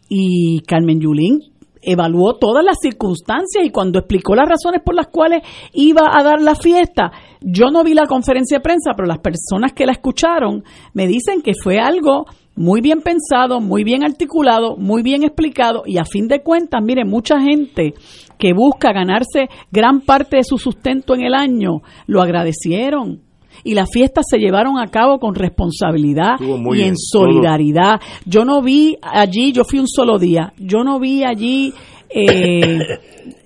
y 0.08 0.62
Carmen 0.62 1.02
Yulín 1.02 1.41
evaluó 1.82 2.38
todas 2.38 2.64
las 2.64 2.78
circunstancias 2.82 3.66
y 3.66 3.72
cuando 3.72 4.00
explicó 4.00 4.34
las 4.34 4.48
razones 4.48 4.82
por 4.86 4.95
las 4.95 5.08
cuales 5.08 5.44
iba 5.74 6.10
a 6.14 6.24
dar 6.24 6.41
la 6.41 6.56
fiesta, 6.56 7.12
yo 7.41 7.72
no 7.72 7.84
vi 7.84 7.94
la 7.94 8.08
conferencia 8.08 8.60
de 8.60 8.64
prensa, 8.64 8.91
pero 8.95 9.06
las 9.06 9.20
personas 9.20 9.74
que 9.74 9.86
la 9.86 9.91
escucharon 9.91 10.64
me 10.94 11.08
dicen 11.08 11.41
que 11.41 11.52
fue 11.62 11.80
algo 11.80 12.24
muy 12.56 12.80
bien 12.80 13.02
pensado, 13.02 13.60
muy 13.60 13.84
bien 13.84 14.06
articulado, 14.06 14.78
muy 14.78 15.04
bien 15.04 15.24
explicado 15.24 15.84
y 15.86 15.98
a 15.98 16.06
fin 16.06 16.30
de 16.30 16.41
cuentas, 16.41 16.82
mire, 16.82 17.04
mucha 17.04 17.41
gente 17.41 17.95
que 18.38 18.54
busca 18.54 18.94
ganarse 18.94 19.50
gran 19.72 20.00
parte 20.02 20.38
de 20.38 20.44
su 20.45 20.58
sustento 20.58 21.16
en 21.16 21.24
el 21.24 21.34
año, 21.34 21.82
lo 22.08 22.22
agradecieron 22.22 23.23
y 23.64 23.74
las 23.74 23.90
fiestas 23.92 24.26
se 24.30 24.38
llevaron 24.38 24.80
a 24.80 24.88
cabo 24.88 25.20
con 25.20 25.36
responsabilidad 25.36 26.36
y 26.40 26.82
en 26.82 26.98
solidaridad. 26.98 28.00
Yo 28.26 28.46
no 28.46 28.62
vi 28.62 28.98
allí, 29.02 29.52
yo 29.52 29.64
fui 29.64 29.80
un 29.80 29.88
solo 29.88 30.18
día, 30.18 30.54
yo 30.58 30.84
no 30.84 31.00
vi 31.00 31.24
allí 31.24 31.74
eh, 32.10 32.80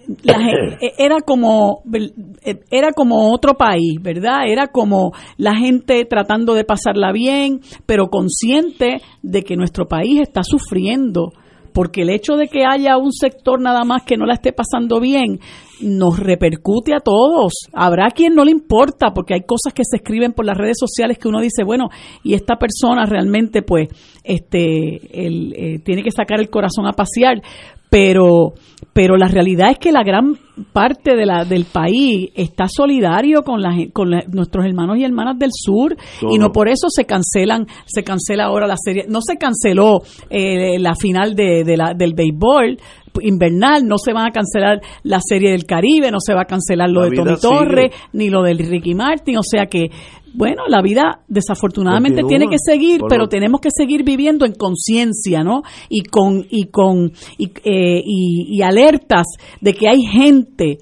e, 0.24 0.94
era 0.98 1.18
como 1.22 1.84
e, 2.44 2.60
era 2.72 2.92
como 2.92 3.34
otro 3.34 3.56
país, 3.56 3.98
¿verdad? 4.02 4.48
Era 4.48 4.68
como 4.68 5.12
la 5.38 5.56
gente 5.56 6.06
tratando 6.06 6.54
de 6.54 6.64
pasarla 6.64 7.12
bien, 7.12 7.62
pero 7.86 8.08
consciente 8.08 9.02
de 9.22 9.44
que 9.44 9.56
nuestro 9.56 9.88
país 9.88 10.22
está 10.22 10.44
sufriendo 10.44 11.34
porque 11.78 12.02
el 12.02 12.10
hecho 12.10 12.38
de 12.38 12.48
que 12.48 12.66
haya 12.66 12.98
un 12.98 13.14
sector 13.14 13.62
nada 13.62 13.84
más 13.84 14.02
que 14.02 14.18
no 14.18 14.26
la 14.26 14.34
esté 14.34 14.52
pasando 14.52 15.00
bien 15.00 15.40
nos 15.80 16.18
repercute 16.18 16.96
a 16.96 17.02
todos. 17.02 17.54
Habrá 17.72 18.10
quien 18.10 18.34
no 18.34 18.44
le 18.44 18.50
importa, 18.50 19.12
porque 19.14 19.36
hay 19.36 19.42
cosas 19.42 19.76
que 19.76 19.84
se 19.86 19.98
escriben 19.98 20.34
por 20.34 20.44
las 20.44 20.58
redes 20.58 20.78
sociales 20.80 21.20
que 21.20 21.28
uno 21.28 21.40
dice, 21.40 21.64
bueno, 21.64 21.90
y 22.24 22.34
esta 22.34 22.56
persona 22.56 23.06
realmente, 23.06 23.62
pues, 23.62 23.90
este, 24.24 25.26
él, 25.28 25.54
eh, 25.56 25.80
tiene 25.86 26.02
que 26.02 26.10
sacar 26.10 26.40
el 26.40 26.50
corazón 26.50 26.88
a 26.88 26.94
pasear 26.94 27.44
pero 27.90 28.54
pero 28.94 29.16
la 29.16 29.28
realidad 29.28 29.70
es 29.70 29.78
que 29.78 29.92
la 29.92 30.02
gran 30.04 30.34
parte 30.74 31.16
de 31.16 31.28
la, 31.28 31.46
del 31.46 31.66
país 31.66 32.32
está 32.34 32.66
solidario 32.68 33.44
con, 33.44 33.62
la, 33.62 33.76
con 33.94 34.10
nuestros 34.10 34.66
hermanos 34.66 34.98
y 34.98 35.04
hermanas 35.04 35.38
del 35.38 35.52
sur 35.54 35.96
y 36.28 36.40
no 36.40 36.52
por 36.52 36.68
eso 36.68 36.88
se 36.90 37.06
cancelan 37.06 37.68
se 37.86 38.04
cancela 38.04 38.46
ahora 38.46 38.66
la 38.66 38.76
serie. 38.76 39.06
No 39.08 39.20
se 39.22 39.38
canceló 39.38 40.00
eh, 40.32 40.80
la 40.80 40.96
final 40.96 41.36
de, 41.36 41.64
de 41.64 41.78
la, 41.78 41.94
del 41.96 42.16
béisbol 42.16 42.80
invernal, 43.22 43.88
no 43.88 43.98
se 43.98 44.14
van 44.14 44.28
a 44.28 44.32
cancelar 44.32 44.82
la 45.04 45.20
serie 45.22 45.52
del 45.52 45.66
Caribe, 45.66 46.12
no 46.12 46.20
se 46.20 46.34
va 46.34 46.42
a 46.42 46.46
cancelar 46.46 46.90
lo 46.90 47.04
de 47.04 47.16
Tommy 47.16 47.38
Torres, 47.40 47.92
ni 48.14 48.30
lo 48.30 48.44
del 48.44 48.60
Ricky 48.60 48.94
Martin, 48.96 49.38
o 49.38 49.44
sea 49.44 49.66
que 49.66 49.90
bueno, 50.34 50.64
la 50.68 50.82
vida 50.82 51.22
desafortunadamente 51.28 52.22
tiene 52.28 52.48
que 52.48 52.58
seguir, 52.64 53.02
pero 53.10 53.28
tenemos 53.28 53.60
que 53.60 53.70
seguir 53.72 54.04
viviendo 54.04 54.46
en 54.46 54.54
conciencia, 54.54 55.44
¿no? 55.44 55.64
Y 55.90 56.04
con 56.04 56.46
y 56.50 56.66
con 56.66 57.12
eh, 57.40 58.02
y, 58.06 58.56
y, 58.56 58.62
alertas 58.62 59.26
de 59.62 59.74
que 59.74 59.90
hay 59.90 60.02
gente 60.02 60.78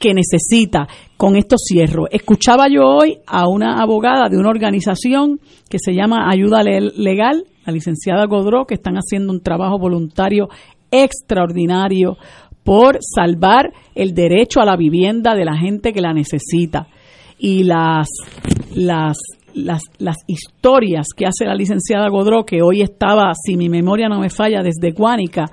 que 0.00 0.14
necesita. 0.14 0.88
Con 1.16 1.34
esto 1.34 1.56
cierro. 1.58 2.04
Escuchaba 2.12 2.68
yo 2.68 2.82
hoy 2.84 3.18
a 3.26 3.48
una 3.48 3.82
abogada 3.82 4.28
de 4.28 4.36
una 4.36 4.50
organización 4.50 5.40
que 5.68 5.78
se 5.80 5.92
llama 5.92 6.30
Ayuda 6.30 6.62
Legal, 6.62 7.44
la 7.66 7.72
licenciada 7.72 8.26
Godró, 8.26 8.66
que 8.66 8.74
están 8.74 8.94
haciendo 8.94 9.32
un 9.32 9.42
trabajo 9.42 9.80
voluntario 9.80 10.48
extraordinario 10.90 12.16
por 12.64 12.98
salvar 13.00 13.72
el 13.94 14.14
derecho 14.14 14.60
a 14.60 14.64
la 14.64 14.76
vivienda 14.76 15.34
de 15.34 15.44
la 15.44 15.56
gente 15.56 15.92
que 15.92 16.00
la 16.00 16.12
necesita. 16.12 16.86
Y 17.38 17.62
las, 17.62 18.08
las, 18.74 19.16
las, 19.54 19.82
las 19.98 20.16
historias 20.26 21.06
que 21.16 21.24
hace 21.26 21.46
la 21.46 21.54
licenciada 21.54 22.08
Godró, 22.08 22.44
que 22.44 22.62
hoy 22.62 22.82
estaba, 22.82 23.32
si 23.34 23.56
mi 23.56 23.68
memoria 23.68 24.08
no 24.08 24.20
me 24.20 24.28
falla, 24.28 24.62
desde 24.62 24.92
Guánica, 24.92 25.46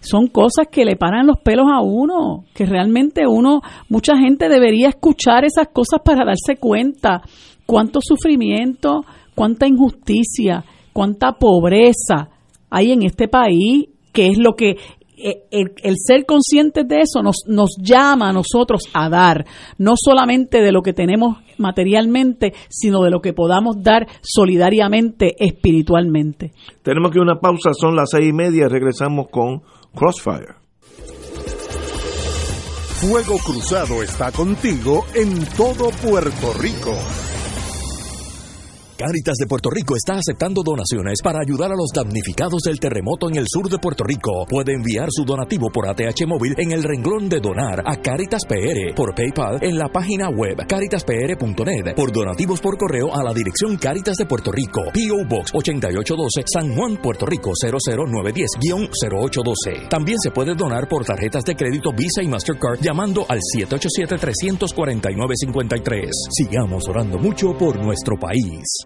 son 0.00 0.28
cosas 0.28 0.68
que 0.70 0.84
le 0.84 0.96
paran 0.96 1.26
los 1.26 1.38
pelos 1.38 1.66
a 1.70 1.80
uno, 1.82 2.44
que 2.54 2.64
realmente 2.64 3.26
uno, 3.26 3.60
mucha 3.88 4.16
gente 4.16 4.48
debería 4.48 4.88
escuchar 4.88 5.44
esas 5.44 5.68
cosas 5.68 6.00
para 6.04 6.24
darse 6.24 6.56
cuenta 6.60 7.22
cuánto 7.66 7.98
sufrimiento, 8.00 9.04
cuánta 9.34 9.66
injusticia, 9.66 10.64
cuánta 10.92 11.32
pobreza 11.32 12.30
hay 12.70 12.92
en 12.92 13.02
este 13.02 13.28
país 13.28 13.88
que 14.16 14.28
es 14.28 14.38
lo 14.38 14.54
que 14.54 14.76
eh, 15.18 15.42
el, 15.50 15.94
ser 15.98 16.24
conscientes 16.24 16.88
de 16.88 17.00
eso 17.00 17.22
nos, 17.22 17.44
nos 17.46 17.76
llama 17.78 18.30
a 18.30 18.32
nosotros 18.32 18.84
a 18.94 19.10
dar, 19.10 19.44
no 19.76 19.92
solamente 19.94 20.62
de 20.62 20.72
lo 20.72 20.80
que 20.80 20.94
tenemos 20.94 21.36
materialmente, 21.58 22.54
sino 22.70 23.02
de 23.02 23.10
lo 23.10 23.20
que 23.20 23.34
podamos 23.34 23.82
dar 23.82 24.06
solidariamente, 24.22 25.34
espiritualmente. 25.38 26.52
Tenemos 26.82 27.10
que 27.10 27.20
una 27.20 27.38
pausa, 27.38 27.72
son 27.74 27.94
las 27.94 28.08
seis 28.10 28.30
y 28.30 28.32
media, 28.32 28.68
regresamos 28.68 29.26
con 29.30 29.62
Crossfire. 29.94 30.54
Fuego 33.00 33.36
Cruzado 33.44 34.02
está 34.02 34.32
contigo 34.32 35.04
en 35.14 35.44
todo 35.58 35.90
Puerto 36.02 36.54
Rico. 36.58 36.94
Caritas 38.96 39.36
de 39.36 39.46
Puerto 39.46 39.68
Rico 39.68 39.94
está 39.94 40.14
aceptando 40.14 40.62
donaciones 40.64 41.20
para 41.22 41.40
ayudar 41.40 41.70
a 41.70 41.76
los 41.76 41.90
damnificados 41.94 42.62
del 42.62 42.80
terremoto 42.80 43.28
en 43.28 43.36
el 43.36 43.44
sur 43.46 43.68
de 43.68 43.78
Puerto 43.78 44.04
Rico. 44.04 44.46
Puede 44.48 44.72
enviar 44.72 45.08
su 45.10 45.22
donativo 45.22 45.68
por 45.70 45.86
ATH 45.86 46.26
móvil 46.26 46.54
en 46.56 46.72
el 46.72 46.82
renglón 46.82 47.28
de 47.28 47.40
donar 47.40 47.82
a 47.84 48.00
Caritas 48.00 48.46
PR, 48.46 48.94
por 48.96 49.14
PayPal 49.14 49.58
en 49.60 49.76
la 49.76 49.90
página 49.90 50.30
web 50.30 50.66
caritaspr.net, 50.66 51.94
por 51.94 52.10
donativos 52.10 52.62
por 52.62 52.78
correo 52.78 53.14
a 53.14 53.22
la 53.22 53.34
dirección 53.34 53.76
Caritas 53.76 54.16
de 54.16 54.24
Puerto 54.24 54.50
Rico, 54.50 54.80
PO 54.94 55.26
Box 55.28 55.50
8812, 55.52 56.44
San 56.46 56.74
Juan, 56.74 56.96
Puerto 56.96 57.26
Rico 57.26 57.50
00910-0812. 57.52 59.90
También 59.90 60.18
se 60.20 60.30
puede 60.30 60.54
donar 60.54 60.88
por 60.88 61.04
tarjetas 61.04 61.44
de 61.44 61.54
crédito 61.54 61.92
Visa 61.92 62.22
y 62.22 62.28
Mastercard 62.28 62.80
llamando 62.80 63.26
al 63.28 63.40
787-349-53. 63.58 66.10
Sigamos 66.30 66.88
orando 66.88 67.18
mucho 67.18 67.52
por 67.58 67.76
nuestro 67.76 68.16
país. 68.16 68.85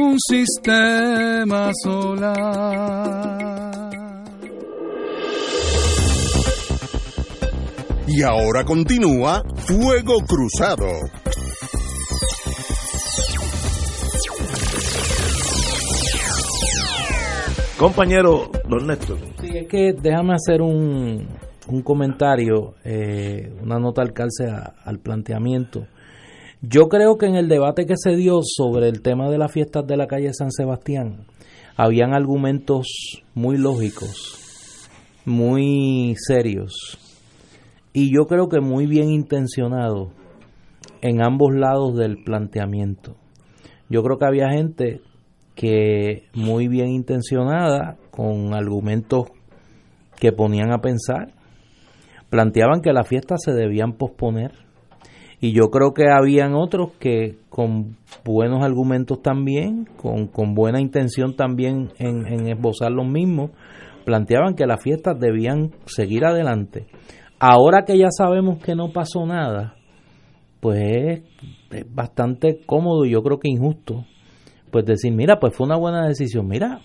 un 0.00 0.16
sistema 0.18 1.70
solar. 1.82 3.32
Y 8.06 8.22
ahora 8.22 8.64
continúa 8.64 9.42
Fuego 9.56 10.18
Cruzado. 10.26 10.86
Compañero 17.78 18.50
Don 18.68 18.86
Néstor. 18.86 19.18
Sí, 19.40 19.48
es 19.54 19.66
que 19.66 19.92
déjame 20.00 20.34
hacer 20.34 20.62
un, 20.62 21.26
un 21.68 21.82
comentario, 21.82 22.74
eh, 22.84 23.52
una 23.62 23.78
nota 23.78 24.02
al 24.02 24.12
calce 24.12 24.44
al 24.84 24.98
planteamiento. 25.00 25.86
Yo 26.64 26.88
creo 26.88 27.18
que 27.18 27.26
en 27.26 27.34
el 27.34 27.48
debate 27.48 27.86
que 27.86 27.96
se 27.96 28.14
dio 28.14 28.38
sobre 28.44 28.88
el 28.88 29.02
tema 29.02 29.28
de 29.28 29.36
las 29.36 29.50
fiestas 29.50 29.84
de 29.84 29.96
la 29.96 30.06
calle 30.06 30.32
San 30.32 30.52
Sebastián, 30.52 31.26
habían 31.76 32.14
argumentos 32.14 33.20
muy 33.34 33.58
lógicos, 33.58 34.88
muy 35.24 36.14
serios, 36.16 37.00
y 37.92 38.14
yo 38.14 38.28
creo 38.28 38.48
que 38.48 38.60
muy 38.60 38.86
bien 38.86 39.10
intencionado 39.10 40.12
en 41.00 41.20
ambos 41.20 41.52
lados 41.52 41.96
del 41.96 42.22
planteamiento. 42.22 43.16
Yo 43.88 44.04
creo 44.04 44.18
que 44.18 44.26
había 44.26 44.52
gente 44.52 45.00
que 45.56 46.28
muy 46.32 46.68
bien 46.68 46.90
intencionada, 46.90 47.96
con 48.12 48.54
argumentos 48.54 49.32
que 50.20 50.30
ponían 50.30 50.72
a 50.72 50.78
pensar, 50.80 51.32
planteaban 52.30 52.82
que 52.82 52.92
las 52.92 53.08
fiestas 53.08 53.40
se 53.44 53.52
debían 53.52 53.94
posponer 53.94 54.52
y 55.42 55.52
yo 55.52 55.70
creo 55.70 55.92
que 55.92 56.04
habían 56.08 56.54
otros 56.54 56.92
que 57.00 57.36
con 57.48 57.96
buenos 58.24 58.64
argumentos 58.64 59.20
también, 59.22 59.86
con, 59.96 60.28
con 60.28 60.54
buena 60.54 60.80
intención 60.80 61.34
también 61.34 61.90
en, 61.98 62.26
en 62.28 62.46
esbozar 62.46 62.92
los 62.92 63.08
mismos, 63.08 63.50
planteaban 64.04 64.54
que 64.54 64.66
las 64.66 64.80
fiestas 64.80 65.18
debían 65.18 65.72
seguir 65.84 66.24
adelante. 66.24 66.86
Ahora 67.40 67.84
que 67.84 67.98
ya 67.98 68.06
sabemos 68.16 68.62
que 68.62 68.76
no 68.76 68.92
pasó 68.92 69.26
nada, 69.26 69.74
pues 70.60 71.24
es, 71.70 71.92
bastante 71.92 72.60
cómodo 72.64 73.04
y 73.04 73.10
yo 73.10 73.22
creo 73.24 73.40
que 73.40 73.50
injusto, 73.50 74.04
pues 74.70 74.84
decir, 74.84 75.12
mira, 75.12 75.40
pues 75.40 75.56
fue 75.56 75.66
una 75.66 75.76
buena 75.76 76.06
decisión, 76.06 76.46
mira, 76.46 76.82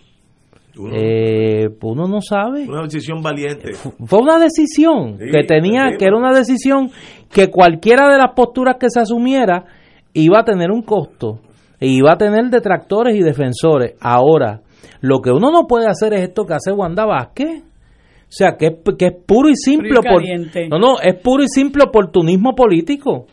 uno, 0.77 0.93
eh, 0.95 1.69
uno 1.81 2.07
no 2.07 2.21
sabe. 2.21 2.67
Una 2.67 2.83
decisión 2.83 3.21
valiente. 3.21 3.73
Fue 3.73 4.19
una 4.19 4.39
decisión 4.39 5.17
que 5.17 5.43
tenía, 5.43 5.97
que 5.97 6.05
era 6.05 6.17
una 6.17 6.33
decisión 6.33 6.89
que 7.31 7.49
cualquiera 7.49 8.09
de 8.11 8.17
las 8.17 8.33
posturas 8.35 8.77
que 8.79 8.89
se 8.89 8.99
asumiera 8.99 9.65
iba 10.13 10.39
a 10.39 10.43
tener 10.43 10.71
un 10.71 10.81
costo, 10.81 11.39
e 11.79 11.87
iba 11.87 12.11
a 12.13 12.17
tener 12.17 12.49
detractores 12.49 13.15
y 13.15 13.21
defensores. 13.21 13.95
Ahora, 13.99 14.61
lo 15.01 15.19
que 15.21 15.31
uno 15.31 15.51
no 15.51 15.67
puede 15.67 15.87
hacer 15.87 16.13
es 16.13 16.21
esto 16.21 16.45
que 16.45 16.53
hace 16.53 16.71
Wanda 16.71 17.05
Vázquez. 17.05 17.63
O 17.63 18.29
sea, 18.29 18.57
que, 18.57 18.77
que 18.97 19.05
es 19.05 19.13
puro 19.25 19.49
y 19.49 19.55
simple. 19.55 19.99
Por, 20.01 20.21
no, 20.69 20.79
no, 20.79 20.99
es 20.99 21.15
puro 21.21 21.43
y 21.43 21.47
simple 21.47 21.83
oportunismo 21.87 22.55
político. 22.55 23.27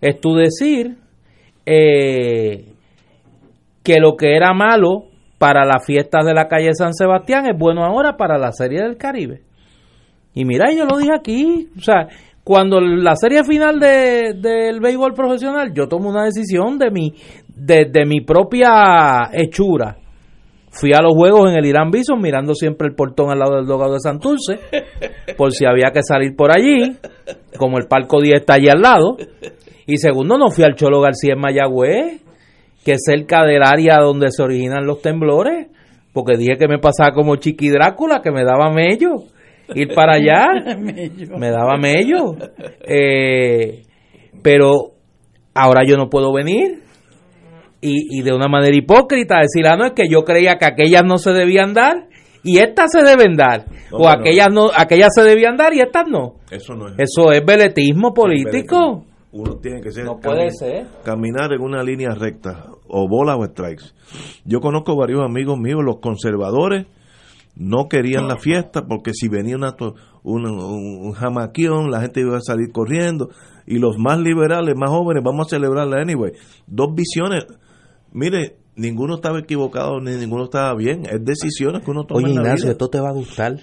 Es 0.00 0.18
tu 0.18 0.34
decir 0.34 0.96
eh, 1.66 2.72
que 3.82 3.96
lo 4.00 4.16
que 4.16 4.34
era 4.34 4.54
malo 4.54 5.09
para 5.40 5.64
las 5.64 5.86
fiestas 5.86 6.26
de 6.26 6.34
la 6.34 6.48
calle 6.48 6.74
San 6.74 6.92
Sebastián 6.92 7.46
es 7.46 7.58
bueno 7.58 7.82
ahora 7.82 8.18
para 8.18 8.36
la 8.36 8.52
Serie 8.52 8.82
del 8.82 8.98
Caribe. 8.98 9.40
Y 10.34 10.44
mira, 10.44 10.70
yo 10.70 10.84
lo 10.84 10.98
dije 10.98 11.14
aquí, 11.14 11.70
o 11.78 11.80
sea, 11.80 12.08
cuando 12.44 12.78
la 12.78 13.16
serie 13.16 13.42
final 13.42 13.80
de, 13.80 14.34
del 14.34 14.80
béisbol 14.80 15.14
profesional, 15.14 15.72
yo 15.72 15.88
tomo 15.88 16.10
una 16.10 16.24
decisión 16.24 16.76
de 16.76 16.90
mi, 16.90 17.14
de, 17.56 18.04
mi 18.04 18.20
propia 18.20 19.30
hechura. 19.32 19.96
Fui 20.70 20.92
a 20.92 21.00
los 21.00 21.14
juegos 21.14 21.50
en 21.50 21.56
el 21.56 21.64
Irán 21.64 21.90
Bison 21.90 22.20
mirando 22.20 22.54
siempre 22.54 22.88
el 22.88 22.94
portón 22.94 23.30
al 23.30 23.38
lado 23.38 23.56
del 23.56 23.66
dogado 23.66 23.94
de 23.94 24.00
Santurce, 24.00 24.60
por 25.38 25.52
si 25.52 25.64
había 25.64 25.90
que 25.90 26.02
salir 26.02 26.36
por 26.36 26.50
allí, 26.54 26.98
como 27.56 27.78
el 27.78 27.86
Palco 27.88 28.20
10 28.20 28.40
está 28.40 28.54
allí 28.54 28.68
al 28.68 28.82
lado. 28.82 29.16
Y 29.86 29.96
segundo, 29.96 30.36
no 30.36 30.50
fui 30.50 30.64
al 30.64 30.74
Cholo 30.74 31.00
García 31.00 31.32
en 31.32 31.40
Mayagüez, 31.40 32.20
que 32.84 32.92
es 32.92 33.02
cerca 33.04 33.44
del 33.44 33.62
área 33.62 33.98
donde 33.98 34.30
se 34.30 34.42
originan 34.42 34.86
los 34.86 35.02
temblores, 35.02 35.68
porque 36.12 36.36
dije 36.36 36.56
que 36.58 36.68
me 36.68 36.78
pasaba 36.78 37.12
como 37.12 37.36
Chiqui 37.36 37.68
Drácula, 37.70 38.20
que 38.22 38.30
me 38.30 38.44
daba 38.44 38.70
mello 38.70 39.24
ir 39.74 39.94
para 39.94 40.14
allá. 40.14 40.48
me 41.38 41.50
daba 41.50 41.76
mello. 41.76 42.36
Eh, 42.86 43.82
pero 44.42 44.92
ahora 45.54 45.82
yo 45.86 45.96
no 45.96 46.08
puedo 46.08 46.32
venir. 46.32 46.82
Y, 47.82 48.20
de 48.20 48.34
una 48.34 48.46
manera 48.46 48.76
hipócrita 48.76 49.40
decir, 49.40 49.66
ah, 49.66 49.74
no, 49.74 49.86
es 49.86 49.92
que 49.92 50.06
yo 50.06 50.22
creía 50.22 50.58
que 50.58 50.66
aquellas 50.66 51.02
no 51.02 51.16
se 51.16 51.30
debían 51.32 51.72
dar 51.72 52.08
y 52.44 52.58
estas 52.58 52.92
se 52.92 53.02
deben 53.02 53.36
dar. 53.36 53.64
o 53.90 54.06
aquellas 54.06 54.52
no, 54.52 54.66
aquellas 54.76 55.08
se 55.14 55.22
debían 55.22 55.56
dar 55.56 55.72
y 55.72 55.80
estas 55.80 56.06
no. 56.06 56.34
Eso 56.50 56.74
no 56.74 56.88
es. 56.88 56.94
Eso 56.98 57.32
es 57.32 57.42
veletismo 57.42 58.12
político. 58.12 59.06
Uno 59.32 59.56
tiene 59.58 59.80
que 59.80 59.92
ser, 59.92 60.04
no 60.04 60.18
puede 60.18 60.50
ser. 60.50 60.88
caminar 61.04 61.52
en 61.52 61.60
una 61.60 61.84
línea 61.84 62.10
recta, 62.10 62.66
o 62.88 63.08
bola 63.08 63.36
o 63.36 63.44
strikes. 63.44 63.94
Yo 64.44 64.60
conozco 64.60 64.96
varios 64.96 65.20
amigos 65.20 65.56
míos, 65.58 65.80
los 65.84 66.00
conservadores, 66.00 66.86
no 67.56 67.88
querían 67.88 68.26
la 68.26 68.38
fiesta 68.38 68.86
porque 68.86 69.12
si 69.12 69.28
venía 69.28 69.56
una, 69.56 69.76
un, 70.22 70.46
un, 70.46 71.12
jamaquión, 71.12 71.90
la 71.90 72.00
gente 72.00 72.20
iba 72.20 72.36
a 72.36 72.40
salir 72.40 72.72
corriendo. 72.72 73.30
Y 73.66 73.78
los 73.78 73.98
más 73.98 74.18
liberales, 74.18 74.74
más 74.76 74.90
jóvenes, 74.90 75.22
vamos 75.22 75.46
a 75.46 75.50
celebrarla 75.50 76.00
anyway. 76.00 76.32
Dos 76.66 76.94
visiones. 76.94 77.46
Mire, 78.12 78.56
ninguno 78.76 79.16
estaba 79.16 79.40
equivocado 79.40 80.00
ni 80.00 80.16
ninguno 80.16 80.44
estaba 80.44 80.74
bien. 80.74 81.04
Es 81.04 81.24
decisiones 81.24 81.84
que 81.84 81.90
uno 81.90 82.04
toma. 82.04 82.20
Oye, 82.20 82.32
Ignacio, 82.32 82.70
esto 82.70 82.88
te 82.88 82.98
va 82.98 83.10
a 83.10 83.12
gustar. 83.12 83.56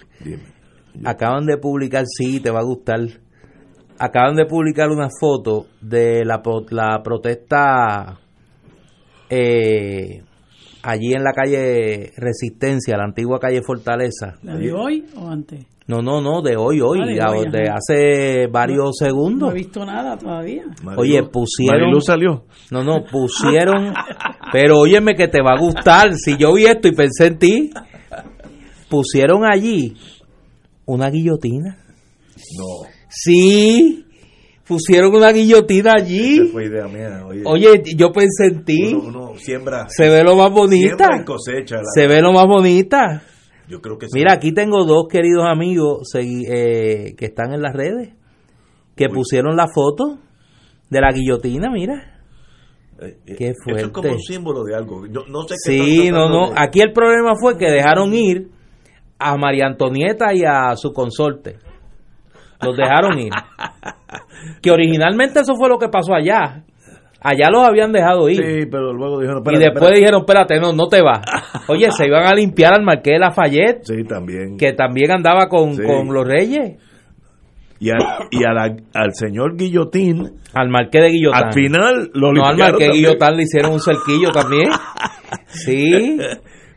Acaban 1.03 1.45
de 1.45 1.57
publicar, 1.57 2.06
sí, 2.07 2.39
te 2.39 2.52
va 2.52 2.60
a 2.60 2.64
gustar. 2.64 2.99
Acaban 3.99 4.35
de 4.35 4.45
publicar 4.45 4.89
una 4.89 5.09
foto 5.19 5.65
de 5.81 6.23
la, 6.23 6.41
la 6.71 7.01
protesta 7.03 8.19
eh, 9.29 10.21
allí 10.83 11.13
en 11.13 11.23
la 11.23 11.33
calle 11.33 12.11
Resistencia, 12.15 12.97
la 12.97 13.05
antigua 13.05 13.39
calle 13.39 13.61
Fortaleza. 13.61 14.35
¿La 14.43 14.55
de 14.55 14.71
hoy 14.71 15.05
o 15.15 15.27
antes? 15.27 15.65
No, 15.87 16.01
no, 16.01 16.19
no, 16.19 16.41
de 16.41 16.57
hoy, 16.57 16.81
hoy, 16.81 17.17
ah, 17.17 17.31
de, 17.49 17.69
hace 17.69 18.47
varios 18.47 18.97
segundos. 18.97 19.49
No 19.49 19.55
he 19.55 19.59
visto 19.59 19.85
nada 19.85 20.17
todavía. 20.17 20.63
Oye, 20.97 21.23
pusieron. 21.23 21.79
Marilu 21.79 22.01
salió. 22.01 22.43
No, 22.71 22.83
no, 22.83 23.05
pusieron. 23.05 23.93
pero 24.51 24.79
óyeme 24.79 25.15
que 25.15 25.29
te 25.29 25.41
va 25.41 25.53
a 25.53 25.59
gustar. 25.59 26.13
Si 26.15 26.35
yo 26.37 26.53
vi 26.53 26.65
esto 26.65 26.89
y 26.89 26.91
pensé 26.91 27.27
en 27.27 27.39
ti, 27.39 27.69
pusieron 28.89 29.45
allí 29.45 29.95
una 30.85 31.09
guillotina. 31.09 31.77
No. 32.57 32.96
Sí, 33.19 34.06
pusieron 34.68 35.15
una 35.15 35.31
guillotina 35.31 35.94
allí. 35.98 36.49
Fue 36.52 36.65
idea 36.65 36.88
mía, 36.88 37.26
oye. 37.45 37.81
yo 37.95 38.11
pensé 38.11 38.45
en 38.45 38.64
ti. 38.64 38.94
Uno, 38.94 39.34
siembra. 39.38 39.88
Se 39.89 40.07
ve 40.07 40.23
lo 40.23 40.35
más 40.35 40.52
bonita. 40.52 41.23
Cosecha, 41.26 41.77
se 41.95 42.06
ve 42.07 42.22
lo 42.22 42.31
más 42.31 42.45
bonita. 42.45 43.23
Yo 43.68 43.81
creo 43.81 43.98
que 43.98 44.06
Mira, 44.14 44.34
aquí 44.34 44.53
tengo 44.53 44.85
dos 44.85 45.07
queridos 45.10 45.45
amigos 45.45 46.07
eh, 46.15 47.15
que 47.18 47.26
están 47.26 47.53
en 47.53 47.61
las 47.61 47.73
redes 47.73 48.14
que 48.95 49.10
pusieron 49.10 49.56
la 49.56 49.68
foto 49.68 50.19
de 50.89 51.02
la 51.02 51.11
guillotina, 51.11 51.72
mira. 51.72 52.22
Eh, 53.02 53.18
eh, 53.26 53.35
Qué 53.35 53.53
fuerte. 53.64 53.81
Eso 53.81 53.88
es 53.88 53.94
como 53.94 54.11
un 54.11 54.19
símbolo 54.19 54.64
de 54.64 54.76
algo. 54.76 55.07
no 55.07 55.41
sé 55.44 55.56
qué 55.65 55.72
sí, 55.72 56.11
no, 56.11 56.30
no. 56.30 56.53
Aquí 56.56 56.81
el 56.81 56.94
problema 56.94 57.34
fue 57.39 57.57
que 57.57 57.65
dejaron 57.65 58.14
ir 58.14 58.49
a 59.18 59.35
María 59.38 59.65
Antonieta 59.65 60.34
y 60.35 60.44
a 60.45 60.76
su 60.76 60.94
consorte. 60.94 61.57
Los 62.61 62.75
dejaron 62.75 63.19
ir. 63.19 63.31
que 64.61 64.71
originalmente 64.71 65.41
eso 65.41 65.55
fue 65.55 65.69
lo 65.69 65.77
que 65.77 65.89
pasó 65.89 66.13
allá. 66.13 66.63
Allá 67.19 67.49
los 67.51 67.67
habían 67.67 67.91
dejado 67.91 68.29
ir. 68.29 68.38
Sí, 68.38 68.67
pero 68.69 68.93
luego 68.93 69.19
dijeron, 69.19 69.43
Y 69.51 69.57
después 69.57 69.91
dijeron, 69.93 70.21
espérate, 70.21 70.59
no, 70.59 70.71
no 70.71 70.88
te 70.88 71.01
vas. 71.01 71.21
Oye, 71.67 71.91
se 71.91 72.05
iban 72.05 72.25
a 72.25 72.34
limpiar 72.34 72.75
al 72.75 72.84
Marqués 72.84 73.13
de 73.13 73.19
Lafayette. 73.19 73.84
Sí, 73.84 74.03
también. 74.03 74.57
Que 74.57 74.73
también 74.73 75.11
andaba 75.11 75.47
con, 75.47 75.75
los 75.75 76.27
reyes. 76.27 76.77
Y, 77.79 77.89
y 77.89 78.43
al 78.43 79.13
señor 79.13 79.55
Guillotín. 79.55 80.39
Al 80.53 80.69
Marqués 80.69 81.01
de 81.01 81.09
Guillotín. 81.09 81.43
Al 81.43 81.53
final 81.53 82.11
lo 82.13 82.34
No, 82.34 82.45
al 82.45 82.57
Marqués 82.57 82.88
de 82.88 82.93
Guillotín 82.93 83.35
le 83.35 83.43
hicieron 83.43 83.73
un 83.73 83.79
cerquillo 83.79 84.29
también. 84.29 84.69
Sí. 85.49 86.17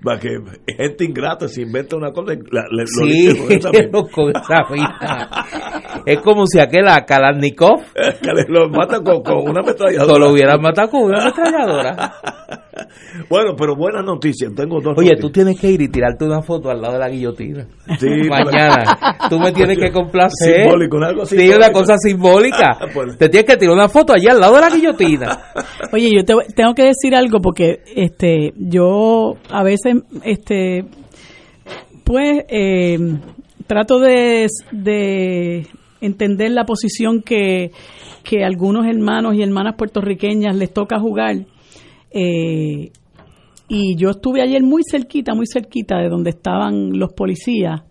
Para 0.03 0.19
que 0.19 0.39
gente 0.67 1.05
ingrata 1.05 1.47
se 1.49 1.63
inventa 1.63 1.97
una 1.97 2.13
cosa 2.13 2.35
la, 2.51 2.65
sí, 2.87 3.37
con 3.37 3.53
esa 3.53 3.71
es 6.07 6.19
como 6.21 6.47
si 6.47 6.59
aquel 6.59 6.89
a 6.89 7.05
Kalashnikov 7.05 7.83
lo 8.49 8.71
mata 8.71 9.03
con, 9.03 9.21
una 9.49 9.61
ametralladora. 9.61 10.19
lo 10.19 10.31
hubieran 10.33 10.63
matado 10.63 10.91
con 10.91 11.03
una 11.03 11.21
ametralladora 11.23 12.15
bueno 13.29 13.55
pero 13.57 13.75
buena 13.77 14.03
noticia 14.03 14.49
tengo 14.55 14.81
dos 14.81 14.97
oye 14.97 15.17
tú 15.21 15.31
tienes 15.31 15.59
que 15.61 15.71
ir 15.71 15.81
y 15.83 15.89
tirarte 15.89 16.25
una 16.25 16.43
foto 16.43 16.71
al 16.71 16.81
lado 16.81 16.95
de 16.95 16.99
la 17.01 17.09
guillotina. 17.09 17.67
Sí, 17.99 18.09
mañana. 18.29 19.19
Tú 19.29 19.39
me 19.39 19.53
tienes 19.53 19.79
que 19.79 19.91
complacer. 19.91 20.63
simbólico 20.63 20.99
algo 20.99 21.27
sí 21.27 21.49
una 21.49 21.73
cosa 21.73 21.97
simbólica. 21.99 22.79
Pues. 22.93 23.17
te 23.19 23.29
tienes 23.29 23.49
que 23.49 23.57
tirar 23.57 23.75
una 23.75 23.89
foto 23.89 24.15
allá 24.15 24.33
al 24.33 24.41
lado 24.41 24.55
de 24.57 24.61
la 24.63 24.71
guillotina. 24.71 25.39
Oye 25.93 26.11
yo 26.13 26.25
te, 26.25 26.35
tengo 26.55 26.75
que 26.75 26.85
decir 26.85 27.15
algo 27.15 27.39
porque 27.41 27.83
este 27.95 28.53
yo 28.57 29.35
a 29.49 29.63
veces 29.63 29.97
este, 30.25 30.85
pues, 32.05 32.45
eh, 32.49 32.99
trato 33.67 34.01
de, 34.01 34.49
entender 36.01 36.51
la 36.51 36.65
posición 36.65 37.23
que, 37.23 37.71
que 38.25 38.43
algunos 38.43 38.87
hermanos 38.87 39.35
y 39.37 39.43
hermanas 39.43 39.77
puertorriqueñas 39.77 40.57
les 40.57 40.73
toca 40.73 40.99
jugar. 40.99 41.37
Eh, 42.11 42.91
y 43.69 43.97
yo 43.97 44.11
estuve 44.11 44.43
ayer 44.43 44.63
muy 44.63 44.83
cerquita, 44.83 45.35
muy 45.35 45.47
cerquita 45.47 45.99
de 45.99 46.09
donde 46.09 46.31
estaban 46.31 46.99
los 46.99 47.13
policías. 47.13 47.83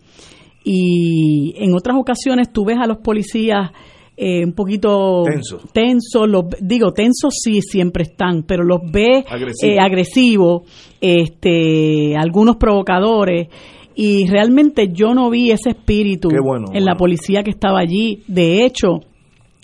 Y 0.63 1.53
en 1.57 1.73
otras 1.73 1.97
ocasiones 1.97 2.51
tú 2.51 2.65
ves 2.65 2.77
a 2.79 2.85
los 2.85 2.97
policías 2.97 3.71
eh, 4.17 4.43
un 4.43 4.51
poquito 4.51 5.23
tenso. 5.71 6.27
los, 6.27 6.43
digo, 6.59 6.91
tensos 6.91 7.33
sí 7.41 7.61
siempre 7.61 8.03
están, 8.03 8.43
pero 8.43 8.65
los 8.65 8.81
ve 8.91 9.23
eh, 9.63 9.77
agresivos, 9.79 10.63
este, 10.99 12.17
algunos 12.17 12.57
provocadores. 12.57 13.47
Y 13.95 14.27
realmente 14.27 14.89
yo 14.91 15.13
no 15.13 15.29
vi 15.29 15.51
ese 15.51 15.69
espíritu 15.69 16.29
en 16.73 16.83
la 16.85 16.95
policía 16.95 17.43
que 17.43 17.51
estaba 17.51 17.79
allí. 17.79 18.23
De 18.27 18.65
hecho, 18.65 18.99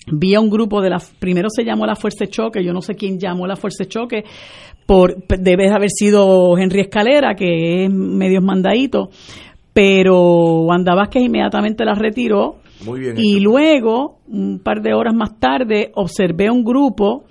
vi 0.06 0.34
a 0.34 0.40
un 0.40 0.50
grupo 0.50 0.80
de 0.80 0.90
la 0.90 1.02
primero 1.18 1.48
se 1.50 1.64
llamó 1.64 1.86
la 1.86 1.96
fuerza 1.96 2.24
de 2.24 2.30
choque 2.30 2.64
yo 2.64 2.72
no 2.72 2.80
sé 2.80 2.94
quién 2.94 3.18
llamó 3.18 3.46
la 3.46 3.56
fuerza 3.56 3.84
de 3.84 3.88
choque 3.88 4.24
por 4.86 5.16
debe 5.26 5.68
haber 5.70 5.90
sido 5.90 6.56
Henry 6.56 6.80
Escalera 6.80 7.34
que 7.34 7.84
es 7.84 7.90
medio 7.90 8.40
mandadito 8.40 9.10
pero 9.76 10.62
Wanda 10.62 10.94
Vázquez 10.94 11.22
inmediatamente 11.22 11.84
la 11.84 11.94
retiró 11.94 12.60
Muy 12.86 13.00
bien. 13.00 13.16
Y 13.18 13.40
luego, 13.40 14.20
un 14.26 14.58
par 14.60 14.80
de 14.80 14.94
horas 14.94 15.14
más 15.14 15.38
tarde, 15.38 15.92
observé 15.94 16.50
un 16.50 16.64
grupo 16.64 17.24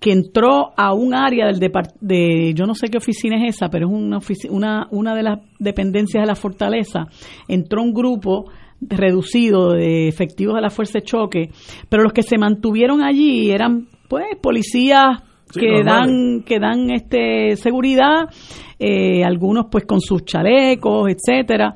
que 0.00 0.10
entró 0.10 0.72
a 0.76 0.92
un 0.94 1.14
área 1.14 1.46
del 1.46 1.60
de 1.60 2.54
yo 2.54 2.66
no 2.66 2.74
sé 2.74 2.88
qué 2.88 2.98
oficina 2.98 3.36
es 3.36 3.54
esa, 3.54 3.68
pero 3.68 3.86
es 3.86 3.92
una, 3.92 4.18
una, 4.50 4.88
una 4.90 5.14
de 5.14 5.22
las 5.22 5.38
dependencias 5.60 6.24
de 6.24 6.26
la 6.26 6.34
fortaleza, 6.34 7.06
entró 7.46 7.80
un 7.80 7.94
grupo 7.94 8.46
reducido 8.88 9.72
de 9.72 10.08
efectivos 10.08 10.56
de 10.56 10.60
la 10.60 10.70
fuerza 10.70 10.98
de 10.98 11.04
choque, 11.04 11.50
pero 11.88 12.02
los 12.02 12.12
que 12.12 12.22
se 12.22 12.38
mantuvieron 12.38 13.02
allí 13.02 13.50
eran 13.50 13.86
pues 14.08 14.26
policías 14.40 15.22
que 15.52 15.82
dan 15.84 16.42
que 16.44 16.58
dan 16.58 16.90
este 16.90 17.56
seguridad 17.56 18.28
eh, 18.78 19.24
algunos 19.24 19.66
pues 19.70 19.84
con 19.84 20.00
sus 20.00 20.24
chalecos 20.24 21.10
etcétera 21.10 21.74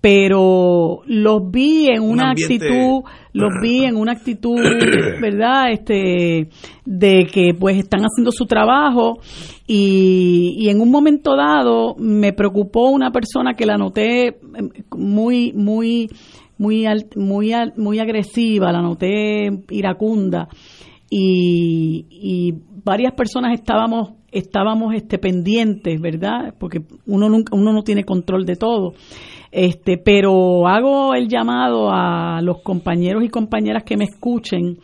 pero 0.00 1.00
los 1.06 1.50
vi 1.50 1.88
en 1.88 2.02
una 2.02 2.30
actitud 2.30 3.02
los 3.32 3.50
vi 3.60 3.84
en 3.84 3.96
una 3.96 4.12
actitud 4.12 4.58
verdad 5.20 5.72
este 5.72 6.48
de 6.84 7.26
que 7.26 7.54
pues 7.58 7.78
están 7.78 8.00
haciendo 8.02 8.30
su 8.30 8.46
trabajo 8.46 9.18
y, 9.66 10.54
y 10.58 10.70
en 10.70 10.80
un 10.80 10.90
momento 10.90 11.36
dado 11.36 11.94
me 11.98 12.32
preocupó 12.32 12.90
una 12.90 13.10
persona 13.10 13.54
que 13.54 13.66
la 13.66 13.76
noté 13.76 14.28
em, 14.28 14.70
muy 15.52 16.08
muy 16.58 16.84
muy 17.16 17.52
muy 17.76 17.98
agresiva 17.98 18.72
la 18.72 18.82
noté 18.82 19.48
iracunda. 19.70 20.48
Y, 21.10 22.06
y 22.10 22.52
varias 22.84 23.14
personas 23.14 23.54
estábamos 23.54 24.10
estábamos 24.30 24.94
este 24.94 25.18
pendientes 25.18 25.98
verdad 26.02 26.54
porque 26.58 26.82
uno 27.06 27.30
nunca 27.30 27.56
uno 27.56 27.72
no 27.72 27.82
tiene 27.82 28.04
control 28.04 28.44
de 28.44 28.56
todo. 28.56 28.92
Este, 29.50 29.96
pero 29.96 30.68
hago 30.68 31.14
el 31.14 31.28
llamado 31.28 31.90
a 31.90 32.42
los 32.42 32.60
compañeros 32.62 33.24
y 33.24 33.30
compañeras 33.30 33.82
que 33.82 33.96
me 33.96 34.04
escuchen 34.04 34.78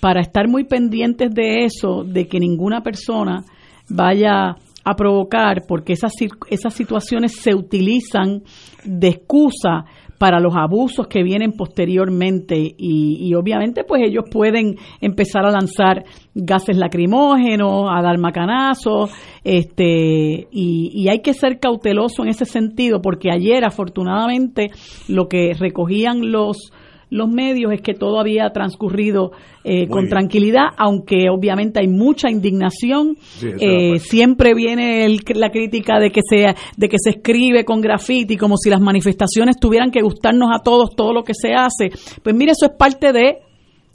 para 0.00 0.20
estar 0.20 0.48
muy 0.48 0.64
pendientes 0.64 1.34
de 1.34 1.64
eso, 1.64 2.02
de 2.04 2.26
que 2.26 2.40
ninguna 2.40 2.82
persona 2.82 3.44
vaya 3.90 4.56
a 4.84 4.94
provocar, 4.94 5.64
porque 5.66 5.94
esas, 5.94 6.12
esas 6.48 6.72
situaciones 6.72 7.36
se 7.36 7.54
utilizan 7.54 8.42
de 8.84 9.08
excusa 9.08 9.84
para 10.18 10.40
los 10.40 10.54
abusos 10.56 11.06
que 11.08 11.22
vienen 11.22 11.52
posteriormente 11.52 12.74
y, 12.76 13.34
obviamente 13.34 13.84
pues 13.84 14.02
ellos 14.04 14.24
pueden 14.30 14.76
empezar 15.00 15.44
a 15.44 15.50
lanzar 15.50 16.04
gases 16.34 16.76
lacrimógenos, 16.76 17.88
a 17.90 18.02
dar 18.02 18.18
macanazos, 18.18 19.10
este, 19.44 20.48
y, 20.50 20.90
y 20.94 21.08
hay 21.08 21.20
que 21.20 21.34
ser 21.34 21.58
cauteloso 21.60 22.22
en 22.22 22.30
ese 22.30 22.44
sentido 22.44 23.00
porque 23.02 23.30
ayer 23.30 23.64
afortunadamente 23.64 24.70
lo 25.08 25.28
que 25.28 25.52
recogían 25.54 26.32
los 26.32 26.72
los 27.10 27.28
medios 27.28 27.72
es 27.72 27.80
que 27.82 27.94
todo 27.94 28.18
había 28.18 28.50
transcurrido 28.50 29.32
eh, 29.64 29.88
con 29.88 30.08
tranquilidad, 30.08 30.66
aunque 30.76 31.28
obviamente 31.30 31.80
hay 31.80 31.88
mucha 31.88 32.30
indignación. 32.30 33.16
Eh, 33.42 33.98
siempre 34.00 34.54
viene 34.54 35.08
la 35.34 35.50
crítica 35.50 35.98
de 35.98 36.10
que, 36.10 36.20
se, 36.28 36.54
de 36.76 36.88
que 36.88 36.96
se 36.98 37.10
escribe 37.10 37.64
con 37.64 37.80
graffiti, 37.80 38.36
como 38.36 38.56
si 38.56 38.70
las 38.70 38.80
manifestaciones 38.80 39.58
tuvieran 39.58 39.90
que 39.90 40.02
gustarnos 40.02 40.48
a 40.52 40.62
todos 40.62 40.94
todo 40.96 41.12
lo 41.12 41.22
que 41.22 41.34
se 41.34 41.52
hace. 41.54 41.90
Pues 42.22 42.34
mire, 42.34 42.52
eso 42.52 42.66
es 42.66 42.72
parte 42.76 43.12
de 43.12 43.45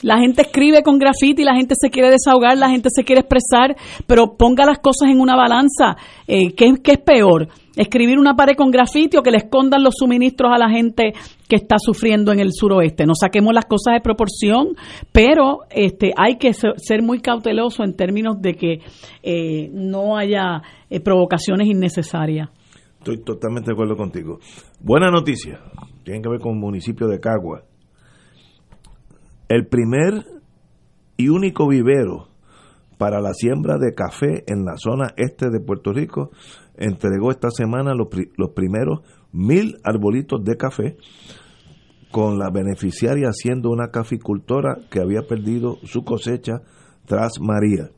la 0.02 0.18
gente 0.19 0.41
escribe 0.41 0.82
con 0.84 0.98
grafiti, 0.98 1.44
la 1.44 1.56
gente 1.56 1.76
se 1.80 1.90
quiere 1.90 2.10
desahogar, 2.10 2.57
la 2.57 2.69
gente 2.69 2.90
se 2.94 3.03
quiere 3.03 3.22
expresar, 3.22 3.76
pero 4.07 4.36
ponga 4.38 4.65
las 4.65 4.80
cosas 4.80 5.10
en 5.10 5.19
una 5.19 5.36
balanza. 5.36 5.95
Eh, 6.28 6.53
¿qué, 6.53 6.73
es 6.84 6.98
peor? 6.99 7.48
¿Escribir 7.76 8.19
una 8.19 8.36
pared 8.36 8.56
con 8.56 8.72
grafiti 8.72 9.18
o 9.18 9.22
que 9.22 9.32
le 9.32 9.38
escondan 9.38 9.84
los 9.84 9.95
suministros 9.98 10.52
a 10.53 10.57
la 10.57 10.69
gente 10.69 11.14
que 11.48 11.56
está 11.56 11.78
sufriendo 11.80 12.32
en 12.32 12.40
el 12.40 12.52
suroeste? 12.52 13.06
No 13.06 13.14
saquemos 13.15 13.53
las 13.53 13.65
cosas 13.65 13.94
de 13.94 14.02
proporción, 14.02 14.76
pero 15.11 15.60
este, 15.69 16.14
hay 16.18 16.38
que 16.38 16.53
ser 16.53 17.02
muy 17.02 17.19
cauteloso 17.19 17.84
en 17.84 17.95
términos 17.95 18.41
de 18.41 18.56
que 18.56 18.80
eh, 19.23 19.69
no 19.72 20.18
haya 20.18 20.61
eh, 20.90 20.99
provocaciones 20.99 21.68
innecesarias. 21.68 22.49
Estoy 22.98 23.23
totalmente 23.23 23.68
de 23.68 23.73
acuerdo 23.73 23.95
contigo. 23.95 24.40
Buena 24.80 25.10
noticia. 25.10 25.60
Tienen 26.03 26.22
que 26.22 26.30
ver 26.30 26.40
con 26.40 26.53
el 26.53 26.60
municipio 26.60 27.07
de 27.07 27.19
Cagua 27.19 27.64
el 29.52 29.68
primer 29.68 30.26
y 31.18 31.28
único 31.28 31.68
vivero 31.68 32.30
para 32.98 33.19
la 33.19 33.34
siembra 33.34 33.78
de 33.78 33.94
café 33.94 34.45
en 34.48 34.64
la 34.64 34.78
zona 34.78 35.14
este 35.18 35.49
de 35.49 35.60
Puerto 35.60 35.91
Rico 35.91 36.32
entregó 36.78 37.32
esta 37.32 37.49
semana 37.52 37.94
los, 37.94 38.07
primeros 38.56 39.02
mil 39.34 39.78
arbolitos 39.84 40.41
de 40.45 40.56
café 40.56 40.95
con 42.11 42.40
la 42.40 42.49
beneficiaria 42.49 43.34
siendo 43.34 43.72
una 43.72 43.90
caficultora 43.90 44.78
que 44.90 45.02
había 45.02 45.23
perdido 45.23 45.80
su 45.84 46.06
cosecha 46.06 46.61
tras 47.06 47.34
María. 47.41 47.90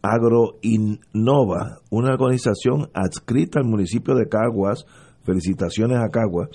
Agroinnova, 0.00 1.80
una 1.90 2.14
organización 2.14 2.88
adscrita 2.94 3.58
al 3.58 3.66
municipio 3.66 4.14
de 4.14 4.28
Caguas, 4.28 4.86
felicitaciones 5.24 5.98
a 5.98 6.08
Caguas, 6.10 6.50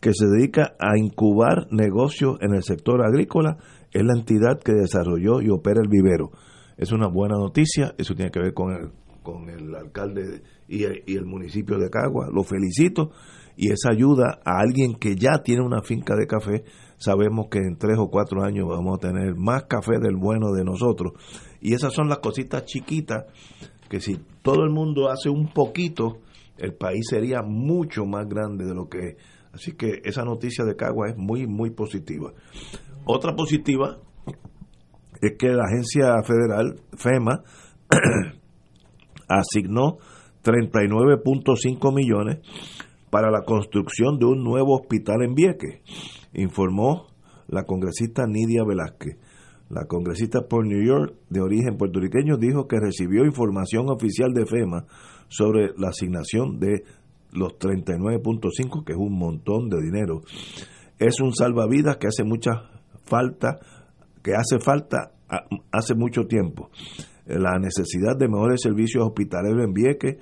que 0.00 0.12
se 0.12 0.26
dedica 0.26 0.74
a 0.78 0.98
incubar 0.98 1.66
negocios 1.70 2.38
en 2.40 2.54
el 2.54 2.62
sector 2.62 3.04
agrícola, 3.04 3.56
es 3.92 4.02
la 4.04 4.14
entidad 4.14 4.60
que 4.62 4.72
desarrolló 4.72 5.40
y 5.40 5.50
opera 5.50 5.80
el 5.82 5.88
vivero. 5.88 6.30
Es 6.76 6.92
una 6.92 7.08
buena 7.08 7.36
noticia, 7.36 7.94
eso 7.96 8.14
tiene 8.14 8.30
que 8.30 8.40
ver 8.40 8.52
con 8.52 8.72
el, 8.72 8.90
con 9.22 9.48
el 9.48 9.74
alcalde 9.74 10.42
y 10.68 10.84
el, 10.84 11.24
municipio 11.24 11.78
de 11.78 11.90
Cagua, 11.90 12.28
lo 12.32 12.42
felicito, 12.42 13.10
y 13.56 13.70
esa 13.70 13.90
ayuda 13.90 14.40
a 14.44 14.60
alguien 14.60 14.94
que 14.94 15.16
ya 15.16 15.42
tiene 15.42 15.62
una 15.62 15.80
finca 15.82 16.14
de 16.14 16.26
café, 16.26 16.64
sabemos 16.98 17.46
que 17.50 17.58
en 17.58 17.76
tres 17.76 17.96
o 17.98 18.08
cuatro 18.08 18.42
años 18.42 18.68
vamos 18.68 18.98
a 18.98 19.08
tener 19.08 19.34
más 19.36 19.64
café 19.64 19.98
del 20.00 20.16
bueno 20.16 20.52
de 20.52 20.64
nosotros. 20.64 21.12
Y 21.60 21.72
esas 21.72 21.94
son 21.94 22.08
las 22.08 22.18
cositas 22.18 22.64
chiquitas 22.66 23.24
que 23.88 24.00
si 24.00 24.18
todo 24.42 24.64
el 24.64 24.70
mundo 24.70 25.08
hace 25.08 25.30
un 25.30 25.48
poquito, 25.52 26.18
el 26.58 26.74
país 26.74 27.06
sería 27.08 27.42
mucho 27.42 28.04
más 28.04 28.26
grande 28.28 28.64
de 28.64 28.74
lo 28.74 28.88
que 28.88 29.16
Así 29.56 29.72
que 29.72 30.02
esa 30.04 30.22
noticia 30.22 30.66
de 30.66 30.76
Cagua 30.76 31.08
es 31.08 31.16
muy, 31.16 31.46
muy 31.46 31.70
positiva. 31.70 32.30
Otra 33.06 33.34
positiva 33.34 33.98
es 35.22 35.32
que 35.38 35.48
la 35.48 35.64
agencia 35.64 36.22
federal, 36.24 36.78
FEMA, 36.94 37.42
asignó 39.28 39.96
39.5 40.44 41.94
millones 41.94 42.40
para 43.08 43.30
la 43.30 43.44
construcción 43.46 44.18
de 44.18 44.26
un 44.26 44.44
nuevo 44.44 44.74
hospital 44.74 45.22
en 45.22 45.34
Vieques, 45.34 45.80
informó 46.34 47.06
la 47.48 47.64
congresista 47.64 48.26
Nidia 48.26 48.62
Velázquez. 48.62 49.16
La 49.70 49.86
congresista 49.86 50.42
por 50.42 50.66
New 50.66 50.84
York, 50.84 51.14
de 51.30 51.40
origen 51.40 51.78
puertorriqueño, 51.78 52.36
dijo 52.36 52.68
que 52.68 52.78
recibió 52.78 53.24
información 53.24 53.88
oficial 53.88 54.34
de 54.34 54.44
FEMA 54.44 54.84
sobre 55.28 55.72
la 55.78 55.88
asignación 55.88 56.60
de 56.60 56.84
los 57.36 57.58
39.5, 57.58 58.84
que 58.84 58.92
es 58.92 58.98
un 58.98 59.18
montón 59.18 59.68
de 59.68 59.80
dinero. 59.80 60.22
Es 60.98 61.20
un 61.20 61.34
salvavidas 61.34 61.98
que 61.98 62.08
hace 62.08 62.24
mucha 62.24 62.70
falta, 63.04 63.58
que 64.22 64.34
hace 64.34 64.58
falta 64.58 65.12
hace 65.72 65.94
mucho 65.94 66.26
tiempo. 66.26 66.70
La 67.26 67.58
necesidad 67.58 68.16
de 68.16 68.28
mejores 68.28 68.60
servicios 68.62 69.04
hospitalarios 69.04 69.64
en 69.64 69.72
Vieques 69.72 70.16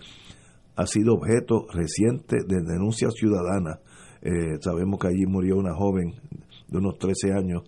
ha 0.77 0.87
sido 0.87 1.15
objeto 1.15 1.67
reciente 1.73 2.39
de 2.47 2.63
denuncias 2.63 3.13
ciudadanas. 3.15 3.79
Eh, 4.23 4.59
sabemos 4.61 4.99
que 4.99 5.09
allí 5.09 5.27
murió 5.27 5.57
una 5.57 5.75
joven 5.75 6.15
de 6.69 6.79
unos 6.79 6.99
13 6.99 7.33
años 7.33 7.63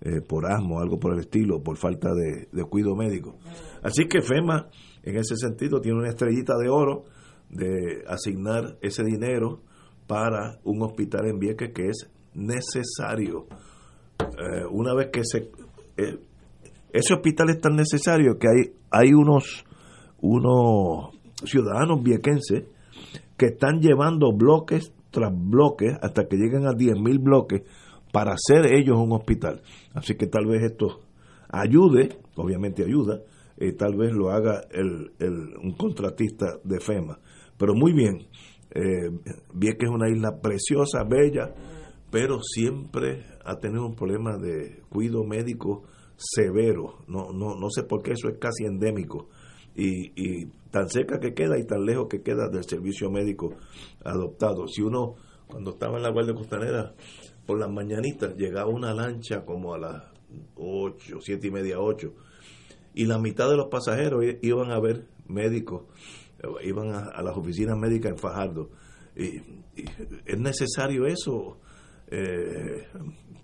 eh, 0.00 0.20
por 0.26 0.50
asmo, 0.50 0.80
algo 0.80 0.98
por 0.98 1.14
el 1.14 1.20
estilo, 1.20 1.62
por 1.62 1.76
falta 1.76 2.12
de, 2.12 2.48
de 2.52 2.64
cuidado 2.64 2.96
médico. 2.96 3.38
Así 3.82 4.06
que 4.06 4.20
FEMA, 4.20 4.68
en 5.02 5.16
ese 5.16 5.36
sentido, 5.36 5.80
tiene 5.80 5.98
una 5.98 6.08
estrellita 6.08 6.54
de 6.58 6.68
oro 6.68 7.04
de 7.50 8.04
asignar 8.06 8.78
ese 8.80 9.02
dinero 9.04 9.60
para 10.06 10.58
un 10.64 10.82
hospital 10.82 11.26
en 11.26 11.38
Vieques 11.38 11.72
que 11.72 11.88
es 11.88 12.10
necesario. 12.34 13.46
Eh, 14.20 14.64
una 14.70 14.94
vez 14.94 15.10
que 15.12 15.24
se... 15.24 15.50
Eh, 15.96 16.18
ese 16.92 17.14
hospital 17.14 17.50
es 17.50 17.60
tan 17.60 17.76
necesario 17.76 18.38
que 18.38 18.48
hay, 18.48 18.72
hay 18.90 19.12
unos, 19.12 19.64
unos 20.20 21.10
ciudadanos 21.44 22.02
viequenses 22.02 22.64
que 23.36 23.46
están 23.46 23.80
llevando 23.80 24.32
bloques 24.32 24.92
tras 25.10 25.32
bloques 25.32 25.96
hasta 26.02 26.26
que 26.26 26.36
lleguen 26.36 26.66
a 26.66 26.72
10.000 26.72 27.22
bloques 27.22 27.62
para 28.12 28.32
hacer 28.32 28.66
ellos 28.74 28.98
un 28.98 29.12
hospital. 29.12 29.62
Así 29.94 30.16
que 30.16 30.26
tal 30.26 30.46
vez 30.46 30.62
esto 30.62 31.00
ayude, 31.48 32.18
obviamente 32.34 32.84
ayuda, 32.84 33.20
tal 33.78 33.96
vez 33.96 34.12
lo 34.12 34.30
haga 34.30 34.62
el, 34.70 35.12
el, 35.18 35.56
un 35.62 35.72
contratista 35.76 36.58
de 36.64 36.80
FEMA. 36.80 37.18
Pero 37.60 37.74
muy 37.74 37.92
bien, 37.92 38.26
eh, 38.70 39.10
que 39.60 39.84
es 39.84 39.90
una 39.90 40.08
isla 40.08 40.40
preciosa, 40.40 41.04
bella, 41.04 41.52
pero 42.10 42.40
siempre 42.42 43.26
ha 43.44 43.58
tenido 43.58 43.84
un 43.84 43.94
problema 43.94 44.38
de 44.38 44.80
cuidado 44.88 45.24
médico 45.24 45.82
severo. 46.16 47.04
No, 47.06 47.32
no, 47.32 47.56
no 47.56 47.68
sé 47.68 47.82
por 47.82 48.02
qué 48.02 48.12
eso 48.12 48.30
es 48.30 48.38
casi 48.38 48.64
endémico. 48.64 49.28
Y, 49.76 50.12
y 50.16 50.46
tan 50.70 50.88
cerca 50.88 51.20
que 51.20 51.34
queda 51.34 51.58
y 51.58 51.66
tan 51.66 51.84
lejos 51.84 52.06
que 52.08 52.22
queda 52.22 52.48
del 52.48 52.64
servicio 52.64 53.10
médico 53.10 53.54
adoptado. 54.04 54.66
Si 54.66 54.80
uno 54.80 55.16
cuando 55.46 55.72
estaba 55.72 55.98
en 55.98 56.02
la 56.02 56.10
Guardia 56.10 56.34
Costanera, 56.34 56.94
por 57.44 57.58
las 57.58 57.70
mañanitas 57.70 58.36
llegaba 58.36 58.70
una 58.70 58.94
lancha 58.94 59.44
como 59.44 59.74
a 59.74 59.78
las 59.78 60.02
8, 60.56 61.18
7 61.20 61.46
y 61.46 61.50
media, 61.50 61.78
8, 61.78 62.10
y 62.94 63.04
la 63.04 63.18
mitad 63.18 63.50
de 63.50 63.56
los 63.56 63.68
pasajeros 63.68 64.24
iban 64.40 64.70
a 64.70 64.80
ver 64.80 65.06
médicos, 65.28 65.82
iban 66.62 66.94
a, 66.94 67.22
las 67.22 67.36
oficinas 67.36 67.76
médicas 67.76 68.12
en 68.12 68.18
Fajardo. 68.18 68.70
Y, 69.16 69.42
es 70.26 70.38
necesario 70.38 71.06
eso. 71.06 71.58
Eh, 72.08 72.86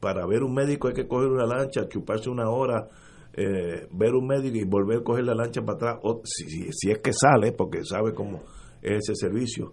para 0.01 0.27
ver 0.27 0.43
un 0.43 0.55
médico 0.55 0.89
hay 0.89 0.95
que 0.95 1.07
coger 1.07 1.29
una 1.29 1.47
lancha, 1.47 1.89
chuparse 1.89 2.29
una 2.29 2.51
hora, 2.51 2.89
eh, 3.33 3.87
ver 3.93 4.15
un 4.15 4.27
médico 4.27 4.57
y 4.57 4.65
volver 4.65 4.99
a 4.99 5.03
coger 5.05 5.25
la 5.25 5.35
lancha 5.35 5.63
para 5.63 5.77
atrás, 5.77 5.97
o, 6.03 6.21
si, 6.25 6.71
si, 6.73 6.91
es 6.91 6.99
que 6.99 7.13
sale, 7.13 7.53
porque 7.53 7.85
sabe 7.85 8.13
cómo 8.13 8.43
es 8.83 9.09
ese 9.09 9.15
servicio. 9.15 9.73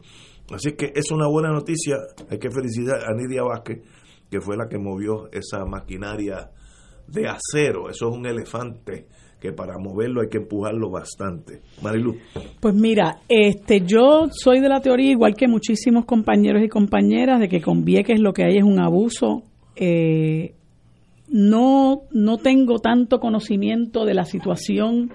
Así 0.51 0.73
que 0.73 0.91
es 0.93 1.11
una 1.11 1.27
buena 1.27 1.49
noticia, 1.49 1.97
hay 2.29 2.37
que 2.37 2.51
felicitar 2.51 3.03
a 3.03 3.13
Nidia 3.15 3.43
Vázquez, 3.43 3.79
que 4.29 4.41
fue 4.41 4.57
la 4.57 4.67
que 4.67 4.77
movió 4.77 5.29
esa 5.31 5.65
maquinaria 5.65 6.51
de 7.07 7.27
acero, 7.27 7.89
eso 7.89 8.09
es 8.09 8.15
un 8.15 8.25
elefante 8.25 9.07
que 9.43 9.51
para 9.51 9.77
moverlo 9.77 10.21
hay 10.21 10.29
que 10.29 10.37
empujarlo 10.37 10.89
bastante. 10.89 11.59
Marilu. 11.81 12.15
Pues 12.61 12.73
mira, 12.73 13.17
este, 13.27 13.81
yo 13.81 14.29
soy 14.31 14.61
de 14.61 14.69
la 14.69 14.79
teoría, 14.79 15.11
igual 15.11 15.35
que 15.35 15.49
muchísimos 15.49 16.05
compañeros 16.05 16.63
y 16.63 16.69
compañeras, 16.69 17.41
de 17.41 17.49
que 17.49 17.59
con 17.59 17.83
Vieques 17.83 18.21
lo 18.21 18.31
que 18.31 18.45
hay 18.45 18.55
es 18.55 18.63
un 18.63 18.79
abuso. 18.79 19.43
Eh, 19.75 20.53
no, 21.27 22.03
no 22.11 22.37
tengo 22.37 22.79
tanto 22.79 23.19
conocimiento 23.19 24.05
de 24.05 24.13
la 24.13 24.23
situación 24.23 25.11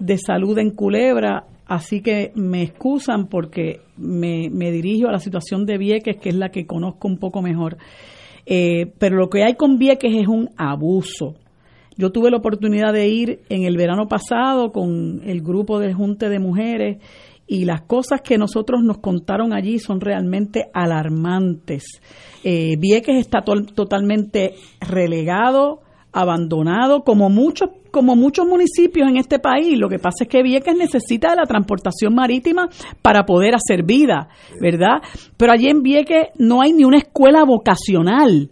de 0.00 0.18
salud 0.18 0.58
en 0.58 0.72
Culebra, 0.72 1.44
así 1.66 2.00
que 2.00 2.32
me 2.34 2.62
excusan 2.62 3.28
porque 3.28 3.82
me, 3.96 4.72
dirijo 4.72 5.06
a 5.06 5.12
la 5.12 5.20
situación 5.20 5.66
de 5.66 5.78
Vieques, 5.78 6.16
que 6.16 6.30
es 6.30 6.34
la 6.34 6.48
que 6.48 6.66
conozco 6.66 7.06
un 7.06 7.18
poco 7.18 7.42
mejor. 7.42 7.76
Eh, 8.44 8.90
pero 8.98 9.18
lo 9.18 9.30
que 9.30 9.44
hay 9.44 9.54
con 9.54 9.78
Vieques 9.78 10.16
es 10.16 10.26
un 10.26 10.50
abuso 10.56 11.36
yo 11.98 12.12
tuve 12.12 12.30
la 12.30 12.38
oportunidad 12.38 12.92
de 12.92 13.08
ir 13.08 13.40
en 13.48 13.64
el 13.64 13.76
verano 13.76 14.06
pasado 14.06 14.70
con 14.70 15.20
el 15.24 15.42
grupo 15.42 15.80
de 15.80 15.92
Junte 15.92 16.28
de 16.28 16.38
Mujeres 16.38 16.98
y 17.48 17.64
las 17.64 17.82
cosas 17.82 18.20
que 18.20 18.38
nosotros 18.38 18.82
nos 18.84 18.98
contaron 18.98 19.52
allí 19.52 19.80
son 19.80 20.00
realmente 20.00 20.70
alarmantes. 20.72 22.00
Eh, 22.44 22.76
Vieques 22.78 23.16
está 23.16 23.42
totalmente 23.42 24.54
relegado, 24.80 25.80
abandonado, 26.12 27.02
como 27.02 27.28
muchos 27.30 27.70
como 27.90 28.14
muchos 28.16 28.46
municipios 28.46 29.08
en 29.08 29.16
este 29.16 29.38
país. 29.38 29.78
Lo 29.78 29.88
que 29.88 29.98
pasa 29.98 30.24
es 30.24 30.28
que 30.28 30.42
Vieques 30.42 30.76
necesita 30.76 31.30
de 31.30 31.36
la 31.36 31.46
transportación 31.46 32.14
marítima 32.14 32.68
para 33.02 33.24
poder 33.24 33.54
hacer 33.54 33.82
vida, 33.82 34.28
¿verdad? 34.60 35.02
Pero 35.36 35.52
allí 35.52 35.68
en 35.68 35.82
Vieques 35.82 36.28
no 36.36 36.60
hay 36.60 36.74
ni 36.74 36.84
una 36.84 36.98
escuela 36.98 37.44
vocacional. 37.44 38.50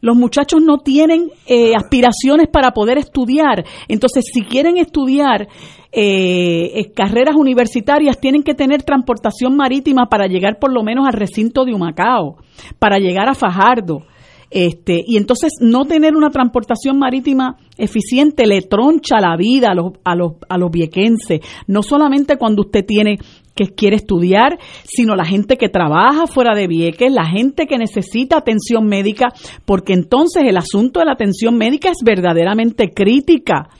Los 0.00 0.16
muchachos 0.16 0.60
no 0.62 0.78
tienen 0.78 1.30
eh, 1.46 1.74
aspiraciones 1.74 2.48
para 2.48 2.72
poder 2.72 2.98
estudiar. 2.98 3.64
Entonces, 3.88 4.24
si 4.32 4.42
quieren 4.42 4.78
estudiar 4.78 5.48
eh, 5.92 6.72
eh, 6.74 6.92
carreras 6.94 7.36
universitarias, 7.36 8.20
tienen 8.20 8.42
que 8.42 8.54
tener 8.54 8.82
transportación 8.82 9.56
marítima 9.56 10.06
para 10.06 10.26
llegar 10.26 10.58
por 10.58 10.72
lo 10.72 10.82
menos 10.82 11.06
al 11.06 11.14
recinto 11.14 11.64
de 11.64 11.74
Humacao, 11.74 12.36
para 12.78 12.98
llegar 12.98 13.28
a 13.28 13.34
Fajardo. 13.34 14.04
Este, 14.50 15.02
y 15.06 15.18
entonces 15.18 15.52
no 15.60 15.84
tener 15.84 16.16
una 16.16 16.30
transportación 16.30 16.98
marítima 16.98 17.56
eficiente 17.76 18.46
le 18.46 18.62
troncha 18.62 19.20
la 19.20 19.36
vida 19.36 19.68
a 19.72 19.74
los, 19.74 19.92
a 20.04 20.14
los, 20.14 20.32
a 20.48 20.56
los 20.56 20.70
viequenses. 20.70 21.40
No 21.66 21.82
solamente 21.82 22.36
cuando 22.36 22.62
usted 22.62 22.84
tiene 22.86 23.18
que 23.58 23.74
quiere 23.74 23.96
estudiar, 23.96 24.56
sino 24.84 25.16
la 25.16 25.24
gente 25.24 25.56
que 25.56 25.68
trabaja 25.68 26.28
fuera 26.28 26.54
de 26.54 26.68
Vieques, 26.68 27.12
la 27.12 27.26
gente 27.26 27.66
que 27.66 27.76
necesita 27.76 28.36
atención 28.36 28.86
médica, 28.86 29.32
porque 29.64 29.94
entonces 29.94 30.44
el 30.46 30.56
asunto 30.56 31.00
de 31.00 31.06
la 31.06 31.12
atención 31.14 31.58
médica 31.58 31.90
es 31.90 31.98
verdaderamente 32.04 32.90
crítica. 32.94 33.70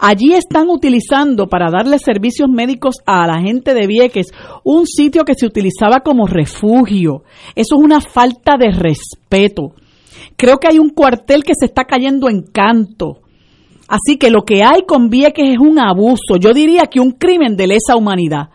Allí 0.00 0.32
están 0.32 0.68
utilizando 0.68 1.46
para 1.46 1.70
darle 1.70 2.00
servicios 2.00 2.48
médicos 2.48 2.96
a 3.06 3.24
la 3.28 3.40
gente 3.40 3.72
de 3.72 3.86
Vieques 3.86 4.32
un 4.64 4.86
sitio 4.86 5.24
que 5.24 5.34
se 5.34 5.46
utilizaba 5.46 6.00
como 6.00 6.26
refugio. 6.26 7.22
Eso 7.54 7.76
es 7.76 7.84
una 7.84 8.00
falta 8.00 8.56
de 8.56 8.72
respeto. 8.72 9.74
Creo 10.36 10.56
que 10.56 10.68
hay 10.68 10.80
un 10.80 10.90
cuartel 10.90 11.44
que 11.44 11.54
se 11.54 11.66
está 11.66 11.84
cayendo 11.84 12.28
en 12.28 12.42
canto. 12.42 13.18
Así 13.86 14.16
que 14.16 14.30
lo 14.30 14.42
que 14.42 14.64
hay 14.64 14.82
con 14.88 15.08
Vieques 15.08 15.50
es 15.50 15.58
un 15.58 15.78
abuso, 15.78 16.36
yo 16.40 16.52
diría 16.52 16.86
que 16.90 17.00
un 17.00 17.12
crimen 17.12 17.56
de 17.56 17.68
lesa 17.68 17.94
humanidad. 17.96 18.48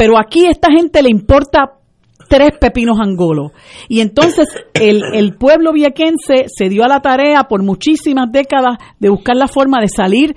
Pero 0.00 0.18
aquí 0.18 0.46
a 0.46 0.50
esta 0.50 0.72
gente 0.72 1.02
le 1.02 1.10
importa 1.10 1.72
tres 2.26 2.56
pepinos 2.58 2.98
angolos. 2.98 3.52
Y 3.86 4.00
entonces 4.00 4.46
el, 4.72 5.02
el 5.12 5.34
pueblo 5.36 5.74
viequense 5.74 6.46
se 6.46 6.70
dio 6.70 6.84
a 6.84 6.88
la 6.88 7.02
tarea 7.02 7.44
por 7.44 7.62
muchísimas 7.62 8.32
décadas 8.32 8.78
de 8.98 9.10
buscar 9.10 9.36
la 9.36 9.46
forma 9.46 9.78
de 9.78 9.88
salir 9.88 10.34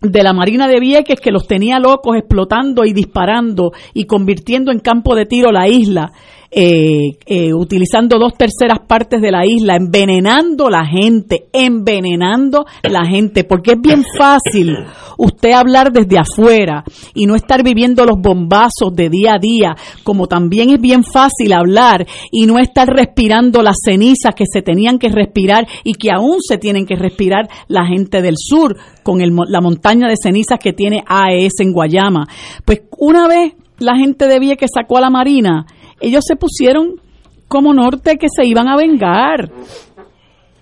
de 0.00 0.22
la 0.22 0.32
Marina 0.32 0.68
de 0.68 0.80
Vieques 0.80 1.20
que 1.20 1.30
los 1.30 1.46
tenía 1.46 1.78
locos 1.80 2.16
explotando 2.16 2.86
y 2.86 2.94
disparando 2.94 3.72
y 3.92 4.06
convirtiendo 4.06 4.72
en 4.72 4.78
campo 4.78 5.14
de 5.14 5.26
tiro 5.26 5.52
la 5.52 5.68
isla 5.68 6.12
eh, 6.54 7.16
eh, 7.24 7.54
utilizando 7.54 8.18
dos 8.18 8.34
terceras 8.34 8.80
partes 8.86 9.22
de 9.22 9.30
la 9.30 9.46
isla, 9.46 9.74
envenenando 9.74 10.68
la 10.68 10.84
gente, 10.84 11.46
envenenando 11.50 12.66
la 12.82 13.06
gente, 13.06 13.44
porque 13.44 13.72
es 13.72 13.80
bien 13.80 14.04
fácil 14.18 14.76
usted 15.16 15.52
hablar 15.52 15.92
desde 15.92 16.18
afuera 16.18 16.84
y 17.14 17.24
no 17.24 17.36
estar 17.36 17.62
viviendo 17.64 18.04
los 18.04 18.20
bombazos 18.20 18.94
de 18.94 19.08
día 19.08 19.36
a 19.36 19.38
día, 19.38 19.74
como 20.04 20.26
también 20.26 20.68
es 20.68 20.78
bien 20.78 21.04
fácil 21.04 21.54
hablar 21.54 22.06
y 22.30 22.44
no 22.44 22.58
estar 22.58 22.86
respirando 22.86 23.62
las 23.62 23.76
cenizas 23.82 24.34
que 24.34 24.44
se 24.44 24.60
tenían 24.60 24.98
que 24.98 25.08
respirar 25.08 25.66
y 25.84 25.94
que 25.94 26.10
aún 26.10 26.36
se 26.46 26.58
tienen 26.58 26.84
que 26.84 26.96
respirar 26.96 27.48
la 27.68 27.86
gente 27.86 28.20
del 28.20 28.34
sur 28.36 28.76
con 29.02 29.20
la 29.20 29.60
montaña 29.62 30.06
de 30.06 30.16
cenizas 30.22 30.58
que 30.58 30.74
tiene 30.74 31.02
AES 31.06 31.60
en 31.60 31.72
Guayama. 31.72 32.26
Pues 32.66 32.82
una 32.98 33.26
vez 33.26 33.54
la 33.78 33.96
gente 33.96 34.26
de 34.26 34.56
que 34.56 34.66
sacó 34.68 34.98
a 34.98 35.00
la 35.00 35.10
Marina, 35.10 35.66
ellos 36.02 36.24
se 36.26 36.36
pusieron 36.36 37.00
como 37.48 37.72
norte 37.72 38.16
que 38.16 38.28
se 38.34 38.46
iban 38.46 38.68
a 38.68 38.76
vengar. 38.76 39.50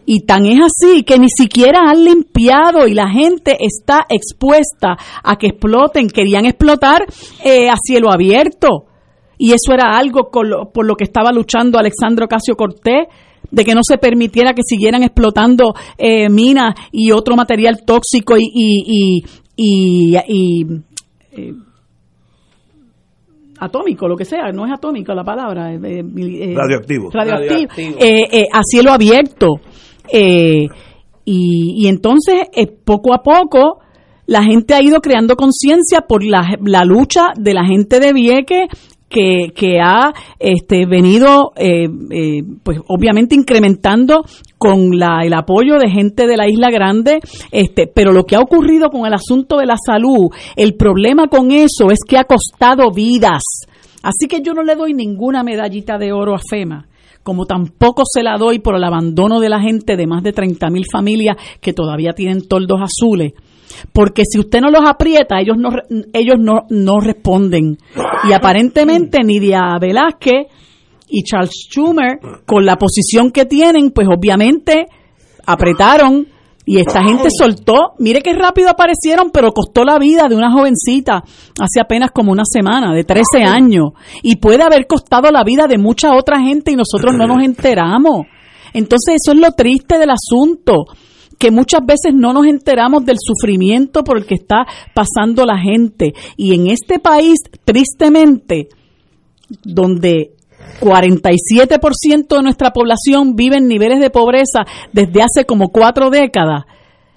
Y 0.07 0.21
tan 0.27 0.45
es 0.45 0.59
así 0.61 1.05
que 1.05 1.19
ni 1.19 1.29
siquiera 1.29 1.89
han 1.89 2.05
limpiado 2.05 2.89
y 2.89 2.95
la 2.95 3.09
gente 3.09 3.57
está 3.61 4.07
expuesta 4.09 4.97
a 5.23 5.37
que 5.37 5.49
exploten. 5.49 6.09
Querían 6.09 6.47
explotar 6.47 7.05
eh, 7.45 7.69
a 7.69 7.77
cielo 7.77 8.11
abierto. 8.12 8.87
Y 9.39 9.53
eso 9.53 9.73
era 9.73 9.97
algo 9.97 10.31
por 10.31 10.85
lo 10.85 10.97
que 10.97 11.05
estaba 11.05 11.33
luchando 11.33 11.79
Alexandro 11.79 12.27
Casio 12.27 12.57
Cortés, 12.57 13.07
de 13.51 13.65
que 13.65 13.75
no 13.75 13.81
se 13.83 13.99
permitiera 13.99 14.53
que 14.53 14.62
siguieran 14.62 15.03
explotando 15.03 15.75
eh, 15.97 16.29
minas 16.29 16.75
y 16.93 17.11
otro 17.12 17.37
material 17.37 17.83
tóxico 17.87 18.37
y, 18.37 18.51
y, 18.53 19.25
y, 19.57 20.17
y 20.27 20.65
eh, 21.33 21.55
atómico, 23.61 24.09
lo 24.09 24.16
que 24.16 24.24
sea, 24.24 24.51
no 24.53 24.66
es 24.66 24.73
atómico 24.73 25.15
la 25.15 25.24
palabra. 25.24 25.73
Eh, 25.73 25.78
eh, 25.78 26.55
radioactivo. 26.55 27.11
Radioactivo. 27.11 27.97
Eh, 27.99 28.47
a 28.53 28.61
cielo 28.65 28.93
abierto. 28.93 29.61
y, 30.12 30.66
y 31.24 31.87
entonces, 31.87 32.45
poco 32.85 33.15
a 33.15 33.23
poco, 33.23 33.81
la 34.27 34.43
gente 34.43 34.74
ha 34.74 34.82
ido 34.82 35.01
creando 35.01 35.37
conciencia 35.37 36.03
por 36.03 36.24
la, 36.24 36.57
la, 36.65 36.85
lucha 36.85 37.32
de 37.37 37.55
la 37.55 37.65
gente 37.65 38.01
de 38.01 38.12
Vieques 38.12 38.69
que, 39.11 39.81
ha 39.82 40.12
este, 40.39 40.87
venido, 40.87 41.53
eh, 41.57 41.89
eh, 42.11 42.43
pues 42.62 42.78
obviamente 42.89 43.35
incrementando 43.35 44.24
con 44.57 44.99
la, 44.99 45.23
el 45.24 45.35
apoyo 45.35 45.78
de 45.78 45.91
gente 45.91 46.27
de 46.27 46.37
la 46.37 46.49
Isla 46.49 46.70
Grande, 46.70 47.19
este, 47.51 47.89
pero 47.89 48.12
lo 48.12 48.24
que 48.24 48.37
ha 48.37 48.41
ocurrido 48.41 48.89
con 48.89 49.07
el 49.07 49.12
asunto 49.12 49.59
de 49.59 49.66
la 49.66 49.77
salud, 49.85 50.31
el 50.55 50.74
problema 50.77 51.27
con 51.27 51.51
eso 51.51 51.91
es 51.91 51.99
que 52.07 52.19
ha 52.19 52.24
costado 52.24 52.91
vidas. 52.93 53.43
Así 54.03 54.28
que 54.28 54.41
yo 54.41 54.55
no 54.55 54.62
le 54.62 54.77
doy 54.77 54.95
ninguna 54.95 55.43
medallita 55.43 55.99
de 55.99 56.12
oro 56.12 56.35
a 56.35 56.39
FEMA 56.39 56.87
como 57.23 57.45
tampoco 57.45 58.05
se 58.11 58.23
la 58.23 58.39
doy 58.39 58.61
por 58.61 58.74
el 58.77 58.82
abandono 58.82 59.41
de 59.41 59.51
la 59.51 59.61
gente 59.61 59.95
de 59.95 60.07
más 60.07 60.23
de 60.23 60.32
30 60.32 60.70
mil 60.70 60.85
familias 60.91 61.37
que 61.61 61.74
todavía 61.74 62.12
tienen 62.12 62.49
toldos 62.49 62.81
azules 62.81 63.35
porque 63.92 64.22
si 64.30 64.38
usted 64.38 64.60
no 64.60 64.70
los 64.70 64.88
aprieta, 64.88 65.40
ellos 65.40 65.56
no, 65.59 65.70
ellos 66.12 66.36
no, 66.38 66.66
no 66.70 67.01
responden. 67.01 67.78
Y 68.28 68.32
aparentemente 68.32 69.22
Nidia 69.24 69.78
Velázquez 69.80 70.47
y 71.09 71.22
Charles 71.22 71.51
Schumer, 71.68 72.18
con 72.47 72.64
la 72.64 72.76
posición 72.76 73.30
que 73.30 73.44
tienen, 73.44 73.90
pues 73.90 74.09
obviamente 74.09 74.86
apretaron 75.47 76.26
y 76.66 76.78
esta 76.78 77.02
gente 77.02 77.28
soltó. 77.36 77.94
Mire 77.98 78.20
qué 78.20 78.32
rápido 78.32 78.70
aparecieron, 78.70 79.30
pero 79.32 79.52
costó 79.52 79.84
la 79.84 79.98
vida 79.98 80.28
de 80.28 80.36
una 80.36 80.52
jovencita 80.52 81.16
hace 81.60 81.80
apenas 81.80 82.10
como 82.12 82.30
una 82.32 82.44
semana, 82.44 82.94
de 82.94 83.05
13 83.05 83.42
años. 83.44 83.90
Y 84.22 84.36
puede 84.36 84.62
haber 84.62 84.86
costado 84.86 85.30
la 85.30 85.42
vida 85.42 85.66
de 85.66 85.78
mucha 85.78 86.14
otra 86.14 86.40
gente 86.40 86.70
y 86.70 86.76
nosotros 86.76 87.14
no 87.16 87.26
nos 87.26 87.42
enteramos. 87.44 88.26
Entonces 88.72 89.16
eso 89.20 89.32
es 89.32 89.38
lo 89.40 89.51
triste 89.52 89.98
del 89.98 90.10
asunto 90.10 90.84
que 91.41 91.51
muchas 91.51 91.81
veces 91.87 92.12
no 92.15 92.35
nos 92.35 92.47
enteramos 92.47 93.07
del 93.07 93.17
sufrimiento 93.19 94.05
por 94.05 94.19
el 94.19 94.27
que 94.27 94.35
está 94.35 94.67
pasando 94.95 95.47
la 95.47 95.57
gente. 95.57 96.12
Y 96.37 96.55
en 96.55 96.67
este 96.67 96.99
país, 96.99 97.39
tristemente, 97.65 98.69
donde 99.65 100.35
47% 100.81 102.37
de 102.37 102.43
nuestra 102.43 102.73
población 102.73 103.37
vive 103.37 103.57
en 103.57 103.69
niveles 103.69 104.01
de 104.01 104.11
pobreza 104.11 104.67
desde 104.93 105.23
hace 105.23 105.47
como 105.47 105.71
cuatro 105.71 106.11
décadas. 106.11 106.65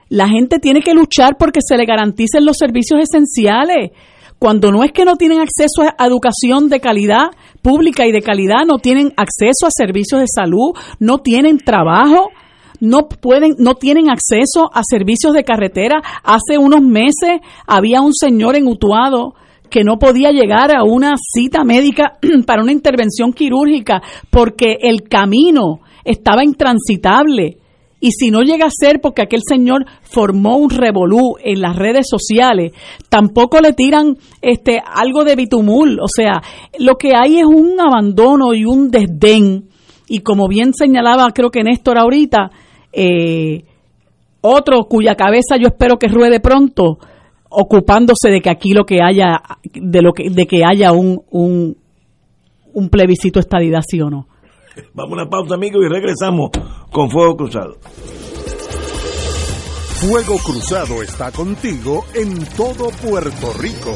La 0.07 0.29
gente 0.29 0.59
tiene 0.59 0.79
que 0.79 0.93
luchar 0.93 1.35
porque 1.37 1.59
se 1.61 1.75
le 1.75 1.85
garanticen 1.85 2.45
los 2.45 2.55
servicios 2.57 3.01
esenciales. 3.01 3.91
Cuando 4.39 4.71
no 4.71 4.85
es 4.85 4.93
que 4.93 5.03
no 5.03 5.17
tienen 5.17 5.41
acceso 5.41 5.81
a 5.97 6.07
educación 6.07 6.69
de 6.69 6.79
calidad 6.79 7.27
pública 7.61 8.07
y 8.07 8.13
de 8.13 8.21
calidad, 8.21 8.65
no 8.65 8.77
tienen 8.77 9.11
acceso 9.17 9.67
a 9.67 9.69
servicios 9.69 10.21
de 10.21 10.27
salud, 10.33 10.71
no 10.99 11.17
tienen 11.17 11.57
trabajo, 11.57 12.29
no 12.83 13.07
pueden, 13.07 13.55
no 13.59 13.75
tienen 13.75 14.09
acceso 14.09 14.69
a 14.73 14.81
servicios 14.83 15.31
de 15.31 15.45
carretera. 15.45 16.01
Hace 16.21 16.57
unos 16.57 16.81
meses 16.81 17.39
había 17.65 18.01
un 18.01 18.13
señor 18.13 18.57
en 18.57 18.67
Utuado 18.67 19.35
que 19.69 19.85
no 19.85 19.97
podía 19.97 20.31
llegar 20.31 20.75
a 20.75 20.83
una 20.83 21.13
cita 21.17 21.63
médica 21.63 22.19
para 22.45 22.61
una 22.61 22.73
intervención 22.73 23.31
quirúrgica 23.31 24.01
porque 24.29 24.77
el 24.81 25.03
camino 25.03 25.79
estaba 26.03 26.43
intransitable. 26.43 27.57
Y 28.01 28.11
si 28.11 28.31
no 28.31 28.41
llega 28.41 28.65
a 28.65 28.69
ser 28.69 28.99
porque 28.99 29.21
aquel 29.21 29.43
señor 29.47 29.85
formó 30.01 30.57
un 30.57 30.69
revolú 30.69 31.37
en 31.41 31.61
las 31.61 31.77
redes 31.77 32.07
sociales, 32.09 32.73
tampoco 33.07 33.61
le 33.61 33.71
tiran 33.71 34.17
este 34.41 34.81
algo 34.85 35.23
de 35.23 35.37
bitumul. 35.37 36.01
O 36.01 36.09
sea, 36.13 36.43
lo 36.79 36.97
que 36.97 37.13
hay 37.15 37.39
es 37.39 37.45
un 37.45 37.79
abandono 37.79 38.53
y 38.53 38.65
un 38.65 38.91
desdén. 38.91 39.69
Y 40.09 40.19
como 40.19 40.49
bien 40.49 40.73
señalaba, 40.73 41.31
creo 41.31 41.49
que 41.49 41.63
Néstor 41.63 41.97
ahorita, 41.97 42.51
eh, 42.93 43.65
otro 44.41 44.83
cuya 44.85 45.15
cabeza 45.15 45.57
yo 45.57 45.67
espero 45.67 45.97
que 45.97 46.07
ruede 46.07 46.39
pronto, 46.39 46.99
ocupándose 47.49 48.29
de 48.29 48.41
que 48.41 48.49
aquí 48.49 48.73
lo 48.73 48.85
que 48.85 49.01
haya, 49.01 49.41
de 49.73 50.01
lo 50.01 50.13
que, 50.13 50.29
de 50.29 50.45
que 50.45 50.63
haya 50.65 50.91
un, 50.91 51.21
un, 51.29 51.77
un 52.73 52.89
plebiscito 52.89 53.39
estadidad, 53.39 53.81
sí 53.87 54.01
o 54.01 54.09
no. 54.09 54.27
Vamos 54.93 55.17
a 55.17 55.21
una 55.21 55.29
pausa, 55.29 55.55
amigos, 55.55 55.83
y 55.85 55.89
regresamos 55.89 56.49
con 56.91 57.09
Fuego 57.09 57.35
Cruzado. 57.35 57.77
Fuego 60.03 60.37
Cruzado 60.37 61.01
está 61.01 61.31
contigo 61.31 62.03
en 62.13 62.45
todo 62.57 62.89
Puerto 63.01 63.53
Rico. 63.59 63.95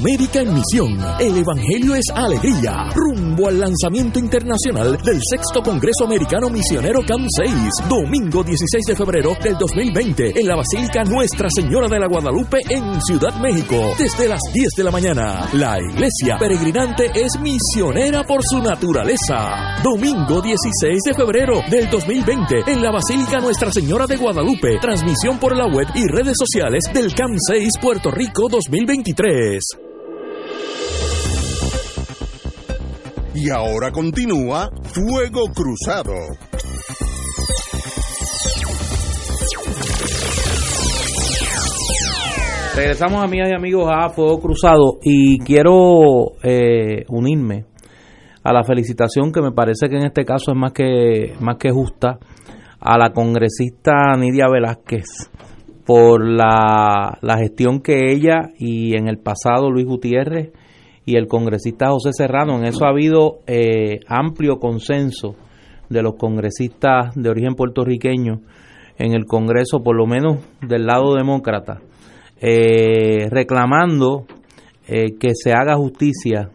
América 0.00 0.40
en 0.40 0.54
Misión. 0.54 0.98
El 1.20 1.36
Evangelio 1.36 1.94
es 1.94 2.04
alegría. 2.14 2.90
Rumbo 2.94 3.48
al 3.48 3.60
lanzamiento 3.60 4.18
internacional 4.18 4.98
del 4.98 5.20
sexto 5.22 5.62
Congreso 5.62 6.04
Americano 6.04 6.50
Misionero 6.50 7.00
CAM 7.06 7.26
6. 7.28 7.52
Domingo 7.88 8.42
16 8.42 8.84
de 8.86 8.96
febrero 8.96 9.36
del 9.42 9.56
2020 9.58 10.40
en 10.40 10.48
la 10.48 10.56
Basílica 10.56 11.04
Nuestra 11.04 11.48
Señora 11.50 11.88
de 11.88 12.00
la 12.00 12.08
Guadalupe 12.08 12.58
en 12.68 13.00
Ciudad 13.02 13.38
México. 13.40 13.76
Desde 13.98 14.28
las 14.28 14.40
10 14.52 14.68
de 14.76 14.84
la 14.84 14.90
mañana. 14.90 15.48
La 15.52 15.78
iglesia 15.78 16.36
peregrinante 16.38 17.10
es 17.14 17.38
misionera 17.40 18.24
por 18.24 18.42
su 18.42 18.58
naturaleza. 18.58 19.76
Domingo 19.82 20.40
16 20.40 21.02
de 21.04 21.14
febrero 21.14 21.60
del 21.70 21.88
2020 21.90 22.64
en 22.66 22.82
la 22.82 22.90
Basílica 22.90 23.40
Nuestra 23.40 23.70
Señora 23.70 24.06
de 24.06 24.16
Guadalupe. 24.16 24.78
Transmisión 24.80 25.38
por 25.38 25.56
la 25.56 25.66
web 25.66 25.86
y 25.94 26.06
redes 26.08 26.36
sociales 26.38 26.84
del 26.92 27.14
CAM 27.14 27.36
6 27.38 27.74
Puerto 27.80 28.10
Rico 28.10 28.48
2023. 28.48 29.75
Y 33.38 33.50
ahora 33.50 33.92
continúa 33.92 34.70
Fuego 34.82 35.52
Cruzado. 35.54 36.14
Regresamos, 42.74 43.22
amigas 43.22 43.50
y 43.50 43.54
amigos, 43.54 43.90
a 43.92 44.08
Fuego 44.08 44.40
Cruzado 44.40 44.98
y 45.02 45.38
quiero 45.40 46.32
eh, 46.42 47.04
unirme 47.08 47.66
a 48.42 48.54
la 48.54 48.64
felicitación 48.64 49.30
que 49.32 49.42
me 49.42 49.52
parece 49.52 49.90
que 49.90 49.96
en 49.96 50.06
este 50.06 50.24
caso 50.24 50.52
es 50.52 50.56
más 50.56 50.72
que, 50.72 51.34
más 51.38 51.58
que 51.58 51.70
justa 51.70 52.18
a 52.80 52.98
la 52.98 53.10
congresista 53.10 54.16
Nidia 54.18 54.46
Velázquez 54.50 55.30
por 55.84 56.26
la, 56.26 57.18
la 57.20 57.36
gestión 57.36 57.80
que 57.82 58.12
ella 58.12 58.48
y 58.58 58.96
en 58.96 59.08
el 59.08 59.18
pasado 59.18 59.70
Luis 59.70 59.86
Gutiérrez 59.86 60.52
y 61.06 61.16
el 61.16 61.28
congresista 61.28 61.90
José 61.90 62.10
Serrano, 62.12 62.58
en 62.58 62.64
eso 62.64 62.84
ha 62.84 62.90
habido 62.90 63.38
eh, 63.46 64.00
amplio 64.08 64.58
consenso 64.58 65.36
de 65.88 66.02
los 66.02 66.16
congresistas 66.16 67.14
de 67.14 67.30
origen 67.30 67.54
puertorriqueño 67.54 68.40
en 68.98 69.12
el 69.12 69.24
Congreso, 69.24 69.82
por 69.84 69.96
lo 69.96 70.06
menos 70.06 70.38
del 70.60 70.84
lado 70.84 71.14
demócrata, 71.14 71.80
eh, 72.40 73.28
reclamando 73.30 74.26
eh, 74.88 75.16
que 75.18 75.30
se 75.34 75.52
haga 75.52 75.76
justicia 75.76 76.50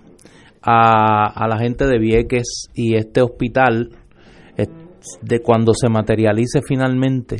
a, 0.61 1.28
a, 1.28 1.48
la 1.48 1.57
gente 1.57 1.88
de 1.88 1.98
Vieques 1.98 2.69
y 2.76 2.95
este 2.95 3.22
hospital 3.22 3.90
de 5.22 5.40
cuando 5.40 5.73
se 5.73 5.90
materialice 5.90 6.61
finalmente 6.61 7.38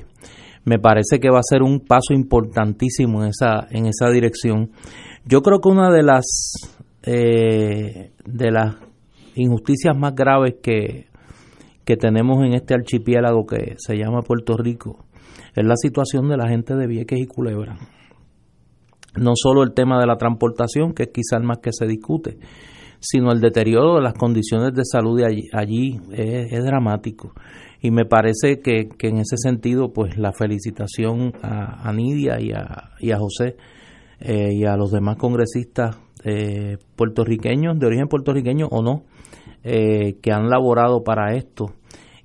me 0.64 0.80
parece 0.80 1.20
que 1.20 1.30
va 1.30 1.40
a 1.40 1.48
ser 1.48 1.62
un 1.62 1.80
paso 1.80 2.14
importantísimo 2.14 3.24
en 3.24 3.30
esa 3.30 3.68
en 3.72 3.88
esa 3.88 4.10
dirección. 4.12 4.72
Yo 5.26 5.42
creo 5.42 5.60
que 5.60 5.70
una 5.70 5.92
de 5.92 6.04
las 6.04 6.26
eh, 7.04 8.12
de 8.26 8.52
las 8.52 8.76
injusticias 9.36 9.98
más 9.98 10.14
graves 10.14 10.56
que 10.62 11.12
que 11.86 11.98
tenemos 11.98 12.44
en 12.46 12.54
este 12.54 12.76
archipiélago 12.76 13.46
que 13.46 13.76
se 13.78 13.98
llama 13.98 14.22
Puerto 14.22 14.56
Rico 14.56 15.06
es 15.56 15.66
la 15.66 15.76
situación 15.76 16.30
de 16.30 16.38
la 16.38 16.48
gente 16.48 16.76
de 16.76 16.88
Vieques 16.88 17.20
y 17.20 17.26
Culebra. 17.26 17.78
No 19.20 19.34
solo 19.36 19.64
el 19.64 19.74
tema 19.74 20.00
de 20.00 20.08
la 20.08 20.16
transportación, 20.16 20.94
que 20.94 21.04
es 21.04 21.10
quizás 21.10 21.44
más 21.44 21.58
que 21.58 21.72
se 21.74 21.86
discute, 21.86 22.38
sino 23.00 23.32
el 23.32 23.42
deterioro 23.42 23.96
de 23.96 24.02
las 24.02 24.14
condiciones 24.14 24.74
de 24.74 24.86
salud 24.86 25.20
de 25.20 25.26
allí, 25.26 25.50
allí 25.52 26.00
es, 26.14 26.64
dramático. 26.64 27.34
Y 27.82 27.92
me 27.92 28.06
parece 28.06 28.62
que, 28.62 28.88
en 29.00 29.18
ese 29.18 29.36
sentido, 29.38 29.92
pues 29.92 30.18
la 30.18 30.32
felicitación 30.32 31.34
a, 31.42 31.92
Nidia 31.92 32.40
y 32.40 32.52
a, 32.52 32.92
y 33.00 33.12
a 33.12 33.18
José 33.18 33.58
eh, 34.20 34.54
y 34.54 34.64
a 34.64 34.78
los 34.78 34.92
demás 34.92 35.18
congresistas 35.18 35.98
eh, 36.24 36.78
puertorriqueños, 36.96 37.80
de 37.80 37.88
origen 37.88 38.08
puertorriqueño 38.08 38.68
o 38.68 38.84
no, 38.84 39.04
eh, 39.64 40.18
que 40.22 40.32
han 40.32 40.50
laborado 40.50 41.04
para 41.04 41.36
esto, 41.36 41.74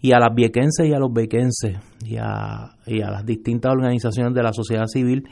y 0.01 0.13
a 0.13 0.19
las 0.19 0.35
viequenses 0.35 0.87
y 0.87 0.93
a 0.93 0.99
los 0.99 1.13
bequenses, 1.13 1.79
y 2.05 2.17
a, 2.19 2.77
y 2.87 3.01
a 3.01 3.11
las 3.11 3.25
distintas 3.25 3.73
organizaciones 3.73 4.35
de 4.35 4.43
la 4.43 4.53
sociedad 4.53 4.85
civil 4.87 5.25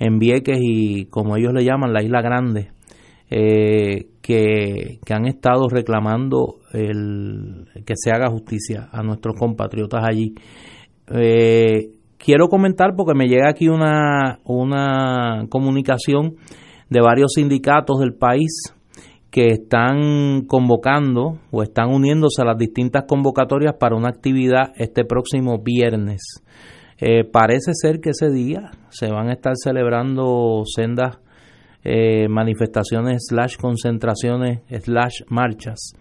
en 0.00 0.18
Vieques 0.18 0.58
y, 0.60 1.06
como 1.06 1.36
ellos 1.36 1.52
le 1.52 1.64
llaman, 1.64 1.92
la 1.92 2.02
Isla 2.02 2.20
Grande, 2.20 2.70
eh, 3.30 4.08
que, 4.20 4.98
han 5.10 5.26
estado 5.26 5.68
reclamando 5.68 6.56
el, 6.72 7.66
que 7.86 7.94
se 7.96 8.10
haga 8.10 8.30
justicia 8.30 8.88
a 8.90 9.02
nuestros 9.02 9.36
compatriotas 9.38 10.04
allí. 10.04 10.34
quiero 11.06 12.48
comentar 12.48 12.94
porque 12.96 13.14
me 13.16 13.28
llega 13.28 13.48
aquí 13.48 13.68
una, 13.68 14.40
una 14.44 15.46
comunicación 15.48 16.34
de 16.90 17.00
varios 17.00 17.32
sindicatos 17.34 17.98
del 18.00 18.14
país 18.14 18.74
que 19.30 19.48
están 19.48 20.46
convocando 20.46 21.38
o 21.50 21.62
están 21.62 21.90
uniéndose 21.90 22.40
a 22.42 22.46
las 22.46 22.56
distintas 22.56 23.04
convocatorias 23.06 23.74
para 23.78 23.96
una 23.96 24.08
actividad 24.08 24.72
este 24.76 25.04
próximo 25.04 25.58
viernes. 25.58 26.42
Eh, 26.98 27.24
parece 27.24 27.72
ser 27.74 28.00
que 28.00 28.10
ese 28.10 28.30
día 28.30 28.72
se 28.88 29.10
van 29.10 29.28
a 29.28 29.34
estar 29.34 29.52
celebrando 29.56 30.62
sendas 30.64 31.18
eh, 31.84 32.26
manifestaciones 32.28 33.26
slash 33.28 33.56
concentraciones 33.56 34.62
slash 34.82 35.22
marchas 35.28 35.92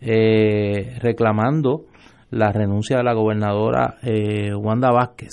eh, 0.00 0.98
reclamando 1.00 1.84
la 2.30 2.50
renuncia 2.50 2.96
de 2.96 3.04
la 3.04 3.12
gobernadora 3.12 3.98
Wanda 4.56 4.90
Vázquez. 4.90 5.30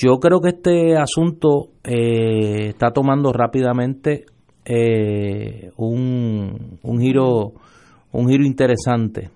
Yo 0.00 0.20
creo 0.20 0.40
que 0.40 0.50
este 0.50 0.96
asunto 0.96 1.70
eh, 1.82 2.68
está 2.68 2.92
tomando 2.92 3.32
rápidamente 3.32 4.26
eh, 4.64 5.72
un, 5.76 6.78
un, 6.80 7.00
giro 7.00 7.54
un 8.12 8.28
giro 8.28 8.44
interesante 8.44 9.30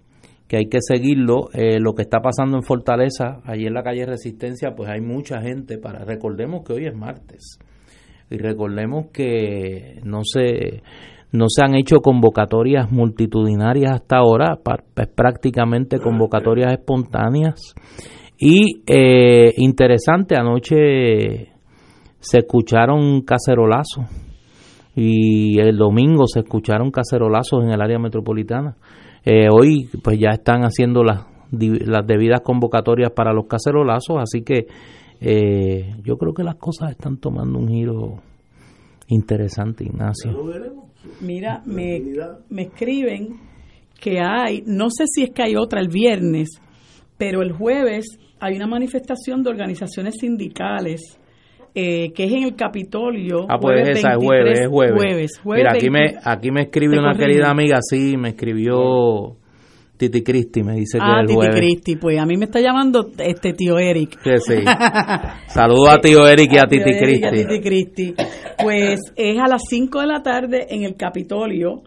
que 0.47 0.59
hay 0.59 0.67
que 0.67 0.79
seguirlo. 0.81 1.49
Eh, 1.53 1.81
lo 1.81 1.95
que 1.95 2.03
está 2.03 2.21
pasando 2.21 2.59
en 2.59 2.63
Fortaleza, 2.63 3.41
allí 3.45 3.67
en 3.67 3.75
la 3.75 3.83
calle 3.83 4.07
Resistencia, 4.07 4.77
pues 4.77 4.89
hay 4.89 5.01
mucha 5.01 5.41
gente 5.43 5.79
para. 5.79 6.05
Recordemos 6.05 6.63
que 6.65 6.75
hoy 6.75 6.87
es 6.87 6.95
martes 6.95 7.59
y 8.31 8.37
recordemos 8.37 9.07
que 9.13 9.99
no 10.05 10.21
se 10.23 10.83
no 11.33 11.47
se 11.49 11.65
han 11.65 11.75
hecho 11.75 11.97
convocatorias 12.01 12.93
multitudinarias 12.93 13.95
hasta 13.95 14.19
ahora, 14.19 14.59
es 14.97 15.09
prácticamente 15.09 15.99
convocatorias 15.99 16.73
espontáneas 16.73 17.75
y 18.45 18.83
eh, 18.89 19.53
interesante, 19.59 20.35
anoche 20.35 21.53
se 22.19 22.39
escucharon 22.39 23.23
cacerolazos 23.23 24.05
y 24.97 25.61
el 25.61 25.77
domingo 25.77 26.27
se 26.27 26.41
escucharon 26.41 26.91
cacerolazos 26.91 27.63
en 27.63 27.71
el 27.71 27.81
área 27.81 28.01
metropolitana. 28.01 28.75
Eh, 29.25 29.47
hoy 29.49 29.89
pues 30.03 30.19
ya 30.19 30.31
están 30.31 30.63
haciendo 30.63 31.05
las, 31.05 31.25
las 31.53 32.05
debidas 32.05 32.41
convocatorias 32.41 33.13
para 33.13 33.33
los 33.33 33.47
cacerolazos, 33.47 34.17
así 34.21 34.43
que 34.43 34.67
eh, 35.21 35.95
yo 36.03 36.17
creo 36.17 36.35
que 36.35 36.43
las 36.43 36.57
cosas 36.57 36.91
están 36.91 37.19
tomando 37.19 37.61
un 37.61 37.69
giro 37.69 38.23
interesante, 39.07 39.85
Ignacio. 39.85 40.33
Mira, 41.21 41.63
me, 41.65 42.03
me 42.51 42.63
escriben 42.63 43.39
que 44.01 44.19
hay, 44.19 44.65
no 44.67 44.91
sé 44.91 45.05
si 45.07 45.23
es 45.23 45.31
que 45.31 45.45
hay 45.45 45.55
otra 45.55 45.81
el 45.81 45.91
viernes, 45.91 46.61
pero 47.17 47.43
el 47.43 47.53
jueves 47.53 48.19
hay 48.43 48.57
una 48.57 48.67
manifestación 48.67 49.45
de 49.45 49.51
organizaciones 49.51 50.17
sindicales 50.19 51.17
eh, 51.75 52.13
que 52.13 52.25
es 52.25 52.33
en 52.33 52.43
el 52.43 52.57
Capitolio. 52.57 53.47
Ah, 53.49 53.57
pues 53.59 53.89
esa 53.89 54.11
es 54.11 54.17
jueves, 54.17 54.61
es 54.61 54.69
jueves. 54.69 55.41
Mira, 55.45 55.73
aquí 55.73 55.89
me, 55.89 56.17
aquí 56.23 56.51
me 56.51 56.63
escribe 56.63 56.99
una 56.99 57.15
querida 57.15 57.49
amiga, 57.49 57.79
sí, 57.81 58.17
me 58.19 58.31
escribió 58.31 59.37
Titi 59.97 60.23
Cristi, 60.23 60.65
me 60.65 60.75
dice 60.75 60.99
que 60.99 61.05
ah, 61.05 61.23
es 61.23 61.31
el 61.31 61.37
Titi 61.39 61.57
Cristi, 61.57 61.97
pues 61.97 62.19
a 62.19 62.27
mí 62.27 62.37
me 62.37 62.47
está 62.47 62.61
llamando 62.61 63.09
este 63.17 63.53
tío 63.53 63.79
Eric. 63.79 64.19
Sí, 64.23 64.31
sí. 64.47 64.65
Saludos 65.47 65.89
a 65.91 65.99
tío 66.01 66.27
Eric 66.27 66.53
y 66.53 66.59
a, 66.59 66.65
Titi 66.65 66.99
Cristi. 66.99 67.25
A 67.25 67.31
Titi 67.31 67.61
Cristi. 67.61 68.15
Pues 68.61 69.01
es 69.17 69.39
a 69.39 69.47
las 69.47 69.63
5 69.69 70.01
de 70.01 70.07
la 70.09 70.23
tarde 70.23 70.67
en 70.69 70.83
el 70.83 70.97
Capitolio 70.97 71.83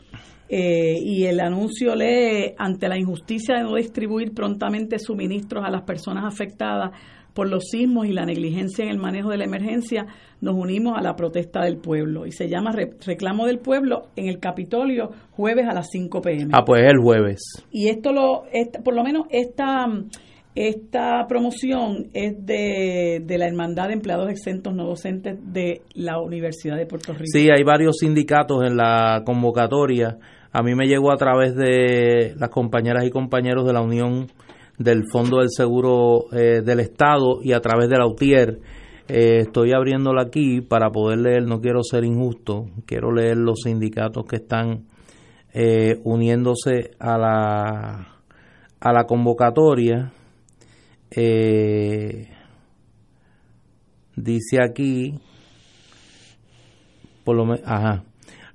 eh, 0.47 0.97
y 1.01 1.25
el 1.25 1.39
anuncio 1.39 1.95
lee, 1.95 2.53
ante 2.57 2.87
la 2.87 2.97
injusticia 2.97 3.55
de 3.55 3.63
no 3.63 3.75
distribuir 3.75 4.33
prontamente 4.33 4.99
suministros 4.99 5.63
a 5.65 5.71
las 5.71 5.81
personas 5.81 6.23
afectadas 6.25 6.91
por 7.33 7.49
los 7.49 7.65
sismos 7.65 8.07
y 8.07 8.13
la 8.13 8.25
negligencia 8.25 8.85
en 8.85 8.91
el 8.91 8.97
manejo 8.97 9.29
de 9.29 9.37
la 9.37 9.43
emergencia, 9.43 10.05
nos 10.39 10.55
unimos 10.55 10.97
a 10.97 11.01
la 11.01 11.15
protesta 11.17 11.63
del 11.63 11.77
pueblo. 11.77 12.25
Y 12.25 12.31
se 12.31 12.47
llama 12.47 12.71
Reclamo 12.71 13.45
del 13.45 13.59
Pueblo 13.59 14.07
en 14.15 14.29
el 14.29 14.39
Capitolio, 14.39 15.09
jueves 15.31 15.67
a 15.67 15.73
las 15.73 15.89
5 15.91 16.21
pm. 16.21 16.51
Ah, 16.53 16.63
pues 16.65 16.83
el 16.85 16.97
jueves. 17.01 17.41
Y 17.71 17.89
esto 17.89 18.13
lo, 18.13 18.43
por 18.85 18.95
lo 18.95 19.03
menos 19.03 19.25
esta, 19.31 19.85
esta 20.55 21.25
promoción 21.27 22.07
es 22.13 22.33
de, 22.45 23.21
de 23.25 23.37
la 23.37 23.47
Hermandad 23.47 23.87
de 23.87 23.95
Empleados 23.95 24.29
Exentos 24.29 24.73
No 24.73 24.85
Docentes 24.85 25.37
de 25.41 25.81
la 25.93 26.21
Universidad 26.21 26.77
de 26.77 26.85
Puerto 26.85 27.11
Rico. 27.11 27.25
Sí, 27.25 27.49
hay 27.49 27.63
varios 27.63 27.97
sindicatos 27.97 28.63
en 28.63 28.77
la 28.77 29.23
convocatoria 29.25 30.17
a 30.55 30.63
mí 30.63 30.73
me 30.73 30.87
llegó 30.87 31.11
a 31.11 31.17
través 31.17 31.53
de 31.53 32.33
las 32.37 32.49
compañeras 32.49 33.03
y 33.03 33.09
compañeros 33.09 33.65
de 33.67 33.73
la 33.73 33.81
Unión 33.81 34.27
del 34.77 35.03
Fondo 35.11 35.39
del 35.39 35.49
Seguro 35.49 36.31
eh, 36.31 36.61
del 36.63 36.79
Estado 36.79 37.39
y 37.43 37.51
a 37.51 37.59
través 37.59 37.89
de 37.89 37.97
la 37.97 38.07
UTIER. 38.07 38.61
Eh, 39.09 39.39
estoy 39.39 39.73
abriéndola 39.73 40.21
aquí 40.21 40.61
para 40.61 40.91
poder 40.91 41.19
leer, 41.19 41.45
no 41.45 41.59
quiero 41.59 41.83
ser 41.83 42.05
injusto, 42.05 42.67
quiero 42.85 43.11
leer 43.11 43.35
los 43.35 43.63
sindicatos 43.65 44.23
que 44.27 44.37
están 44.37 44.85
eh, 45.53 45.99
uniéndose 46.05 46.91
a 46.99 47.17
la, 47.17 48.07
a 48.79 48.93
la 48.93 49.03
convocatoria. 49.03 50.13
dice 54.15 54.61
aquí, 54.63 55.19
por 57.25 57.35
lo 57.35 57.43
menos, 57.43 57.61
ajá, 57.65 58.05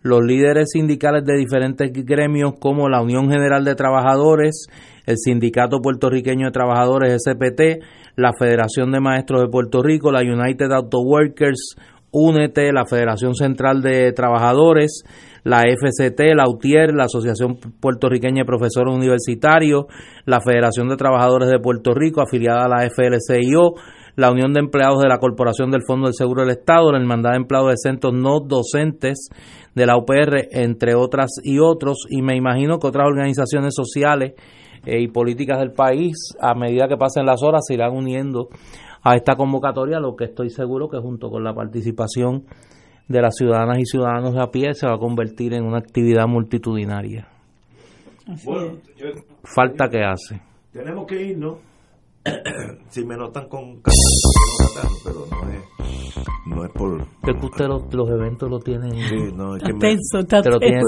los 0.02 0.22
líderes 0.24 0.70
sindicales 0.72 1.24
de 1.24 1.36
diferentes 1.36 1.90
gremios 1.92 2.54
como 2.58 2.88
la 2.88 3.02
Unión 3.02 3.30
General 3.30 3.64
de 3.64 3.74
Trabajadores, 3.74 4.66
el 5.06 5.16
Sindicato 5.16 5.80
Puertorriqueño 5.80 6.46
de 6.46 6.52
Trabajadores 6.52 7.22
SPT, 7.22 7.82
la 8.16 8.32
Federación 8.38 8.92
de 8.92 9.00
Maestros 9.00 9.42
de 9.42 9.48
Puerto 9.48 9.82
Rico, 9.82 10.10
la 10.10 10.20
United 10.20 10.70
Auto 10.72 11.00
Workers, 11.00 11.74
Únete, 12.12 12.72
la 12.72 12.86
Federación 12.86 13.34
Central 13.34 13.82
de 13.82 14.12
Trabajadores, 14.12 15.04
la 15.44 15.60
FCT, 15.60 16.34
la 16.34 16.48
UTIER, 16.48 16.92
la 16.92 17.04
Asociación 17.04 17.56
Puertorriqueña 17.80 18.42
de 18.42 18.46
Profesores 18.46 18.94
Universitarios, 18.94 19.84
la 20.26 20.40
Federación 20.40 20.88
de 20.88 20.96
Trabajadores 20.96 21.48
de 21.48 21.60
Puerto 21.60 21.94
Rico, 21.94 22.20
afiliada 22.20 22.64
a 22.64 22.68
la 22.68 22.90
FLCIO, 22.90 23.74
la 24.16 24.30
Unión 24.30 24.52
de 24.52 24.60
Empleados 24.60 25.00
de 25.00 25.08
la 25.08 25.18
Corporación 25.18 25.70
del 25.70 25.82
Fondo 25.86 26.06
del 26.06 26.14
Seguro 26.14 26.42
del 26.42 26.50
Estado, 26.50 26.92
la 26.92 26.98
Hermandad 26.98 27.30
de 27.30 27.36
Empleados 27.38 27.70
de 27.70 27.76
Centros 27.76 28.14
No 28.14 28.40
Docentes 28.40 29.28
de 29.74 29.86
la 29.86 29.96
UPR, 29.96 30.48
entre 30.50 30.94
otras 30.94 31.30
y 31.42 31.58
otros, 31.58 32.06
y 32.08 32.22
me 32.22 32.36
imagino 32.36 32.78
que 32.78 32.88
otras 32.88 33.06
organizaciones 33.06 33.74
sociales 33.74 34.34
eh, 34.84 35.00
y 35.00 35.08
políticas 35.08 35.58
del 35.58 35.72
país, 35.72 36.16
a 36.40 36.54
medida 36.54 36.88
que 36.88 36.96
pasen 36.96 37.26
las 37.26 37.42
horas, 37.42 37.62
se 37.66 37.74
irán 37.74 37.92
uniendo 37.94 38.48
a 39.02 39.16
esta 39.16 39.36
convocatoria, 39.36 39.98
lo 40.00 40.16
que 40.16 40.24
estoy 40.24 40.50
seguro 40.50 40.88
que 40.88 40.98
junto 40.98 41.30
con 41.30 41.44
la 41.44 41.54
participación 41.54 42.44
de 43.08 43.22
las 43.22 43.34
ciudadanas 43.36 43.78
y 43.78 43.86
ciudadanos 43.86 44.34
de 44.34 44.42
a 44.42 44.50
pie 44.50 44.74
se 44.74 44.86
va 44.86 44.94
a 44.94 44.98
convertir 44.98 45.54
en 45.54 45.64
una 45.64 45.78
actividad 45.78 46.26
multitudinaria. 46.26 47.26
Falta 49.42 49.88
que 49.88 50.04
hace. 50.04 50.40
Tenemos 50.72 51.06
que 51.06 51.20
irnos 51.20 51.58
si 52.90 53.04
me 53.04 53.16
notan 53.16 53.48
con 53.48 53.80
pero 55.04 55.26
no 55.30 55.50
es, 55.50 56.26
no 56.46 56.64
es 56.64 56.70
por... 56.72 56.98
Que 57.22 57.46
usted 57.46 57.66
los, 57.66 57.94
los 57.94 58.10
eventos 58.10 58.50
lo 58.50 58.58
tienen... 58.58 58.92
Sí, 58.92 59.32
no, 59.34 59.56
es 59.56 59.62
que 59.62 59.72
me, 59.72 59.92
está 59.92 60.42
te 60.42 60.50
lo 60.50 60.58
tienen 60.58 60.82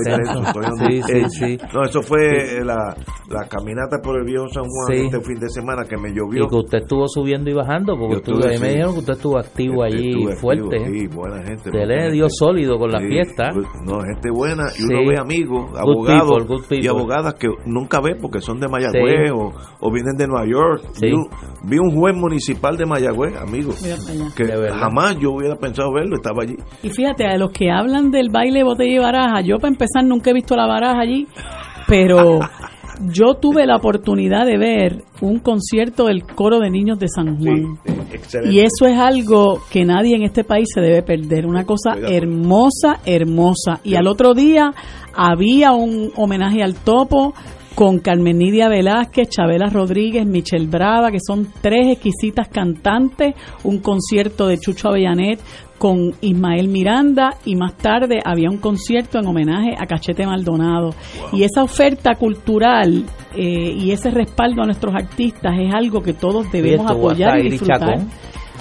Sí, 0.89 1.03
sí, 1.03 1.25
sí. 1.31 1.59
No, 1.75 1.85
eso 1.85 2.03
fue 2.03 2.65
la, 2.65 2.97
la 3.29 3.49
caminata 3.49 3.99
por 4.03 4.17
el 4.19 4.25
viejo 4.25 4.49
San 4.49 4.65
Juan 4.65 5.07
este 5.07 5.21
fin 5.21 5.39
de 5.41 5.49
semana 5.49 5.85
que 5.85 5.97
me 5.97 6.11
llovió. 6.11 6.45
Y 6.45 6.49
que 6.49 6.57
usted 6.57 6.79
estuvo 6.79 7.07
subiendo 7.09 7.51
y 7.51 7.55
bajando, 7.55 7.97
porque 7.99 8.17
estuve, 8.17 8.59
me 8.59 8.69
dijeron 8.71 8.95
que 8.95 9.01
usted 9.01 9.15
estuvo 9.15 9.39
activo 9.39 9.83
allí, 9.83 10.27
fuerte. 10.41 10.79
sí, 10.87 11.07
buena 11.09 11.43
gente. 11.43 11.71
Usted 11.71 11.87
le 11.87 12.13
dio 12.13 12.27
sólido 12.29 12.79
con 12.79 12.91
la 12.91 13.01
fiesta. 13.01 13.51
No, 13.85 14.01
gente 14.01 14.31
buena, 14.31 14.65
y 14.79 14.85
uno 14.85 15.09
ve 15.09 15.19
amigos, 15.19 15.71
abogados 15.79 16.67
y 16.71 16.87
abogadas 16.87 17.35
que 17.35 17.49
nunca 17.67 18.01
ve 18.01 18.17
porque 18.21 18.41
son 18.41 18.61
de 18.61 18.69
Mayagüez 18.69 19.31
o, 19.33 19.53
o, 19.81 19.93
vienen 19.93 20.17
de 20.17 20.27
Nueva 20.27 20.47
York. 20.47 20.83
Vi, 21.01 21.13
vi, 21.65 21.79
un 21.79 21.95
juez 21.95 22.15
municipal 22.17 22.77
de 22.77 22.87
Mayagüez, 22.87 23.37
amigo, 23.37 23.72
que 24.37 24.45
jamás 24.73 25.17
yo 25.19 25.33
hubiera 25.33 25.57
pensado 25.57 25.93
verlo, 25.93 26.17
estaba 26.17 26.43
allí. 26.43 26.57
Y 26.83 26.91
fíjate, 26.91 27.27
a 27.27 27.37
los 27.37 27.51
que 27.51 27.71
hablan 27.71 28.11
del 28.11 28.31
baile 28.31 28.63
botella 28.63 28.95
y 28.95 28.99
baraja, 28.99 29.41
yo 29.43 29.59
para 29.59 29.73
empezar 29.73 30.05
nunca 30.05 30.31
he 30.31 30.35
visto 30.35 30.57
la 30.57 30.67
baraja 30.67 31.01
allí, 31.01 31.27
pero 31.87 32.41
yo 33.01 33.35
tuve 33.35 33.67
la 33.67 33.77
oportunidad 33.77 34.47
de 34.47 34.59
ver 34.59 35.05
un 35.21 35.39
concierto 35.39 36.07
del 36.07 36.25
coro 36.25 36.59
de 36.59 36.71
niños 36.71 36.99
de 36.99 37.09
San 37.09 37.39
Juan. 37.39 37.79
y 38.45 38.61
eso 38.61 38.87
es 38.87 38.99
algo 38.99 39.61
que 39.71 39.85
nadie 39.85 40.17
en 40.17 40.23
este 40.23 40.45
país 40.45 40.69
se 40.73 40.81
debe 40.81 41.03
perder. 41.03 41.47
Una 41.47 41.65
cosa 41.65 41.95
hermosa, 41.97 43.01
hermosa. 43.05 43.81
Y 43.85 43.95
al 43.95 44.07
otro 44.07 44.35
día 44.35 44.73
había 45.15 45.73
un 45.73 46.11
homenaje 46.17 46.63
al 46.63 46.75
topo 46.75 47.35
con 47.75 47.99
Carmen 47.99 48.39
Nidia 48.39 48.69
Velázquez, 48.69 49.29
Chabela 49.29 49.69
Rodríguez, 49.69 50.27
Michelle 50.27 50.67
Brava, 50.67 51.11
que 51.11 51.19
son 51.25 51.49
tres 51.61 51.93
exquisitas 51.93 52.49
cantantes, 52.49 53.35
un 53.65 53.79
concierto 53.79 54.47
de 54.47 54.59
Chucho 54.59 54.89
Avellanet 54.89 55.41
con 55.79 56.15
Ismael 56.21 56.69
Miranda 56.69 57.31
y 57.45 57.57
más 57.57 57.77
tarde 57.77 58.21
había 58.25 58.49
un 58.49 58.59
concierto 58.59 59.19
en 59.19 59.27
homenaje 59.27 59.75
a 59.77 59.85
Cachete 59.87 60.25
Maldonado. 60.25 60.91
Y 61.33 61.43
esa 61.43 61.65
oferta 61.65 62.15
cultural 62.15 63.05
eh, 63.35 63.75
y 63.77 63.91
ese 63.91 64.13
respaldo 64.13 64.63
a 64.63 64.67
nuestros 64.67 64.95
artistas 64.95 65.53
es 65.59 65.75
algo 65.75 66.01
que 66.01 66.13
todos 66.13 66.53
debemos 66.53 66.89
apoyar 66.89 67.41
y 67.41 67.51
disfrutar. 67.51 67.99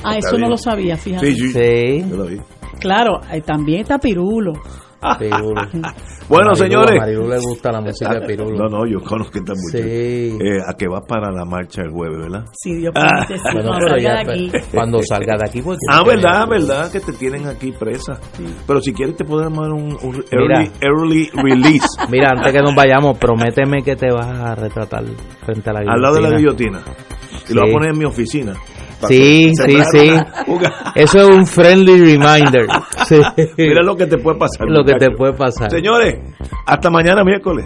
Ah, 0.04 0.18
eso 0.18 0.36
no 0.40 0.50
lo 0.50 0.58
sabía, 0.58 0.98
fíjate. 0.98 1.36
Sí, 1.36 1.52
sí. 1.52 2.40
Claro, 2.80 3.20
eh, 3.32 3.42
también 3.42 3.82
está 3.82 4.00
Pirulo. 4.00 4.54
bueno, 6.30 6.54
señores. 6.54 6.96
A 6.96 7.00
Marilu 7.00 7.28
le 7.28 7.38
gusta 7.40 7.72
la 7.72 7.82
música 7.82 8.14
de 8.14 8.28
Pirulo. 8.28 8.58
No, 8.58 8.70
no, 8.70 8.86
yo 8.86 9.00
conozco 9.02 9.40
esta 9.40 9.54
muchacha. 9.54 9.84
Sí. 9.84 10.38
Eh, 10.40 10.62
a 10.66 10.74
que 10.76 10.88
va 10.88 11.02
para 11.02 11.32
la 11.32 11.44
marcha 11.44 11.82
el 11.82 11.92
jueves, 11.92 12.20
¿verdad? 12.20 12.46
Sí, 12.54 12.76
Dios 12.76 12.94
ah. 12.96 13.26
cuando, 13.52 13.74
salga 13.88 14.14
de 14.14 14.20
aquí. 14.22 14.52
cuando 14.72 15.04
salga 15.04 15.38
de 15.38 15.50
aquí. 15.50 15.62
Pues, 15.62 15.80
ah, 15.90 16.04
verdad, 16.06 16.48
verdad, 16.48 16.92
que 16.92 17.00
te 17.00 17.14
tienen 17.14 17.48
aquí 17.48 17.72
presa. 17.72 18.20
Pero 18.68 18.80
si 18.80 18.94
quieres 18.94 19.16
te 19.16 19.26
podemos 19.26 19.60
dar 19.60 19.72
un, 19.72 19.98
early, 20.32 20.72
early, 20.82 21.30
release. 21.34 21.88
Mira, 22.10 22.30
antes 22.36 22.54
que 22.54 22.62
nos 22.62 22.76
vayamos, 22.76 23.18
prométeme 23.18 23.82
que 23.82 23.96
te 23.96 24.12
vas 24.12 24.28
a 24.28 24.54
retratar 24.54 25.04
frente 25.44 25.70
a 25.70 25.74
la 25.74 25.80
guillotina. 25.80 25.94
Al 25.94 26.02
lado 26.02 26.16
de 26.16 26.22
la 26.22 26.38
guillotina. 26.38 26.82
Y 27.50 27.54
lo 27.54 27.62
voy 27.62 27.70
a 27.72 27.74
poner 27.74 27.90
en 27.90 27.98
mi 27.98 28.06
oficina. 28.06 28.54
Sí, 29.08 29.52
sí, 29.54 29.78
sí. 29.92 30.10
Eso 30.96 31.20
es 31.20 31.36
un 31.36 31.46
friendly 31.46 32.00
reminder. 32.00 32.68
Mira 33.58 33.82
lo 33.84 33.96
que 33.96 34.06
te 34.08 34.18
puede 34.18 34.38
pasar. 34.38 34.68
Lo 34.68 34.84
que 34.84 34.94
te 34.94 35.12
puede 35.12 35.34
pasar. 35.34 35.70
Señores, 35.72 36.20
hasta 36.66 36.90
mañana 36.90 37.24
miércoles. 37.24 37.66